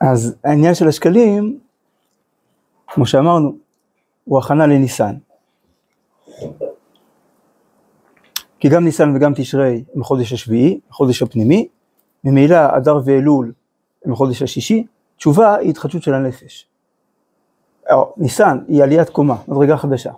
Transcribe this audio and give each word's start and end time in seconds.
אז 0.00 0.34
העניין 0.44 0.74
של 0.74 0.88
השקלים, 0.88 1.58
כמו 2.86 3.06
שאמרנו, 3.06 3.56
הוא 4.24 4.38
הכנה 4.38 4.66
לניסן. 4.66 5.14
כי 8.58 8.68
גם 8.68 8.84
ניסן 8.84 9.16
וגם 9.16 9.32
תשרי 9.36 9.84
הם 9.94 10.00
החודש 10.00 10.32
השביעי, 10.32 10.80
החודש 10.90 11.22
הפנימי, 11.22 11.68
ממילא 12.24 12.76
אדר 12.76 12.98
ואלול 13.04 13.52
הם 14.04 14.12
החודש 14.12 14.42
השישי, 14.42 14.86
תשובה 15.16 15.54
היא 15.54 15.70
התחדשות 15.70 16.02
של 16.02 16.14
הנפש. 16.14 16.66
ניסן 18.16 18.58
היא 18.68 18.82
עליית 18.82 19.10
קומה, 19.10 19.36
מדרגה 19.48 19.76
חדשה. 19.76 20.12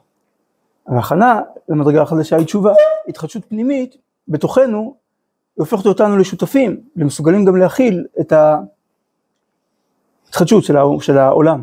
ההכנה 0.87 1.41
למדרגה 1.69 2.03
החדשה 2.03 2.37
היא 2.37 2.47
תשובה, 2.47 2.73
התחדשות 3.09 3.45
פנימית 3.49 3.97
בתוכנו, 4.29 4.97
היא 5.57 5.63
הופכת 5.63 5.87
אותנו 5.87 6.17
לשותפים, 6.17 6.81
למסוגלים 6.97 7.45
גם 7.45 7.57
להכיל 7.57 8.07
את 8.21 8.33
ההתחדשות 10.27 10.65
של 11.01 11.19
העולם, 11.19 11.63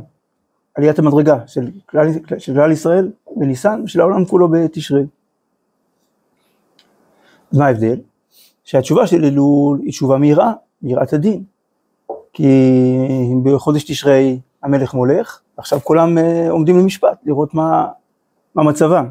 עליית 0.76 1.00
המדרגה 1.00 1.48
של 1.48 1.72
כלל, 1.86 2.08
של 2.38 2.54
כלל 2.54 2.72
ישראל 2.72 3.12
בניסן 3.36 3.82
ושל 3.86 4.02
העולם 4.02 4.26
כולו 4.26 4.48
בתשרי. 4.48 5.06
מה 7.54 7.66
ההבדל? 7.66 8.00
שהתשובה 8.64 9.08
של 9.08 9.26
אלול 9.26 9.80
היא 9.82 9.92
תשובה 9.92 10.18
מהירה, 10.18 10.54
מיראת 10.82 11.14
הדין. 11.14 11.44
כי 12.34 12.48
בחודש 13.44 13.84
תשרי 13.84 14.40
המלך 14.64 14.94
מולך, 14.94 15.42
עכשיו 15.58 15.80
כולם 15.84 16.18
אה, 16.18 16.50
עומדים 16.50 16.78
למשפט, 16.78 17.18
לראות 17.26 17.54
מה, 17.54 17.88
מה 18.56 18.64
מצבם. 18.64 19.08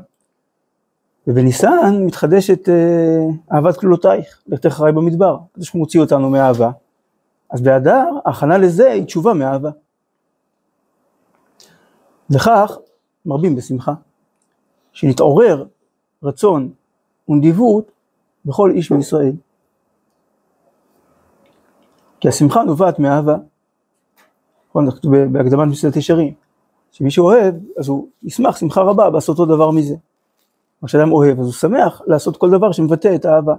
ובניסן 1.28 2.04
מתחדשת 2.06 2.68
אה, 2.68 3.26
אהבת 3.52 3.76
כלולותייך, 3.76 4.42
לכתך 4.46 4.66
אחריי 4.66 4.92
במדבר, 4.92 5.38
כדי 5.54 5.64
שהוא 5.64 5.78
מוציא 5.78 6.00
אותנו 6.00 6.30
מאהבה. 6.30 6.70
אז 7.50 7.60
באדר, 7.60 8.04
ההכנה 8.24 8.58
לזה 8.58 8.90
היא 8.90 9.04
תשובה 9.04 9.34
מאהבה. 9.34 9.70
וכך 12.30 12.78
מרבים 13.26 13.56
בשמחה, 13.56 13.92
שנתעורר 14.92 15.64
רצון 16.22 16.70
ונדיבות 17.28 17.90
בכל 18.44 18.70
איש 18.70 18.90
מישראל. 18.90 19.32
כי 22.20 22.28
השמחה 22.28 22.62
נובעת 22.62 22.98
מאהבה. 22.98 23.36
נכון, 24.70 24.88
בהקדמת 25.32 25.68
מסעדת 25.68 25.96
ישרים, 25.96 26.34
שמי 26.90 27.10
שאוהב, 27.10 27.54
אז 27.78 27.88
הוא 27.88 28.08
ישמח 28.22 28.56
שמחה 28.56 28.80
רבה 28.80 29.10
לעשות 29.10 29.38
אותו 29.38 29.54
דבר 29.54 29.70
מזה. 29.70 29.94
מה 30.82 30.88
שאדם 30.88 31.12
אוהב, 31.12 31.40
אז 31.40 31.44
הוא 31.44 31.52
שמח 31.52 32.02
לעשות 32.06 32.36
כל 32.36 32.50
דבר 32.50 32.72
שמבטא 32.72 33.14
את 33.14 33.24
האהבה. 33.24 33.54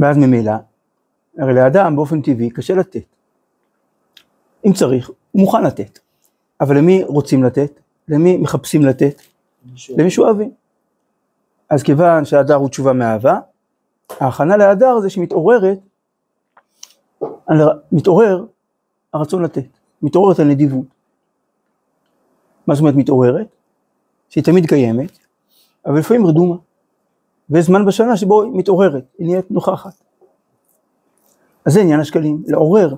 ואז 0.00 0.16
ממילא, 0.16 0.52
הרי 1.38 1.54
לאדם 1.54 1.96
באופן 1.96 2.22
טבעי 2.22 2.50
קשה 2.50 2.74
לתת. 2.74 3.04
אם 4.66 4.72
צריך, 4.72 5.10
הוא 5.32 5.40
מוכן 5.40 5.64
לתת. 5.64 5.98
אבל 6.60 6.78
למי 6.78 7.04
רוצים 7.04 7.44
לתת? 7.44 7.80
למי 8.08 8.36
מחפשים 8.36 8.82
לתת? 8.82 9.22
למי 9.88 10.10
שאוהבים. 10.10 10.50
אז 11.70 11.82
כיוון 11.82 12.24
שהדר 12.24 12.54
הוא 12.54 12.68
תשובה 12.68 12.92
מאהבה, 12.92 13.40
ההכנה 14.20 14.56
להדר 14.56 15.00
זה 15.00 15.10
שמתעוררת, 15.10 15.78
מתעורר 17.92 18.44
הרצון 19.12 19.42
לתת, 19.42 19.78
מתעוררת 20.02 20.38
הנדיבות. 20.38 20.86
מה 22.66 22.74
זאת 22.74 22.80
אומרת 22.80 22.94
מתעוררת? 22.94 23.46
שהיא 24.28 24.44
תמיד 24.44 24.66
קיימת, 24.66 25.18
אבל 25.86 25.98
לפעמים 25.98 26.26
רדומה. 26.26 26.56
ויש 27.50 27.66
זמן 27.66 27.86
בשנה 27.86 28.16
שבו 28.16 28.42
היא 28.42 28.50
מתעוררת, 28.54 29.04
היא 29.18 29.26
נהיית 29.26 29.50
נוכחת. 29.50 30.02
אז 31.66 31.72
זה 31.72 31.80
עניין 31.80 32.00
השקלים, 32.00 32.42
לעורר 32.46 32.94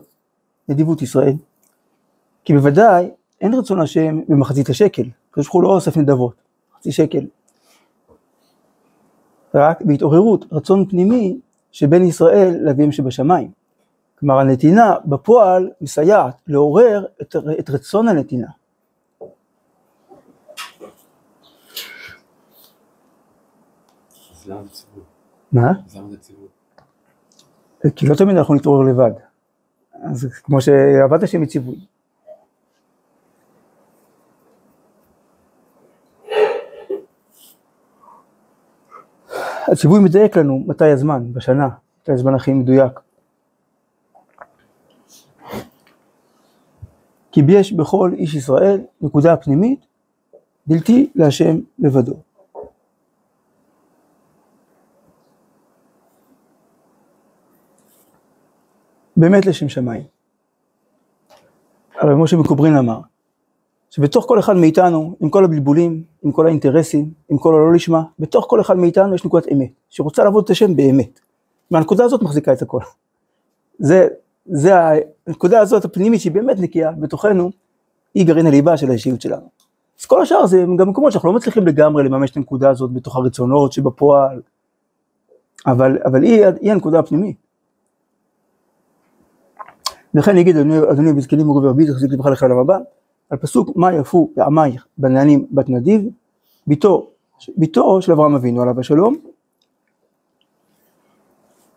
נדיבות 0.69 1.03
ישראל. 1.03 1.35
כי 2.45 2.53
בוודאי 2.53 3.11
אין 3.41 3.55
רצון 3.55 3.81
השם 3.81 4.21
במחצית 4.29 4.69
השקל, 4.69 5.03
הקדוש 5.31 5.47
ברוך 5.47 5.55
הוא 5.55 5.63
לא 5.63 5.69
אוסף 5.69 5.97
נדבות, 5.97 6.35
חצי 6.77 6.93
שקל. 6.93 7.27
רק 9.55 9.83
בהתעוררות, 9.83 10.45
רצון 10.53 10.89
פנימי 10.89 11.39
שבין 11.73 12.05
ישראל 12.05 12.57
לאביהם 12.61 12.93
שבשמיים. 12.93 13.51
כלומר 14.25 14.41
הנתינה 14.41 14.95
בפועל 15.05 15.71
מסייעת 15.81 16.35
לעורר 16.47 17.07
את, 17.23 17.37
את 17.59 17.71
רצון 17.71 18.09
הנתינה. 18.09 18.47
מה? 25.53 25.73
כי 27.97 28.07
לא 28.07 28.15
תמיד 28.15 28.37
אנחנו 28.37 28.55
נתעורר 28.55 28.83
לבד. 28.83 29.11
אז 30.03 30.29
כמו 30.43 30.61
שעבד 30.61 31.25
השם 31.25 31.41
מציווי. 31.41 31.77
הציווי 39.73 40.01
מדייק 40.01 40.37
לנו 40.37 40.65
מתי 40.67 40.91
הזמן, 40.91 41.33
בשנה, 41.33 41.69
מתי 42.03 42.13
הזמן 42.13 42.35
הכי 42.35 42.53
מדויק. 42.53 43.01
כי 47.35 47.41
יש 47.49 47.73
בכל 47.73 48.11
איש 48.17 48.35
ישראל 48.35 48.81
נקודה 49.01 49.37
פנימית 49.37 49.87
בלתי 50.67 51.11
להשם 51.15 51.57
לבדו. 51.79 52.15
באמת 59.17 59.47
לשם 59.47 59.69
שמיים. 59.69 60.03
אבל 62.01 62.15
משה 62.15 62.37
מקוברין 62.37 62.77
אמר, 62.77 63.01
שבתוך 63.91 64.25
כל 64.29 64.39
אחד 64.39 64.57
מאיתנו, 64.57 65.17
עם 65.21 65.31
כל 65.31 65.45
הבלבולים, 65.45 66.03
עם 66.23 66.33
כל 66.33 66.47
האינטרסים, 66.47 67.11
עם 67.29 67.39
כל 67.39 67.55
הלא 67.55 67.73
לשמה, 67.73 68.03
בתוך 68.19 68.47
כל 68.49 68.61
אחד 68.61 68.77
מאיתנו 68.77 69.15
יש 69.15 69.25
נקודת 69.25 69.49
אמת, 69.53 69.71
שרוצה 69.91 70.25
לעבוד 70.25 70.45
את 70.45 70.51
השם 70.51 70.77
באמת. 70.77 71.21
מהנקודה 71.71 72.05
הזאת 72.05 72.23
מחזיקה 72.23 72.53
את 72.53 72.63
הכל. 72.63 72.81
זה, 73.79 74.09
זה 74.47 74.73
הנקודה 75.27 75.61
הזאת 75.61 75.85
הפנימית 75.85 76.21
שהיא 76.21 76.33
באמת 76.33 76.59
נקייה 76.59 76.93
בתוכנו, 76.93 77.51
היא 78.15 78.27
גרעין 78.27 78.47
הליבה 78.47 78.77
של 78.77 78.91
האישיות 78.91 79.21
שלנו. 79.21 79.49
אז 80.01 80.07
כל 80.07 80.23
השאר 80.23 80.47
זה 80.47 80.65
גם 80.79 80.89
מקומות 80.89 81.13
שאנחנו 81.13 81.29
לא 81.29 81.35
מצליחים 81.35 81.67
לגמרי 81.67 82.05
לממש 82.05 82.31
את 82.31 82.37
הנקודה 82.37 82.71
הזאת 82.71 82.93
בתוך 82.93 83.17
הרצונות 83.17 83.73
שבפועל, 83.73 84.41
אבל, 85.67 85.99
אבל 86.05 86.23
היא, 86.23 86.45
היא 86.61 86.73
הנקודה 86.73 86.99
הפנימית. 86.99 87.37
לכן 90.15 90.37
יגיד 90.37 90.57
אדוני, 90.57 90.79
אדוני 90.79 91.13
בזקנים 91.13 91.47
מרובי 91.47 91.69
רבי, 91.69 91.87
תחזיק 91.87 92.13
לבך 92.13 92.27
לך 92.27 92.43
לעולם 92.43 92.59
הבא, 92.59 92.79
על 93.31 93.39
פסוק 93.39 93.77
מה 93.77 93.93
יפו 93.95 94.31
פעמייך 94.35 94.87
בנענים 94.99 95.47
בת 95.51 95.69
נדיב, 95.69 96.03
ביתו, 96.67 97.11
ביתו 97.57 98.03
של 98.03 98.13
אברהם 98.13 98.35
אבינו 98.35 98.63
עליו 98.63 98.81
השלום, 98.81 99.17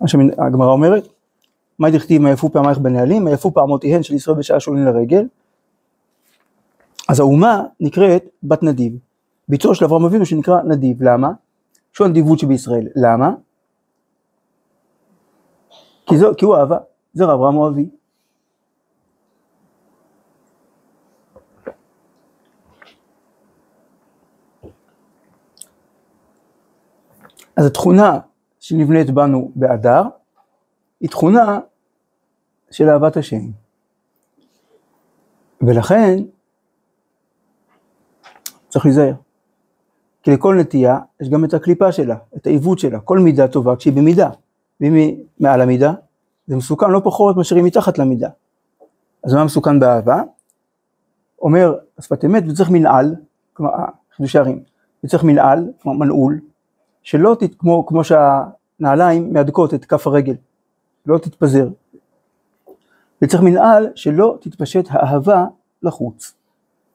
מה 0.02 0.08
שהגמרא 0.08 0.72
אומרת, 0.72 1.08
מה 1.80 1.92
דכתיב 1.92 2.22
מה 2.22 2.32
יפו 2.32 2.52
פעמייך 2.52 2.78
בנעלים, 2.78 3.24
מה 3.24 3.32
יפו 3.32 3.54
פעמותיהן 3.54 4.04
של 4.04 4.14
ישראל 4.14 4.38
בשעה 4.38 4.60
שולין 4.60 4.86
לרגל, 4.86 5.28
אז 7.10 7.20
האומה 7.20 7.64
נקראת 7.80 8.30
בת 8.44 8.64
נדיב, 8.64 8.98
ביתו 9.48 9.76
של 9.76 9.86
אברהם 9.86 10.06
אבינו 10.06 10.26
שנקרא 10.26 10.62
נדיב, 10.62 11.04
למה? 11.04 11.32
שהוא 11.94 12.08
הנדיבות 12.08 12.40
שבישראל, 12.40 12.88
למה? 12.96 13.34
כי, 16.06 16.18
זו, 16.18 16.32
כי 16.38 16.46
הוא 16.46 16.56
אהבה, 16.56 16.78
זרע 17.14 17.34
אברהם 17.34 17.54
הוא 17.56 17.68
אבי. 17.68 17.90
אז 27.58 27.66
התכונה 27.66 28.20
שנבנית 28.60 29.10
בנו 29.10 29.52
באדר, 29.56 30.04
היא 31.00 31.10
תכונה 31.10 31.60
של 32.72 32.90
אהבת 32.90 33.18
השם. 33.18 33.42
ולכן 35.62 36.18
צריך 38.70 38.86
להיזהר. 38.86 39.14
כי 40.24 40.32
לכל 40.32 40.56
נטייה 40.60 41.00
יש 41.22 41.30
גם 41.30 41.46
את 41.46 41.54
הקליפה 41.54 41.92
שלה, 41.92 42.16
את 42.38 42.48
העיוות 42.48 42.80
שלה, 42.80 43.00
כל 43.00 43.20
מידה 43.20 43.48
טובה 43.48 43.76
כשהיא 43.76 43.94
במידה, 43.94 44.30
ואם 44.82 44.94
היא 44.94 45.24
מעל 45.40 45.62
המידה, 45.62 45.94
זה 46.48 46.56
מסוכן 46.56 46.90
לא 46.92 47.02
פחות 47.04 47.38
מאשר 47.38 47.56
היא 47.56 47.64
מתחת 47.64 47.98
למידה. 47.98 48.30
אז 49.24 49.34
מה 49.34 49.46
מסוכן 49.46 49.80
באהבה? 49.80 50.22
אומר 51.42 51.76
שפת 52.02 52.26
אמת, 52.26 52.44
וצריך 52.50 52.70
מנעל, 52.70 53.16
כלומר 53.54 53.72
חידוש 54.16 54.36
הערים, 54.36 54.64
וצריך 55.04 55.24
מנעל, 55.24 55.72
כלומר 55.82 55.98
מנעול, 55.98 56.40
שלא, 57.04 57.36
תת, 57.40 57.56
כמו, 57.58 57.86
כמו 57.86 58.02
שהנעליים 58.04 59.34
מהדקות 59.34 59.74
את 59.74 59.86
כף 59.86 60.08
הרגל, 60.08 60.36
לא 61.08 61.18
תתפזר. 61.18 61.68
וצריך 63.22 63.44
מנהל 63.44 63.88
שלא 63.96 64.38
תתפשט 64.42 64.86
האהבה 64.90 65.46
לחוץ. 65.84 66.34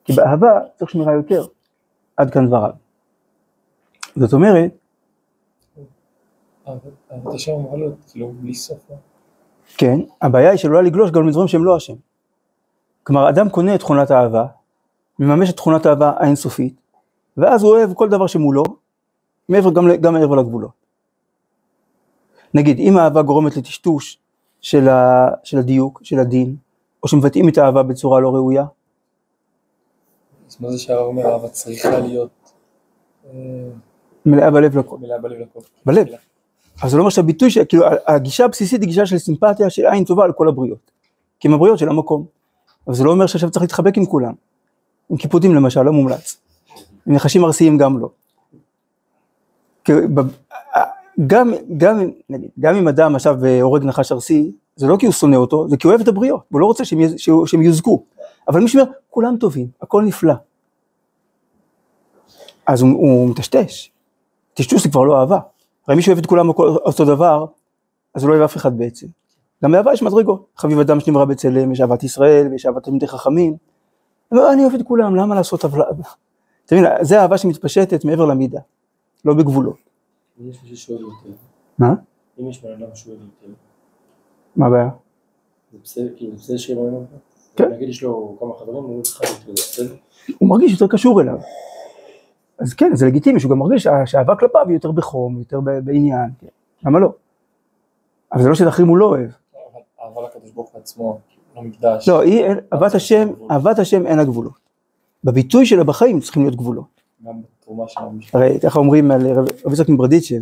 כי 0.04 0.12
באהבה 0.12 0.60
צריך 0.76 0.90
שמירה 0.90 1.12
יותר. 1.12 1.46
עד 2.16 2.30
כאן 2.30 2.46
דבריו. 2.46 2.70
זאת 4.16 4.32
אומרת, 4.32 4.70
אהבת 6.68 7.34
השם 7.34 7.52
אמורה 7.52 7.78
להיות 7.78 7.94
כאילו 8.10 8.32
בלי 8.40 8.54
סוף. 8.54 8.78
לא? 8.90 8.96
כן, 9.76 10.00
הבעיה 10.22 10.50
היא 10.50 10.58
שלא 10.58 10.82
לגלוש 10.82 11.10
גם 11.10 11.28
לדברים 11.28 11.48
שהם 11.48 11.64
לא 11.64 11.76
השם. 11.76 11.94
כלומר, 13.02 13.28
אדם 13.28 13.48
קונה 13.48 13.74
את 13.74 13.80
תכונת 13.80 14.10
האהבה, 14.10 14.46
מממש 15.18 15.50
את 15.50 15.56
תכונת 15.56 15.86
האהבה 15.86 16.12
האינסופית, 16.16 16.74
ואז 17.36 17.62
הוא 17.62 17.72
אוהב 17.72 17.94
כל 17.94 18.08
דבר 18.08 18.26
שמולו, 18.26 18.62
מעבר, 19.48 19.70
גם, 19.70 19.84
גם 20.00 20.14
מעבר 20.14 20.34
לגבולות. 20.34 20.81
נגיד, 22.54 22.78
אם 22.78 22.96
האהבה 22.96 23.22
גורמת 23.22 23.56
לטשטוש 23.56 24.18
של, 24.60 24.88
ה, 24.88 25.28
של 25.44 25.58
הדיוק, 25.58 26.00
של 26.02 26.18
הדין, 26.18 26.56
או 27.02 27.08
שמבטאים 27.08 27.48
את 27.48 27.58
האהבה 27.58 27.82
בצורה 27.82 28.20
לא 28.20 28.34
ראויה. 28.34 28.64
אז 30.48 30.56
מה 30.60 30.70
זה 30.70 30.78
שהרב 30.78 31.06
אומר, 31.06 31.32
אהבה 31.32 31.48
צריכה 31.48 31.98
להיות... 31.98 32.52
אה, 33.26 33.30
מלאה 34.26 34.50
בלב 34.50 34.78
לכל. 34.78 34.96
מלאה 34.98 35.18
בלב 35.18 35.40
לכל. 35.40 35.60
בלב. 35.86 36.06
אז 36.82 36.90
זה 36.90 36.96
לא 36.96 37.02
אומר 37.02 37.10
שהביטוי, 37.10 37.50
של, 37.50 37.64
כאילו 37.64 37.84
הגישה 38.06 38.44
הבסיסית 38.44 38.80
היא 38.80 38.88
גישה 38.88 39.06
של 39.06 39.18
סימפתיה, 39.18 39.70
של 39.70 39.86
עין 39.86 40.04
טובה 40.04 40.24
על 40.24 40.32
כל 40.32 40.48
הבריות. 40.48 40.90
כי 41.40 41.48
הם 41.48 41.54
הבריות 41.54 41.78
של 41.78 41.88
המקום. 41.88 42.24
אבל 42.86 42.94
זה 42.94 43.04
לא 43.04 43.10
אומר 43.10 43.26
שעכשיו 43.26 43.50
צריך 43.50 43.62
להתחבק 43.62 43.96
עם 43.96 44.06
כולם. 44.06 44.32
עם 45.10 45.16
קיפודים 45.16 45.54
למשל, 45.54 45.82
לא 45.82 45.92
מומלץ. 45.92 46.36
עם 47.06 47.14
נחשים 47.14 47.44
ארסיים 47.44 47.78
גם 47.78 47.98
לא. 47.98 48.08
גם, 51.26 51.52
גם, 51.76 52.10
נגיד, 52.30 52.50
גם 52.60 52.74
אם 52.74 52.88
אדם 52.88 53.14
עכשיו 53.14 53.46
הורג 53.62 53.84
נחש 53.84 54.12
ארסי, 54.12 54.52
זה 54.76 54.86
לא 54.86 54.96
כי 54.96 55.06
הוא 55.06 55.12
שונא 55.12 55.36
אותו, 55.36 55.68
זה 55.68 55.76
כי 55.76 55.86
הוא 55.86 55.92
אוהב 55.92 56.00
את 56.00 56.08
הבריות, 56.08 56.40
הוא 56.48 56.60
לא 56.60 56.66
רוצה 56.66 56.84
שהם, 56.84 56.98
שהם 57.46 57.62
יוזקו. 57.62 58.02
אבל 58.48 58.60
מי 58.60 58.68
שאומר, 58.68 58.90
כולם 59.10 59.36
טובים, 59.36 59.66
הכל 59.82 60.02
נפלא. 60.02 60.34
אז 62.66 62.82
הוא, 62.82 62.90
הוא 62.90 63.28
מטשטש. 63.28 63.90
טשטוש 64.54 64.82
זה 64.82 64.88
כבר 64.88 65.02
לא 65.02 65.20
אהבה. 65.20 65.38
הרי 65.86 65.96
מי 65.96 66.02
שאוהב 66.02 66.18
את 66.18 66.26
כולם 66.26 66.48
אותו 66.58 67.04
דבר, 67.04 67.46
אז 68.14 68.22
הוא 68.22 68.30
לא 68.30 68.34
אוהב 68.34 68.44
אף 68.44 68.56
אחד 68.56 68.78
בעצם. 68.78 69.06
גם 69.64 69.72
באהבה 69.72 69.92
יש 69.92 70.02
מדרגות. 70.02 70.46
חביב 70.56 70.78
אדם 70.78 71.00
שנברא 71.00 71.24
בצלם, 71.24 71.72
יש 71.72 71.80
אהבת 71.80 72.02
ישראל, 72.02 72.48
ויש 72.50 72.66
אהבת 72.66 72.84
תלמידי 72.84 73.08
חכמים. 73.08 73.56
אני 74.32 74.62
אוהב 74.62 74.74
את 74.74 74.82
כולם, 74.82 75.16
למה 75.16 75.34
לעשות 75.34 75.64
עוולה? 75.64 75.84
אתה 76.66 76.74
מבין, 76.74 76.90
זה 77.00 77.20
אהבה 77.20 77.38
שמתפשטת 77.38 78.04
מעבר 78.04 78.24
למידה, 78.24 78.60
לא 79.24 79.34
בגבולות. 79.34 79.91
אם 80.40 80.50
יש 80.50 80.62
מישהו 80.62 80.76
שואל 80.76 81.00
יותר. 81.00 81.36
מה? 81.78 81.94
אם 82.40 82.48
יש 82.48 82.62
בן 82.62 82.72
אדם 82.72 82.94
שואל 82.94 83.16
יותר. 83.16 83.54
מה 84.56 84.66
הבעיה? 84.66 84.90
זה 85.72 85.78
בסדר, 85.84 86.08
כאילו, 86.16 86.30
זה 86.32 86.38
בסדר 86.38 86.56
שיהיה 86.56 86.80
לו 86.80 87.04
כן. 87.56 87.72
נגיד 87.72 87.88
יש 87.88 88.02
לו 88.02 88.36
כמה 88.40 88.54
חברים, 88.54 88.84
הוא 88.84 89.02
צריך 89.02 89.22
יותר, 89.22 89.52
בסדר? 89.52 89.94
הוא 90.38 90.48
מרגיש 90.48 90.72
יותר 90.72 90.86
קשור 90.86 91.20
אליו. 91.20 91.38
אז 92.58 92.74
כן, 92.74 92.90
זה 92.94 93.06
לגיטימי 93.06 93.40
שהוא 93.40 93.50
גם 93.50 93.58
מרגיש 93.58 93.88
שהאהבה 94.06 94.36
כלפיו 94.36 94.66
היא 94.66 94.74
יותר 94.74 94.92
בחום, 94.92 95.38
יותר 95.38 95.60
בעניין, 95.60 96.30
כן. 96.38 96.46
למה 96.86 96.98
לא? 96.98 97.12
אבל 98.32 98.42
זה 98.42 98.48
לא 98.48 98.54
הוא 98.86 98.96
לא 98.96 99.04
אוהב. 99.04 99.30
אהבה 100.02 100.22
לקדוש 100.22 100.50
ברוך 100.50 100.70
הוא 100.70 100.80
עצמו, 100.80 101.18
לא 101.56 101.62
מקדש. 101.62 102.08
לא, 102.08 102.20
היא, 102.20 102.44
אהבת 102.72 102.94
השם, 102.94 103.28
אהבת 103.50 103.78
השם 103.78 104.06
אין 104.06 104.18
לה 104.18 104.24
גבולות. 104.24 104.58
בביטוי 105.24 105.66
שלה 105.66 105.84
בחיים 105.84 106.20
צריכים 106.20 106.42
להיות 106.42 106.56
גבולות. 106.56 107.01
גם 107.24 107.32
בתרומה 107.60 107.84
של. 107.88 108.00
הרי 108.32 108.60
ככה 108.62 108.78
אומרים 108.78 109.10
על 109.10 109.26
רבי 109.64 109.72
יצחק 109.72 109.88
מברדיצ'ב, 109.88 110.40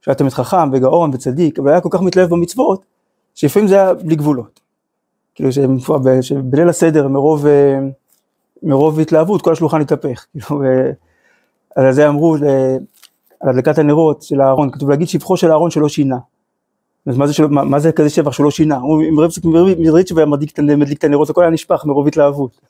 שהיה 0.00 0.14
תמיד 0.14 0.32
חכם 0.32 0.70
וגאון 0.72 1.10
וצדיק, 1.14 1.58
אבל 1.58 1.70
היה 1.70 1.80
כל 1.80 1.88
כך 1.92 2.02
מתלהב 2.02 2.30
במצוות, 2.30 2.84
שלפעמים 3.34 3.68
זה 3.68 3.74
היה 3.74 3.94
בלי 3.94 4.16
גבולות. 4.16 4.60
כאילו 5.34 5.50
שבליל 6.22 6.68
הסדר 6.68 7.08
מרוב, 7.08 7.46
אה, 7.46 7.78
מרוב 8.62 9.00
התלהבות 9.00 9.42
כל 9.42 9.52
השולחן 9.52 9.80
התהפך. 9.80 10.26
כאילו, 10.32 10.62
על 11.76 11.92
זה 11.92 12.08
אמרו, 12.08 12.36
על 13.40 13.48
הדלקת 13.48 13.78
הנרות 13.78 14.22
של 14.22 14.42
אהרון, 14.42 14.70
כתוב 14.70 14.90
להגיד 14.90 15.08
שבחו 15.08 15.36
של 15.36 15.50
אהרון 15.50 15.70
שלא 15.70 15.88
שינה. 15.88 16.18
אז 17.06 17.16
מה 17.16 17.26
זה, 17.26 17.32
שלא, 17.32 17.48
מה, 17.48 17.64
מה 17.64 17.78
זה 17.78 17.92
כזה 17.92 18.10
שבח 18.10 18.32
שלא 18.32 18.50
שינה? 18.50 18.78
אם 19.08 19.20
רב 19.20 19.30
מדריצ'ב 19.78 20.18
היה 20.18 20.26
מדליק 20.26 20.98
את 20.98 21.04
הנרות, 21.04 21.30
הכל 21.30 21.42
היה 21.42 21.50
נשפך 21.50 21.84
מרוב 21.84 22.06
התלהבות. 22.06 22.60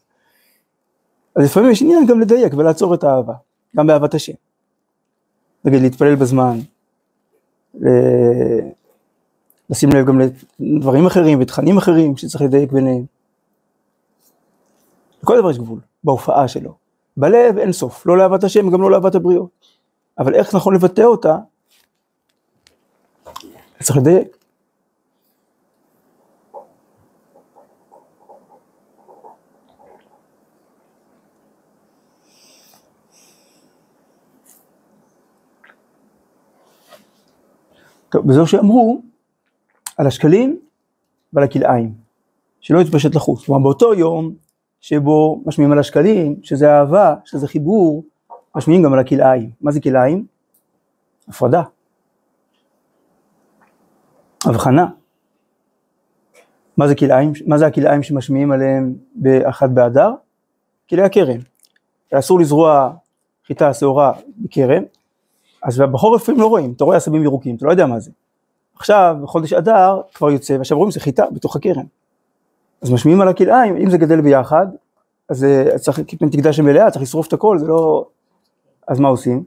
אז 1.37 1.45
לפעמים 1.45 1.71
יש 1.71 1.83
עניין 1.83 2.07
גם 2.07 2.21
לדייק 2.21 2.55
ולעצור 2.57 2.95
את 2.95 3.05
האהבה, 3.05 3.35
גם 3.77 3.87
באהבת 3.87 4.15
השם. 4.15 4.33
נגיד 5.65 5.83
להתפלל 5.83 6.15
בזמן, 6.15 6.59
לשים 9.71 9.89
לב 9.95 10.07
גם 10.07 10.21
לדברים 10.61 11.07
אחרים 11.07 11.41
ותכנים 11.41 11.79
אחרים 11.79 12.17
שצריך 12.17 12.43
לדייק 12.43 12.73
ביניהם. 12.73 13.05
לכל 15.23 15.39
דבר 15.41 15.51
יש 15.51 15.59
גבול, 15.59 15.81
בהופעה 16.05 16.49
שלו. 16.49 16.75
בלב 17.17 17.59
אין 17.59 17.73
סוף, 17.73 18.07
לא 18.07 18.19
לאהבת 18.19 18.45
השם 18.45 18.69
וגם 18.69 18.83
לא 18.83 18.91
לאהבת 18.91 19.15
הבריות. 19.15 19.51
אבל 20.19 20.35
איך 20.35 20.55
נכון 20.55 20.75
לבטא 20.75 21.03
אותה, 21.03 21.37
צריך 23.83 23.97
לדייק. 23.97 24.40
טוב, 38.11 38.29
וזהו 38.29 38.47
שאמרו 38.47 39.03
על 39.97 40.07
השקלים 40.07 40.61
ועל 41.33 41.45
הכלאיים, 41.45 41.95
שלא 42.61 42.81
יתפשט 42.81 43.15
לחוץ. 43.15 43.45
כלומר 43.45 43.63
באותו 43.63 43.95
יום 43.95 44.35
שבו 44.81 45.43
משמיעים 45.47 45.73
על 45.73 45.79
השקלים, 45.79 46.37
שזה 46.43 46.71
אהבה, 46.71 47.15
שזה 47.25 47.49
חיבור, 47.49 48.05
משמיעים 48.57 48.83
גם 48.83 48.93
על 48.93 48.99
הכלאיים. 48.99 49.51
מה 49.61 49.71
זה 49.71 49.81
כלאיים? 49.81 50.27
הפרדה. 51.29 51.63
הבחנה. 54.47 54.87
מה 56.77 56.89
זה 56.89 56.95
כלאיים? 56.95 57.33
מה 57.47 57.59
זה 57.59 57.67
הכלאיים 57.67 58.03
שמשמיעים 58.03 58.53
עליהם 58.53 58.95
באחד 59.15 59.75
באדר? 59.75 60.11
כלאי 60.91 61.03
הכרם. 61.03 61.41
אסור 62.13 62.41
לזרוע 62.41 62.93
חיטה 63.47 63.75
שעורה 63.75 64.13
בכרם, 64.39 64.83
אז 65.63 65.79
בחורף 65.93 66.29
לא 66.29 66.47
רואים, 66.47 66.73
אתה 66.77 66.85
רואה 66.85 66.97
עשבים 66.97 67.23
ירוקים, 67.23 67.57
אתה 67.57 67.67
לא 67.67 67.71
יודע 67.71 67.87
מה 67.87 68.01
זה. 68.01 68.11
עכשיו, 68.77 69.17
בחודש 69.23 69.53
אדר 69.53 70.01
כבר 70.15 70.31
יוצא, 70.31 70.53
ועכשיו 70.53 70.79
רואים 70.79 70.91
שזה 70.91 71.01
חיטה 71.01 71.25
בתוך 71.33 71.57
הכרם. 71.57 71.85
אז 72.83 72.91
משמיעים 72.91 73.21
על 73.21 73.29
הכלאיים, 73.29 73.77
אם 73.77 73.91
זה 73.91 73.99
גדל 73.99 74.21
ביחד, 74.21 74.67
אז 75.29 75.45
אה, 75.45 75.79
צריך 75.79 76.01
כיפן 76.07 76.29
תקדש 76.29 76.61
מלאה, 76.61 76.91
צריך 76.91 77.03
לשרוף 77.03 77.29
את 77.29 77.33
הכל, 77.33 77.59
זה 77.59 77.67
לא... 77.67 78.05
אז 78.89 79.01
מה 79.01 79.09
עושים? 79.09 79.45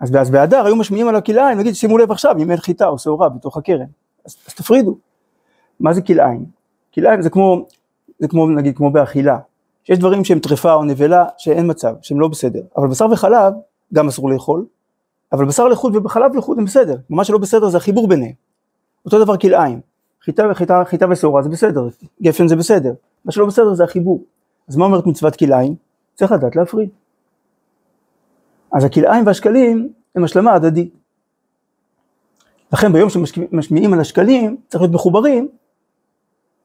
אז, 0.00 0.16
אז 0.20 0.30
באדר 0.30 0.66
היו 0.66 0.76
משמיעים 0.76 1.08
על 1.08 1.16
הכלאיים, 1.16 1.58
נגיד 1.58 1.74
שימו 1.74 1.98
לב 1.98 2.10
עכשיו, 2.10 2.36
אם 2.38 2.50
אין 2.50 2.58
חיטה 2.58 2.88
או 2.88 2.98
שעורה 2.98 3.28
בתוך 3.28 3.56
הכרם, 3.56 3.86
אז, 4.26 4.36
אז 4.48 4.54
תפרידו. 4.54 4.96
מה 5.80 5.92
זה 5.92 6.02
כלאיים? 6.02 6.44
כלאיים 6.94 7.22
זה 7.22 7.30
כמו, 7.30 7.66
זה 8.18 8.28
כמו 8.28 8.46
נגיד 8.46 8.76
כמו 8.76 8.90
באכילה, 8.90 9.38
שיש 9.84 9.98
דברים 9.98 10.24
שהם 10.24 10.38
טרפה 10.38 10.74
או 10.74 10.84
נבלה 10.84 11.24
שאין 11.38 11.70
מצב, 11.70 11.94
שהם 12.02 12.20
לא 12.20 12.28
בסדר, 12.28 12.60
אבל 12.76 12.88
בשר 12.88 13.06
וחלב 13.12 13.52
גם 13.94 14.08
אסור 14.08 14.30
לאכול, 14.30 14.64
אבל 15.32 15.44
בשר 15.44 15.68
לחוד 15.68 15.96
ובחלב 15.96 16.36
לחוד 16.36 16.58
הם 16.58 16.64
בסדר, 16.64 16.96
מה 17.10 17.24
שלא 17.24 17.38
בסדר 17.38 17.68
זה 17.68 17.76
החיבור 17.76 18.08
ביניהם. 18.08 18.32
אותו 19.04 19.24
דבר 19.24 19.36
כלאיים, 19.36 19.80
חיטה 20.22 20.42
וחיטה 20.50 20.82
חיטה 20.84 21.06
ושעורה 21.10 21.42
זה 21.42 21.48
בסדר, 21.48 21.88
גפן 22.22 22.48
זה 22.48 22.56
בסדר, 22.56 22.92
מה 23.24 23.32
שלא 23.32 23.46
בסדר 23.46 23.74
זה 23.74 23.84
החיבור. 23.84 24.24
אז 24.68 24.76
מה 24.76 24.84
אומרת 24.84 25.06
מצוות 25.06 25.36
כלאיים? 25.36 25.74
צריך 26.14 26.32
לדעת 26.32 26.56
להפריד. 26.56 26.88
אז 28.72 28.84
הכלאיים 28.84 29.26
והשקלים 29.26 29.92
הם 30.14 30.24
השלמה 30.24 30.52
הדדית. 30.52 30.94
לכן 32.72 32.92
ביום 32.92 33.10
שמשמיעים 33.10 33.92
על 33.92 34.00
השקלים 34.00 34.56
צריך 34.68 34.82
להיות 34.82 34.94
מחוברים, 34.94 35.48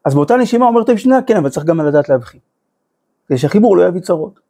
אז 0.06 0.16
באותה 0.16 0.38
נשימה 0.38 0.66
אומרת 0.66 0.90
המשנה, 0.90 1.22
כן, 1.22 1.38
אבל 1.38 1.50
צריך 1.50 1.66
גם 1.66 1.82
לדעת 1.82 2.10
להבחין. 2.10 2.40
כדי 3.28 3.38
שהחיבור 3.38 3.78
לא 3.78 3.88
יביא 3.88 4.02
צרות. 4.02 4.47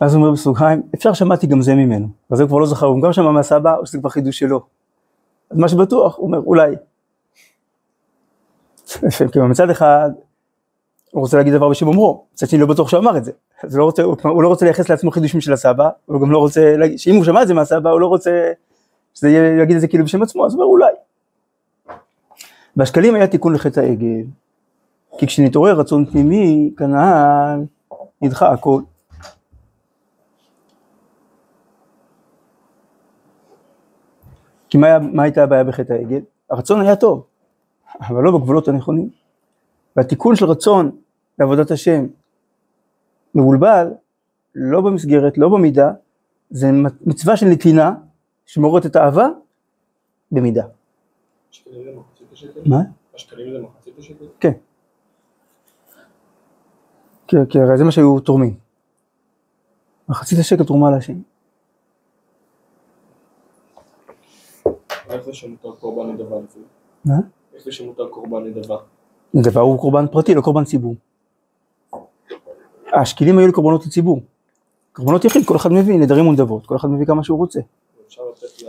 ואז 0.00 0.14
הוא 0.14 0.20
אומר 0.22 0.32
בסוגריים, 0.32 0.82
אפשר 0.94 1.12
שמעתי 1.12 1.46
גם 1.46 1.62
זה 1.62 1.74
ממנו, 1.74 2.08
וזה 2.30 2.42
הוא 2.42 2.48
כבר 2.48 2.58
לא 2.58 2.66
זכר, 2.66 2.86
הוא 2.86 3.02
גם 3.02 3.12
שמע 3.12 3.30
מהסבא, 3.30 3.76
או 3.76 3.86
שזה 3.86 3.98
כבר 3.98 4.08
חידוש 4.08 4.38
שלו. 4.38 4.60
אז 5.50 5.58
מה 5.58 5.68
שבטוח, 5.68 6.16
הוא 6.16 6.26
אומר, 6.26 6.38
אולי. 6.38 6.74
כאילו 9.32 9.48
מצד 9.48 9.70
אחד, 9.70 10.10
הוא 11.10 11.20
רוצה 11.20 11.36
להגיד 11.36 11.54
דבר 11.54 11.68
בשם 11.68 11.86
אומרו, 11.86 12.24
מצד 12.34 12.46
שני 12.46 12.58
לא 12.58 12.66
בטוח 12.66 12.88
שהוא 12.88 13.00
אמר 13.00 13.16
את 13.16 13.24
זה. 13.24 13.32
אז 13.64 13.74
הוא 13.74 13.78
לא 13.78 13.84
רוצה, 13.84 14.02
הוא 14.02 14.42
לא 14.42 14.48
רוצה 14.48 14.64
לייחס 14.64 14.88
לעצמו 14.88 15.10
חידושים 15.10 15.40
של 15.40 15.52
הסבא, 15.52 15.88
הוא 16.06 16.20
גם 16.20 16.30
לא 16.30 16.38
רוצה, 16.38 16.76
להגיד- 16.76 16.98
שאם 16.98 17.14
הוא 17.16 17.24
שמע 17.24 17.42
את 17.42 17.48
זה 17.48 17.54
מהסבא, 17.54 17.90
הוא 17.90 18.00
לא 18.00 18.06
רוצה 18.06 18.52
שזה 19.14 19.28
יהיה, 19.28 19.62
יגיד 19.62 19.74
את 19.74 19.80
זה 19.80 19.88
כאילו 19.88 20.04
בשם 20.04 20.22
עצמו, 20.22 20.46
אז 20.46 20.54
הוא 20.54 20.62
אומר 20.62 20.70
אולי. 20.72 20.92
בשקלים 22.76 23.14
היה 23.14 23.26
תיקון 23.26 23.54
לחטא 23.54 23.80
העגל, 23.80 24.22
כי 25.18 25.26
כשנתעורר 25.26 25.80
רצון 25.80 26.06
פנימי, 26.06 26.70
כנען, 26.76 27.64
נדחה 28.22 28.52
הכל. 28.52 28.80
כי 34.68 34.78
מה, 34.78 34.86
היה, 34.86 34.98
מה 34.98 35.22
הייתה 35.22 35.42
הבעיה 35.42 35.64
בחטא 35.64 35.92
העגל? 35.92 36.20
הרצון 36.50 36.80
היה 36.80 36.96
טוב, 36.96 37.26
אבל 38.00 38.22
לא 38.22 38.38
בגבולות 38.38 38.68
הנכונים. 38.68 39.10
והתיקון 39.96 40.36
של 40.36 40.44
רצון 40.44 40.90
לעבודת 41.38 41.70
השם 41.70 42.06
מבולבל, 43.34 43.88
לא 44.54 44.80
במסגרת, 44.80 45.38
לא 45.38 45.48
במידה, 45.48 45.92
זה 46.50 46.70
מצווה 47.06 47.36
של 47.36 47.46
נתינה 47.46 47.94
שמעוררת 48.46 48.86
את 48.86 48.96
האהבה 48.96 49.28
במידה. 50.32 50.64
השקלים 51.50 51.84
זה 51.84 51.90
מחצית 51.96 52.32
השקל? 52.32 52.60
מה? 52.66 52.80
השקלים 53.14 53.52
זה 53.52 53.58
מחצית 53.58 53.98
השקל? 53.98 54.24
כן. 54.40 54.52
כי, 57.26 57.36
כי 57.48 57.60
הרי 57.60 57.78
זה 57.78 57.84
מה 57.84 57.90
שהיו 57.90 58.20
תורמים. 58.20 58.54
מחצית 60.08 60.38
השקל 60.38 60.64
תרומה 60.64 60.90
להשם. 60.90 61.18
איך 65.10 65.24
זה 65.24 65.34
שמותר 65.34 65.72
קורבן 65.72 66.12
נדבה 66.12 66.36
לפי? 66.36 66.58
מה? 67.04 67.14
איך 67.54 67.64
זה 67.64 67.72
שמותר 67.72 68.08
קורבן 68.08 68.44
נדבה? 68.44 68.76
דבר 69.34 69.60
הוא 69.60 69.78
קורבן 69.78 70.06
פרטי, 70.06 70.34
לא 70.34 70.40
קורבן 70.40 70.64
ציבור. 70.64 70.94
השקילים 72.92 73.38
היו 73.38 73.48
לקורבנות 73.48 73.84
הציבור. 73.84 74.20
קורבנות 74.92 75.24
יחיד, 75.24 75.46
כל 75.46 75.56
אחד 75.56 75.72
מביא 75.72 75.98
נדרים 75.98 76.26
ונדבות, 76.26 76.66
כל 76.66 76.76
אחד 76.76 76.88
מביא 76.88 77.06
כמה 77.06 77.24
שהוא 77.24 77.38
רוצה. 77.38 77.60
אפשר 78.06 78.22
לתת 78.30 78.62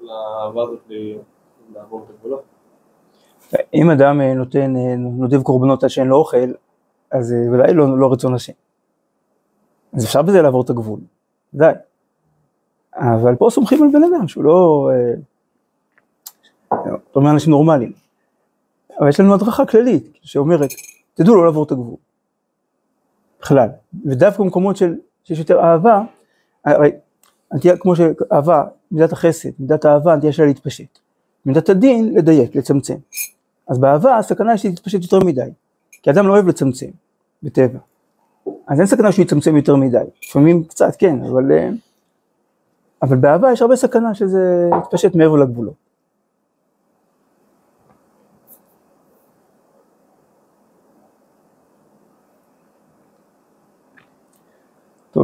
לאהבה 0.00 0.62
הזאת 0.62 0.90
לעבור 1.74 2.04
את 2.04 2.10
הגבולות? 2.10 2.42
אם 3.74 3.90
אדם 3.90 4.20
אה, 4.20 4.34
נותן, 4.34 4.76
אה, 4.76 4.96
נודב 4.96 5.42
קורבנות 5.42 5.84
עד 5.84 5.90
שאין 5.90 6.06
לו 6.06 6.16
אוכל, 6.16 6.52
אז 7.10 7.32
אה, 7.32 7.52
ודאי 7.52 7.74
לא, 7.74 7.98
לא 7.98 8.12
רצון 8.12 8.34
השם. 8.34 8.52
אז 9.92 10.04
אפשר 10.04 10.22
בזה 10.22 10.42
לעבור 10.42 10.62
את 10.62 10.70
הגבול, 10.70 11.00
ודאי. 11.54 11.74
אבל 12.96 13.34
פה 13.34 13.48
סומכים 13.50 13.82
על 13.82 13.88
בן 13.92 14.04
אדם 14.04 14.28
שהוא 14.28 14.44
לא... 14.44 14.90
אה, 16.72 16.78
לא 16.86 16.98
אומר 17.16 17.30
אנשים 17.30 17.50
נורמליים. 17.50 17.92
אבל 19.00 19.08
יש 19.08 19.20
לנו 19.20 19.34
הדרכה 19.34 19.66
כללית 19.66 20.18
שאומרת, 20.22 20.70
תדעו 21.14 21.34
לא 21.34 21.44
לעבור 21.44 21.64
את 21.64 21.72
הגבול. 21.72 21.96
בכלל. 23.40 23.68
ודווקא 24.04 24.42
במקומות 24.42 24.76
של, 24.76 24.94
שיש 25.24 25.38
יותר 25.38 25.60
אהבה, 25.60 26.02
הרי 26.64 26.90
הנטייה, 27.52 27.76
כמו 27.76 27.96
שאהבה, 27.96 28.64
מידת 28.90 29.12
החסד, 29.12 29.48
מידת 29.58 29.84
האהבה, 29.84 30.12
הנטייה 30.12 30.32
שלה 30.32 30.46
להתפשט. 30.46 30.98
מידת 31.46 31.68
הדין, 31.68 32.14
לדייק, 32.14 32.56
לצמצם. 32.56 32.96
אז 33.68 33.78
באהבה 33.78 34.18
הסכנה 34.18 34.50
היא 34.50 34.58
שהיא 34.58 34.76
תתפשט 34.76 35.02
יותר 35.02 35.18
מדי, 35.18 35.50
כי 36.02 36.10
אדם 36.10 36.26
לא 36.26 36.32
אוהב 36.32 36.48
לצמצם, 36.48 36.90
בטבע. 37.42 37.78
אז 38.66 38.78
אין 38.78 38.86
סכנה 38.86 39.12
שהוא 39.12 39.22
יצמצם 39.22 39.56
יותר 39.56 39.76
מדי, 39.76 40.04
לפעמים 40.24 40.64
קצת 40.64 40.96
כן, 40.98 41.24
אבל, 41.24 41.52
אה, 41.52 41.68
אבל 43.02 43.16
באהבה 43.16 43.52
יש 43.52 43.62
הרבה 43.62 43.76
סכנה 43.76 44.14
שזה 44.14 44.70
יתפשט 44.78 45.14
מעבר 45.14 45.36
לגבולות. 45.36 45.85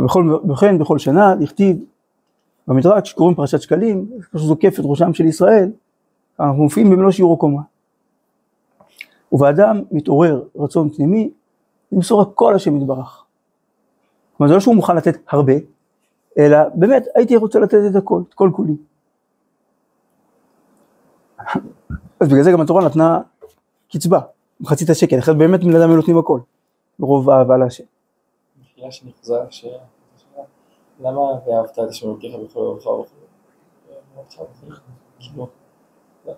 טוב, 0.03 0.09
בכל, 0.09 0.53
וכן 0.53 0.79
בכל 0.79 0.99
שנה 0.99 1.35
לכתיב 1.41 1.77
במדרג 2.67 3.05
שקוראים 3.05 3.35
פרשת 3.35 3.61
שקלים, 3.61 4.11
שזוקף 4.37 4.75
את 4.81 4.85
ראשם 4.85 5.15
של 5.15 5.25
ישראל, 5.25 5.71
אנחנו 6.41 6.63
מופיעים 6.63 6.91
במלוא 6.91 7.11
שיעור 7.11 7.35
הקומה. 7.35 7.63
ובאדם 9.33 9.83
מתעורר 9.91 10.43
רצון 10.57 10.91
פנימי 10.91 11.31
למסור 11.93 12.23
הכל 12.23 12.55
השם 12.55 12.77
יתברך. 12.77 13.25
כלומר 14.37 14.49
זה 14.49 14.55
לא 14.55 14.61
שהוא 14.61 14.75
מוכן 14.75 14.97
לתת 14.97 15.17
הרבה, 15.29 15.53
אלא 16.39 16.59
באמת 16.75 17.05
הייתי 17.15 17.37
רוצה 17.37 17.59
לתת 17.59 17.79
את 17.91 17.97
הכל, 17.97 18.23
את 18.29 18.35
כל 18.35 18.51
כולי. 18.53 18.77
אז 22.21 22.29
בגלל 22.29 22.43
זה 22.43 22.53
גם 22.53 22.61
התורה 22.61 22.85
נתנה 22.85 23.21
קצבה, 23.93 24.21
מחצית 24.61 24.91
השקל, 24.91 25.19
אחרת 25.19 25.37
באמת 25.37 25.61
בני 25.61 25.79
אדם 25.79 25.89
היו 25.89 25.97
נותנים 25.97 26.19
הכל, 26.19 26.41
ברוב 26.99 27.31
אהבה 27.31 27.57
להשם. 27.57 27.85
מחילה 28.63 28.91
שנחזר, 28.91 29.51
ש... 29.51 29.67
למה 31.03 31.21
ואהבת 31.47 31.71
את 31.71 31.89
השם 31.89 32.07
אלוקיך 32.09 32.35
בכל 32.35 32.61
אורך 32.61 32.87
וכו'? 32.87 33.05
כאילו, 35.19 35.47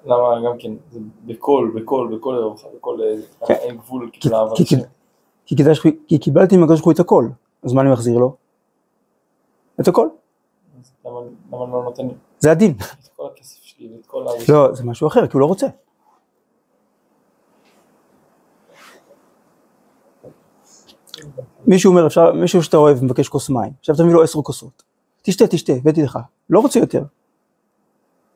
למה 0.04 0.48
גם 0.50 0.58
כן, 0.58 0.72
זה 0.90 1.00
בכל, 1.26 1.70
בכל, 1.74 2.16
בכל 2.16 2.34
אורך, 2.36 2.64
בכל, 2.76 2.98
אה, 3.02 3.46
כן. 3.46 3.54
אין 3.54 3.76
גבול 3.76 4.10
כאילו 4.12 4.34
לאהבת 4.36 4.56
כי- 4.56 4.62
השם. 4.62 4.76
כי 6.08 6.18
קיבלתי 6.18 6.56
מהקדוש 6.56 6.78
ברוך 6.80 6.86
הוא 6.86 6.92
את 6.92 7.00
הכל, 7.00 7.28
אז 7.62 7.72
מה 7.72 7.80
אני 7.82 7.90
מחזיר 7.92 8.18
לו? 8.18 8.36
את 9.80 9.88
הכל, 9.88 10.08
למה 11.04 11.20
לא 11.52 11.82
נותן 11.84 12.06
לי 12.08 12.14
זה 12.38 12.50
הדין. 12.50 12.70
את 12.70 13.08
כל 13.16 13.26
הכסף 13.34 13.62
שלי 13.62 13.92
ואת 13.96 14.06
כל 14.06 14.26
ה... 14.28 14.30
לא, 14.52 14.72
זה 14.74 14.84
משהו 14.84 15.06
אחר, 15.08 15.26
כי 15.26 15.32
הוא 15.32 15.40
לא 15.40 15.46
רוצה. 15.46 15.66
מישהו 21.66 21.90
אומר, 21.90 22.06
אפשר, 22.06 22.32
מישהו 22.32 22.62
שאתה 22.62 22.76
אוהב 22.76 23.04
מבקש 23.04 23.28
כוס 23.28 23.50
מים, 23.50 23.72
עכשיו 23.80 23.96
תביא 23.96 24.12
לו 24.12 24.22
עשר 24.22 24.42
כוסות, 24.42 24.82
תשתה, 25.22 25.46
תשתה, 25.46 25.72
הבאתי 25.72 26.02
לך, 26.02 26.18
לא 26.50 26.60
רוצה 26.60 26.78
יותר, 26.78 27.04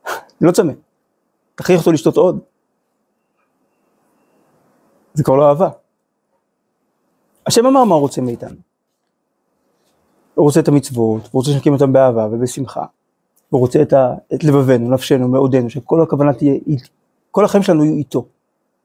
לא 0.41 0.51
צמא, 0.51 0.73
תכריח 1.55 1.79
אותו 1.79 1.91
לשתות 1.91 2.17
עוד, 2.17 2.39
זה 5.13 5.23
כבר 5.23 5.35
לא 5.35 5.49
אהבה. 5.49 5.69
השם 7.47 7.65
אמר 7.65 7.83
מה 7.83 7.95
הוא 7.95 8.01
רוצה 8.01 8.21
מאיתנו. 8.21 8.55
הוא 10.35 10.45
רוצה 10.45 10.59
את 10.59 10.67
המצוות, 10.67 11.21
הוא 11.23 11.39
רוצה 11.39 11.51
שנקים 11.51 11.73
אותם 11.73 11.93
באהבה 11.93 12.27
ובשמחה, 12.31 12.85
הוא 13.49 13.59
רוצה 13.59 13.81
את, 13.81 13.93
ה, 13.93 14.13
את 14.33 14.43
לבבנו, 14.43 14.89
נפשנו, 14.89 15.27
מאודנו, 15.27 15.69
שכל 15.69 16.01
הכוונה 16.01 16.33
תהיה, 16.33 16.53
כל 17.31 17.45
החיים 17.45 17.63
שלנו 17.63 17.85
יהיו 17.85 17.95
איתו 17.95 18.25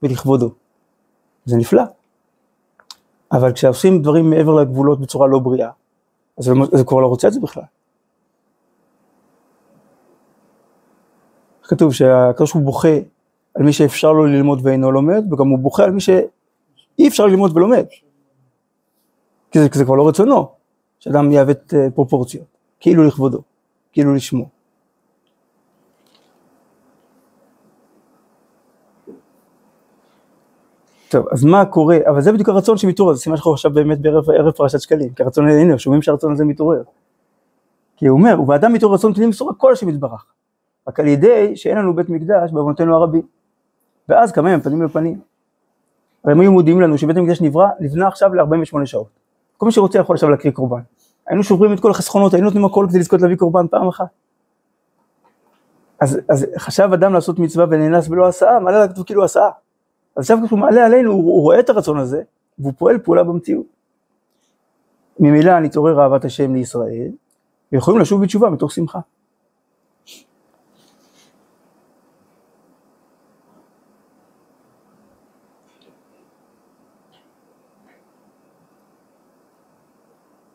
ולכבודו. 0.03 0.51
זה 1.45 1.57
נפלא. 1.57 1.83
אבל 3.33 3.53
כשעושים 3.53 4.03
דברים 4.03 4.31
מעבר 4.31 4.53
לגבולות 4.55 5.01
בצורה 5.01 5.27
לא 5.27 5.39
בריאה, 5.39 5.71
אז 6.39 6.51
זה 6.73 6.85
כבר 6.85 7.01
לא 7.01 7.07
רוצה 7.07 7.29
את 7.29 7.33
זה 7.33 7.41
בכלל. 7.41 7.63
כתוב 11.63 11.93
שהקדוש 11.93 12.53
הוא 12.53 12.63
בוכה 12.63 12.99
על 13.55 13.63
מי 13.63 13.73
שאפשר 13.73 14.13
לו 14.13 14.27
ללמוד 14.27 14.61
ואינו 14.63 14.93
לומד, 14.93 15.33
וגם 15.33 15.49
הוא 15.49 15.59
בוכה 15.59 15.85
על 15.85 15.91
מי 15.91 16.01
שאי 16.01 17.09
אפשר 17.09 17.27
ללמוד 17.27 17.57
ולומד. 17.57 17.87
כי 19.51 19.61
זה, 19.61 19.69
כי 19.69 19.79
זה 19.79 19.85
כבר 19.85 19.95
לא 19.95 20.09
רצונו, 20.09 20.49
שאדם 21.01 21.33
יעוות 21.33 21.75
אה, 21.75 21.91
פרופורציות, 21.95 22.47
כאילו 22.81 23.05
לכבודו, 23.05 23.43
כאילו 23.93 24.15
לשמו. 24.15 24.49
טוב, 31.09 31.27
אז 31.33 31.45
מה 31.45 31.65
קורה, 31.65 31.99
אבל 32.07 32.21
זה 32.21 32.33
בדיוק 32.33 32.49
הרצון 32.49 32.77
שמתעורר, 32.77 33.15
זה 33.15 33.21
סימן 33.21 33.37
שאנחנו 33.37 33.53
עכשיו 33.53 33.71
באמת 33.71 34.01
בערב 34.01 34.31
ערב 34.31 34.51
פרשת 34.51 34.81
שקלים, 34.81 35.15
כי 35.15 35.23
הרצון, 35.23 35.49
הנה, 35.49 35.79
שומעים 35.79 36.03
שהרצון 36.03 36.33
הזה 36.33 36.45
מתעורר. 36.45 36.83
כי 37.97 38.07
הוא 38.07 38.19
אומר, 38.19 38.41
ובאדם 38.41 38.73
מתעורר 38.73 38.95
רצון 38.95 39.15
פנימי 39.15 39.31
מסור 39.31 39.51
הכל 39.51 39.73
השם 39.73 39.89
יתברך, 39.89 40.27
רק 40.89 41.01
על 41.01 41.07
ידי 41.07 41.57
שאין 41.57 41.79
לנו 41.79 41.97
בית 41.97 42.09
מקדש 42.09 42.53
בעוונותינו 42.53 42.97
הרבים. 42.97 43.23
ואז 44.09 44.33
כמה 44.33 44.51
הם 44.51 44.61
פנים 44.61 44.83
לפנים. 44.83 45.21
הרי 46.25 46.33
הם 46.33 46.41
היו 46.41 46.53
מודיעים 46.53 46.81
לנו 46.81 46.99
שבית 46.99 47.17
המקדש 47.17 47.41
נברא, 47.41 47.69
נבנה 47.81 48.09
עכשיו 48.09 48.35
ל-48 48.35 48.87
שעות. 48.87 49.09
כל 49.57 49.67
מי 49.67 49.73
שרוצה 49.73 49.99
יכול 49.99 50.17
עכשיו 50.17 50.31
להקריא 50.31 50.53
קורבן. 50.53 50.81
היינו 51.27 51.43
שוברים 51.43 51.73
את 51.73 51.81
כל 51.81 51.91
החסכונות, 51.91 52.35
היינו 52.35 52.45
נותנים 52.45 52.65
הכל 52.65 52.87
כדי 52.89 52.99
לזכות 52.99 53.23
להביא 53.23 53.37
קורבן 53.37 53.69
פעם 53.69 53.89
אחת. 53.89 54.07
אז, 56.01 56.21
אז 56.31 56.47
חשב 56.59 56.89
אדם 56.95 57.13
לעשות 57.13 57.39
מצווה 57.39 57.67
ונאנס 57.71 58.09
ולא 58.09 58.27
עשה, 58.27 58.59
מעלה 58.63 58.77
עליו 58.77 58.89
כתוב 58.93 59.05
כאילו 59.05 59.25
עשה. 59.25 59.49
אז 60.17 60.23
עכשיו 60.23 60.39
כשהוא 60.45 60.59
מעלה 60.59 60.87
עלינו, 60.87 61.13
הוא, 61.13 61.23
הוא 61.25 61.43
רואה 61.43 61.61
את 61.61 61.71
הרצון 61.71 61.99
הזה, 61.99 62.23
והוא 62.59 62.73
פועל 62.79 62.99
פעולה 62.99 63.25
במציאות. 63.25 63.67
ממילא 65.21 65.61
נתעורר 65.61 66.01
אהבת 66.01 66.25
השם 66.25 66.55
לישראל, 66.55 67.11
ויכולים 67.73 68.01
לשוב 68.01 68.23
בתשובה 68.23 68.51
מתוך 68.51 68.73
שמחה. 68.73 69.01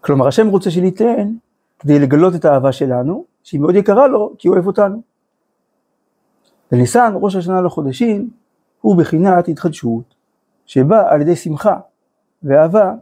כלומר, 0.02 0.28
השם 0.28 0.48
רוצה 0.48 0.72
שניתן 0.72 1.34
כדי 1.80 2.00
לגלות 2.00 2.36
את 2.36 2.46
האהבה 2.46 2.72
שלנו, 2.72 3.26
שהיא 3.44 3.62
מאוד 3.62 3.76
יקרה 3.76 4.08
לו, 4.08 4.34
כי 4.38 4.48
הוא 4.48 4.56
אוהב 4.56 4.68
אותנו. 4.68 5.02
וניסן, 6.72 7.14
ראש 7.16 7.36
השנה 7.36 7.62
לחודשים, 7.62 8.30
הוא 8.82 8.98
בחינת 8.98 9.48
התחדשות, 9.48 10.16
שבא 10.66 11.14
על 11.14 11.22
ידי 11.22 11.36
שמחה 11.36 11.80
ואהבה 12.44 12.94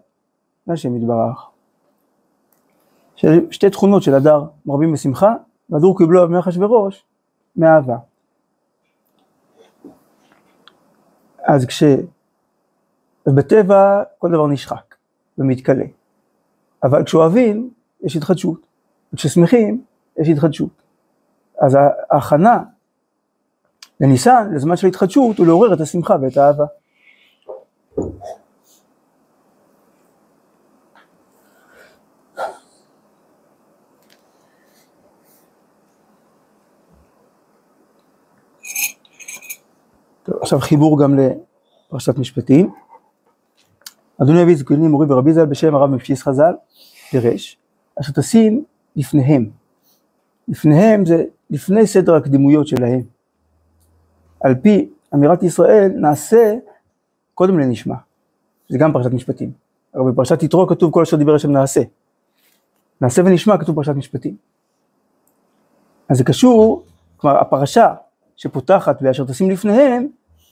להשם 0.67 0.95
יתברך. 0.95 1.49
שתי 3.51 3.69
תכונות 3.69 4.03
של 4.03 4.13
הדר, 4.13 4.43
מרבים 4.65 4.93
בשמחה, 4.93 5.35
והדור 5.69 5.97
קיבלו 5.97 6.29
מאחשוורוש, 6.29 7.03
מאהבה. 7.55 7.97
אז 11.43 11.65
כש... 11.65 11.83
בטבע 13.35 14.03
כל 14.17 14.31
דבר 14.31 14.47
נשחק 14.47 14.95
ומתכלה, 15.37 15.85
אבל 16.83 17.03
כשאוהבים 17.03 17.69
יש 18.01 18.15
התחדשות, 18.15 18.67
וכששמחים 19.13 19.83
יש 20.17 20.29
התחדשות. 20.29 20.69
אז 21.61 21.77
ההכנה 22.11 22.63
לניסן, 24.01 24.51
לזמן 24.55 24.75
של 24.77 24.87
התחדשות, 24.87 25.37
הוא 25.37 25.45
לעורר 25.45 25.73
את 25.73 25.81
השמחה 25.81 26.15
ואת 26.21 26.37
האהבה. 26.37 26.65
טוב, 40.23 40.35
עכשיו 40.41 40.59
חיבור 40.59 41.03
גם 41.03 41.19
לפרשת 41.19 42.17
משפטים. 42.17 42.73
אדוני 44.21 44.43
אבי 44.43 44.55
זקנים 44.55 44.91
מורי 44.91 45.07
ורבי 45.09 45.33
ז"ל 45.33 45.45
בשם 45.45 45.75
הרב 45.75 45.89
מפשיס 45.89 46.23
חז"ל, 46.23 46.53
פירש, 47.09 47.57
אשר 48.01 48.11
תשים 48.11 48.63
לפניהם. 48.95 49.49
לפניהם 50.47 51.05
זה 51.05 51.23
לפני 51.49 51.87
סדר 51.87 52.15
הקדימויות 52.15 52.67
שלהם. 52.67 53.16
על 54.39 54.55
פי 54.55 54.89
אמירת 55.13 55.43
ישראל, 55.43 55.91
נעשה 55.95 56.55
קודם 57.33 57.59
לנשמע. 57.59 57.95
זה 58.69 58.77
גם 58.77 58.93
פרשת 58.93 59.11
משפטים. 59.11 59.51
אבל 59.95 60.11
בפרשת 60.11 60.43
יתרו 60.43 60.67
כתוב 60.67 60.93
כל 60.93 61.01
אשר 61.01 61.17
דיבר 61.17 61.35
השם 61.35 61.51
נעשה. 61.51 61.81
נעשה 63.01 63.21
ונשמע 63.25 63.57
כתוב 63.57 63.75
פרשת 63.75 63.95
משפטים. 63.95 64.37
אז 66.09 66.17
זה 66.17 66.23
קשור, 66.23 66.83
כלומר 67.17 67.37
הפרשה 67.37 67.95
שפותחת 68.35 68.99
ואשר 69.01 69.25
תשים 69.25 69.49
לפניהם, 69.49 70.07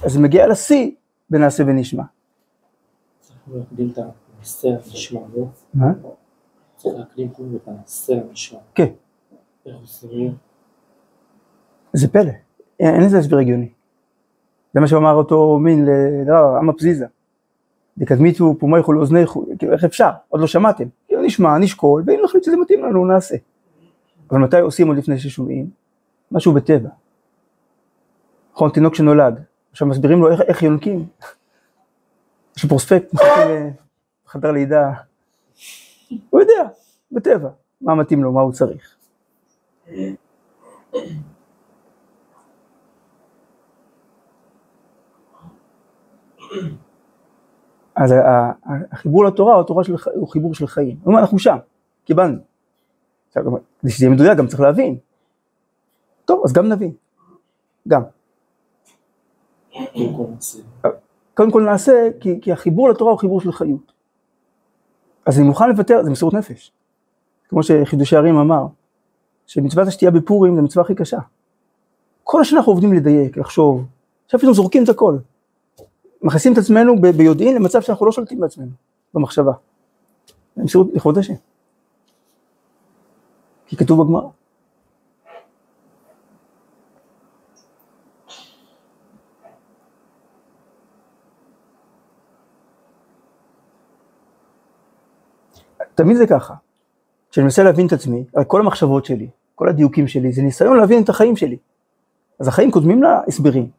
אז 0.05 0.11
זה 0.11 0.19
מגיע 0.19 0.47
לשיא 0.47 0.91
בנעשה 1.29 1.63
ונשמע. 1.63 2.03
צריך 3.19 3.39
להקדים 3.47 3.89
את 3.93 3.97
הנעשה 3.97 4.67
לנשמע, 4.67 5.19
לא? 5.35 5.45
מה? 5.73 5.91
צריך 6.75 6.95
להקדים 6.97 7.31
את 7.55 7.67
הנעשה 7.67 8.13
לנשמע. 8.13 8.59
כן? 8.75 8.91
זה 11.93 12.07
פלא, 12.07 12.31
אין 12.79 12.95
אין 12.95 13.03
לזה 13.03 13.19
הסבר 13.19 13.37
הגיוני. 13.37 13.69
זה 14.73 14.79
מה 14.79 14.87
שאמר 14.87 15.13
אותו 15.13 15.59
מין 15.59 15.85
לעם 16.27 16.69
הפזיזה. 16.69 17.05
דקדמיתו 17.97 18.55
פומייכו 18.59 18.93
לאוזניכו, 18.93 19.45
כאילו 19.59 19.73
איך 19.73 19.83
אפשר? 19.83 20.09
עוד 20.29 20.41
לא 20.41 20.47
שמעתם. 20.47 20.83
כאילו 21.07 21.21
נשמע, 21.21 21.57
נשקול, 21.57 22.03
ואם 22.05 22.19
נחליט 22.23 22.43
שזה 22.43 22.57
מתאים 22.57 22.85
לנו, 22.85 23.05
נעשה. 23.05 23.35
אבל 24.31 24.39
מתי 24.39 24.59
עושים 24.59 24.87
עוד 24.87 24.97
לפני 24.97 25.19
ששומעים? 25.19 25.69
משהו 26.31 26.53
בטבע. 26.53 26.89
נכון, 28.53 28.69
תינוק 28.69 28.95
שנולד, 28.95 29.43
עכשיו 29.71 29.87
מסבירים 29.87 30.19
לו 30.19 30.31
איך, 30.31 30.41
איך 30.41 30.63
יונקים. 30.63 31.05
יש 32.57 32.65
פרוספקט, 32.65 33.13
מחכים 33.13 33.73
לחדר 34.27 34.51
לידה. 34.51 34.93
הוא 36.29 36.41
יודע, 36.41 36.69
בטבע, 37.11 37.49
מה 37.81 37.95
מתאים 37.95 38.23
לו, 38.23 38.31
מה 38.31 38.41
הוא 38.41 38.51
צריך. 38.51 38.95
אז 47.95 48.13
החיבור 48.91 49.25
לתורה 49.25 49.53
הוא, 49.53 49.61
התורה 49.61 49.83
של, 49.83 49.95
הוא 50.15 50.27
חיבור 50.27 50.53
של 50.53 50.67
חיים. 50.67 50.97
הוא 51.03 51.11
אומר, 51.11 51.19
אנחנו 51.19 51.39
שם, 51.39 51.57
קיבלנו. 52.05 52.37
כדי 53.31 53.91
שזה 53.91 54.05
יהיה 54.05 54.15
מדויק 54.15 54.37
גם 54.37 54.47
צריך 54.47 54.59
להבין. 54.59 54.97
טוב, 56.25 56.41
אז 56.45 56.53
גם 56.53 56.69
נבין. 56.69 56.91
גם. 57.87 58.01
קודם 61.33 61.51
כל 61.51 61.61
נעשה. 61.61 62.07
כי, 62.19 62.41
כי 62.41 62.51
החיבור 62.51 62.89
לתורה 62.89 63.11
הוא 63.11 63.19
חיבור 63.19 63.41
של 63.41 63.51
חיות. 63.51 63.93
אז 65.25 65.39
אני 65.39 65.47
מוכן 65.47 65.69
לוותר, 65.69 66.03
זה 66.03 66.09
מסירות 66.09 66.33
נפש. 66.33 66.71
כמו 67.49 67.63
שחידושי 67.63 68.15
הרים 68.15 68.35
אמר, 68.35 68.65
שמצוות 69.45 69.87
השתייה 69.87 70.11
בפורים 70.11 70.55
זה 70.55 70.61
מצווה 70.61 70.85
הכי 70.85 70.95
קשה. 70.95 71.19
כל 72.23 72.41
השנה 72.41 72.59
אנחנו 72.59 72.71
עובדים 72.71 72.93
לדייק, 72.93 73.37
לחשוב, 73.37 73.85
עכשיו 74.25 74.39
פתאום 74.39 74.53
זורקים 74.53 74.83
את 74.83 74.89
הכל. 74.89 75.17
מכניסים 76.25 76.53
את 76.53 76.57
עצמנו 76.57 77.01
ב- 77.01 77.07
ביודעין 77.07 77.55
למצב 77.55 77.81
שאנחנו 77.81 78.05
לא 78.05 78.11
שולטים 78.11 78.39
בעצמנו, 78.39 78.71
במחשבה. 79.13 79.51
זה 80.55 80.63
מסירות 80.63 80.87
לכבוד 80.93 81.17
השם. 81.17 81.33
כי 83.67 83.77
כתוב 83.77 84.03
בגמרא. 84.03 84.29
תמיד 95.95 96.17
זה 96.17 96.27
ככה. 96.27 96.53
כשאני 97.31 97.43
מנסה 97.43 97.63
להבין 97.63 97.87
את 97.87 97.93
עצמי, 97.93 98.23
הרי 98.35 98.45
כל 98.47 98.61
המחשבות 98.61 99.05
שלי, 99.05 99.27
כל 99.55 99.69
הדיוקים 99.69 100.07
שלי, 100.07 100.31
זה 100.31 100.41
ניסיון 100.41 100.77
להבין 100.77 101.03
את 101.03 101.09
החיים 101.09 101.35
שלי. 101.35 101.57
אז 102.39 102.47
החיים 102.47 102.71
קודמים 102.71 103.03
להסברים. 103.03 103.69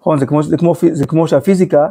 נכון, 0.00 0.18
זה 0.18 0.26
כמו, 0.26 0.42
זה, 0.42 0.56
כמו, 0.56 0.74
זה 0.92 1.06
כמו 1.06 1.28
שהפיזיקה 1.28 1.88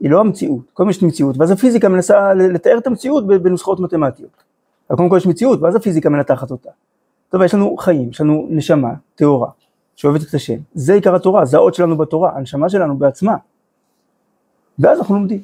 היא 0.00 0.10
לא 0.10 0.20
המציאות, 0.20 0.70
קודם 0.72 0.90
יש 0.90 1.02
מציאות, 1.02 1.36
ואז 1.38 1.50
הפיזיקה 1.50 1.88
מנסה 1.88 2.34
לתאר 2.34 2.78
את 2.78 2.86
המציאות 2.86 3.26
בנוסחאות 3.26 3.80
מתמטיות. 3.80 4.42
אבל 4.90 4.96
קודם 4.96 5.08
כל 5.08 5.16
יש 5.16 5.26
מציאות, 5.26 5.62
ואז 5.62 5.76
הפיזיקה 5.76 6.08
מנתחת 6.08 6.50
אותה. 6.50 6.70
טוב, 7.28 7.42
יש 7.42 7.54
לנו 7.54 7.76
חיים, 7.76 8.10
יש 8.10 8.20
לנו 8.20 8.46
נשמה, 8.50 8.94
טהורה, 9.14 9.50
שאוהבת 9.96 10.22
את 10.28 10.34
השם. 10.34 10.56
זה 10.74 10.94
עיקר 10.94 11.14
התורה, 11.14 11.44
זה 11.44 11.56
האות 11.56 11.74
שלנו 11.74 11.96
בתורה, 11.96 12.36
הנשמה 12.36 12.68
שלנו 12.68 12.96
בעצמה. 12.98 13.36
ואז 14.78 14.98
אנחנו 14.98 15.14
לומדים. 15.14 15.42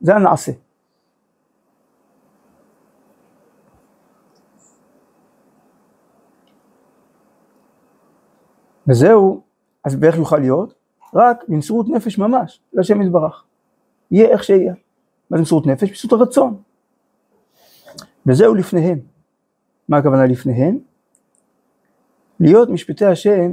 זה 0.00 0.16
הנעשה. 0.16 0.52
וזהו, 8.88 9.40
אז 9.84 9.96
ואיך 10.00 10.16
יוכל 10.16 10.38
להיות? 10.38 10.79
רק 11.14 11.44
במסירות 11.48 11.88
נפש 11.88 12.18
ממש, 12.18 12.60
להשם 12.72 13.02
יתברך. 13.02 13.44
יהיה 14.10 14.28
איך 14.28 14.44
שיהיה. 14.44 14.74
מה 15.30 15.36
זה 15.36 15.42
מסירות 15.42 15.66
נפש? 15.66 15.90
מסירות 15.90 16.20
הרצון. 16.20 16.56
וזהו 18.26 18.54
לפניהם. 18.54 18.98
מה 19.88 19.96
הכוונה 19.96 20.26
לפניהם? 20.26 20.78
להיות 22.40 22.68
משפטי 22.68 23.06
השם 23.06 23.52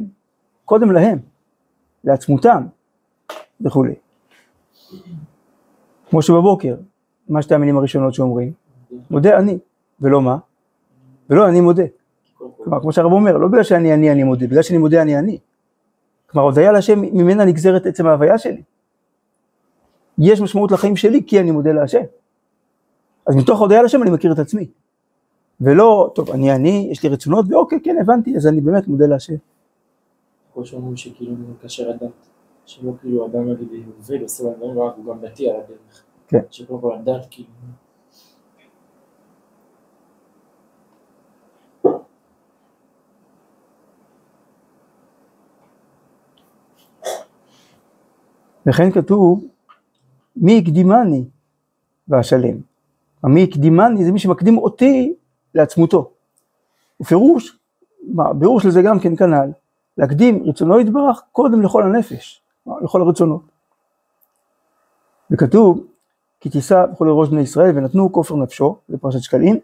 קודם 0.65 0.91
להם, 0.91 1.19
לעצמותם 2.03 2.65
וכולי. 3.61 3.95
כמו 6.09 6.21
שבבוקר, 6.21 6.75
מה 7.29 7.41
שתי 7.41 7.55
המילים 7.55 7.77
הראשונות 7.77 8.13
שאומרים? 8.13 8.53
מודה 9.11 9.39
אני, 9.39 9.57
ולא 10.01 10.21
מה? 10.21 10.37
ולא 11.29 11.49
אני 11.49 11.61
מודה. 11.61 11.83
כלומר, 12.37 12.81
כמו 12.81 12.91
שהרב 12.91 13.11
אומר, 13.11 13.37
לא 13.37 13.47
בגלל 13.47 13.63
שאני 13.63 13.93
אני 13.93 14.11
אני 14.11 14.23
מודה, 14.23 14.47
בגלל 14.47 14.61
שאני 14.61 14.77
מודה 14.77 15.01
אני 15.01 15.19
אני. 15.19 15.37
כלומר, 16.29 16.47
הודיה 16.47 16.71
להשם 16.71 17.01
ממנה 17.01 17.45
נגזרת 17.45 17.85
עצם 17.85 18.07
ההוויה 18.07 18.37
שלי. 18.37 18.61
יש 20.17 20.41
משמעות 20.41 20.71
לחיים 20.71 20.95
שלי 20.95 21.23
כי 21.27 21.39
אני 21.39 21.51
מודה 21.51 21.71
להשם. 21.71 22.03
אז 23.27 23.35
מתוך 23.35 23.59
ההודיה 23.59 23.81
להשם 23.81 24.03
אני 24.03 24.11
מכיר 24.11 24.33
את 24.33 24.39
עצמי. 24.39 24.67
ולא, 25.61 26.11
טוב, 26.15 26.29
אני 26.29 26.55
אני, 26.55 26.87
יש 26.91 27.03
לי 27.03 27.09
רצונות, 27.09 27.45
ואוקיי, 27.49 27.79
כן, 27.83 27.95
הבנתי, 28.01 28.35
אז 28.35 28.47
אני 28.47 28.61
באמת 28.61 28.87
מודה 28.87 29.07
להשם. 29.07 29.33
כמו 30.53 30.65
שאומרים 30.65 30.97
שכאילו 30.97 31.33
מקשר 31.33 31.89
הדת, 31.89 32.27
שלא 32.65 32.91
כאילו 33.01 33.25
אדם 33.25 33.51
נגיד 33.51 33.67
עובד, 33.97 34.21
עושה 34.21 34.43
לו 34.43 34.53
דברים, 34.57 34.77
הוא 34.77 35.05
גם 35.05 35.19
דתי 35.21 35.49
על 35.49 35.55
הדרך. 35.55 36.03
כן. 36.27 36.39
שקודם 36.49 36.81
כל 36.81 36.95
הדת 36.95 37.25
כאילו, 37.29 37.49
וכן 48.67 48.91
כתוב, 48.91 49.45
מי 50.35 50.57
הקדימני 50.57 51.25
ואשלם. 52.07 52.57
מי 53.23 53.43
הקדימני 53.43 54.05
זה 54.05 54.11
מי 54.11 54.19
שמקדים 54.19 54.57
אותי 54.57 55.13
לעצמותו. 55.55 56.11
ופירוש, 57.01 57.59
מה, 58.13 58.33
ביאור 58.33 58.59
של 58.59 58.69
זה 58.69 58.81
גם 58.81 58.99
כן 58.99 59.15
כנ"ל, 59.15 59.51
להקדים 59.97 60.43
רצונו 60.43 60.79
יתברך 60.79 61.21
קודם 61.31 61.61
לכל 61.61 61.83
הנפש, 61.83 62.41
לכל 62.81 63.01
הרצונות. 63.01 63.41
וכתוב, 65.31 65.87
כי 66.39 66.49
תישא 66.49 66.85
בכל 66.85 67.09
ראש 67.09 67.29
בני 67.29 67.41
ישראל 67.41 67.77
ונתנו 67.77 68.11
כופר 68.11 68.35
נפשו, 68.35 68.77
זה 68.87 68.97
פרשת 68.97 69.21
שקלים, 69.21 69.59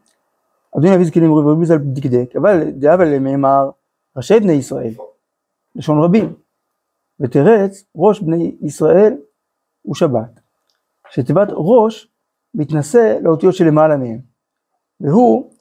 אדוני 0.78 0.96
אבי 0.96 1.06
זקנים 1.06 1.32
ורבי 1.32 1.66
ז"ל 1.66 1.78
דקדק, 1.78 2.36
אבל 2.36 2.72
דאבל 2.72 3.18
נאמר 3.18 3.70
ראשי 4.18 4.40
בני 4.40 4.54
ישראל, 4.54 4.94
לשון 5.76 6.04
רבים, 6.04 6.34
ותרץ 7.20 7.84
ראש 7.96 8.22
בני 8.22 8.56
ישראל 8.62 9.14
הוא 9.82 9.96
שבת. 9.96 10.40
שתיבת 11.10 11.48
ראש 11.52 12.08
מתנשא 12.54 13.18
לאותיות 13.22 13.56
שלמעלה 13.56 13.98
מהם, 13.98 14.20
והוא 15.00 15.52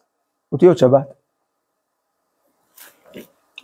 אותיות 0.52 0.78
שבת. 0.78 1.14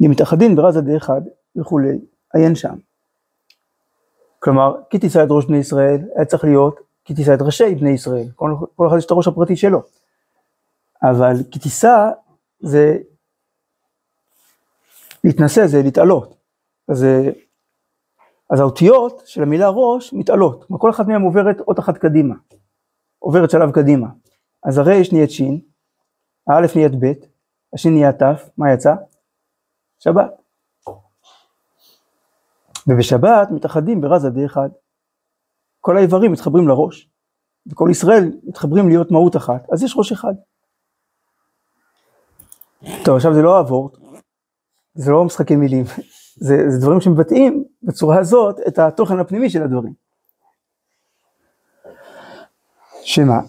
אם 0.05 0.11
מתאחדים 0.11 0.57
ברזה 0.57 0.81
דאחד 0.81 1.21
וכולי, 1.57 1.99
עיין 2.35 2.55
שם. 2.55 2.75
כלומר, 4.39 4.75
כי 4.91 4.99
תישא 4.99 5.25
את 5.25 5.29
ראש 5.31 5.45
בני 5.45 5.57
ישראל, 5.57 6.01
היה 6.17 6.25
צריך 6.25 6.45
להיות 6.45 6.81
כי 7.05 7.15
תישא 7.15 7.35
את 7.35 7.43
ראשי 7.43 7.75
בני 7.75 7.91
ישראל, 7.91 8.29
כל, 8.37 8.51
כל 8.77 8.89
אחד 8.89 8.97
יש 8.99 9.07
את 9.07 9.11
הראש 9.11 9.29
הפרטי 9.29 9.57
שלו. 9.57 9.83
אבל 11.03 11.35
כי 11.51 11.59
תישא 11.59 12.11
זה 12.61 12.99
להתנשא, 15.25 15.67
זה 15.67 15.83
להתעלות. 15.83 16.37
אז, 16.89 17.07
אז 18.51 18.61
האותיות 18.61 19.23
של 19.27 19.43
המילה 19.43 19.69
ראש 19.69 20.13
מתעלות, 20.13 20.65
כלומר 20.65 20.81
כל 20.81 20.91
אחת 20.91 21.07
מהן 21.07 21.23
עוברת 21.23 21.61
אות 21.61 21.79
אחת 21.79 21.99
קדימה, 21.99 22.35
עוברת 23.19 23.51
שלב 23.51 23.71
קדימה. 23.71 24.07
אז 24.65 24.79
הרש 24.79 25.13
נהיית 25.13 25.31
שין, 25.31 25.61
האלף 26.47 26.77
נהיית 26.77 26.93
ב', 26.95 27.13
השין 27.75 27.95
נהיית 27.95 28.23
ת', 28.23 28.51
מה 28.59 28.73
יצא? 28.73 28.95
שבת. 29.99 30.31
ובשבת 32.87 33.49
מתאחדים 33.51 34.01
ברזה 34.01 34.31
די 34.31 34.47
אחד. 34.47 34.69
כל 35.81 35.97
האיברים 35.97 36.33
מתחברים 36.33 36.69
לראש, 36.69 37.11
וכל 37.67 37.89
ישראל 37.91 38.33
מתחברים 38.43 38.89
להיות 38.89 39.11
מהות 39.11 39.37
אחת, 39.37 39.67
אז 39.73 39.83
יש 39.83 39.95
ראש 39.97 40.13
אחד. 40.13 40.35
טוב, 43.05 43.17
עכשיו 43.17 43.35
זה 43.35 43.43
לא 43.43 43.61
אבורט, 43.61 43.99
זה 44.95 45.11
לא 45.11 45.25
משחקי 45.25 45.57
מילים, 45.57 45.85
זה, 46.41 46.71
זה 46.71 46.81
דברים 46.81 47.01
שמבטאים 47.01 47.65
בצורה 47.83 48.19
הזאת 48.19 48.57
את 48.69 48.79
התוכן 48.79 49.19
הפנימי 49.19 49.51
של 49.51 49.63
הדברים. 49.63 49.93
שמה? 53.03 53.41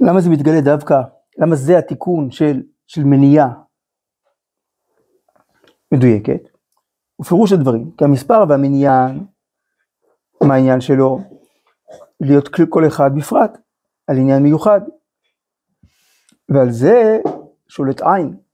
למה 0.00 0.20
זה 0.20 0.30
מתגלה 0.30 0.60
דווקא? 0.60 1.00
למה 1.38 1.56
זה 1.56 1.78
התיקון 1.78 2.30
של, 2.30 2.62
של 2.86 3.04
מניעה 3.04 3.48
מדויקת? 5.92 6.40
ופירוש 7.20 7.52
הדברים, 7.52 7.90
כי 7.98 8.04
המספר 8.04 8.44
והמניין, 8.48 9.26
מה 10.42 10.54
העניין 10.54 10.80
שלו? 10.80 11.20
להיות 12.20 12.48
כל 12.68 12.86
אחד 12.86 13.10
בפרט, 13.16 13.58
על 14.06 14.16
עניין 14.16 14.42
מיוחד. 14.42 14.80
ועל 16.48 16.70
זה 16.70 17.18
שולט 17.68 18.00
עין. 18.02 18.47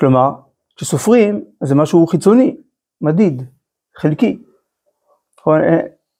כלומר, 0.00 0.30
כשסופרים, 0.76 1.44
זה 1.62 1.74
משהו 1.74 2.06
חיצוני, 2.06 2.56
מדיד, 3.00 3.42
חלקי. 3.96 4.42
נכון? 5.40 5.60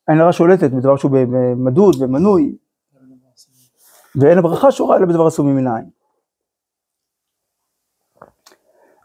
אין 0.08 0.20
הרע 0.20 0.32
שולטת 0.32 0.70
בדבר 0.70 0.96
שהוא 0.96 1.12
מדוד 1.56 1.94
ומנוי, 2.00 2.56
ואין 4.20 4.38
הברכה 4.38 4.72
שורה 4.72 4.96
אלא 4.96 5.06
בדבר 5.06 5.26
עשוי 5.26 5.52
מן. 5.52 5.66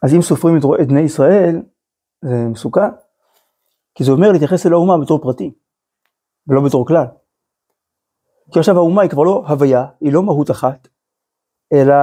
אז 0.03 0.13
אם 0.13 0.21
סופרים 0.21 0.57
את 0.81 0.87
בני 0.87 0.99
ישראל, 0.99 1.61
זה 2.21 2.35
מסוכן, 2.49 2.89
כי 3.95 4.03
זה 4.03 4.11
אומר 4.11 4.31
להתייחס 4.31 4.65
אל 4.65 4.73
האומה 4.73 4.97
בתור 4.97 5.21
פרטי, 5.21 5.53
ולא 6.47 6.61
בתור 6.61 6.87
כלל. 6.87 7.05
כי 8.51 8.59
עכשיו 8.59 8.75
האומה 8.75 9.01
היא 9.01 9.09
כבר 9.09 9.23
לא 9.23 9.43
הוויה, 9.47 9.85
היא 10.01 10.13
לא 10.13 10.23
מהות 10.23 10.51
אחת, 10.51 10.87
אלא 11.73 11.95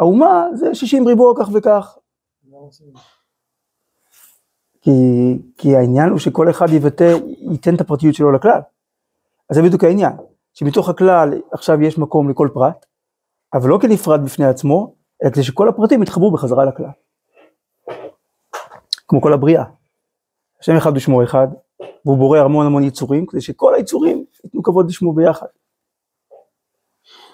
האומה 0.00 0.46
זה 0.54 0.74
60 0.74 1.06
ריבוע 1.06 1.34
כך 1.38 1.48
וכך. 1.54 1.98
כי, 4.80 4.90
כי 5.58 5.76
העניין 5.76 6.08
הוא 6.10 6.18
שכל 6.18 6.50
אחד 6.50 6.66
יבטא, 6.70 7.12
ייתן 7.50 7.74
את 7.74 7.80
הפרטיות 7.80 8.14
שלו 8.14 8.32
לכלל. 8.32 8.60
אז 9.50 9.56
זה 9.56 9.62
בדיוק 9.62 9.84
העניין, 9.84 10.12
שמתוך 10.54 10.88
הכלל 10.88 11.40
עכשיו 11.52 11.82
יש 11.82 11.98
מקום 11.98 12.30
לכל 12.30 12.48
פרט, 12.54 12.86
אבל 13.54 13.68
לא 13.68 13.78
כנפרד 13.82 14.24
בפני 14.24 14.46
עצמו, 14.46 14.94
אלא 15.22 15.30
כדי 15.30 15.42
שכל 15.42 15.68
הפרטים 15.68 16.02
יתחברו 16.02 16.32
בחזרה 16.32 16.64
לכלל. 16.64 16.90
כמו 19.08 19.20
כל 19.20 19.32
הבריאה. 19.32 19.64
השם 20.60 20.76
אחד 20.76 20.96
ושמו 20.96 21.24
אחד, 21.24 21.48
והוא 22.04 22.18
בורא 22.18 22.38
המון 22.38 22.66
המון 22.66 22.82
יצורים, 22.82 23.26
כדי 23.26 23.40
שכל 23.40 23.74
היצורים 23.74 24.24
ייתנו 24.44 24.62
כבוד 24.62 24.88
לשמו 24.88 25.12
ביחד. 25.12 25.46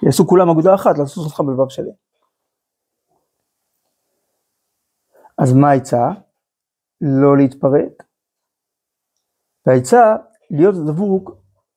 יעשו 0.03 0.27
כולם 0.27 0.51
אגודה 0.51 0.75
אחת, 0.75 0.99
לעשות 0.99 1.25
אותך 1.25 1.41
בלבב 1.41 1.69
שלם. 1.69 1.93
אז 5.43 5.53
מה 5.53 5.71
העצה? 5.71 6.11
לא 7.01 7.37
להתפרק. 7.37 8.03
והעצה, 9.67 10.17
להיות 10.51 10.75
דבוק 10.75 11.31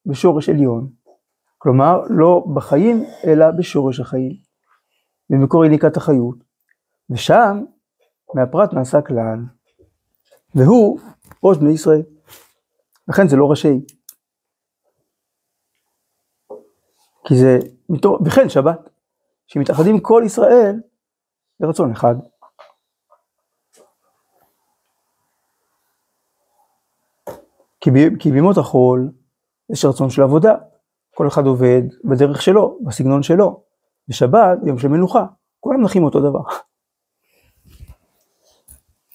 בשורש 0.05 0.49
עליון. 0.49 0.91
כלומר, 1.57 2.01
לא 2.09 2.45
בחיים, 2.55 3.03
אלא 3.27 3.45
בשורש 3.57 3.99
החיים. 3.99 4.31
במקור 5.29 5.65
יניקת 5.65 5.97
החיות. 5.97 6.37
ושם, 7.09 7.63
מהפרט 8.33 8.73
נעשה 8.73 9.01
כלל. 9.01 9.39
והוא 10.55 10.99
ראש 11.43 11.57
בני 11.57 11.71
ישראל. 11.71 12.01
לכן 13.07 13.27
זה 13.27 13.35
לא 13.35 13.45
ראשי. 13.49 13.85
כי 17.27 17.35
זה. 17.35 17.59
וכן 18.25 18.49
שבת, 18.49 18.89
שמתאחדים 19.47 19.99
כל 19.99 20.23
ישראל 20.25 20.81
לרצון 21.59 21.91
אחד. 21.91 22.15
כי, 27.85 27.91
ב... 27.91 28.17
כי 28.19 28.31
בימות 28.31 28.57
החול 28.57 29.11
יש 29.71 29.85
רצון 29.85 30.09
של 30.09 30.21
עבודה, 30.21 30.55
כל 31.15 31.27
אחד 31.27 31.45
עובד 31.45 31.81
בדרך 32.03 32.41
שלו, 32.41 32.79
בסגנון 32.85 33.23
שלו. 33.23 33.63
בשבת, 34.07 34.57
יום 34.65 34.77
של 34.77 34.87
מנוחה, 34.87 35.25
כולם 35.59 35.81
נחים 35.81 36.03
אותו 36.03 36.19
דבר. 36.19 36.39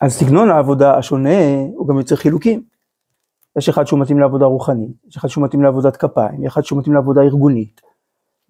אז 0.01 0.13
סגנון 0.13 0.51
העבודה 0.51 0.99
השונה 0.99 1.61
הוא 1.75 1.89
גם 1.89 1.99
יוצר 1.99 2.17
חילוקים. 2.17 2.63
יש 3.59 3.69
אחד 3.69 3.85
שהוא 3.85 4.01
מתאים 4.01 4.19
לעבודה 4.19 4.47
רוחנית, 4.47 4.97
יש 5.09 5.17
אחד 5.17 5.29
שהוא 5.29 5.45
מתאים 5.45 5.63
לעבודת 5.63 5.97
כפיים, 5.97 6.45
יש 6.45 6.53
אחד 6.53 6.63
שהוא 6.63 6.79
מתאים 6.79 6.95
לעבודה 6.95 7.21
ארגונית, 7.21 7.81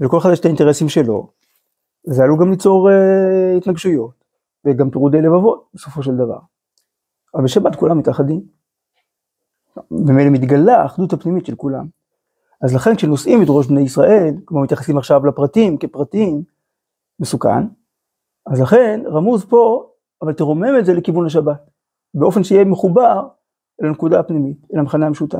ולכל 0.00 0.18
אחד 0.18 0.30
יש 0.32 0.40
את 0.40 0.44
האינטרסים 0.44 0.88
שלו, 0.88 1.30
זה 2.06 2.22
עלול 2.22 2.40
גם 2.40 2.50
ליצור 2.50 2.88
uh, 2.88 3.58
התנגשויות, 3.58 4.24
וגם 4.64 4.90
פירודי 4.90 5.22
לבבות 5.22 5.70
בסופו 5.74 6.02
של 6.02 6.16
דבר. 6.16 6.38
אבל 7.34 7.44
בשבת 7.44 7.76
כולם 7.76 7.98
מתאחדים. 7.98 8.59
ומילא 9.90 10.30
מתגלה 10.30 10.82
האחדות 10.82 11.12
הפנימית 11.12 11.46
של 11.46 11.54
כולם. 11.54 11.86
אז 12.62 12.74
לכן 12.74 12.96
כשנושאים 12.96 13.42
את 13.42 13.46
ראש 13.50 13.66
בני 13.66 13.80
ישראל, 13.80 14.34
כמו 14.46 14.62
מתייחסים 14.62 14.98
עכשיו 14.98 15.26
לפרטים 15.26 15.78
כפרטים, 15.78 16.42
מסוכן, 17.20 17.66
אז 18.46 18.60
לכן 18.60 19.00
רמוז 19.06 19.44
פה 19.44 19.90
אבל 20.22 20.32
תרומם 20.32 20.78
את 20.78 20.84
זה 20.84 20.94
לכיוון 20.94 21.26
השבת, 21.26 21.70
באופן 22.14 22.44
שיהיה 22.44 22.64
מחובר 22.64 23.28
אל 23.82 23.86
הנקודה 23.86 24.20
הפנימית, 24.20 24.66
אל 24.74 24.78
המכנה 24.78 25.06
המשותף. 25.06 25.38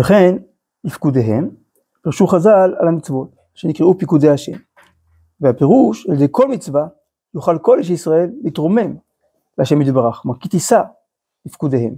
וכן, 0.00 0.36
לפקודיהם, 0.84 1.50
פרשו 2.02 2.26
חז"ל 2.26 2.74
על 2.78 2.88
המצוות, 2.88 3.36
שנקראו 3.54 3.98
פיקודי 3.98 4.28
השם. 4.28 4.56
והפירוש, 5.40 6.06
על 6.06 6.14
ידי 6.14 6.26
כל 6.30 6.48
מצווה, 6.48 6.86
יוכל 7.36 7.58
כל 7.58 7.78
איש 7.78 7.90
ישראל 7.90 8.30
להתרומם 8.42 8.96
להשם 9.58 9.82
יתברך, 9.82 10.16
כלומר 10.16 10.38
כי 10.38 10.48
תישא 10.48 10.82
לפקודיהם. 11.46 11.94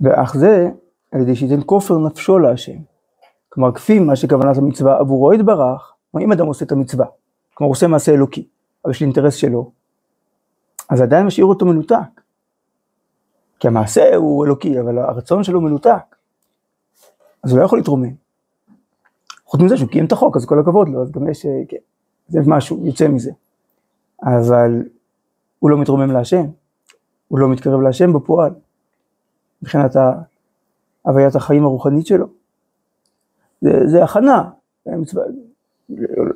ואך 0.00 0.36
זה 0.36 0.70
על 1.12 1.20
ידי 1.20 1.36
שייתן 1.36 1.60
כופר 1.66 1.98
נפשו 1.98 2.38
להשם. 2.38 2.76
כלומר, 3.48 3.72
כפי 3.72 3.98
מה 3.98 4.16
שכוונת 4.16 4.56
המצווה 4.56 4.98
עבורו 4.98 5.32
יתברך, 5.32 5.92
כלומר 6.10 6.26
אם 6.26 6.32
אדם 6.32 6.46
עושה 6.46 6.64
את 6.64 6.72
המצווה, 6.72 7.06
כלומר 7.54 7.70
עושה 7.70 7.86
מעשה 7.86 8.12
אלוקי, 8.12 8.48
אבל 8.84 8.90
יש 8.90 9.00
לי 9.00 9.06
אינטרס 9.06 9.34
שלו, 9.34 9.72
אז 10.90 11.00
עדיין 11.00 11.26
משאיר 11.26 11.46
אותו 11.46 11.66
מנותק. 11.66 12.20
כי 13.58 13.68
המעשה 13.68 14.16
הוא 14.16 14.44
אלוקי, 14.44 14.80
אבל 14.80 14.98
הרצון 14.98 15.44
שלו 15.44 15.60
מנותק. 15.60 16.16
אז 17.42 17.50
הוא 17.50 17.58
לא 17.60 17.64
יכול 17.64 17.78
להתרומם. 17.78 18.19
חוץ 19.50 19.60
מזה 19.60 19.76
שהוא 19.76 19.88
קיים 19.88 20.04
את 20.04 20.12
החוק, 20.12 20.36
אז 20.36 20.46
כל 20.46 20.60
הכבוד 20.60 20.88
לו, 20.88 21.02
אז 21.02 21.10
גם 21.10 21.28
יש, 21.28 21.46
כן, 21.68 21.76
זה 22.28 22.40
משהו, 22.46 22.86
יוצא 22.86 23.08
מזה. 23.08 23.30
אבל 24.22 24.82
הוא 25.58 25.70
לא 25.70 25.78
מתרומם 25.78 26.10
להשם, 26.10 26.44
הוא 27.28 27.38
לא 27.38 27.48
מתקרב 27.48 27.80
להשם 27.80 28.12
בפועל. 28.12 28.52
מבחינת 29.62 29.96
הוויית 31.02 31.34
החיים 31.34 31.64
הרוחנית 31.64 32.06
שלו. 32.06 32.26
זה, 33.60 33.70
זה 33.86 34.04
הכנה, 34.04 34.50
מצווה, 34.86 35.24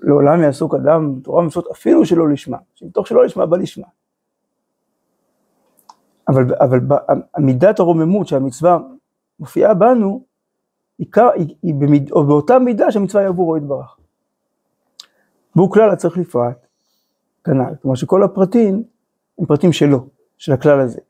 לעולם 0.02 0.42
יעסוק 0.42 0.74
אדם 0.74 1.20
תורה 1.22 1.42
ומצוות 1.42 1.66
אפילו 1.72 2.06
שלא 2.06 2.28
לשמה, 2.28 2.58
שמתוך 2.74 3.06
שלא 3.06 3.24
לשמה 3.24 3.46
בא 3.46 3.56
לשמה. 3.56 3.86
אבל, 6.28 6.54
אבל 6.60 6.80
מידת 7.38 7.78
הרוממות 7.78 8.26
שהמצווה 8.26 8.78
מופיעה 9.40 9.74
בנו, 9.74 10.24
היא, 10.98 11.08
היא, 11.34 11.54
היא 11.62 11.74
במיד, 11.74 12.12
או 12.12 12.26
באותה 12.26 12.58
מידה 12.58 12.92
שהמצווה 12.92 13.22
היא 13.22 13.28
עבורו 13.28 13.56
יתברך. 13.56 13.96
והוא 15.56 15.70
כלל 15.70 15.90
הצריך 15.90 16.18
לפרט, 16.18 16.66
כנ"ל, 17.44 17.74
כלומר 17.82 17.94
שכל 17.94 18.22
הפרטים 18.22 18.84
הם 19.38 19.46
פרטים 19.46 19.72
שלו, 19.72 20.06
של 20.38 20.52
הכלל 20.52 20.80
הזה. 20.80 21.00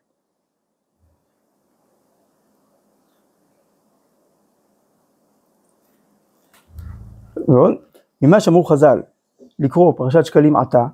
ועוד, 7.49 7.75
ממה 8.23 8.41
שאמרו 8.41 8.65
חז"ל, 8.65 9.03
לקרוא 9.59 9.93
פרשת 9.97 10.25
שקלים 10.25 10.57
עתה, 10.57 10.87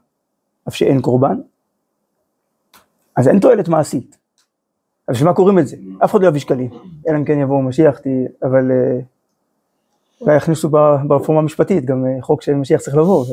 אף 0.69 0.75
שאין 0.75 1.01
קורבן, 1.01 1.41
אז 3.17 3.29
אין 3.29 3.41
תועלת 3.41 3.69
מעשית. 3.69 4.20
אז 5.09 5.15
בשביל 5.15 5.29
מה 5.29 5.35
קוראים 5.35 5.59
את 5.59 5.69
זה? 5.69 5.77
אף 6.05 6.11
אחד 6.11 6.23
לא 6.23 6.29
יביא 6.29 6.41
שקלים, 6.41 6.71
אלא 7.09 7.17
אם 7.17 7.25
כן 7.25 7.39
יבוא 7.39 7.63
משיח, 7.63 8.01
אבל 8.43 8.71
אה, 8.71 8.99
אולי 10.21 10.37
יכניסו 10.37 10.69
ברפורמה 11.09 11.41
המשפטית, 11.41 11.85
גם 11.85 12.07
אה, 12.07 12.23
חוק 12.23 12.43
של 12.43 12.55
משיח 12.55 12.81
צריך 12.81 12.97
לבוא, 12.97 13.25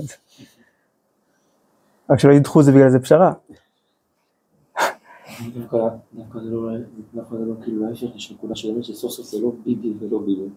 רק 2.10 2.20
שלא 2.20 2.32
ידחו 2.34 2.60
את 2.60 2.66
זה 2.66 2.72
בגלל 2.72 2.90
זה 2.90 3.00
פשרה. 3.00 3.34
דווקא 5.56 5.78
דווקא 6.14 6.40
זה 6.40 6.50
לא, 6.50 6.70
דווקא 7.14 7.36
זה 7.38 7.46
לא 7.46 7.54
כאילו 7.64 7.88
ההפך, 7.88 8.16
יש 8.16 8.32
נקודה 8.32 8.56
של 8.56 8.70
אמת 8.76 8.84
שסוף 8.84 9.12
סוף 9.12 9.26
זה 9.26 9.38
לא 9.42 9.52
ביבי 9.66 9.94
ולא 10.00 10.20
ביבי. 10.20 10.50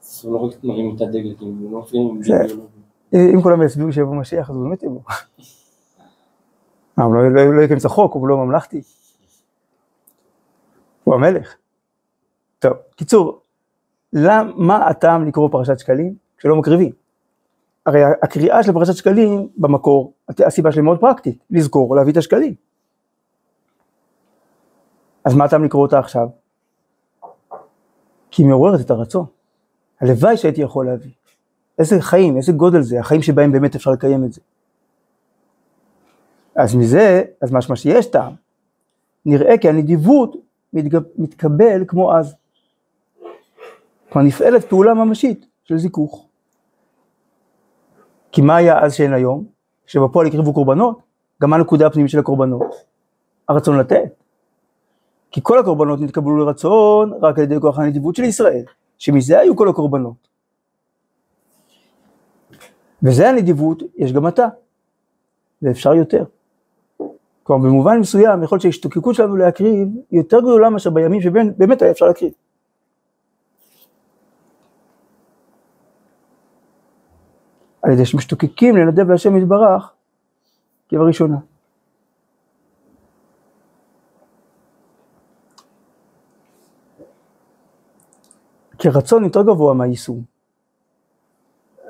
זה 0.00 0.30
לא 0.30 0.36
רק 0.36 0.64
מרים 0.64 0.96
את 0.96 1.00
הדגל, 1.00 1.34
כאילו, 1.38 1.52
זה 1.62 1.68
לא 1.72 1.80
מפריעים 1.80 2.08
עם 2.08 2.22
זה- 2.22 2.32
ביבי 2.42 2.52
או 2.52 2.58
לא 2.58 2.64
ביבי. 2.64 2.82
אה, 3.30 3.34
אם 3.34 3.42
כולם 3.42 3.62
יצביעו 3.62 3.92
שיבוא 3.92 4.14
משיח, 4.14 4.50
אז 4.50 4.56
הוא 4.56 4.64
באמת 4.64 4.82
יבוא. 4.82 5.00
הוא 6.98 7.14
לא- 7.14 7.32
לא 7.34 7.56
לא 7.56 7.62
יקיים 7.62 7.78
את 7.78 7.84
החוק, 7.84 8.14
הוא 8.14 8.28
לא 8.28 8.36
ממלכתי. 8.36 8.82
הוא 11.04 11.14
המלך. 11.14 11.54
טוב, 12.58 12.72
קיצור, 12.96 13.42
למ- 14.12 14.52
מה 14.56 14.86
הטעם 14.88 15.26
לקרוא 15.28 15.48
פרשת 15.52 15.78
שקלים 15.78 16.14
כשלא 16.38 16.56
מקריבים? 16.56 16.92
הרי 17.86 18.00
הקריאה 18.22 18.62
של 18.62 18.72
פרשת 18.72 18.94
שקלים 18.94 19.48
במקור, 19.56 20.12
הסיבה 20.46 20.72
שלי 20.72 20.82
מאוד 20.82 21.00
פרקטית, 21.00 21.44
לזכור, 21.50 21.96
להביא 21.96 22.12
את 22.12 22.16
השקלים. 22.16 22.54
אז 25.24 25.34
מה 25.34 25.44
הטעם 25.44 25.64
לקרוא 25.64 25.82
אותה 25.82 25.98
עכשיו? 25.98 26.28
כי 28.30 28.42
היא 28.42 28.48
מעוררת 28.48 28.80
את 28.80 28.90
הרצון. 28.90 29.24
הלוואי 30.00 30.36
שהייתי 30.36 30.60
יכול 30.60 30.86
להביא. 30.86 31.10
איזה 31.78 32.00
חיים, 32.00 32.36
איזה 32.36 32.52
גודל 32.52 32.80
זה, 32.82 33.00
החיים 33.00 33.22
שבהם 33.22 33.52
באמת 33.52 33.74
אפשר 33.74 33.90
לקיים 33.90 34.24
את 34.24 34.32
זה. 34.32 34.40
אז 36.56 36.74
מזה, 36.74 37.22
אז 37.42 37.52
משמע 37.52 37.76
שיש 37.76 38.06
טעם. 38.06 38.32
נראה 39.26 39.58
כי 39.58 39.68
הנדיבות 39.68 40.36
מתקבל 41.18 41.84
כמו 41.88 42.16
אז. 42.16 42.34
כלומר 44.08 44.28
נפעלת 44.28 44.64
פעולה 44.64 44.94
ממשית 44.94 45.46
של 45.64 45.78
זיכוך. 45.78 46.28
כי 48.32 48.40
מה 48.40 48.56
היה 48.56 48.84
אז 48.84 48.94
שאין 48.94 49.12
היום? 49.12 49.44
שבפועל 49.86 50.26
הקריבו 50.26 50.54
קורבנות, 50.54 51.02
גם 51.42 51.50
מה 51.50 51.56
הנקודה 51.56 51.86
הפנימית 51.86 52.10
של 52.10 52.18
הקורבנות? 52.18 52.74
הרצון 53.48 53.78
לתת. 53.78 54.22
כי 55.30 55.40
כל 55.42 55.58
הקורבנות 55.58 56.00
נתקבלו 56.00 56.36
לרצון 56.36 57.12
רק 57.22 57.38
על 57.38 57.44
ידי 57.44 57.60
כוח 57.60 57.78
הנדיבות 57.78 58.16
של 58.16 58.24
ישראל, 58.24 58.64
שמזה 58.98 59.40
היו 59.40 59.56
כל 59.56 59.68
הקורבנות. 59.68 60.28
וזה 63.02 63.28
הנדיבות, 63.28 63.82
יש 63.96 64.12
גם 64.12 64.28
אתה, 64.28 64.48
ואפשר 65.62 65.94
יותר. 65.94 66.24
כלומר 67.42 67.68
במובן 67.68 67.98
מסוים 67.98 68.42
יכול 68.42 68.56
להיות 68.56 68.62
שההשתוקקות 68.62 69.14
שלנו 69.14 69.36
להקריב 69.36 69.88
היא 70.10 70.18
יותר 70.20 70.40
גדולה 70.40 70.70
מאשר 70.70 70.90
בימים 70.90 71.20
שבאמת 71.20 71.82
היה 71.82 71.90
אפשר 71.90 72.06
להקריב. 72.06 72.32
על 77.82 77.92
ידי 77.92 78.06
שמשתוקקים 78.06 78.76
לנדב 78.76 79.10
להשם 79.10 79.36
יתברך 79.36 79.92
כבראשונה. 80.88 81.36
כי 88.78 88.88
רצון 88.88 89.24
יותר 89.24 89.42
גבוה 89.42 89.74
מהיישום. 89.74 90.22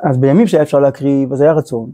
אז 0.02 0.18
בימים 0.18 0.46
שהיה 0.46 0.62
אפשר 0.62 0.78
להקריב, 0.78 1.32
אז 1.32 1.40
היה 1.40 1.52
רצון, 1.52 1.92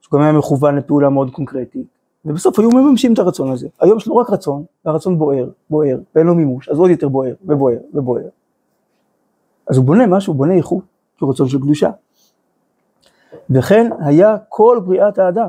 שגם 0.00 0.20
היה 0.20 0.32
מכוון 0.32 0.76
לפעולה 0.76 1.08
מאוד 1.08 1.30
קונקרטית, 1.30 1.93
ובסוף 2.24 2.58
היו 2.58 2.70
מממשים 2.70 3.14
את 3.14 3.18
הרצון 3.18 3.52
הזה. 3.52 3.68
היום 3.80 3.98
יש 3.98 4.06
לנו 4.06 4.16
רק 4.16 4.30
רצון, 4.30 4.64
והרצון 4.84 5.18
בוער, 5.18 5.48
בוער, 5.70 5.98
ואין 6.14 6.26
לו 6.26 6.34
מימוש, 6.34 6.68
אז 6.68 6.78
עוד 6.78 6.90
יותר 6.90 7.08
בוער, 7.08 7.34
ובוער, 7.44 7.78
ובוער. 7.94 8.28
אז 9.66 9.76
הוא 9.76 9.84
בונה 9.84 10.06
משהו, 10.06 10.34
בונה 10.34 10.54
איכות, 10.54 10.84
כי 11.18 11.24
הוא 11.24 11.32
רצון 11.32 11.48
של 11.48 11.58
קדושה. 11.58 11.90
וכן 13.50 13.90
היה 14.00 14.36
כל 14.48 14.80
בריאת 14.84 15.18
האדם, 15.18 15.48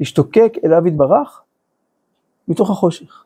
להשתוקק 0.00 0.52
אליו 0.64 0.86
יתברך, 0.86 1.42
מתוך 2.48 2.70
החושך. 2.70 3.24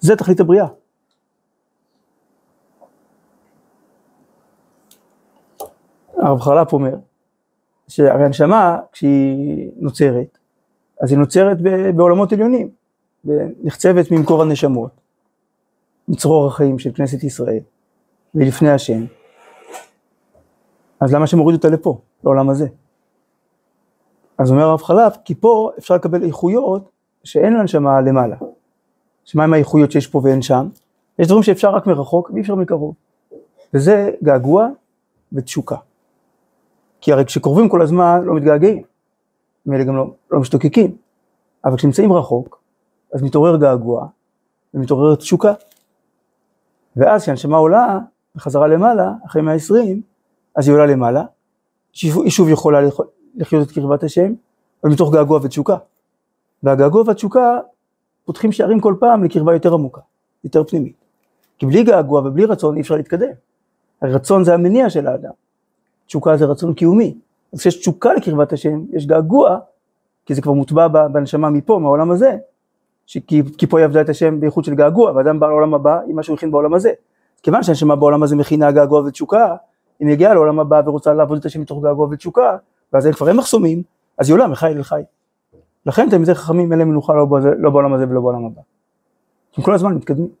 זה 0.00 0.16
תכלית 0.16 0.40
הבריאה. 0.40 0.66
הרב 6.16 6.40
חרל"פ 6.40 6.72
אומר, 6.72 6.94
שהרי 7.90 8.24
הנשמה 8.24 8.78
כשהיא 8.92 9.70
נוצרת, 9.76 10.38
אז 11.00 11.10
היא 11.10 11.18
נוצרת 11.18 11.56
בעולמות 11.96 12.32
עליונים, 12.32 12.68
ונחצבת 13.24 14.10
ממקור 14.10 14.42
הנשמות, 14.42 14.90
מצרור 16.08 16.46
החיים 16.46 16.78
של 16.78 16.92
כנסת 16.92 17.24
ישראל, 17.24 17.60
ולפני 18.34 18.70
השם, 18.70 19.04
אז 21.00 21.14
למה 21.14 21.26
שמוריד 21.26 21.56
אותה 21.56 21.68
לפה, 21.68 21.98
לעולם 22.24 22.50
הזה? 22.50 22.66
אז 24.38 24.50
אומר 24.50 24.62
הרב 24.62 24.82
חלף, 24.82 25.16
כי 25.24 25.34
פה 25.34 25.70
אפשר 25.78 25.94
לקבל 25.94 26.24
איכויות 26.24 26.90
שאין 27.24 27.52
לנשמה 27.52 28.00
למעלה. 28.00 28.36
שמה 29.24 29.44
עם 29.44 29.52
האיכויות 29.52 29.92
שיש 29.92 30.06
פה 30.06 30.20
ואין 30.24 30.42
שם? 30.42 30.68
יש 31.18 31.26
דברים 31.26 31.42
שאפשר 31.42 31.70
רק 31.70 31.86
מרחוק 31.86 32.30
ואי 32.30 32.40
אפשר 32.40 32.54
מקרוב. 32.54 32.94
וזה 33.74 34.10
געגוע 34.22 34.68
ותשוקה. 35.32 35.76
כי 37.00 37.12
הרי 37.12 37.24
כשקרובים 37.24 37.68
כל 37.68 37.82
הזמן 37.82 38.20
לא 38.24 38.34
מתגעגעים, 38.34 38.82
ואלה 39.66 39.84
גם 39.84 39.96
לא, 39.96 40.14
לא 40.30 40.40
משתוקקים, 40.40 40.96
אבל 41.64 41.76
כשנמצאים 41.76 42.12
רחוק, 42.12 42.62
אז 43.14 43.22
מתעורר 43.22 43.56
געגוע 43.56 44.06
ומתעוררת 44.74 45.18
תשוקה. 45.18 45.52
ואז 46.96 47.22
כשהנשמה 47.22 47.56
עולה 47.56 47.98
בחזרה 48.34 48.68
למעלה, 48.68 49.12
אחרי 49.26 49.42
120, 49.42 50.02
אז 50.56 50.68
היא 50.68 50.74
עולה 50.74 50.86
למעלה, 50.86 51.24
היא 52.02 52.30
שוב 52.30 52.48
יכולה 52.48 52.78
לחיות 53.34 53.68
את 53.68 53.72
קרבת 53.72 54.02
השם, 54.02 54.32
אבל 54.84 54.92
מתוך 54.92 55.12
געגוע 55.12 55.40
ותשוקה. 55.42 55.76
והגעגוע 56.62 57.02
והתשוקה 57.06 57.58
פותחים 58.24 58.52
שערים 58.52 58.80
כל 58.80 58.94
פעם 59.00 59.24
לקרבה 59.24 59.52
יותר 59.52 59.74
עמוקה, 59.74 60.00
יותר 60.44 60.64
פנימית. 60.64 61.04
כי 61.58 61.66
בלי 61.66 61.84
געגוע 61.84 62.20
ובלי 62.20 62.44
רצון 62.44 62.76
אי 62.76 62.80
אפשר 62.80 62.96
להתקדם. 62.96 63.32
הרצון 64.02 64.44
זה 64.44 64.54
המניע 64.54 64.90
של 64.90 65.06
האדם. 65.06 65.30
תשוקה 66.10 66.36
זה 66.36 66.44
רצון 66.44 66.74
קיומי. 66.74 67.18
אז 67.52 67.58
כשיש 67.58 67.76
תשוקה 67.78 68.14
לקרבת 68.14 68.52
השם, 68.52 68.84
יש 68.92 69.06
געגוע, 69.06 69.58
כי 70.26 70.34
זה 70.34 70.42
כבר 70.42 70.52
מוטבע 70.52 70.88
בנשמה 71.08 71.50
מפה, 71.50 71.78
מהעולם 71.78 72.10
הזה, 72.10 72.36
כי, 73.06 73.42
כי 73.58 73.66
פה 73.66 73.78
היא 73.78 73.84
עבדה 73.84 74.00
את 74.00 74.08
השם 74.08 74.40
באיכות 74.40 74.64
של 74.64 74.74
געגוע, 74.74 75.12
ואדם 75.12 75.40
בא 75.40 75.46
לעולם 75.46 75.74
הבא 75.74 76.00
עם 76.06 76.16
מה 76.16 76.22
שהוא 76.22 76.34
הכין 76.34 76.50
בעולם 76.50 76.74
הזה. 76.74 76.92
כיוון 77.42 77.62
שהנשמה 77.62 77.96
בעולם 77.96 78.22
הזה 78.22 78.36
מכינה 78.36 78.72
געגוע 78.72 79.00
ותשוקה, 79.00 79.56
היא 80.00 80.08
מגיעה 80.08 80.34
לעולם 80.34 80.60
הבא 80.60 80.82
ורוצה 80.86 81.14
לעבוד 81.14 81.38
את 81.38 81.44
השם 81.44 81.60
מתוך 81.60 81.82
געגוע 81.82 82.08
ותשוקה, 82.10 82.56
ואז 82.92 83.08
כבר 83.12 83.28
אין 83.28 83.36
מחסומים, 83.36 83.82
אז 84.18 84.28
היא 84.28 84.34
עולה 84.34 84.46
מחי 84.46 84.66
אל 84.66 84.82
חי. 84.82 85.02
לכן 85.86 86.10
תלמידי 86.10 86.34
חכמים 86.34 86.70
אין 86.72 86.78
להם 86.78 86.88
מנוחה 86.88 87.14
לא, 87.14 87.26
לא 87.58 87.70
בעולם 87.70 87.92
הזה 87.92 88.04
ולא 88.08 88.20
בעולם 88.20 88.44
הבא. 88.44 88.60
הם 89.56 89.64
כל 89.64 89.74
הזמן 89.74 89.94
מתקדמים. 89.94 90.39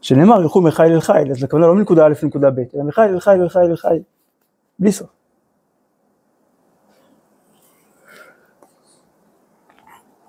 שנאמר 0.00 0.40
ילכו 0.40 0.60
מחיל 0.60 0.92
אל 0.92 1.00
חיל, 1.00 1.30
אז 1.30 1.44
הכוונה 1.44 1.66
לא 1.66 1.74
מנקודה 1.74 2.06
א' 2.06 2.12
לנקודה 2.22 2.50
ב', 2.50 2.58
אלא 2.74 2.84
מחיל 2.84 3.04
אל 3.04 3.20
חיל 3.20 3.42
אל 3.42 3.48
חיל 3.48 3.62
אל 3.62 3.76
חיל, 3.76 4.02
בלי 4.78 4.92
סוף. 4.92 5.08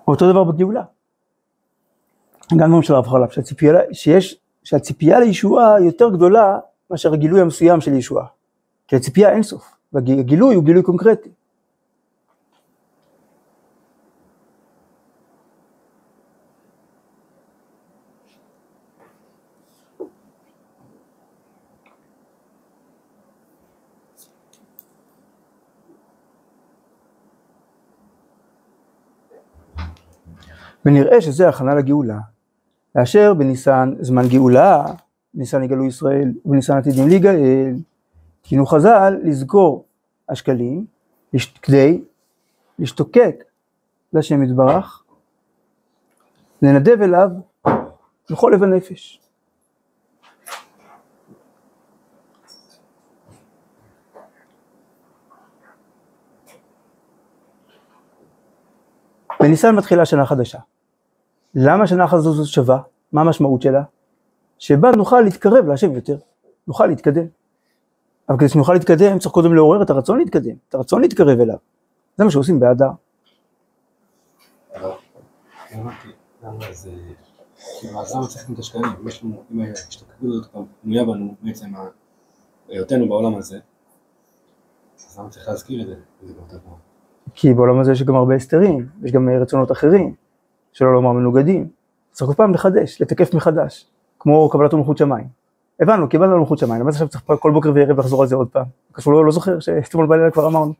אותו 0.08 0.30
דבר 0.30 0.44
בגאולה. 0.44 0.82
גם 2.56 2.68
דברים 2.68 2.82
של 2.82 2.94
הרב 2.94 3.06
חלב, 3.06 3.30
שהציפייה, 3.30 3.74
שיש, 3.92 4.38
שהציפייה 4.64 5.20
לישועה 5.20 5.80
יותר 5.80 6.10
גדולה 6.10 6.58
מאשר 6.90 7.12
הגילוי 7.12 7.40
המסוים 7.40 7.80
של 7.80 7.92
ישועה. 7.92 8.26
כי 8.88 8.96
הציפייה 8.96 9.32
אין 9.32 9.42
סוף, 9.42 9.76
והגילוי 9.92 10.54
הוא 10.54 10.64
גילוי 10.64 10.82
קונקרטי. 10.82 11.30
ונראה 30.86 31.20
שזה 31.20 31.48
הכנה 31.48 31.74
לגאולה. 31.74 32.18
לאשר 32.94 33.34
בניסן 33.34 33.94
זמן 34.00 34.22
גאולה, 34.28 34.84
בניסן 35.34 35.62
יגלו 35.62 35.86
ישראל, 35.86 36.32
ובניסן 36.44 36.76
עתידים 36.76 37.08
להיגאל, 37.08 37.74
תקינו 38.42 38.66
חז"ל 38.66 39.16
לזכור 39.22 39.84
השקלים 40.28 40.86
כדי 41.62 42.02
להשתוקק 42.78 43.44
להשם 44.12 44.42
יתברך, 44.42 45.04
לנדב 46.62 47.02
אליו 47.02 47.30
בכל 48.30 48.52
לב 48.54 48.62
הנפש. 48.62 49.20
בניסן 59.40 59.74
מתחילה 59.74 60.06
שנה 60.06 60.26
חדשה. 60.26 60.58
למה 61.54 61.84
השנה 61.84 62.06
הזאת 62.12 62.46
שווה? 62.46 62.82
מה 63.12 63.20
המשמעות 63.20 63.62
שלה? 63.62 63.82
שבה 64.58 64.90
נוכל 64.90 65.20
להתקרב 65.20 65.66
להשם 65.66 65.92
יותר, 65.92 66.16
נוכל 66.66 66.86
להתקדם. 66.86 67.26
אבל 68.28 68.38
כדי 68.38 68.48
שנוכל 68.48 68.72
להתקדם 68.72 69.18
צריך 69.18 69.32
קודם 69.32 69.54
לעורר 69.54 69.82
את 69.82 69.90
הרצון 69.90 70.18
להתקדם, 70.18 70.54
את 70.68 70.74
הרצון 70.74 71.00
להתקרב 71.00 71.40
אליו. 71.40 71.56
זה 72.16 72.24
מה 72.24 72.30
שעושים 72.30 72.60
באדר. 72.60 72.90
כאילו. 85.64 86.76
כי 87.34 87.54
בעולם 87.54 87.80
הזה 87.80 87.92
יש 87.92 88.02
גם 88.02 88.14
הרבה 88.14 88.34
הסתרים, 88.34 88.88
יש 89.02 89.12
גם 89.12 89.28
רצונות 89.28 89.72
אחרים, 89.72 90.14
שלא 90.72 90.92
לומר 90.92 91.12
מנוגדים. 91.12 91.68
צריך 92.12 92.30
כל 92.30 92.36
פעם 92.36 92.54
לחדש, 92.54 93.02
לתקף 93.02 93.34
מחדש, 93.34 93.86
כמו 94.18 94.50
קבלת 94.50 94.74
מלכות 94.74 94.98
שמיים. 94.98 95.28
הבנו, 95.80 96.08
קיבלנו 96.08 96.38
מלכות 96.38 96.58
שמיים, 96.58 96.80
למה 96.80 96.90
עכשיו 96.90 97.08
צריך 97.08 97.24
כל 97.40 97.50
בוקר 97.52 97.72
וערב 97.74 97.98
לחזור 98.00 98.22
על 98.22 98.28
זה 98.28 98.36
עוד 98.36 98.48
פעם? 98.48 98.64
קשור, 98.92 99.12
לא, 99.12 99.24
לא 99.24 99.32
זוכר 99.32 99.60
שאתמול 99.60 100.06
בלילה 100.06 100.30
כבר 100.30 100.46
אמרנו. 100.46 100.72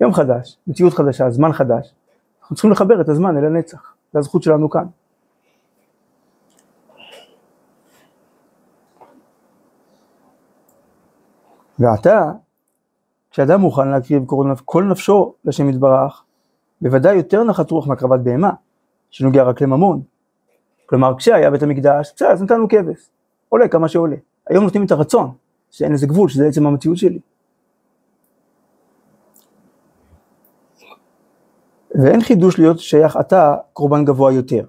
יום 0.00 0.12
חדש, 0.12 0.58
מציאות 0.66 0.94
חדשה, 0.94 1.30
זמן 1.30 1.52
חדש, 1.52 1.94
אנחנו 2.40 2.56
צריכים 2.56 2.70
לחבר 2.70 3.00
את 3.00 3.08
הזמן 3.08 3.36
אל 3.36 3.44
הנצח, 3.44 3.94
זה 4.12 4.18
הזכות 4.18 4.42
שלנו 4.42 4.70
כאן. 4.70 4.84
ועתה, 11.78 12.32
כשאדם 13.30 13.60
מוכן 13.60 13.88
להקריב 13.88 14.22
כל 14.26 14.44
נפ- 14.52 14.62
כל 14.64 14.84
נפשו 14.84 15.34
לשם 15.44 15.68
יתברך, 15.68 16.22
בוודאי 16.82 17.16
יותר 17.16 17.44
נחת 17.44 17.70
רוח 17.70 17.86
מהקרבת 17.86 18.20
בהמה, 18.20 18.50
שנוגע 19.10 19.42
רק 19.42 19.60
לממון. 19.60 20.02
כלומר, 20.86 21.14
כשהיה 21.18 21.50
בית 21.50 21.62
המקדש, 21.62 22.12
בסדר, 22.16 22.28
אז 22.28 22.42
נתנו 22.42 22.68
כבש, 22.68 23.10
עולה 23.48 23.68
כמה 23.68 23.88
שעולה. 23.88 24.16
היום 24.46 24.64
נותנים 24.64 24.84
את 24.86 24.90
הרצון, 24.90 25.30
שאין 25.70 25.92
לזה 25.92 26.06
גבול, 26.06 26.28
שזה 26.28 26.46
עצם 26.46 26.66
המציאות 26.66 26.96
שלי. 26.96 27.18
ואין 31.94 32.20
חידוש 32.20 32.58
להיות 32.58 32.78
שייך 32.78 33.16
אתה 33.16 33.56
קורבן 33.72 34.04
גבוה 34.04 34.32
יותר. 34.32 34.64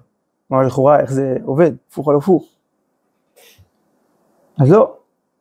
כלומר, 0.48 0.66
לכאורה, 0.66 1.00
איך 1.00 1.12
זה 1.12 1.36
עובד, 1.44 1.72
הפוך 1.88 2.08
על 2.08 2.16
הפוך. 2.16 2.48
אז 4.60 4.70
לא, 4.70 4.96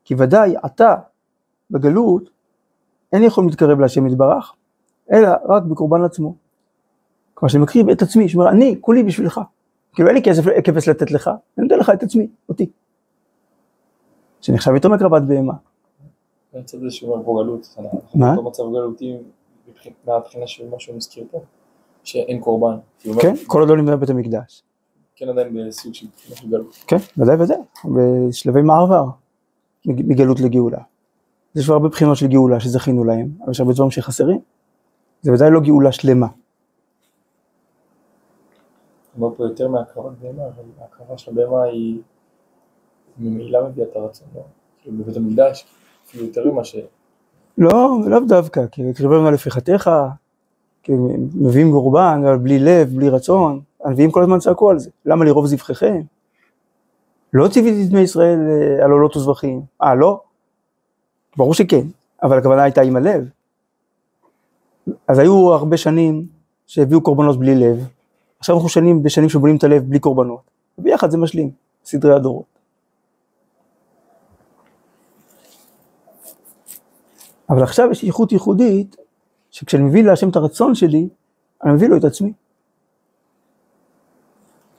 כי 0.05 0.15
ודאי 0.17 0.55
אתה 0.65 0.95
בגלות 1.71 2.29
אין 3.13 3.23
יכולים 3.23 3.49
להתקרב 3.49 3.79
להשם 3.79 4.07
יתברך, 4.07 4.53
אלא 5.11 5.29
רק 5.45 5.63
בקורבן 5.63 6.03
עצמו. 6.03 6.35
כלומר 7.39 7.51
שאני 7.51 7.63
מקריב 7.63 7.89
את 7.89 8.01
עצמי, 8.01 8.29
שאומר 8.29 8.49
אני 8.49 8.75
כולי 8.81 9.03
בשבילך. 9.03 9.41
כאילו 9.93 10.07
אין 10.09 10.17
לי 10.17 10.23
כסף, 10.23 10.43
כבש 10.63 10.89
לתת 10.89 11.11
לך, 11.11 11.27
אני 11.57 11.63
נותן 11.67 11.79
לך 11.79 11.89
את 11.89 12.03
עצמי, 12.03 12.27
אותי. 12.49 12.69
שנחשב 14.41 14.71
יותר 14.73 14.89
מקרבת 14.89 15.21
בהמה. 15.21 15.53
מהצד 16.53 16.77
הזה 16.77 16.91
שאומר 16.91 17.25
פה 17.25 17.41
גלות, 17.43 17.75
אנחנו 17.79 18.01
מה? 18.15 18.35
באותו 18.35 18.49
מצב 18.49 18.63
גלותי 18.63 19.17
מהבחינה 20.07 20.47
של 20.47 20.69
מה 20.69 20.79
שהוא 20.79 20.95
מזכיר 20.97 21.23
פה, 21.31 21.41
שאין 22.03 22.39
קורבן. 22.41 22.77
אומר, 23.07 23.21
כן, 23.21 23.33
כל 23.47 23.59
עוד 23.59 23.69
לא 23.69 23.77
נמצא 23.77 23.95
בבית 23.95 24.09
המקדש. 24.09 24.63
כן 25.15 25.29
עדיין 25.29 25.67
בסוג 25.67 25.93
של 25.93 26.07
גלות. 26.49 26.83
כן, 26.87 26.97
ודאי 27.17 27.35
ודאי, 27.35 27.57
בשלבי 27.95 28.61
מעבר 28.61 29.05
מג- 29.85 30.03
מגלות 30.07 30.39
לגאולה. 30.39 30.77
יש 31.55 31.65
כבר 31.65 31.73
הרבה 31.73 31.89
בחינות 31.89 32.17
של 32.17 32.27
גאולה 32.27 32.59
שזכינו 32.59 33.03
להם, 33.03 33.29
אבל 33.43 33.51
יש 33.51 33.59
הרבה 33.59 33.73
דברים 33.73 33.91
שחסרים. 33.91 34.39
זה 35.21 35.33
ודאי 35.33 35.51
לא 35.51 35.59
גאולה 35.59 35.91
שלמה. 35.91 36.27
אומר 39.21 39.35
פה 39.35 39.43
יותר 39.43 39.67
מהקרבת 39.67 40.17
בהמה, 40.21 40.43
אבל 40.43 40.63
ההקרבה 40.81 41.17
של 41.17 41.31
הבהמה 41.31 41.63
היא 41.63 42.01
ממילא 43.17 43.67
מביאה 43.67 43.87
את 43.91 43.95
הרצון, 43.95 44.27
לא? 44.35 44.41
כאילו 44.81 44.97
בבית 44.97 45.17
המקדש, 45.17 45.65
אפילו 46.05 46.25
יותר 46.25 46.51
ממה 46.51 46.63
ש... 46.63 46.75
לא, 47.57 47.97
לאו 48.07 48.19
דווקא, 48.27 48.67
כי 48.71 48.89
הקריבם 48.89 49.33
לפי 49.33 49.51
חטאיך, 49.51 49.89
כי 50.83 50.91
מביאים 51.35 51.71
קורבן, 51.71 52.21
אבל 52.25 52.37
בלי 52.37 52.59
לב, 52.59 52.89
בלי 52.95 53.09
רצון, 53.09 53.59
הנביאים 53.83 54.11
כל 54.11 54.21
הזמן 54.21 54.39
צעקו 54.39 54.69
על 54.69 54.79
זה, 54.79 54.89
למה 55.05 55.25
לרוב 55.25 55.45
זבחיכם? 55.45 56.01
לא 57.33 57.47
ציוויתי 57.47 57.83
את 57.83 57.89
בני 57.89 58.01
ישראל 58.01 58.39
אה, 58.49 58.85
על 58.85 58.91
עולות 58.91 59.17
וזבחים, 59.17 59.61
אה 59.81 59.95
לא? 59.95 60.21
ברור 61.37 61.53
שכן, 61.53 61.87
אבל 62.23 62.37
הכוונה 62.37 62.63
הייתה 62.63 62.81
עם 62.81 62.95
הלב. 62.95 63.29
אז 65.07 65.19
היו 65.19 65.53
הרבה 65.53 65.77
שנים 65.77 66.25
שהביאו 66.67 67.01
קורבנות 67.01 67.39
בלי 67.39 67.55
לב, 67.55 67.87
עכשיו 68.39 68.55
אנחנו 68.55 68.69
שנים 68.69 69.03
בשנים 69.03 69.29
שבונים 69.29 69.57
את 69.57 69.63
הלב 69.63 69.83
בלי 69.83 69.99
קורבנות, 69.99 70.41
וביחד 70.77 71.11
זה 71.11 71.17
משלים, 71.17 71.51
סדרי 71.85 72.15
הדורות. 72.15 72.59
אבל 77.49 77.63
עכשיו 77.63 77.91
יש 77.91 78.03
איכות 78.03 78.31
ייחודית, 78.31 78.95
שכשאני 79.51 79.83
מביא 79.83 80.03
להשם 80.03 80.29
את 80.29 80.35
הרצון 80.35 80.75
שלי, 80.75 81.09
אני 81.63 81.73
מביא 81.73 81.87
לו 81.87 81.97
את 81.97 82.03
עצמי. 82.03 82.33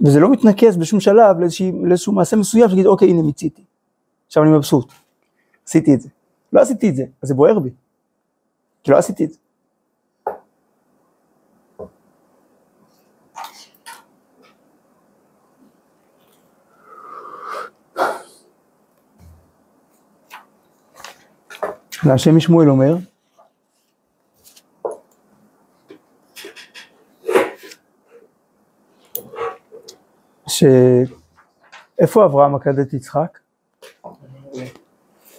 וזה 0.00 0.20
לא 0.20 0.30
מתנקז 0.30 0.76
בשום 0.76 1.00
שלב 1.00 1.38
לאיזושהי, 1.40 1.72
לאיזשהו 1.84 2.12
מעשה 2.12 2.36
מסוים 2.36 2.68
שתגיד 2.68 2.86
אוקיי 2.86 3.10
הנה 3.10 3.22
מיציתי, 3.22 3.64
עכשיו 4.26 4.42
אני 4.42 4.52
מבסוט, 4.52 4.92
עשיתי 5.66 5.94
את 5.94 6.00
זה. 6.00 6.08
לא 6.52 6.60
עשיתי 6.60 6.88
את 6.88 6.96
זה, 6.96 7.02
אז 7.22 7.28
זה 7.28 7.34
בוער 7.34 7.58
בי, 7.58 7.70
כי 8.82 8.90
לא 8.90 8.96
עשיתי 8.96 9.24
את 9.24 9.30
זה. 9.30 9.38
והשם 22.04 22.36
משמואל 22.36 22.70
אומר, 22.70 22.96
ש... 30.46 30.64
איפה 31.98 32.24
אברהם 32.24 32.54
עקד 32.54 32.78
את 32.78 32.92
יצחק? 32.92 33.38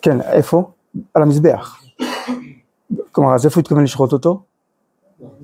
כן, 0.02 0.22
איפה? 0.22 0.72
על 1.14 1.22
המזבח. 1.24 1.82
כלומר, 3.12 3.36
אז 3.36 3.46
איפה 3.46 3.56
הוא 3.56 3.62
התכוון 3.62 3.84
לשחוט 3.84 4.14
אותו? 4.14 4.44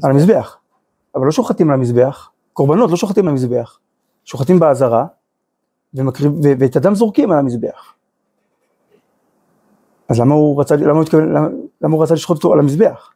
על 0.04 0.12
המזבח. 0.12 0.58
אבל 1.16 1.26
לא 1.26 1.32
שוחטים 1.32 1.70
על 1.70 1.74
המזבח, 1.74 2.30
קורבנות 2.54 2.90
לא 2.90 2.98
שוחטים 2.98 3.24
על 3.24 3.30
המזבח, 3.30 3.80
שוחטים 4.26 4.60
באזהרה, 4.60 5.06
ואת 6.60 6.76
הדם 6.76 6.96
זורקים 6.96 7.32
על 7.32 7.40
המזבח. 7.40 7.94
אז 10.10 10.20
למה 10.20 10.36
הוא 10.36 10.62
רצה, 10.62 10.76
למה 10.76 10.92
הוא, 10.92 11.02
התכוון, 11.02 11.34
למה, 11.34 11.48
למה 11.82 11.96
הוא 11.96 12.04
רצה 12.04 12.14
לשחוט 12.14 12.38
אותו 12.38 12.54
על 12.54 12.60
המזבח? 12.60 13.14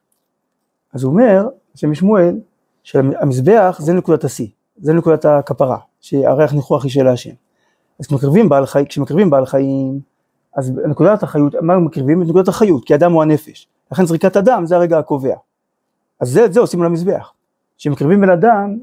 אז 0.93 1.03
הוא 1.03 1.11
אומר, 1.11 1.47
השם 1.75 1.91
משמואל, 1.91 2.39
שהמזבח 2.83 3.77
זה 3.81 3.93
נקודת 3.93 4.23
השיא, 4.23 4.47
זה 4.77 4.93
נקודת 4.93 5.25
הכפרה, 5.25 5.77
שהריח 6.01 6.53
ניחוח 6.53 6.83
היא 6.83 6.91
של 6.91 7.07
השם. 7.07 7.33
אז 7.99 8.07
כשמקריבים 8.07 8.49
בעל 8.49 8.65
חיים, 8.65 8.85
כשמקריבים 8.85 9.29
בעל 9.29 9.45
חיים, 9.45 9.99
אז 10.55 10.71
נקודת 10.89 11.23
החיות, 11.23 11.55
מה 11.55 11.73
הם 11.73 11.85
מקריבים? 11.85 12.21
את 12.21 12.27
נקודת 12.27 12.47
החיות, 12.47 12.85
כי 12.85 12.95
אדם 12.95 13.11
הוא 13.11 13.21
הנפש. 13.21 13.67
לכן 13.91 14.05
זריקת 14.05 14.35
הדם 14.35 14.63
זה 14.65 14.75
הרגע 14.75 14.99
הקובע. 14.99 15.35
אז 16.19 16.29
זה, 16.29 16.51
זה 16.51 16.59
עושים 16.59 16.81
על 16.81 16.85
המזבח. 16.85 17.33
כשמקריבים 17.77 18.21
בן 18.21 18.29
אדם, 18.29 18.77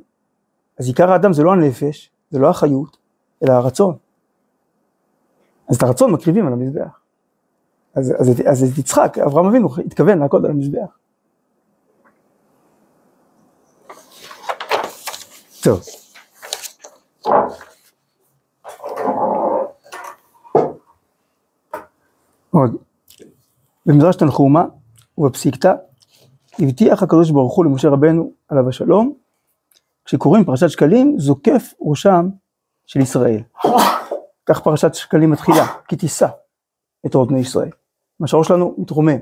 אז 0.79 0.87
עיקר 0.87 1.13
האדם 1.13 1.33
זה 1.33 1.43
לא 1.43 1.53
הנפש, 1.53 2.11
זה 2.31 2.39
לא 2.39 2.51
החיות, 2.51 2.97
אלא 3.45 3.53
הרצון. 3.53 3.97
אז 5.69 5.77
את 5.77 5.83
הרצון 5.83 6.13
מקריבים 6.13 6.47
על 6.47 6.53
המזבח. 6.53 7.01
אז, 7.99 8.15
אז, 8.19 8.43
אז 8.47 8.73
את 8.73 8.79
יצחק, 8.79 9.19
אברהם 9.19 9.47
אבינו 9.47 9.69
התכוון 9.87 10.19
לעקוד 10.19 10.45
על 10.45 10.51
המזבח. 10.51 10.99
טוב. 15.63 15.81
עוד. 22.51 22.77
במדרש 23.87 24.17
תנחומה 24.17 24.65
ובפסיקתא 25.19 25.75
הבטיח 26.59 27.03
הקדוש 27.03 27.31
ברוך 27.31 27.57
הוא 27.57 27.65
למשה 27.65 27.89
רבנו 27.89 28.33
עליו 28.49 28.69
השלום 28.69 29.13
כשקוראים 30.05 30.45
פרשת 30.45 30.71
שקלים 30.71 31.15
זוקף 31.19 31.75
ראשם 31.81 32.29
של 32.87 33.01
ישראל. 33.01 33.43
כך 34.47 34.61
פרשת 34.61 34.95
שקלים 34.95 35.31
מתחילה, 35.31 35.67
כי 35.89 35.97
תישא 35.97 36.29
את 37.07 37.15
אורות 37.15 37.29
בני 37.29 37.41
ישראל. 37.41 37.71
שהראש 38.27 38.49
שלנו 38.49 38.75
מתרומם, 38.79 39.19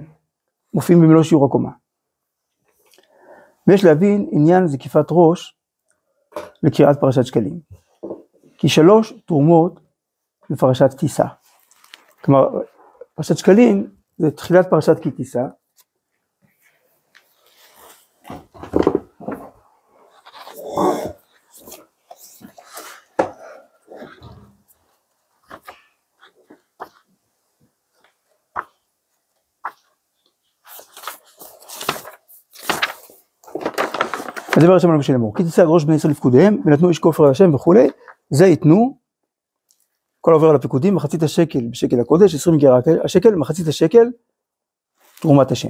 מופיעים 0.75 1.03
במלוא 1.03 1.23
שיעור 1.23 1.47
הקומה. 1.47 1.71
ויש 3.67 3.85
להבין 3.85 4.29
עניין 4.33 4.67
זקיפת 4.67 5.07
ראש 5.11 5.57
לקריאת 6.63 7.01
פרשת 7.01 7.25
שקלים. 7.25 7.61
כי 8.59 8.69
שלוש 8.69 9.13
תרומות 9.27 9.81
בפרשת 10.51 10.91
תישא. 10.99 11.25
כלומר, 12.25 12.49
פרשת 13.15 13.37
שקלים 13.37 13.91
זה 14.19 14.31
תחילת 14.31 14.71
פרשת 14.71 15.03
כי 15.03 15.11
תישא. 15.11 15.43
הדבר 34.57 34.75
השם 34.75 34.91
על 34.91 34.97
משה 34.97 35.13
לאמור, 35.13 35.37
כי 35.37 35.45
תצא 35.45 35.63
ראש 35.63 35.85
בני 35.85 35.95
ישראל 35.95 36.11
לפקודיהם, 36.11 36.63
ונתנו 36.65 36.89
איש 36.89 36.99
כופר 36.99 37.25
על 37.25 37.31
השם 37.31 37.55
וכולי, 37.55 37.89
זה 38.31 38.47
ייתנו, 38.47 38.99
כל 40.21 40.33
העובר 40.33 40.49
על 40.49 40.57
הפיקודים, 40.57 40.95
מחצית 40.95 41.23
השקל 41.23 41.69
בשקל 41.71 42.01
הקודש, 42.01 42.35
עשרים 42.35 42.59
גרה 42.59 42.81
השקל, 43.05 43.35
מחצית 43.35 43.69
השקל, 43.69 44.07
תרומת 45.21 45.51
השם. 45.51 45.69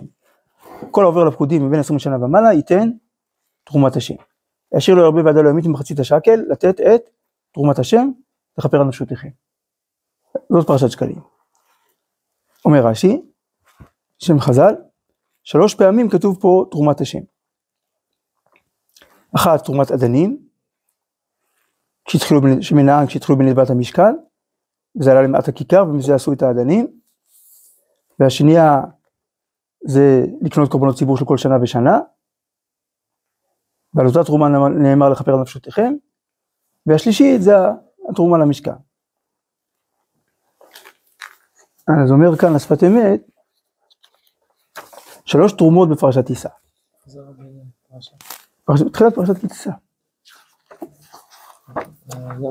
כל 0.91 1.03
העובר 1.03 1.20
על 1.20 1.28
הפקודים 1.28 1.66
מבין 1.66 1.80
עשרים 1.80 1.99
שנה 1.99 2.24
ומעלה, 2.24 2.53
ייתן 2.53 2.91
תרומת 3.64 3.97
השם. 3.97 4.14
ישאיר 4.76 4.97
לו 4.97 5.05
הרבה 5.05 5.24
ועדה 5.24 5.43
לא 5.43 5.51
ימית 5.51 5.66
ממחצית 5.66 6.01
השקל, 6.01 6.41
לתת 6.51 6.80
את 6.80 7.11
תרומת 7.53 7.78
השם, 7.78 8.11
לכפר 8.59 8.80
על 8.80 8.87
נפשותיכם. 8.87 9.28
זאת 10.53 10.66
פרשת 10.66 10.91
שקלים. 10.91 11.20
אומר 12.64 12.87
רש"י, 12.87 13.22
שם 14.18 14.41
חז"ל, 14.41 14.74
שלוש 15.43 15.74
פעמים 15.74 16.09
כתוב 16.09 16.39
פה 16.41 16.64
תרומת 16.70 17.01
השם. 17.01 17.36
אחת 19.35 19.64
תרומת 19.64 19.91
אדנים, 19.91 20.47
כשהתחילו, 22.05 22.41
שמנהן 22.61 23.07
כשהתחילו 23.07 23.39
בנדבת 23.39 23.70
המשכן, 23.70 24.14
וזה 25.01 25.11
עלה 25.11 25.22
למעט 25.22 25.49
הכיכר 25.49 25.85
ומזה 25.89 26.14
עשו 26.14 26.33
את 26.33 26.43
האדנים, 26.43 27.01
והשנייה 28.20 28.81
זה 29.87 30.24
לקנות 30.43 30.70
קורבנות 30.70 30.97
ציבור 30.97 31.16
של 31.16 31.24
כל 31.24 31.37
שנה 31.37 31.55
ושנה, 31.62 31.99
ועל 33.95 34.07
אותה 34.07 34.24
תרומה 34.24 34.49
נאמר 34.68 35.09
לכפר 35.09 35.35
על 35.35 35.41
נפשותיכם, 35.41 35.95
והשלישית 36.87 37.43
זה 37.43 37.53
התרומה 38.11 38.39
למשכן. 38.39 38.72
אז 42.05 42.11
אומר 42.11 42.37
כאן 42.37 42.55
לשפת 42.55 42.83
אמת, 42.85 43.20
שלוש 45.24 45.53
תרומות 45.53 45.89
בפרשת 45.89 46.27
תישא. 46.27 46.49
בתחילת 48.71 49.14
פרשת 49.14 49.39
כי 49.39 49.49
תישא. 49.49 49.71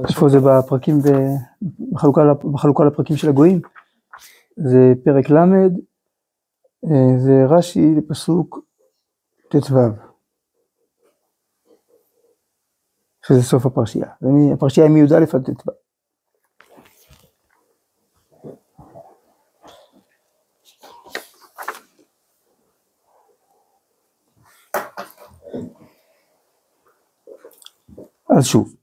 איפה 0.10 0.30
זה 0.30 0.38
בפרקים, 0.40 0.96
בחלוקה, 1.94 2.22
לפ- 2.24 2.46
בחלוקה 2.54 2.84
לפרקים 2.84 3.18
של 3.18 3.30
הגויים? 3.30 3.62
זה 4.58 4.94
פרק 5.06 5.30
ל', 5.30 5.38
אה, 6.86 7.20
זה 7.20 7.56
רש"י 7.56 7.96
לפסוק 7.98 8.60
ט"ו. 9.52 9.76
שזה 13.28 13.42
סוף 13.44 13.66
הפרשייה. 13.66 14.08
הפרשייה 14.54 14.88
היא 14.88 14.94
מי"א 14.94 15.16
עד 15.16 15.44
ט"ו. 15.46 15.85
אז 28.38 28.46
שוב, 28.46 28.76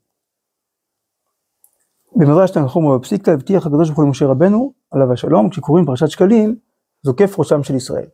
במדרש 2.16 2.50
תנחום 2.50 2.84
ובפסיקתא 2.84 3.30
הבטיח 3.30 3.66
הקדוש 3.66 3.88
ברוך 3.88 3.98
הוא 3.98 4.06
למשה 4.06 4.26
רבנו, 4.26 4.72
עליו 4.90 5.12
השלום, 5.12 5.50
כשקוראים 5.50 5.86
פרשת 5.86 6.08
שקלים, 6.08 6.56
זוקף 7.02 7.38
ראשם 7.38 7.62
של 7.62 7.74
ישראל. 7.74 8.06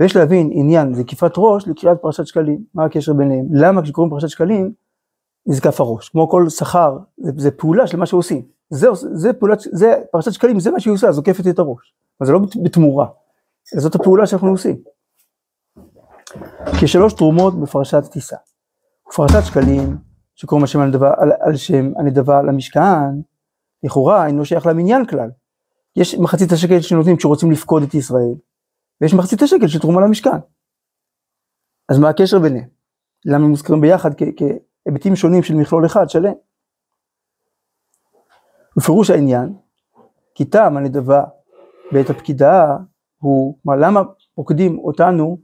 ויש 0.00 0.16
להבין 0.16 0.50
עניין 0.52 0.94
זקיפת 0.94 1.32
ראש 1.36 1.68
לקריאת 1.68 1.98
פרשת 2.02 2.26
שקלים, 2.26 2.64
מה 2.74 2.84
הקשר 2.84 3.12
ביניהם? 3.12 3.46
למה 3.52 3.82
כשקוראים 3.82 4.10
פרשת 4.10 4.28
שקלים, 4.28 4.72
נזקף 5.46 5.80
הראש? 5.80 6.08
כמו 6.08 6.28
כל 6.28 6.48
שכר, 6.48 6.98
זה, 7.18 7.32
זה 7.36 7.50
פעולה 7.50 7.86
של 7.86 7.96
מה 7.96 8.06
שעושים. 8.06 8.42
זה, 8.70 8.86
זה 9.14 9.32
פעולת, 9.32 9.58
זה 9.72 10.02
פרשת 10.12 10.32
שקלים, 10.32 10.60
זה 10.60 10.70
מה 10.70 10.80
שהיא 10.80 10.94
עושה, 10.94 11.12
זוקפת 11.12 11.46
את 11.50 11.58
הראש. 11.58 11.94
אבל 12.20 12.26
זה 12.26 12.32
לא 12.32 12.38
בת- 12.38 12.56
בתמורה, 12.64 13.06
זאת 13.76 13.94
הפעולה 13.94 14.26
שאנחנו 14.26 14.48
עושים. 14.48 14.76
כשלוש 16.80 17.12
תרומות 17.12 17.60
בפרשת 17.60 18.02
תישא. 18.12 18.36
ופרשת 19.12 19.44
שקלים, 19.44 19.96
שקוראים 20.40 20.62
על 20.62 20.66
שם 20.66 20.80
הנדבה, 20.80 21.12
על, 21.16 21.32
על 21.40 21.56
שם 21.56 21.92
הנדבה 21.96 22.42
למשכן, 22.42 23.20
לכאורה 23.82 24.26
אינו 24.26 24.44
שייך 24.44 24.66
למניין 24.66 25.06
כלל. 25.06 25.30
יש 25.96 26.14
מחצית 26.14 26.52
השקל 26.52 26.80
שנותנים 26.80 27.16
כשרוצים 27.16 27.50
לפקוד 27.50 27.82
את 27.82 27.94
ישראל, 27.94 28.34
ויש 29.00 29.14
מחצית 29.14 29.42
השקל 29.42 29.68
של 29.68 29.78
תרומה 29.78 30.00
למשכן. 30.00 30.38
אז 31.88 31.98
מה 31.98 32.08
הקשר 32.08 32.38
ביניהם? 32.38 32.68
למה 33.24 33.44
הם 33.44 33.50
מוזכרים 33.50 33.80
ביחד 33.80 34.10
כהיבטים 34.14 35.16
שונים 35.16 35.42
של 35.42 35.54
מכלול 35.54 35.86
אחד 35.86 36.08
שלם? 36.08 36.32
בפירוש 38.76 39.10
העניין, 39.10 39.54
כי 40.34 40.44
טעם 40.44 40.76
הנדבה 40.76 41.24
בעת 41.92 42.10
הפקידה 42.10 42.76
הוא, 43.18 43.58
כלומר 43.62 43.78
למה 43.80 44.00
פוקדים 44.34 44.78
אותנו 44.78 45.38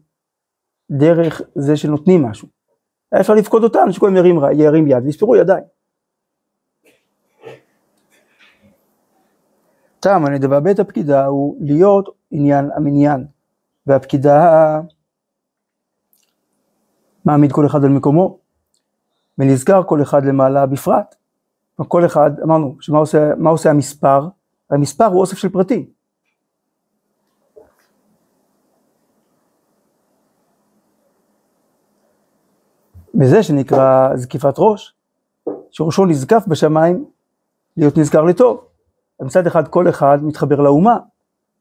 דרך 0.90 1.40
זה 1.55 1.76
שנותנים 1.76 2.22
משהו? 2.22 2.54
היה 3.15 3.21
אפשר 3.21 3.35
לפקוד 3.35 3.65
אותנו 3.65 3.93
שכולם 3.93 4.17
ירים, 4.17 4.41
ירים 4.53 4.87
יד 4.87 5.05
ויספרו 5.05 5.37
ידיים. 5.37 5.65
טעם 10.01 10.27
הנדבה 10.27 10.61
בית 10.61 10.79
הפקידה 10.79 11.27
הוא 11.27 11.57
להיות 11.61 12.09
עניין 12.31 12.71
המניין, 12.77 13.27
והפקידה 13.87 14.81
מעמיד 17.25 17.53
כל 17.53 17.67
אחד 17.67 17.85
על 17.85 17.91
מקומו, 17.91 18.39
ונזכר 19.39 19.83
כל 19.83 20.03
אחד 20.03 20.25
למעלה 20.25 20.67
בפרט. 20.67 21.15
כל 21.89 22.07
אחד, 22.07 22.31
אמרנו, 22.43 22.77
שמה 22.81 22.99
עושה, 22.99 23.35
עושה 23.45 23.71
המספר? 23.71 24.29
המספר 24.71 25.07
הוא 25.07 25.21
אוסף 25.21 25.39
של 25.39 25.49
פרטים. 25.49 25.87
וזה 33.21 33.43
שנקרא 33.43 34.17
זקיפת 34.17 34.55
ראש, 34.59 34.95
שראשו 35.71 36.07
נזקף 36.07 36.45
בשמיים 36.49 37.05
להיות 37.77 37.99
נזכר 37.99 38.23
לטוב. 38.23 38.65
מצד 39.21 39.47
אחד 39.47 39.69
כל 39.69 39.89
אחד 39.89 40.19
מתחבר 40.23 40.61
לאומה, 40.61 40.99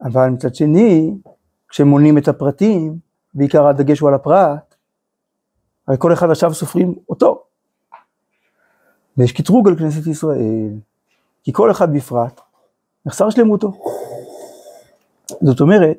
אבל 0.01 0.29
מצד 0.29 0.55
שני, 0.55 1.13
כשמונים 1.69 2.17
את 2.17 2.27
הפרטים, 2.27 2.97
בעיקר 3.33 3.67
הדגש 3.67 3.99
הוא 3.99 4.09
על 4.09 4.15
הפרט, 4.15 4.75
הרי 5.87 5.97
כל 5.99 6.13
אחד 6.13 6.29
עכשיו 6.29 6.53
סופרים 6.53 6.95
אותו. 7.09 7.43
ויש 9.17 9.31
קטרוג 9.31 9.67
על 9.67 9.77
כנסת 9.77 10.07
ישראל, 10.07 10.69
כי 11.43 11.53
כל 11.53 11.71
אחד 11.71 11.93
בפרט 11.93 12.41
נחסר 13.05 13.29
שלמותו. 13.29 13.71
זאת 15.41 15.61
אומרת, 15.61 15.97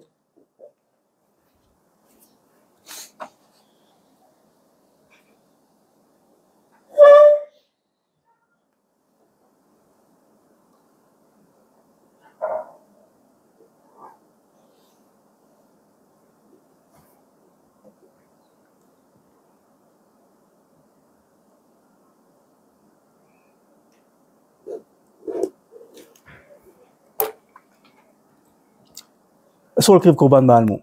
אסור 29.85 29.97
להקריב 29.97 30.15
קורבן 30.15 30.47
בעל 30.47 30.65
מום. 30.65 30.79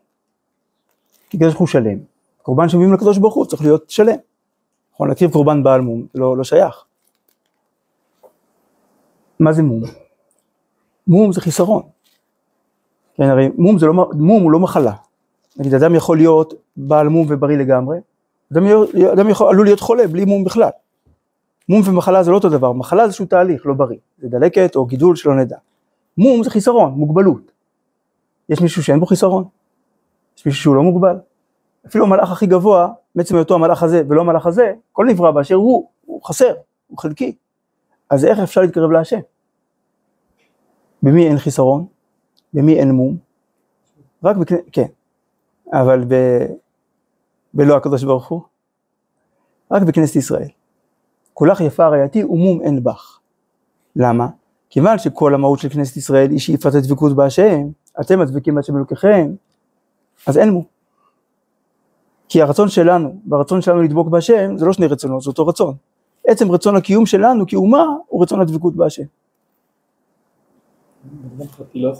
כי 1.30 1.38
הקדוש 1.38 1.54
ברוך 1.54 1.70
שלם. 1.70 1.98
קורבן 2.42 2.70
שמביאים 2.70 2.94
לקדוש 2.94 3.18
ברוך 3.18 3.34
הוא 3.34 3.46
צריך 3.46 3.62
להיות 3.62 3.90
שלם. 3.90 4.16
נכון, 4.94 5.08
להקריב 5.08 5.32
קורבן 5.32 5.64
בעל 5.64 5.82
מום 5.82 6.06
לא, 6.16 6.38
לא 6.38 6.44
שייך. 6.44 6.86
מה 9.40 9.54
זה 9.54 9.64
מום? 9.64 9.82
מום 11.08 11.32
זה 11.32 11.42
חיסרון. 11.42 11.84
כן, 13.16 13.24
הרי 13.24 13.50
מום, 13.58 13.78
לא, 13.82 13.94
מום 14.14 14.44
הוא 14.44 14.52
לא 14.52 14.60
מחלה. 14.60 14.94
נגיד, 15.58 15.74
אדם 15.74 15.96
יכול 15.96 16.18
להיות 16.18 16.54
בעל 16.78 17.10
מום 17.10 17.28
ובריא 17.30 17.58
לגמרי, 17.58 17.98
אדם, 18.54 18.64
אדם 19.14 19.30
יכול, 19.30 19.50
עלול 19.50 19.66
להיות 19.66 19.80
חולה 19.80 20.08
בלי 20.08 20.26
מום 20.26 20.44
בכלל. 20.44 20.70
מום 21.70 21.82
ומחלה 21.86 22.24
זה 22.24 22.32
לא 22.32 22.36
אותו 22.36 22.50
דבר, 22.50 22.72
מחלה 22.72 23.00
זה 23.00 23.06
איזשהו 23.06 23.26
תהליך, 23.26 23.66
לא 23.66 23.74
בריא. 23.74 23.98
זה 24.18 24.28
דלקת 24.30 24.76
או 24.76 24.86
גידול 24.86 25.16
שלא 25.16 25.36
נדע. 25.36 25.58
מום 26.18 26.44
זה 26.44 26.50
חיסרון, 26.50 26.92
מוגבלות. 26.92 27.51
יש 28.52 28.62
מישהו 28.62 28.84
שאין 28.84 29.00
בו 29.00 29.06
חיסרון? 29.06 29.44
יש 30.38 30.46
מישהו 30.46 30.62
שהוא 30.62 30.76
לא 30.76 30.84
מוגבל? 30.84 31.20
אפילו 31.88 32.06
המלאך 32.06 32.32
הכי 32.32 32.48
גבוה, 32.48 32.94
בעצם 33.16 33.36
היותו 33.36 33.56
המלאך 33.56 33.84
הזה 33.84 34.04
ולא 34.10 34.22
המלאך 34.22 34.46
הזה, 34.46 34.74
כל 34.92 35.06
נברא 35.10 35.32
באשר 35.32 35.56
הוא, 35.56 35.90
הוא 36.06 36.24
חסר, 36.24 36.54
הוא 36.88 36.98
חלקי. 36.98 37.36
אז 38.10 38.26
איך 38.26 38.40
אפשר 38.40 38.62
להתקרב 38.62 38.92
להשם? 38.92 39.20
במי 41.04 41.28
אין 41.28 41.38
חיסרון? 41.38 41.86
במי 42.54 42.80
אין 42.80 42.92
מום? 42.92 43.18
רק 44.24 44.36
בכנסת, 44.36 44.64
כן, 44.72 44.88
אבל 45.74 46.06
ב... 46.08 46.16
בלא 47.54 47.78
הקדוש 47.78 48.04
ברוך 48.04 48.28
הוא, 48.28 48.42
רק 49.72 49.82
בכנסת 49.82 50.16
ישראל. 50.16 50.48
כולך 51.34 51.62
יפה 51.62 51.88
רעייתי 51.88 52.24
ומום 52.24 52.62
אין 52.62 52.84
בך. 52.84 53.20
למה? 53.96 54.28
כיוון 54.70 54.98
שכל 54.98 55.34
המהות 55.34 55.60
של 55.60 55.70
כנסת 55.70 55.98
ישראל 55.98 56.32
היא 56.32 56.40
שאיפת 56.40 56.76
הדבקות 56.76 57.16
בהשם, 57.16 57.68
אתם 58.00 58.22
הדבקים 58.22 58.56
בהשם 58.56 58.78
אלוקיכם, 58.78 59.32
אז 60.28 60.38
אין 60.38 60.50
מום. 60.50 60.64
כי 62.30 62.42
הרצון 62.42 62.70
שלנו, 62.70 63.16
והרצון 63.30 63.62
שלנו 63.62 63.82
לדבוק 63.82 64.08
בהשם, 64.08 64.58
זה 64.58 64.66
לא 64.66 64.74
שני 64.74 64.88
רצונות, 64.88 65.22
זה 65.22 65.30
אותו 65.30 65.48
רצון. 65.48 65.76
עצם 66.28 66.52
רצון 66.52 66.76
הקיום 66.76 67.06
שלנו 67.06 67.48
כאומה, 67.48 67.86
הוא 68.08 68.24
רצון 68.24 68.42
הדבקות 68.42 68.76
בהשם. 68.76 69.04
לא 71.76 71.92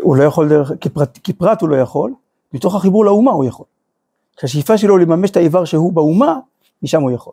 הוא 0.00 0.16
לא 0.16 0.22
יכול 0.22 0.48
דרך, 0.48 0.72
כפרט, 0.80 1.18
כפרט 1.24 1.60
הוא 1.60 1.68
לא 1.68 1.76
יכול, 1.76 2.14
מתוך 2.52 2.74
החיבור 2.74 3.04
לאומה 3.04 3.30
הוא 3.30 3.44
יכול. 3.44 3.66
כשהשאיפה 4.36 4.78
שלו 4.78 4.98
לממש 4.98 5.30
את 5.30 5.36
האיבר 5.36 5.64
שהוא 5.64 5.92
באומה, 5.92 6.38
משם 6.82 7.02
הוא 7.02 7.10
יכול. 7.10 7.32